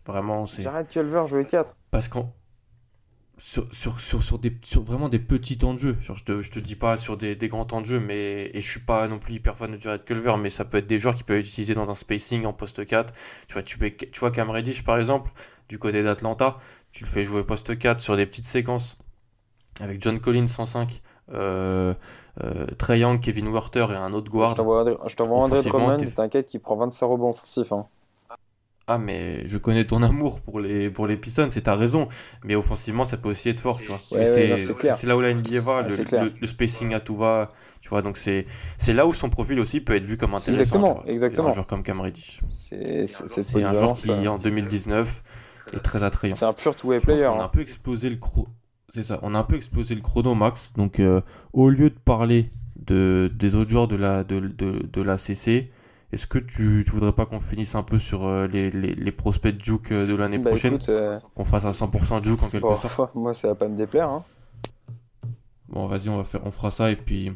Vraiment, 0.05 0.45
c'est. 0.45 0.63
J'arrête 0.63 0.89
Culver 0.89 1.25
jouer 1.27 1.45
4. 1.45 1.75
Parce 1.91 2.07
qu'en. 2.07 2.33
Sur, 3.37 3.67
sur, 3.73 3.99
sur, 3.99 4.23
sur, 4.23 4.39
des, 4.39 4.55
sur 4.63 4.83
vraiment 4.83 5.09
des 5.09 5.19
petits 5.19 5.57
temps 5.57 5.73
de 5.73 5.79
jeu. 5.79 5.97
Genre, 6.01 6.15
je 6.15 6.23
te, 6.23 6.41
je 6.41 6.51
te 6.51 6.59
dis 6.59 6.75
pas 6.75 6.97
sur 6.97 7.17
des, 7.17 7.35
des 7.35 7.47
grands 7.47 7.65
temps 7.65 7.81
de 7.81 7.85
jeu, 7.85 7.99
mais 7.99 8.51
et 8.53 8.61
je 8.61 8.69
suis 8.69 8.79
pas 8.79 9.07
non 9.07 9.19
plus 9.19 9.35
hyper 9.35 9.57
fan 9.57 9.71
de 9.71 9.77
Jared 9.77 10.03
Culver, 10.05 10.35
mais 10.39 10.49
ça 10.49 10.65
peut 10.65 10.77
être 10.77 10.87
des 10.87 10.99
joueurs 10.99 11.15
qui 11.15 11.23
peuvent 11.23 11.39
être 11.39 11.47
utilisés 11.47 11.75
dans 11.75 11.89
un 11.89 11.95
spacing 11.95 12.45
en 12.45 12.53
poste 12.53 12.85
4. 12.85 13.13
Tu 13.47 13.53
vois, 13.53 13.63
tu, 13.63 13.77
peux, 13.77 13.91
tu 13.91 14.19
vois 14.19 14.31
Cam 14.31 14.49
Reddish 14.49 14.83
par 14.83 14.97
exemple, 14.97 15.31
du 15.69 15.79
côté 15.79 16.03
d'Atlanta, 16.03 16.57
tu 16.91 17.03
le 17.03 17.09
fais 17.09 17.23
jouer 17.23 17.43
poste 17.43 17.77
4 17.77 17.99
sur 17.99 18.15
des 18.15 18.25
petites 18.25 18.47
séquences 18.47 18.97
avec 19.81 20.01
John 20.01 20.19
Collins 20.19 20.47
105, 20.47 21.01
euh, 21.33 21.93
euh, 22.43 22.65
Trey 22.77 22.99
Young, 22.99 23.19
Kevin 23.19 23.51
Werther 23.51 23.87
et 23.91 23.95
un 23.95 24.13
autre 24.13 24.31
guard. 24.31 24.51
Je 24.51 25.15
t'envoie 25.15 25.37
André 25.37 25.61
Drummond, 25.61 25.97
t'inquiète, 25.97 26.47
qui 26.47 26.59
prend 26.59 26.77
25 26.77 27.05
rebonds 27.05 27.29
offensifs. 27.31 27.71
Hein. 27.71 27.85
Ah 28.87 28.99
mais 28.99 29.47
je 29.47 29.57
connais 29.57 29.85
ton 29.85 30.03
amour 30.03 30.41
pour 30.41 30.59
les 30.59 30.91
pour 30.91 31.07
les 31.07 31.17
Pistons, 31.17 31.47
c'est 31.49 31.61
ta 31.61 31.75
raison. 31.75 32.07
Mais 32.43 32.53
offensivement, 32.53 33.03
ça 33.03 33.17
peut 33.17 33.29
aussi 33.29 33.49
être 33.49 33.59
fort, 33.59 33.79
tu 33.79 33.87
vois. 33.87 33.99
c'est 34.11 35.03
là 35.05 35.17
où 35.17 35.21
la 35.21 35.33
NBA 35.33 35.59
va, 35.59 35.81
le, 35.81 36.47
spacing 36.47 36.93
à 36.93 36.99
tout 36.99 37.15
va, 37.15 37.49
tu 37.81 37.89
vois. 37.89 38.03
Donc 38.03 38.17
c'est 38.17 38.45
c'est 38.77 38.93
là 38.93 39.07
où 39.07 39.13
son 39.13 39.29
profil 39.29 39.59
aussi 39.59 39.81
peut 39.81 39.95
être 39.95 40.05
vu 40.05 40.17
comme 40.17 40.35
intéressant. 40.35 40.59
Exactement, 40.59 41.03
exactement. 41.05 41.49
Un 41.49 41.53
joueur 41.53 41.67
comme 41.67 41.81
Cam 41.81 41.99
Reddish. 41.99 42.41
C'est 42.51 43.63
un 43.63 43.73
joueur 43.73 43.93
qui 43.93 44.11
en 44.27 44.37
2019 44.37 45.23
est 45.73 45.79
très 45.79 46.03
attrayant. 46.03 46.35
C'est 46.35 46.45
un 46.45 46.53
pur 46.53 46.75
two-way 46.75 46.99
player. 46.99 47.25
On 47.25 47.39
a 47.39 47.43
un 47.43 47.45
hein. 47.45 47.49
peu 47.51 47.61
explosé 47.61 48.09
le 48.09 48.17
c'est 48.93 49.03
ça. 49.03 49.19
On 49.23 49.33
a 49.33 49.39
un 49.39 49.43
peu 49.43 49.55
explosé 49.55 49.95
le 49.95 50.01
chrono 50.01 50.35
max. 50.35 50.73
Donc 50.77 50.99
euh, 50.99 51.21
au 51.53 51.69
lieu 51.69 51.89
de 51.89 51.97
parler 51.97 52.51
de 52.75 53.31
des 53.33 53.55
autres 53.55 53.71
joueurs 53.71 53.87
de 53.87 53.95
la 53.95 54.23
de, 54.23 54.39
de, 54.39 54.85
de 54.91 55.01
la 55.01 55.17
CC 55.17 55.71
est-ce 56.11 56.27
que 56.27 56.37
tu, 56.37 56.83
tu 56.85 56.91
voudrais 56.91 57.11
pas 57.11 57.25
qu'on 57.25 57.39
finisse 57.39 57.75
un 57.75 57.83
peu 57.83 57.99
sur 57.99 58.25
euh, 58.25 58.47
les, 58.47 58.69
les, 58.69 58.93
les, 58.93 59.11
prospects 59.11 59.55
de 59.55 59.63
Juke 59.63 59.91
euh, 59.91 60.07
de 60.07 60.15
l'année 60.15 60.37
bah, 60.37 60.51
prochaine 60.51 60.77
euh, 60.89 61.19
Qu'on 61.35 61.45
fasse 61.45 61.65
à 61.65 61.71
100% 61.71 62.23
Juke 62.23 62.43
en 62.43 62.47
quelque 62.47 62.75
sorte 62.75 63.15
Moi, 63.15 63.33
ça 63.33 63.49
va 63.49 63.55
pas 63.55 63.67
me 63.67 63.75
déplaire. 63.75 64.09
Hein. 64.09 64.23
Bon, 65.67 65.87
vas-y, 65.87 66.09
on, 66.09 66.17
va 66.17 66.23
faire, 66.23 66.41
on 66.45 66.51
fera 66.51 66.69
ça 66.69 66.91
et 66.91 66.95
puis 66.95 67.31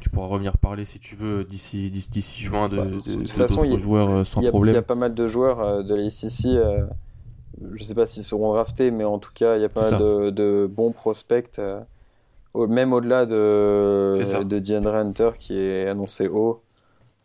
tu 0.00 0.08
pourras 0.08 0.28
revenir 0.28 0.56
parler 0.56 0.86
si 0.86 0.98
tu 0.98 1.14
veux 1.14 1.44
d'ici, 1.44 1.90
d'ici 1.90 2.42
juin 2.42 2.70
de, 2.70 2.76
bah, 2.78 2.86
de, 2.86 3.00
toute 3.00 3.30
façon, 3.30 3.76
joueurs 3.76 4.26
sans 4.26 4.42
problème. 4.42 4.72
Il 4.72 4.76
y 4.76 4.78
a 4.78 4.82
pas 4.82 4.94
mal 4.94 5.14
de 5.14 5.28
joueurs 5.28 5.84
de 5.84 5.94
la 5.94 6.88
je 7.74 7.84
sais 7.84 7.94
pas 7.94 8.06
s'ils 8.06 8.24
seront 8.24 8.54
draftés, 8.54 8.90
mais 8.90 9.04
en 9.04 9.18
tout 9.18 9.32
cas, 9.34 9.56
il 9.56 9.62
y 9.62 9.66
a 9.66 9.68
pas 9.68 9.90
mal 9.90 10.00
de, 10.00 10.30
de, 10.30 10.66
bons 10.66 10.92
prospects. 10.92 11.60
même 12.54 12.94
au-delà 12.94 13.26
de, 13.26 14.42
de 14.42 14.58
DeAndre 14.58 14.94
Hunter 14.94 15.32
qui 15.38 15.58
est 15.58 15.86
annoncé 15.86 16.26
haut. 16.26 16.62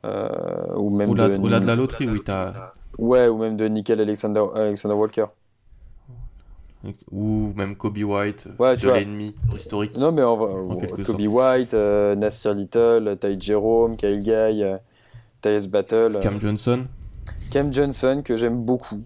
Euh, 0.06 0.76
ou 0.76 0.96
même 0.96 1.14
de, 1.14 1.38
de, 1.38 1.66
la 1.66 1.76
loterie, 1.76 2.08
oui, 2.08 2.22
t'as. 2.24 2.74
Ouais, 2.98 3.28
ou 3.28 3.38
même 3.38 3.58
de 3.58 3.66
Nickel 3.68 4.00
Alexander, 4.00 4.44
Alexander 4.56 4.96
Walker. 4.96 5.26
Ou 7.12 7.52
même 7.56 7.76
Kobe 7.76 7.98
White, 7.98 8.48
ouais, 8.60 8.78
de 8.78 8.90
l'ennemi 8.90 9.36
historique. 9.56 9.98
Non, 9.98 10.12
mais 10.12 10.22
en, 10.22 10.38
Kobe 11.04 11.22
White, 11.22 11.74
euh, 11.74 12.16
Nasir 12.16 12.54
Little, 12.54 13.18
Ty 13.20 13.40
Jerome, 13.40 13.98
Kyle 13.98 14.22
Guy, 14.22 14.64
euh, 14.64 14.78
Tyus 15.42 15.68
Battle. 15.68 16.20
Cam 16.22 16.40
Johnson. 16.40 16.86
Cam 17.52 17.74
Johnson, 17.74 18.22
que 18.24 18.38
j'aime 18.38 18.64
beaucoup. 18.64 19.02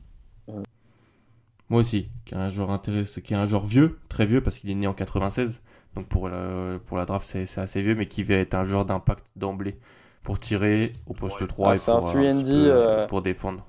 Moi 1.70 1.82
aussi, 1.82 2.10
qui 2.26 2.34
est 2.34 2.38
un 2.38 2.50
joueur 2.50 2.72
intéressant, 2.72 3.22
qui 3.22 3.34
est 3.34 3.38
un 3.38 3.45
joueur 3.45 3.64
vieux, 3.64 4.00
très 4.10 4.26
vieux, 4.26 4.41
parce 4.41 4.58
qu'il 4.60 4.70
est 4.72 4.76
né 4.76 4.88
en 4.88 4.93
96. 4.93 5.62
Donc 5.95 6.08
pour 6.08 6.28
la, 6.28 6.80
pour 6.86 6.97
la 6.97 7.06
draft, 7.06 7.26
c'est 7.26 7.60
assez 7.60 7.82
vieux, 7.82 7.95
mais 7.95 8.08
qui 8.08 8.24
va 8.24 8.36
être 8.36 8.56
un 8.56 8.66
joueur 8.66 8.86
d'impact 8.86 9.26
d'emblée 9.38 9.78
pour 10.24 10.39
tirer 10.39 10.93
au 11.07 11.13
poste 11.13 11.47
3 11.47 11.72
ah, 11.72 11.76
et 11.76 11.80
pour, 11.80 12.09
un 12.09 12.45
euh, 12.45 13.07
pour 13.07 13.22
défendre. 13.22 13.65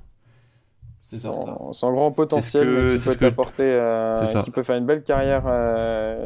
C'est 0.99 1.19
Sans 1.19 1.93
grand 1.93 2.13
potentiel, 2.13 2.67
que, 2.67 2.97
qui 2.97 3.09
peut 3.09 3.17
t'apporter, 3.17 3.63
euh, 3.63 4.43
qui 4.43 4.51
peut 4.51 4.63
faire 4.63 4.77
une 4.77 4.87
belle 4.87 5.03
carrière 5.03 5.43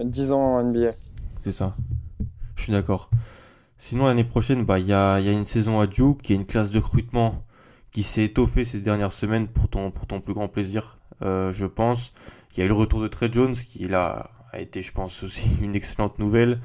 10 0.05 0.33
euh, 0.33 0.35
ans 0.35 0.57
en 0.57 0.65
NBA. 0.65 0.91
C'est 1.43 1.53
ça. 1.53 1.75
Je 2.57 2.63
suis 2.65 2.73
d'accord. 2.73 3.11
Sinon, 3.79 4.07
l'année 4.07 4.25
prochaine, 4.25 4.65
bah, 4.65 4.79
il 4.79 4.87
y, 4.87 4.93
a, 4.93 5.21
y 5.21 5.29
a 5.29 5.33
une 5.33 5.45
saison 5.45 5.81
à 5.81 5.87
Duke, 5.87 6.23
qui 6.23 6.33
est 6.33 6.37
une 6.37 6.47
classe 6.47 6.71
de 6.71 6.79
recrutement 6.79 7.45
qui 7.93 8.03
s'est 8.03 8.25
étoffée 8.25 8.65
ces 8.65 8.81
dernières 8.81 9.13
semaines 9.13 9.47
pour 9.47 9.69
ton, 9.69 9.91
pour 9.91 10.07
ton 10.07 10.21
plus 10.21 10.35
grand 10.35 10.49
plaisir, 10.49 10.99
je 11.21 11.67
pense. 11.67 12.13
Il 12.53 12.61
y 12.61 12.63
a 12.63 12.67
eu 12.67 12.69
le 12.69 12.75
retour 12.75 13.01
de 13.01 13.09
Trey 13.09 13.29
Jones, 13.31 13.55
qui 13.55 13.85
là 13.85 14.31
a 14.53 14.61
été, 14.61 14.83
je 14.83 14.93
pense, 14.93 15.23
aussi 15.23 15.49
une 15.63 15.77
excellente 15.77 16.19
nouvelle. 16.19 16.61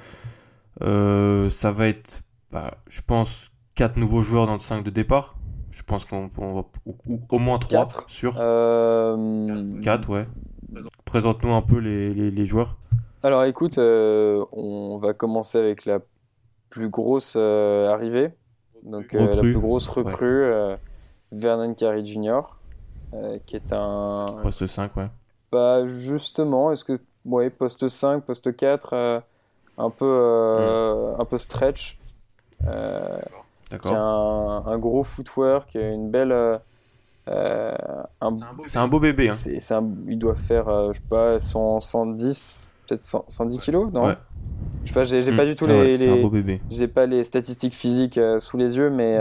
ça 0.82 1.72
va 1.72 1.88
être, 1.88 2.24
bah, 2.52 2.76
je 2.88 3.02
pense, 3.02 3.52
4 3.76 3.97
nouveaux 3.97 4.22
joueurs 4.22 4.45
dans 4.45 4.54
le 4.54 4.60
5 4.60 4.84
de 4.84 4.89
départ. 4.89 5.36
Je 5.72 5.84
pense 5.84 6.04
qu'on 6.04 6.28
va 6.28 6.66
au 7.30 7.39
moins 7.39 7.60
3 7.60 7.88
sur 8.08 8.34
4, 8.34 8.41
euh, 8.41 9.76
ouais. 10.10 10.28
Présente-nous 11.06 11.54
un 11.54 11.62
peu 11.62 11.78
les, 11.78 12.14
les, 12.14 12.45
joueurs. 12.45 12.78
Alors 13.24 13.43
écoute, 13.43 13.78
euh, 13.78 14.43
on 14.52 14.97
va 14.97 15.14
commencer 15.14 15.58
avec 15.58 15.86
la 15.86 16.00
plus 16.70 16.89
grosse 16.89 17.36
euh, 17.38 17.88
arrivée. 17.88 18.32
Donc 18.84 19.14
la 19.14 19.28
plus 19.28 19.58
grosse 19.58 19.88
recrue, 19.88 20.52
Vernon 21.32 21.74
Carey 21.74 22.04
Jr., 22.04 22.41
qui 23.45 23.56
est 23.56 23.72
un... 23.72 24.26
Poste 24.41 24.66
5, 24.66 24.95
ouais. 24.97 25.08
Bah 25.52 25.86
justement, 25.86 26.72
est-ce 26.72 26.84
que... 26.84 27.00
Ouais, 27.26 27.50
poste 27.50 27.88
5, 27.88 28.24
poste 28.24 28.56
4, 28.56 29.24
un, 29.78 29.89
peu, 29.89 30.06
hmm. 30.06 31.22
un 31.22 31.26
peu 31.26 31.38
stretch. 31.38 31.99
Qui 32.62 33.88
a 33.88 33.99
un, 33.99 34.78
gros 34.80 35.03
footwork, 35.03 35.76
une 35.76 36.10
belle. 36.10 36.32
Euh, 36.32 36.57
euh, 37.28 37.76
c'est 38.66 38.80
un, 38.80 38.88
beau 38.88 38.99
bébé. 38.99 39.30
Hein. 39.30 39.36
il 40.07 40.18
doit 40.18 40.34
faire, 40.36 40.68
euh, 40.68 40.93
je 40.93 40.97
sais 40.97 41.05
pas, 41.07 41.39
110, 41.39 42.74
peut-être 42.88 43.03
110 43.03 43.60
kilos, 43.60 43.91
non? 43.93 44.16
Je 44.84 44.88
sais 44.88 44.93
pas, 44.93 45.03
j'ai 45.03 45.22
pas 45.32 45.45
mm. 45.45 45.49
du 45.49 45.55
tout 45.55 45.66
ah 45.70 45.84
les. 45.84 45.97
c'est 45.97 46.10
un 46.10 46.22
beau 46.22 46.32
bébé. 46.32 46.62
J'ai 46.72 46.88
pas 46.88 47.05
les 47.05 47.24
statistiques 47.24 47.76
physiques 47.76 48.20
sous 48.39 48.57
les 48.57 48.78
yeux, 48.78 48.89
mais 48.89 49.20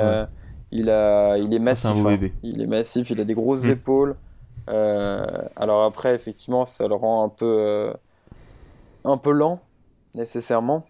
il, 0.70 0.88
a, 0.88 1.36
il 1.36 1.52
est 1.52 1.58
massif. 1.58 1.90
un 1.90 1.94
beau 1.94 2.08
hein. 2.08 2.12
bébé. 2.12 2.32
Il 2.42 2.62
est 2.62 2.66
massif, 2.66 3.10
il 3.10 3.20
a 3.20 3.24
des 3.24 3.34
grosses 3.34 3.64
mm. 3.64 3.70
épaules. 3.70 4.16
alors 4.66 5.84
après, 5.84 6.14
effectivement, 6.14 6.64
ça 6.64 6.88
le 6.88 6.94
rend 6.94 7.24
un 7.24 7.28
peu, 7.28 7.92
un 9.04 9.18
peu 9.18 9.32
lent, 9.32 9.60
nécessairement. 10.14 10.86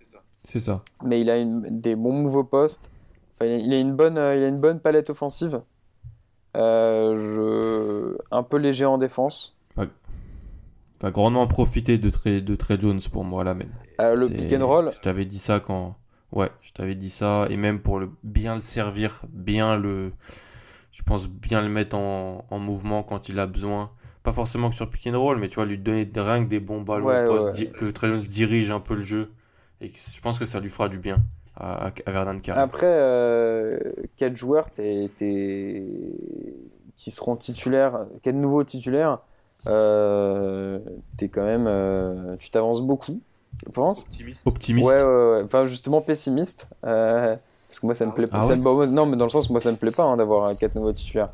C'est 0.49 0.61
ça. 0.61 0.83
Mais 1.05 1.21
il 1.21 1.29
a 1.29 1.37
une, 1.37 1.81
des 1.81 1.95
bons 1.95 2.23
nouveaux 2.23 2.45
postes 2.45 2.91
il, 3.45 3.73
a 3.73 3.79
une 3.79 3.95
bonne, 3.95 4.19
euh, 4.19 4.37
il 4.37 4.43
a 4.43 4.49
une 4.49 4.59
bonne 4.59 4.81
palette 4.81 5.11
offensive. 5.11 5.61
Euh, 6.57 7.15
je... 7.15 8.19
Un 8.31 8.43
peu 8.43 8.57
léger 8.57 8.85
en 8.85 8.99
défense. 8.99 9.55
Va 11.01 11.13
grandement 11.13 11.47
profiter 11.47 11.97
de 11.97 12.11
Trey, 12.11 12.41
de 12.41 12.57
Trey 12.57 12.77
Jones 12.81 13.01
pour 13.13 13.23
moi 13.23 13.45
là 13.45 13.55
même. 13.55 13.71
Euh, 14.01 14.17
le 14.17 14.29
pick 14.29 14.53
and 14.53 14.67
roll. 14.67 14.91
Je 14.91 14.99
t'avais 14.99 15.27
dit 15.27 15.39
ça 15.39 15.61
quand. 15.61 15.95
Ouais, 16.33 16.51
je 16.61 16.73
t'avais 16.73 16.97
dit 16.97 17.11
ça. 17.11 17.47
Et 17.51 17.57
même 17.57 17.79
pour 17.79 18.01
le 18.01 18.11
bien 18.25 18.57
le 18.57 18.61
servir, 18.61 19.23
bien 19.29 19.77
le. 19.77 20.11
Je 20.91 21.05
pense 21.05 21.29
bien 21.29 21.63
le 21.63 21.69
mettre 21.69 21.97
en, 21.97 22.45
en 22.51 22.59
mouvement 22.59 23.05
quand 23.05 23.29
il 23.29 23.39
a 23.39 23.47
besoin. 23.47 23.93
Pas 24.25 24.33
forcément 24.33 24.71
que 24.71 24.75
sur 24.75 24.91
pick 24.91 25.07
and 25.07 25.17
roll, 25.17 25.39
mais 25.39 25.47
tu 25.47 25.55
vois, 25.55 25.67
lui 25.67 25.79
donner 25.79 26.11
rien 26.17 26.43
que 26.43 26.49
des 26.49 26.59
bons 26.59 26.81
ballons 26.81 27.07
que 27.07 27.91
Trey 27.93 28.09
Jones 28.09 28.23
dirige 28.23 28.73
un 28.73 28.81
peu 28.81 28.97
le 28.97 29.03
jeu. 29.03 29.31
Et 29.81 29.93
je 29.95 30.21
pense 30.21 30.39
que 30.39 30.45
ça 30.45 30.61
lui 30.61 30.71
fera 30.71 30.89
du 30.89 30.99
bien 30.99 31.19
à, 31.57 31.91
Après, 32.55 32.87
euh, 32.87 33.79
quels 34.17 34.37
joueurs 34.37 34.71
qui 34.73 35.11
seront 37.11 37.37
titulaires, 37.37 38.07
quels 38.23 38.39
nouveaux 38.39 38.63
titulaires 38.65 39.19
euh, 39.67 40.79
es 41.21 41.29
quand 41.29 41.45
même, 41.45 41.67
euh, 41.67 42.37
tu 42.39 42.51
t'avances 42.51 42.83
beaucoup, 42.83 43.21
je 43.67 43.73
pense. 43.73 44.03
Optimiste. 44.07 44.41
Optimiste. 44.45 44.89
Ouais, 44.89 45.03
ouais, 45.03 45.43
enfin 45.45 45.67
justement 45.67 46.01
pessimiste. 46.01 46.69
Euh, 46.87 47.35
parce 47.69 47.81
que 47.81 47.87
moi 47.87 47.95
ça 47.95 48.07
me 48.07 48.13
ah 48.13 48.15
plaît 48.15 48.27
pas. 48.29 48.49
Ah 48.51 48.57
non, 48.87 49.07
mais 49.07 49.17
dans 49.17 49.25
le 49.25 49.31
sens 49.31 49.51
moi 49.51 49.61
ça 49.61 49.71
me 49.73 49.77
plaît 49.77 49.91
pas 49.91 50.05
hein, 50.05 50.17
d'avoir 50.17 50.57
quatre 50.57 50.75
nouveaux 50.75 50.93
titulaires. 50.93 51.31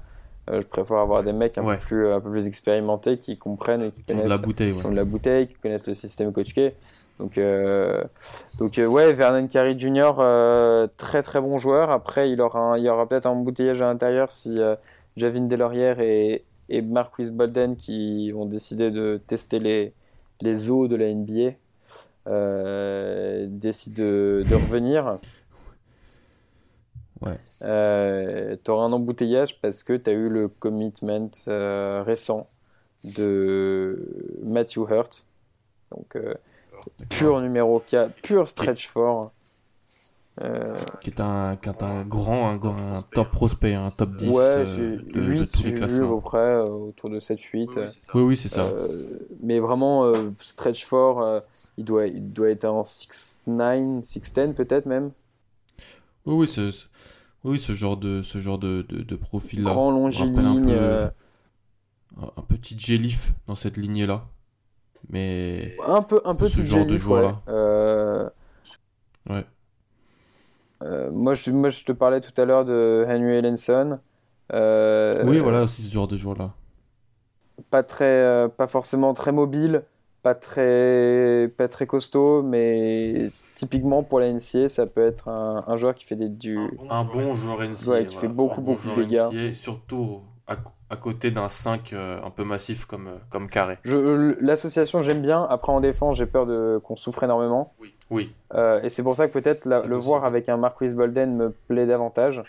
Euh, 0.50 0.60
je 0.60 0.66
préfère 0.66 0.98
avoir 0.98 1.22
des 1.22 1.32
mecs 1.32 1.56
un, 1.56 1.64
peu 1.64 1.76
plus, 1.76 2.12
un 2.12 2.20
peu 2.20 2.30
plus 2.30 2.46
expérimentés 2.46 3.16
qui 3.18 3.38
comprennent 3.38 3.82
et 3.82 3.90
qui 3.90 4.02
connaissent 4.02 4.28
la 4.28 4.36
bouteille, 4.36 4.72
de 4.72 4.94
la 4.94 5.04
bouteille, 5.04 5.48
qui 5.48 5.54
connaissent 5.54 5.86
le 5.86 5.94
système 5.94 6.32
coach 6.32 6.54
Donc, 7.18 7.38
euh, 7.38 8.02
donc 8.58 8.78
euh, 8.78 8.86
ouais, 8.86 9.12
Vernon 9.12 9.46
Carey 9.46 9.78
Jr., 9.78 10.12
très 10.96 11.22
très 11.22 11.40
bon 11.40 11.58
joueur. 11.58 11.90
Après, 11.90 12.30
il 12.30 12.40
aura, 12.40 12.78
il 12.78 12.88
aura 12.88 13.08
peut-être 13.08 13.26
un 13.26 13.30
embouteillage 13.30 13.80
à 13.82 13.86
l'intérieur 13.86 14.30
si 14.30 14.58
Javin 15.16 15.42
Delorière 15.42 16.00
et, 16.00 16.44
et 16.68 16.82
Marquis 16.82 17.30
Bolden, 17.30 17.76
qui 17.76 18.32
ont 18.34 18.46
décidé 18.46 18.90
de 18.90 19.20
tester 19.26 19.58
les, 19.58 19.92
les 20.40 20.70
eaux 20.70 20.88
de 20.88 20.96
la 20.96 21.12
NBA, 21.12 21.52
décident 23.48 24.02
de, 24.02 24.42
de 24.48 24.54
revenir. 24.54 25.18
Ouais. 27.24 27.38
Euh, 27.62 28.56
tu 28.62 28.70
auras 28.70 28.84
un 28.84 28.92
embouteillage 28.92 29.60
parce 29.60 29.82
que 29.82 29.94
tu 29.94 30.10
as 30.10 30.12
eu 30.12 30.28
le 30.28 30.48
commitment 30.48 31.30
euh, 31.48 32.02
récent 32.02 32.46
de 33.04 34.38
Matthew 34.42 34.90
Hurt. 34.90 35.26
Donc, 35.90 36.16
euh, 36.16 36.34
pur 37.10 37.40
numéro 37.40 37.80
4, 37.80 38.12
pur 38.22 38.48
stretch 38.48 38.88
fort. 38.88 39.32
Euh, 40.42 40.76
qui, 41.00 41.10
est 41.10 41.20
un, 41.20 41.54
qui 41.54 41.68
est 41.68 41.82
un 41.84 42.02
grand, 42.02 42.48
un, 42.48 42.96
un 42.96 43.02
top 43.02 43.30
prospect, 43.30 43.74
un 43.74 43.92
top 43.92 44.16
10 44.16 44.30
ouais, 44.30 44.42
euh, 44.42 44.96
de, 45.12 45.20
8, 45.20 45.38
de 45.38 45.44
tous 45.44 45.62
les 45.62 45.74
classements. 45.74 46.06
à 46.06 46.08
peu 46.08 46.20
près, 46.22 46.56
autour 46.56 47.08
de 47.08 47.20
7-8. 47.20 47.92
Oui, 48.14 48.22
oui, 48.22 48.36
c'est 48.36 48.48
ça. 48.48 48.68
mais 49.40 49.60
vraiment, 49.60 50.12
stretch 50.40 50.86
fort, 50.86 51.40
il, 51.78 51.84
doit, 51.84 52.08
il 52.08 52.32
doit 52.32 52.50
être 52.50 52.64
en 52.64 52.82
6-9, 52.82 54.02
6-10 54.02 54.54
peut-être 54.54 54.86
même. 54.86 55.12
Oui, 56.26 56.34
oui, 56.34 56.48
c'est 56.48 56.70
oui, 57.44 57.58
ce 57.58 57.72
genre 57.74 57.98
de, 57.98 58.22
ce 58.22 58.40
genre 58.40 58.58
de, 58.58 58.86
de, 58.88 59.02
de 59.02 59.16
profil-là. 59.16 59.70
Grand 59.70 59.90
longiligne. 59.90 60.70
Un, 60.70 60.74
euh... 60.74 61.10
un, 62.36 62.42
petit 62.42 62.78
Jelif 62.78 63.34
dans 63.46 63.54
cette 63.54 63.76
lignée-là. 63.76 64.26
Mais. 65.10 65.76
Un 65.86 66.02
peu, 66.02 66.20
un 66.24 66.34
peu 66.34 66.48
ce 66.48 66.62
genre 66.62 66.86
de 66.86 66.96
joueur-là. 66.96 67.28
Ouais. 67.28 67.52
Euh... 67.52 68.28
ouais. 69.30 69.44
Euh, 70.82 71.10
moi, 71.10 71.34
je, 71.34 71.50
moi, 71.50 71.70
je 71.70 71.84
te 71.84 71.92
parlais 71.92 72.20
tout 72.20 72.38
à 72.40 72.44
l'heure 72.44 72.64
de 72.64 73.04
Henry 73.08 73.36
Ellenson. 73.36 73.98
Euh... 74.52 75.24
Oui, 75.24 75.38
voilà, 75.38 75.62
aussi 75.62 75.82
ce 75.82 75.92
genre 75.92 76.08
de 76.08 76.16
joueur-là. 76.16 76.52
Pas, 77.70 77.82
très, 77.82 78.04
euh, 78.04 78.48
pas 78.48 78.66
forcément 78.66 79.14
très 79.14 79.32
mobile 79.32 79.84
pas 80.24 80.34
très, 80.34 81.52
pas 81.58 81.68
très 81.68 81.86
costaud, 81.86 82.42
mais 82.42 83.28
typiquement 83.56 84.02
pour 84.02 84.20
la 84.20 84.32
NCA, 84.32 84.70
ça 84.70 84.86
peut 84.86 85.06
être 85.06 85.28
un, 85.28 85.64
un 85.66 85.76
joueur 85.76 85.94
qui 85.94 86.06
fait 86.06 86.16
des, 86.16 86.30
du... 86.30 86.58
Un 86.88 87.04
bon 87.04 87.34
joueur 87.34 87.60
NCA. 87.60 87.90
Ouais, 87.90 88.06
qui 88.06 88.16
fait 88.16 88.28
beaucoup, 88.28 88.62
beaucoup 88.62 88.88
de 88.88 89.04
dégâts. 89.04 89.52
surtout 89.52 90.22
à, 90.46 90.56
à 90.90 90.96
côté 90.96 91.30
d'un 91.30 91.48
5 91.48 91.92
euh, 91.92 92.20
un 92.22 92.30
peu 92.30 92.44
massif 92.44 92.84
comme, 92.84 93.08
euh, 93.08 93.16
comme 93.30 93.48
carré. 93.48 93.78
L'association, 93.84 95.02
j'aime 95.02 95.22
bien. 95.22 95.42
Après, 95.48 95.72
en 95.72 95.80
défense, 95.80 96.16
j'ai 96.16 96.26
peur 96.26 96.46
qu'on 96.82 96.96
souffre 96.96 97.22
énormément. 97.22 97.74
Oui. 97.80 97.92
oui. 98.10 98.34
Euh, 98.54 98.82
et 98.82 98.90
c'est 98.90 99.02
pour 99.02 99.16
ça 99.16 99.26
que 99.26 99.32
peut-être 99.32 99.66
le 99.66 99.96
voir 99.96 100.24
avec 100.24 100.48
un 100.48 100.56
Marquis 100.56 100.94
Bolden 100.94 101.36
me 101.36 101.50
plaît 101.50 101.86
davantage. 101.86 102.42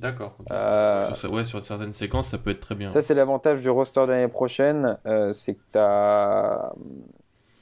D'accord. 0.00 0.34
Euh, 0.50 1.10
ouais, 1.30 1.44
sur 1.44 1.62
certaines 1.62 1.92
séquences, 1.92 2.28
ça 2.28 2.38
peut 2.38 2.50
être 2.50 2.60
très 2.60 2.74
bien. 2.74 2.88
Ça, 2.88 3.02
c'est 3.02 3.14
l'avantage 3.14 3.60
du 3.60 3.68
roster 3.68 4.00
de 4.00 4.06
l'année 4.06 4.28
prochaine, 4.28 4.96
euh, 5.04 5.34
c'est 5.34 5.54
que 5.54 5.60
tu 5.72 5.78
as, 5.78 6.72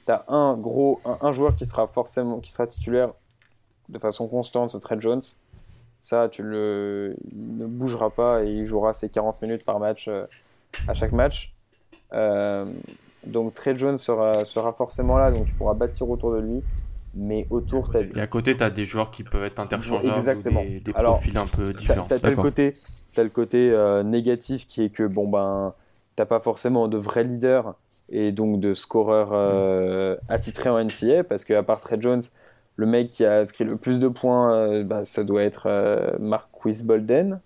as, 0.07 0.25
un 0.29 0.55
gros 0.55 1.01
un, 1.03 1.31
joueur 1.33 1.55
qui 1.57 1.65
sera 1.65 1.87
forcément 1.87 2.39
qui 2.39 2.51
sera 2.51 2.65
titulaire 2.65 3.09
de 3.89 3.99
façon 3.99 4.27
constante, 4.27 4.69
c'est 4.69 4.79
Trey 4.79 4.95
Jones. 4.99 5.21
Ça, 5.99 6.29
tu 6.29 6.43
le, 6.43 7.15
il 7.31 7.57
ne 7.57 7.65
bougera 7.65 8.09
pas 8.09 8.43
et 8.43 8.49
il 8.49 8.65
jouera 8.65 8.93
ses 8.93 9.09
40 9.09 9.41
minutes 9.41 9.65
par 9.65 9.79
match 9.79 10.07
euh, 10.07 10.25
à 10.87 10.93
chaque 10.93 11.11
match. 11.11 11.53
donc 13.25 13.53
Trey 13.53 13.77
Jones 13.77 13.97
sera, 13.97 14.45
sera 14.45 14.73
forcément 14.73 15.17
là, 15.17 15.31
donc 15.31 15.45
tu 15.45 15.53
pourras 15.53 15.73
bâtir 15.73 16.09
autour 16.09 16.33
de 16.33 16.39
lui 16.39 16.63
mais 17.13 17.47
autour, 17.49 17.89
tu 17.89 17.97
Et 17.97 18.21
à 18.21 18.27
côté, 18.27 18.55
tu 18.55 18.63
as 18.63 18.69
des 18.69 18.85
joueurs 18.85 19.11
qui 19.11 19.23
peuvent 19.23 19.43
être 19.43 19.59
interchangeables 19.59 20.17
Exactement. 20.17 20.63
des, 20.63 20.93
profils 20.93 21.37
un 21.37 21.45
peu 21.45 21.73
différents. 21.73 22.07
Tu 22.07 22.13
as, 22.13 22.29
le 22.29 22.35
côté, 22.35 22.73
as 23.17 23.23
le 23.23 23.29
côté 23.29 23.71
euh, 23.71 24.03
négatif 24.03 24.67
qui 24.67 24.83
est 24.83 24.89
que 24.89 25.03
bon, 25.07 25.27
ben, 25.27 25.73
tu 26.15 26.25
pas 26.25 26.39
forcément 26.39 26.87
de 26.87 26.97
vrais 26.97 27.23
leaders 27.23 27.73
et 28.11 28.31
donc 28.31 28.59
de 28.59 28.73
scoreurs 28.73 29.29
euh, 29.33 30.17
attitrés 30.29 30.69
en 30.69 30.83
NCA 30.83 31.23
parce 31.23 31.45
qu'à 31.45 31.63
part 31.63 31.81
Trey 31.81 31.97
Jones, 31.99 32.21
le 32.79 32.85
mec 32.85 33.11
qui 33.11 33.25
a 33.25 33.39
inscrit 33.39 33.65
le 33.65 33.75
plus 33.75 33.99
de 33.99 34.07
points, 34.07 34.53
euh, 34.53 34.83
bah, 34.83 35.03
ça 35.03 35.23
doit 35.23 35.43
être 35.43 35.67
Marquis 36.19 36.83
Bolden, 36.83 37.41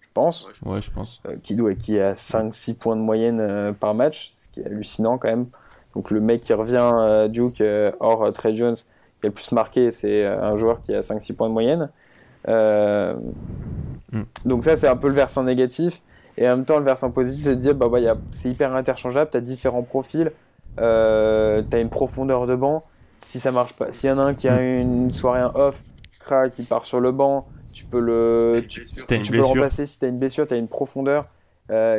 je 0.00 0.08
pense. 0.14 0.48
Ouais, 0.64 0.80
je 0.80 0.90
pense. 0.90 1.20
qui, 1.42 1.54
doit, 1.54 1.74
qui 1.74 1.98
a 1.98 2.14
5-6 2.14 2.76
points 2.76 2.96
de 2.96 3.02
moyenne 3.02 3.74
par 3.78 3.94
match, 3.94 4.30
ce 4.34 4.48
qui 4.48 4.60
est 4.60 4.66
hallucinant 4.66 5.18
quand 5.18 5.28
même. 5.28 5.46
Donc 5.94 6.10
le 6.10 6.20
mec 6.20 6.40
qui 6.42 6.52
revient, 6.52 6.90
euh, 6.92 7.28
Duke, 7.28 7.60
euh, 7.60 7.92
hors 8.00 8.24
euh, 8.24 8.30
Trey 8.30 8.54
Jones, 8.54 8.76
qui 8.76 9.26
a 9.26 9.28
le 9.28 9.32
plus 9.32 9.52
marqué, 9.52 9.90
c'est 9.90 10.24
un 10.24 10.56
joueur 10.56 10.80
qui 10.80 10.94
a 10.94 11.00
5-6 11.00 11.34
points 11.34 11.48
de 11.48 11.52
moyenne. 11.52 11.90
Mm. 12.46 14.22
Donc 14.44 14.64
ça, 14.64 14.76
c'est 14.76 14.88
un 14.88 14.96
peu 14.96 15.08
le 15.08 15.14
versant 15.14 15.44
négatif. 15.44 16.00
Et 16.36 16.48
en 16.48 16.56
même 16.56 16.64
temps, 16.64 16.78
le 16.78 16.84
versant 16.84 17.10
positif, 17.10 17.44
c'est 17.44 17.56
de 17.56 17.60
dire, 17.60 17.74
bah, 17.74 17.88
bah, 17.88 17.98
c'est 18.32 18.48
hyper 18.48 18.74
interchangeable, 18.74 19.30
tu 19.30 19.36
as 19.36 19.40
différents 19.40 19.82
profils, 19.82 20.32
euh, 20.78 21.62
tu 21.68 21.76
as 21.76 21.80
une 21.80 21.90
profondeur 21.90 22.46
de 22.46 22.54
banc. 22.54 22.84
Si 23.24 23.38
ça 23.38 23.52
marche 23.52 23.74
pas, 23.74 23.92
s'il 23.92 24.10
y 24.10 24.12
en 24.12 24.18
a 24.18 24.22
un 24.22 24.34
qui 24.34 24.48
a 24.48 24.60
une 24.60 25.10
soirée 25.12 25.40
un 25.40 25.52
off, 25.54 25.80
crack, 26.18 26.54
qui 26.54 26.64
part 26.64 26.84
sur 26.84 27.00
le 27.00 27.12
banc, 27.12 27.46
tu 27.72 27.84
peux 27.84 28.00
le, 28.00 28.64
tu, 28.68 28.84
peux 29.06 29.16
le 29.16 29.44
remplacer. 29.44 29.86
Si 29.86 29.98
tu 29.98 30.04
as 30.04 30.08
une 30.08 30.18
blessure, 30.18 30.46
tu 30.46 30.54
as 30.54 30.56
une 30.56 30.68
profondeur 30.68 31.26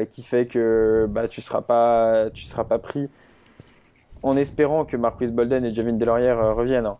qui 0.10 0.23
fait 0.23 0.48
que 0.48 1.07
bah, 1.10 1.27
tu 1.27 1.39
ne 1.39 1.43
seras, 1.43 1.61
pas, 1.61 2.30
tu 2.34 2.43
seras 2.43 2.65
pas 2.65 2.80
pris 2.80 3.10
en 4.23 4.38
espérant 4.38 4.85
que 4.85 4.98
Marquis 4.98 5.27
Bolden 5.27 5.65
et 5.65 5.73
Javin 5.73 5.93
Delorière 5.93 6.39
euh, 6.39 6.53
reviennent, 6.53 6.85
hein. 6.85 6.98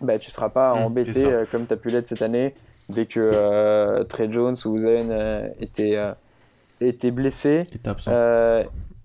bah, 0.00 0.18
tu 0.18 0.28
ne 0.28 0.32
seras 0.32 0.50
pas 0.50 0.74
mmh, 0.74 0.78
embêté 0.78 1.24
euh, 1.24 1.44
comme 1.50 1.66
tu 1.66 1.72
as 1.72 1.76
pu 1.76 1.90
l'être 1.90 2.06
cette 2.06 2.22
année 2.22 2.54
dès 2.88 3.06
que 3.06 3.20
euh, 3.20 4.04
Trey 4.04 4.28
Jones 4.30 4.56
ou 4.64 4.78
Zen 4.78 5.52
étaient, 5.60 5.98
étaient 6.80 7.10
blessés. 7.10 7.64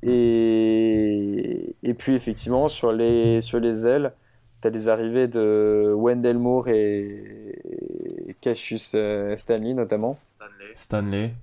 Et, 0.06 1.03
et, 1.84 1.94
puis 1.94 2.16
effectivement, 2.16 2.68
sur 2.68 2.92
les, 2.92 3.42
sur 3.42 3.60
les 3.60 3.86
ailes, 3.86 4.14
tu 4.62 4.68
as 4.68 4.72
les 4.72 4.88
arrivées 4.88 5.28
de 5.28 5.94
Wendell 5.96 6.38
Moore 6.38 6.68
et 6.70 8.36
Cassius 8.42 8.96
Stanley 9.38 9.74
notamment. 9.74 10.18
Stanley. 10.36 10.72
Stanley. 10.76 11.34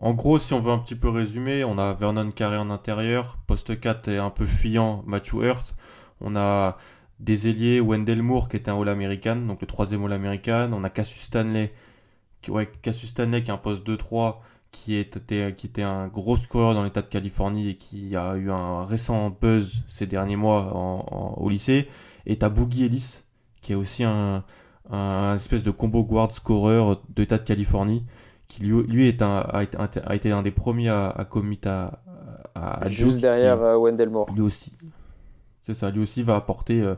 En 0.00 0.14
gros, 0.14 0.38
si 0.38 0.54
on 0.54 0.60
veut 0.60 0.72
un 0.72 0.78
petit 0.78 0.94
peu 0.94 1.10
résumer, 1.10 1.62
on 1.62 1.76
a 1.76 1.92
Vernon 1.92 2.30
Carré 2.30 2.56
en 2.56 2.70
intérieur, 2.70 3.36
poste 3.46 3.78
4 3.78 4.08
est 4.08 4.16
un 4.16 4.30
peu 4.30 4.46
fuyant, 4.46 5.02
Matthew 5.06 5.42
Hurt. 5.42 5.76
On 6.22 6.36
a 6.36 6.78
des 7.18 7.48
ailiers, 7.48 7.80
Wendell 7.80 8.22
Moore 8.22 8.48
qui 8.48 8.56
est 8.56 8.70
un 8.70 8.80
All-American, 8.80 9.36
donc 9.36 9.60
le 9.60 9.66
troisième 9.66 10.02
All-American. 10.04 10.70
On 10.72 10.84
a 10.84 10.90
Cassius 10.90 11.24
Stanley, 11.24 11.74
qui, 12.40 12.50
ouais, 12.50 12.70
Cassius 12.80 13.10
Stanley 13.10 13.42
qui 13.42 13.50
est 13.50 13.54
un 13.54 13.58
poste 13.58 13.86
2-3, 13.86 14.36
qui 14.72 14.94
était, 14.94 15.54
qui 15.54 15.66
était 15.66 15.82
un 15.82 16.08
gros 16.08 16.36
scoreur 16.36 16.74
dans 16.74 16.84
l'État 16.84 17.02
de 17.02 17.08
Californie 17.08 17.70
et 17.70 17.74
qui 17.76 18.16
a 18.16 18.36
eu 18.36 18.50
un 18.50 18.84
récent 18.84 19.30
buzz 19.30 19.82
ces 19.88 20.06
derniers 20.06 20.36
mois 20.36 21.36
au 21.36 21.48
lycée. 21.48 21.88
Et 22.26 22.36
t'as 22.36 22.48
Boogie 22.48 22.84
Ellis, 22.84 23.20
qui 23.62 23.72
est 23.72 23.76
aussi 23.76 24.04
un, 24.04 24.44
un 24.90 25.34
espèce 25.34 25.62
de 25.62 25.70
combo 25.70 26.04
guard 26.04 26.30
scoreur 26.32 27.02
de 27.14 27.22
l'État 27.22 27.38
de 27.38 27.44
Californie 27.44 28.04
qui 28.50 28.64
lui, 28.64 29.06
est 29.06 29.22
un, 29.22 29.38
a, 29.38 29.62
été, 29.62 29.78
a, 29.78 30.14
été, 30.16 30.32
un 30.32 30.42
des 30.42 30.50
premiers 30.50 30.88
à, 30.88 31.08
à 31.08 31.24
commit 31.24 31.60
à, 31.64 32.02
à, 32.56 32.88
Juste 32.88 33.20
derrière 33.20 33.62
euh, 33.62 33.76
Wendell 33.78 34.10
Moore. 34.10 34.28
Lui 34.34 34.42
aussi. 34.42 34.72
C'est 35.62 35.72
ça, 35.72 35.90
lui 35.90 36.00
aussi 36.00 36.24
va 36.24 36.34
apporter 36.34 36.82
euh, 36.82 36.96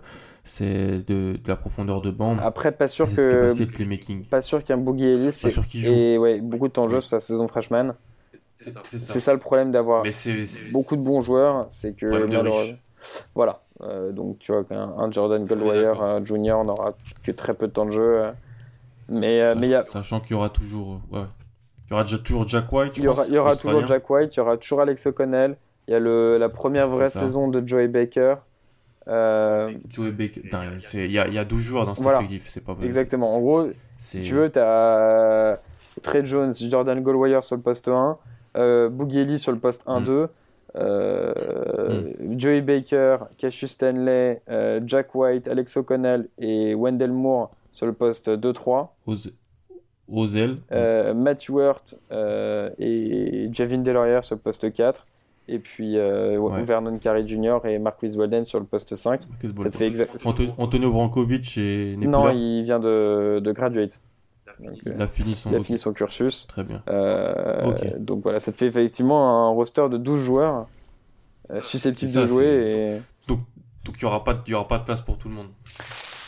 de, 0.61 1.01
de, 1.07 1.39
la 1.47 1.57
profondeur 1.57 2.01
de 2.01 2.11
bande. 2.11 2.39
Après, 2.43 2.73
pas 2.73 2.87
sûr 2.87 3.07
que. 3.07 3.53
Pas 4.31 4.41
sûr 4.41 4.65
qu'un 4.65 4.77
Boogie 4.77 5.05
Ellis. 5.05 5.39
Pas 5.43 5.51
sûr 5.51 5.67
qu'il 5.67 5.81
joue. 5.81 5.93
Et 5.93 6.19
ouais, 6.19 6.41
beaucoup 6.41 6.69
de 6.69 6.73
temps 6.73 6.87
de 6.87 6.91
jeu 6.91 7.01
sur 7.01 7.11
sa 7.11 7.21
saison 7.21 7.49
freshman. 7.49 7.95
C'est 8.57 8.99
ça. 8.99 9.19
ça. 9.19 9.33
le 9.33 9.41
problème 9.41 9.73
d'avoir 9.73 10.05
beaucoup 10.73 10.97
de 10.97 11.05
bons 11.05 11.23
joueurs, 11.23 11.67
c'est 11.69 11.97
que 11.97 12.77
voilà. 13.35 13.63
Euh, 13.81 14.13
donc 14.13 14.39
tu 14.39 14.53
vois 14.53 14.63
qu'un 14.63 15.11
Jordan 15.11 15.45
Goldwire 15.45 16.25
Junior 16.25 16.65
n'aura 16.65 16.95
que 17.25 17.33
très 17.33 17.55
peu 17.55 17.67
de 17.67 17.73
temps 17.73 17.87
de 17.87 17.91
jeu. 17.91 18.23
Mais, 19.09 19.55
mais 19.57 19.69
y 19.69 19.75
a... 19.75 19.85
Sachant 19.87 20.21
qu'il 20.21 20.33
y 20.33 20.35
aura 20.35 20.49
toujours. 20.49 21.01
Ouais. 21.11 21.25
Il 21.89 21.91
y 21.91 21.95
aura 21.95 22.05
toujours 22.05 22.47
Jack 22.47 22.73
White. 22.73 22.97
Il 22.97 23.05
y 23.05 23.09
aura, 23.09 23.27
il 23.27 23.35
y 23.35 23.39
aura 23.39 23.57
toujours 23.57 23.87
Jack 23.87 24.09
White, 24.09 24.35
il 24.35 24.39
y 24.39 24.41
aura 24.41 24.57
toujours 24.57 24.81
Alex 24.81 25.07
O'Connell. 25.07 25.57
Il 25.89 25.91
y 25.91 25.95
a 25.95 25.99
le, 25.99 26.39
la 26.39 26.49
première 26.49 26.89
vraie 26.89 27.11
saison 27.11 27.49
de 27.49 27.67
Joey 27.67 27.89
Baker. 27.89 28.37
Euh... 29.09 29.73
Joey 29.89 30.13
Baker, 30.13 30.43
il 30.95 31.11
y, 31.11 31.19
a, 31.19 31.27
il 31.27 31.35
y 31.35 31.39
a 31.39 31.45
12 31.45 31.61
joueurs 31.61 31.87
dans 31.87 31.95
cet 31.95 32.07
effectif, 32.07 32.49
c'est 32.49 32.65
pas 32.65 32.77
Exactement. 32.83 33.37
En 33.37 33.41
gros, 33.41 33.69
si 33.97 34.23
tu 34.23 34.35
veux, 34.35 34.51
tu 34.51 34.59
as 34.59 35.59
Trey 36.03 36.25
Jones, 36.25 36.53
Jordan 36.53 37.01
Goldwire 37.01 37.43
sur 37.43 37.57
le 37.57 37.63
poste 37.63 37.89
1, 37.89 38.17
euh, 38.57 38.89
Boogie 38.89 39.39
sur 39.39 39.53
le 39.53 39.59
poste 39.59 39.85
1-2, 39.87 40.01
mm. 40.11 40.29
euh, 40.77 42.13
mm. 42.21 42.39
Joey 42.39 42.61
Baker, 42.61 43.19
Cassius 43.39 43.73
Stanley, 43.73 44.41
euh, 44.49 44.81
Jack 44.85 45.15
White, 45.15 45.49
Alex 45.49 45.77
O'Connell 45.77 46.29
et 46.39 46.75
Wendell 46.75 47.13
Moore 47.13 47.51
sur 47.73 47.87
le 47.87 47.93
poste 47.93 48.29
2-3 48.31 48.89
aux 50.09 50.27
ailes. 50.37 50.59
Euh, 50.73 51.15
Matthew 51.15 51.51
Hurt 51.59 51.95
euh, 52.11 52.71
et 52.79 53.49
Javin 53.53 53.79
Delorier 53.79 54.21
sur 54.23 54.37
le 54.37 54.41
poste 54.41 54.73
4. 54.73 55.07
Et 55.49 55.59
puis 55.59 55.99
euh, 55.99 56.39
Vernon 56.65 56.99
Carey 56.99 57.27
Jr. 57.27 57.59
et 57.65 57.79
Marquis 57.79 58.17
Walden 58.17 58.45
sur 58.45 58.61
le 58.61 58.65
poste 58.67 58.95
5. 58.95 59.21
Ça 59.43 59.71
fait 59.71 59.87
exact... 59.87 60.25
Antonio 60.59 60.91
Brankovic 60.91 61.59
et 61.59 61.97
Non, 61.97 62.31
il 62.31 62.63
vient 62.63 62.79
de, 62.79 63.41
de 63.43 63.53
graduate. 63.53 64.01
il, 64.61 65.01
a 65.01 65.07
fini 65.07 65.35
son... 65.35 65.51
il 65.51 65.57
a 65.57 65.63
fini 65.63 65.79
son 65.79 65.93
cursus. 65.93 66.47
Très 66.47 66.63
bien. 66.65 66.83
Donc 67.99 68.23
voilà, 68.23 68.41
ça 68.41 68.53
te 68.53 68.57
fait 68.57 68.67
effectivement 68.67 69.49
un 69.49 69.51
roster 69.51 69.89
de 69.91 69.99
12 69.99 70.21
joueurs 70.21 70.69
susceptibles 71.63 72.13
de 72.13 72.27
jouer. 72.27 72.47
Et... 72.47 73.03
Donc, 73.29 73.41
donc 73.85 73.97
il 74.01 74.05
n'y 74.05 74.09
aura, 74.09 74.23
pas 74.23 74.35
de, 74.35 74.55
aura 74.55 74.69
pas 74.69 74.79
de 74.79 74.85
place 74.85 75.01
pour 75.01 75.19
tout 75.19 75.29
le 75.29 75.35
monde. 75.35 75.49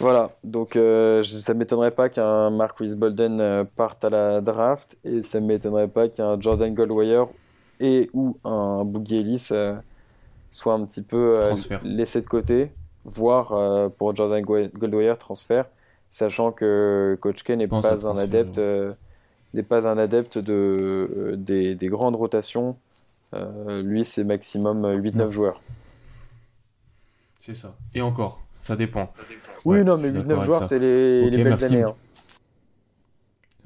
Voilà, 0.00 0.30
donc 0.42 0.74
euh, 0.74 1.22
ça 1.22 1.54
ne 1.54 1.58
m'étonnerait 1.58 1.92
pas 1.92 2.08
qu'un 2.08 2.50
Marquis 2.50 2.96
Bolden 2.96 3.40
euh, 3.40 3.64
parte 3.64 4.04
à 4.04 4.10
la 4.10 4.40
draft 4.40 4.96
et 5.04 5.22
ça 5.22 5.40
ne 5.40 5.46
m'étonnerait 5.46 5.88
pas 5.88 6.08
qu'un 6.08 6.40
Jordan 6.40 6.74
Goldwire 6.74 7.28
et 7.80 8.10
ou 8.12 8.38
un 8.44 8.84
Boogie 8.84 9.16
Ellis 9.16 9.48
euh, 9.50 9.74
soit 10.50 10.74
un 10.74 10.84
petit 10.84 11.02
peu 11.02 11.34
laissé 11.82 12.20
de 12.20 12.26
côté. 12.26 12.70
voire 13.04 13.90
pour 13.92 14.14
Jordan 14.14 14.42
Goldwire 14.42 15.18
transfert, 15.18 15.66
sachant 16.10 16.52
que 16.52 17.18
Coach 17.20 17.42
K 17.42 17.50
n'est 17.50 17.68
pas 17.68 18.06
un 18.06 18.16
adepte 18.16 18.60
n'est 19.52 19.62
pas 19.62 19.86
un 19.86 19.98
adepte 19.98 20.38
de, 20.38 21.34
des, 21.36 21.74
des 21.74 21.88
grandes 21.88 22.16
rotations. 22.16 22.76
lui, 23.32 24.04
c'est 24.04 24.24
maximum 24.24 24.84
8-9 25.00 25.30
joueurs. 25.30 25.60
C'est 27.44 27.54
ça. 27.54 27.74
Et 27.94 28.00
encore, 28.00 28.42
ça 28.58 28.74
dépend. 28.74 29.12
Oui, 29.66 29.84
non, 29.84 29.98
mais 29.98 30.10
8-9 30.10 30.42
joueurs, 30.44 30.64
c'est 30.64 30.78
les, 30.78 31.28
les, 31.28 31.44
belles 31.44 31.62
années. 31.62 31.82
Hein. 31.82 31.94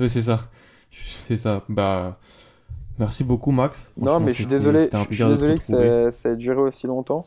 Oui, 0.01 0.11
c'est 0.11 0.23
ça. 0.23 0.49
C'est 0.91 1.37
ça. 1.37 1.63
Bah, 1.69 2.19
merci 2.99 3.25
beaucoup, 3.25 3.51
Max. 3.51 3.91
Non, 3.97 4.21
mais 4.21 4.31
je 4.31 4.37
suis 4.37 4.47
désolé, 4.47 4.89
je 4.93 5.15
suis 5.15 5.25
désolé 5.25 5.57
que 5.57 5.63
ça, 5.63 6.11
ça, 6.11 6.31
ait 6.31 6.37
duré 6.37 6.61
aussi 6.61 6.87
longtemps. 6.87 7.27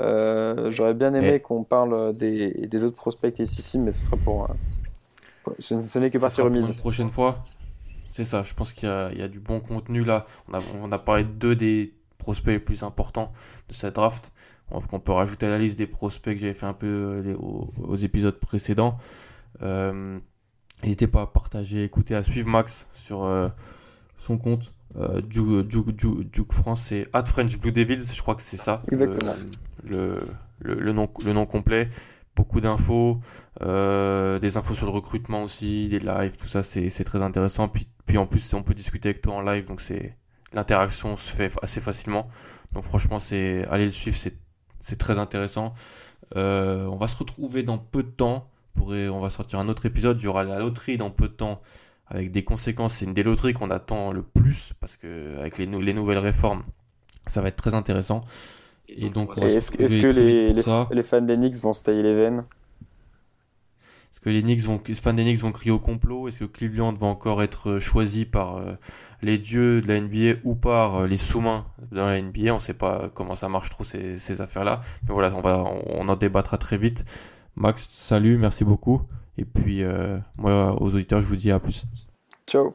Euh, 0.00 0.70
j'aurais 0.70 0.94
bien 0.94 1.14
aimé 1.14 1.40
qu'on 1.40 1.64
parle 1.64 2.16
des, 2.16 2.66
des, 2.66 2.84
autres 2.84 2.96
prospects 2.96 3.38
ici, 3.38 3.78
mais 3.78 3.92
ce 3.92 4.06
sera 4.06 4.16
pour. 4.16 4.44
Euh, 4.44 5.52
ce 5.58 5.98
n'est 5.98 6.10
que 6.10 6.18
partie 6.18 6.40
remise. 6.40 6.68
Une 6.68 6.74
prochaine 6.76 7.10
fois. 7.10 7.44
C'est 8.10 8.24
ça, 8.24 8.42
je 8.42 8.52
pense 8.52 8.74
qu'il 8.74 8.88
y, 9.14 9.18
y, 9.18 9.22
a 9.22 9.28
du 9.28 9.40
bon 9.40 9.60
contenu 9.60 10.04
là. 10.04 10.26
On 10.48 10.54
a, 10.54 10.60
on 10.82 10.92
a 10.92 10.98
parlé 10.98 11.24
de 11.24 11.30
deux 11.30 11.56
des 11.56 11.94
prospects 12.18 12.52
les 12.52 12.58
plus 12.58 12.82
importants 12.82 13.32
de 13.68 13.74
cette 13.74 13.94
draft. 13.94 14.30
On, 14.70 15.00
peut 15.00 15.12
rajouter 15.12 15.46
à 15.46 15.50
la 15.50 15.58
liste 15.58 15.76
des 15.76 15.86
prospects 15.86 16.34
que 16.34 16.40
j'avais 16.40 16.54
fait 16.54 16.66
un 16.66 16.72
peu 16.72 16.86
euh, 16.86 17.36
aux, 17.36 17.96
épisodes 17.96 18.38
précédents. 18.38 18.98
Euh, 19.62 20.18
N'hésitez 20.82 21.06
pas 21.06 21.22
à 21.22 21.26
partager, 21.26 21.84
écouter, 21.84 22.14
à 22.14 22.22
suivre 22.22 22.48
Max 22.48 22.88
sur 22.92 23.50
son 24.18 24.36
compte. 24.36 24.72
Euh, 24.96 25.20
Duke, 25.22 26.52
France, 26.52 26.82
c'est 26.86 27.06
at 27.12 27.24
French 27.26 27.58
Blue 27.58 27.72
Devils, 27.72 28.12
je 28.12 28.20
crois 28.20 28.34
que 28.34 28.42
c'est 28.42 28.56
ça. 28.56 28.80
Exactement. 28.88 29.34
Le, 29.84 30.18
le, 30.60 30.92
nom, 30.92 31.08
le 31.24 31.32
nom 31.32 31.46
complet. 31.46 31.88
Beaucoup 32.34 32.60
d'infos, 32.60 33.20
euh, 33.60 34.38
des 34.38 34.56
infos 34.56 34.74
sur 34.74 34.86
le 34.86 34.92
recrutement 34.92 35.42
aussi, 35.42 35.88
des 35.88 35.98
lives, 35.98 36.36
tout 36.36 36.46
ça, 36.46 36.62
c'est 36.62 37.04
très 37.04 37.20
intéressant. 37.20 37.68
Puis, 37.68 37.88
puis 38.06 38.16
en 38.16 38.26
plus, 38.26 38.54
on 38.54 38.62
peut 38.62 38.74
discuter 38.74 39.10
avec 39.10 39.20
toi 39.20 39.34
en 39.34 39.42
live, 39.42 39.66
donc 39.66 39.82
c'est 39.82 40.16
l'interaction 40.54 41.16
se 41.16 41.32
fait 41.32 41.52
assez 41.60 41.80
facilement. 41.80 42.28
Donc 42.72 42.84
franchement, 42.84 43.18
c'est 43.18 43.66
aller 43.68 43.84
le 43.84 43.92
suivre, 43.92 44.16
c'est 44.80 44.98
très 44.98 45.18
intéressant. 45.18 45.74
Euh, 46.36 46.86
on 46.86 46.96
va 46.96 47.06
se 47.06 47.16
retrouver 47.16 47.62
dans 47.62 47.76
peu 47.76 48.02
de 48.02 48.08
temps 48.08 48.48
on 48.80 49.20
va 49.20 49.30
sortir 49.30 49.58
un 49.58 49.68
autre 49.68 49.86
épisode. 49.86 50.20
Il 50.20 50.24
y 50.24 50.28
aura 50.28 50.44
la 50.44 50.58
loterie 50.58 50.96
dans 50.96 51.10
peu 51.10 51.28
de 51.28 51.34
temps 51.34 51.60
avec 52.12 52.30
des 52.30 52.44
conséquences. 52.44 52.94
C'est 52.94 53.06
une 53.06 53.14
des 53.14 53.22
loteries 53.22 53.54
qu'on 53.54 53.70
attend 53.70 54.12
le 54.12 54.22
plus 54.22 54.72
parce 54.80 54.96
que 54.96 55.38
avec 55.38 55.58
les, 55.58 55.66
les, 55.66 55.94
nouvelles 55.94 56.18
réformes, 56.18 56.62
ça 57.26 57.40
va 57.40 57.48
être 57.48 57.56
très 57.56 57.74
intéressant. 57.74 58.22
Et 58.88 59.08
donc, 59.08 59.36
est-ce 59.38 59.70
que 59.70 59.82
les, 59.82 60.52
les, 60.52 61.02
fans 61.02 61.22
des 61.22 61.36
Knicks 61.36 61.56
vont 61.56 61.72
se 61.72 61.82
tailler 61.82 62.02
les 62.02 62.14
veines? 62.14 62.44
Est-ce 64.12 64.20
que 64.20 64.28
les, 64.28 64.42
Knicks 64.42 64.60
vont, 64.60 64.80
les 64.86 64.94
fans 64.94 65.14
des 65.14 65.22
Knicks 65.22 65.38
vont 65.38 65.52
crier 65.52 65.70
au 65.70 65.78
complot? 65.78 66.28
Est-ce 66.28 66.40
que 66.40 66.44
Cleveland 66.44 66.92
va 66.92 67.06
encore 67.06 67.42
être 67.42 67.78
choisi 67.78 68.26
par 68.26 68.56
euh, 68.56 68.74
les 69.22 69.38
dieux 69.38 69.80
de 69.80 69.88
la 69.88 69.98
NBA 69.98 70.40
ou 70.44 70.54
par 70.54 70.96
euh, 70.96 71.06
les 71.06 71.16
sous-mains 71.16 71.64
dans 71.90 72.06
la 72.06 72.20
NBA 72.20 72.52
On 72.52 72.56
ne 72.56 72.60
sait 72.60 72.74
pas 72.74 73.10
comment 73.14 73.34
ça 73.34 73.48
marche 73.48 73.70
trop 73.70 73.84
ces, 73.84 74.18
ces 74.18 74.42
affaires-là. 74.42 74.82
Mais 75.08 75.14
voilà, 75.14 75.34
on, 75.34 75.40
va, 75.40 75.64
on 75.86 76.06
en 76.08 76.16
débattra 76.16 76.58
très 76.58 76.76
vite. 76.76 77.06
Max, 77.56 77.88
salut, 77.90 78.36
merci 78.36 78.64
beaucoup. 78.64 79.00
Et 79.38 79.44
puis, 79.44 79.82
euh, 79.82 80.18
moi, 80.36 80.76
aux 80.80 80.94
auditeurs, 80.94 81.20
je 81.20 81.26
vous 81.26 81.36
dis 81.36 81.50
à 81.50 81.58
plus. 81.58 81.84
Ciao. 82.46 82.74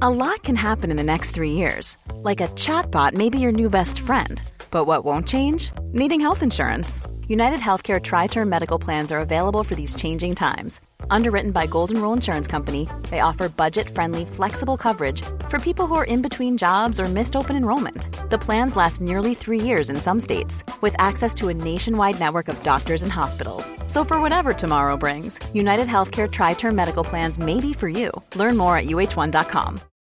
A 0.00 0.10
lot 0.10 0.42
can 0.44 0.54
happen 0.54 0.90
in 0.90 0.96
the 0.96 1.02
next 1.02 1.32
three 1.32 1.52
years. 1.52 1.96
Like 2.22 2.40
a 2.40 2.48
chatbot 2.48 3.14
may 3.14 3.30
be 3.30 3.38
your 3.38 3.52
new 3.52 3.68
best 3.68 3.98
friend. 3.98 4.40
But 4.70 4.86
what 4.86 5.04
won't 5.04 5.26
change? 5.26 5.72
Needing 5.92 6.20
health 6.20 6.42
insurance. 6.42 7.00
United 7.26 7.58
Healthcare 7.58 8.00
Tri 8.00 8.26
Term 8.28 8.48
Medical 8.48 8.78
Plans 8.78 9.10
are 9.10 9.20
available 9.20 9.64
for 9.64 9.74
these 9.74 9.96
changing 9.96 10.34
times. 10.34 10.80
Underwritten 11.10 11.52
by 11.52 11.66
Golden 11.66 12.00
Rule 12.02 12.12
Insurance 12.12 12.46
Company, 12.46 12.88
they 13.10 13.20
offer 13.20 13.48
budget-friendly, 13.48 14.26
flexible 14.26 14.76
coverage 14.76 15.22
for 15.48 15.58
people 15.58 15.86
who 15.86 15.94
are 15.94 16.04
in 16.04 16.22
between 16.22 16.58
jobs 16.58 17.00
or 17.00 17.04
missed 17.04 17.36
open 17.36 17.56
enrollment. 17.56 18.08
The 18.30 18.38
plans 18.38 18.76
last 18.76 19.00
nearly 19.00 19.34
three 19.34 19.60
years 19.60 19.90
in 19.90 19.96
some 19.96 20.20
states, 20.20 20.64
with 20.80 20.94
access 20.98 21.34
to 21.34 21.48
a 21.48 21.54
nationwide 21.54 22.20
network 22.20 22.48
of 22.48 22.62
doctors 22.62 23.02
and 23.02 23.12
hospitals. 23.12 23.72
So 23.86 24.04
for 24.04 24.20
whatever 24.20 24.52
tomorrow 24.52 24.96
brings, 24.96 25.38
United 25.54 25.86
Healthcare 25.88 26.30
Tri-Term 26.30 26.74
Medical 26.74 27.04
Plans 27.04 27.38
may 27.38 27.60
be 27.60 27.72
for 27.72 27.88
you. 27.88 28.10
Learn 28.36 28.56
more 28.56 28.76
at 28.76 28.86
uh1.com. 28.86 29.80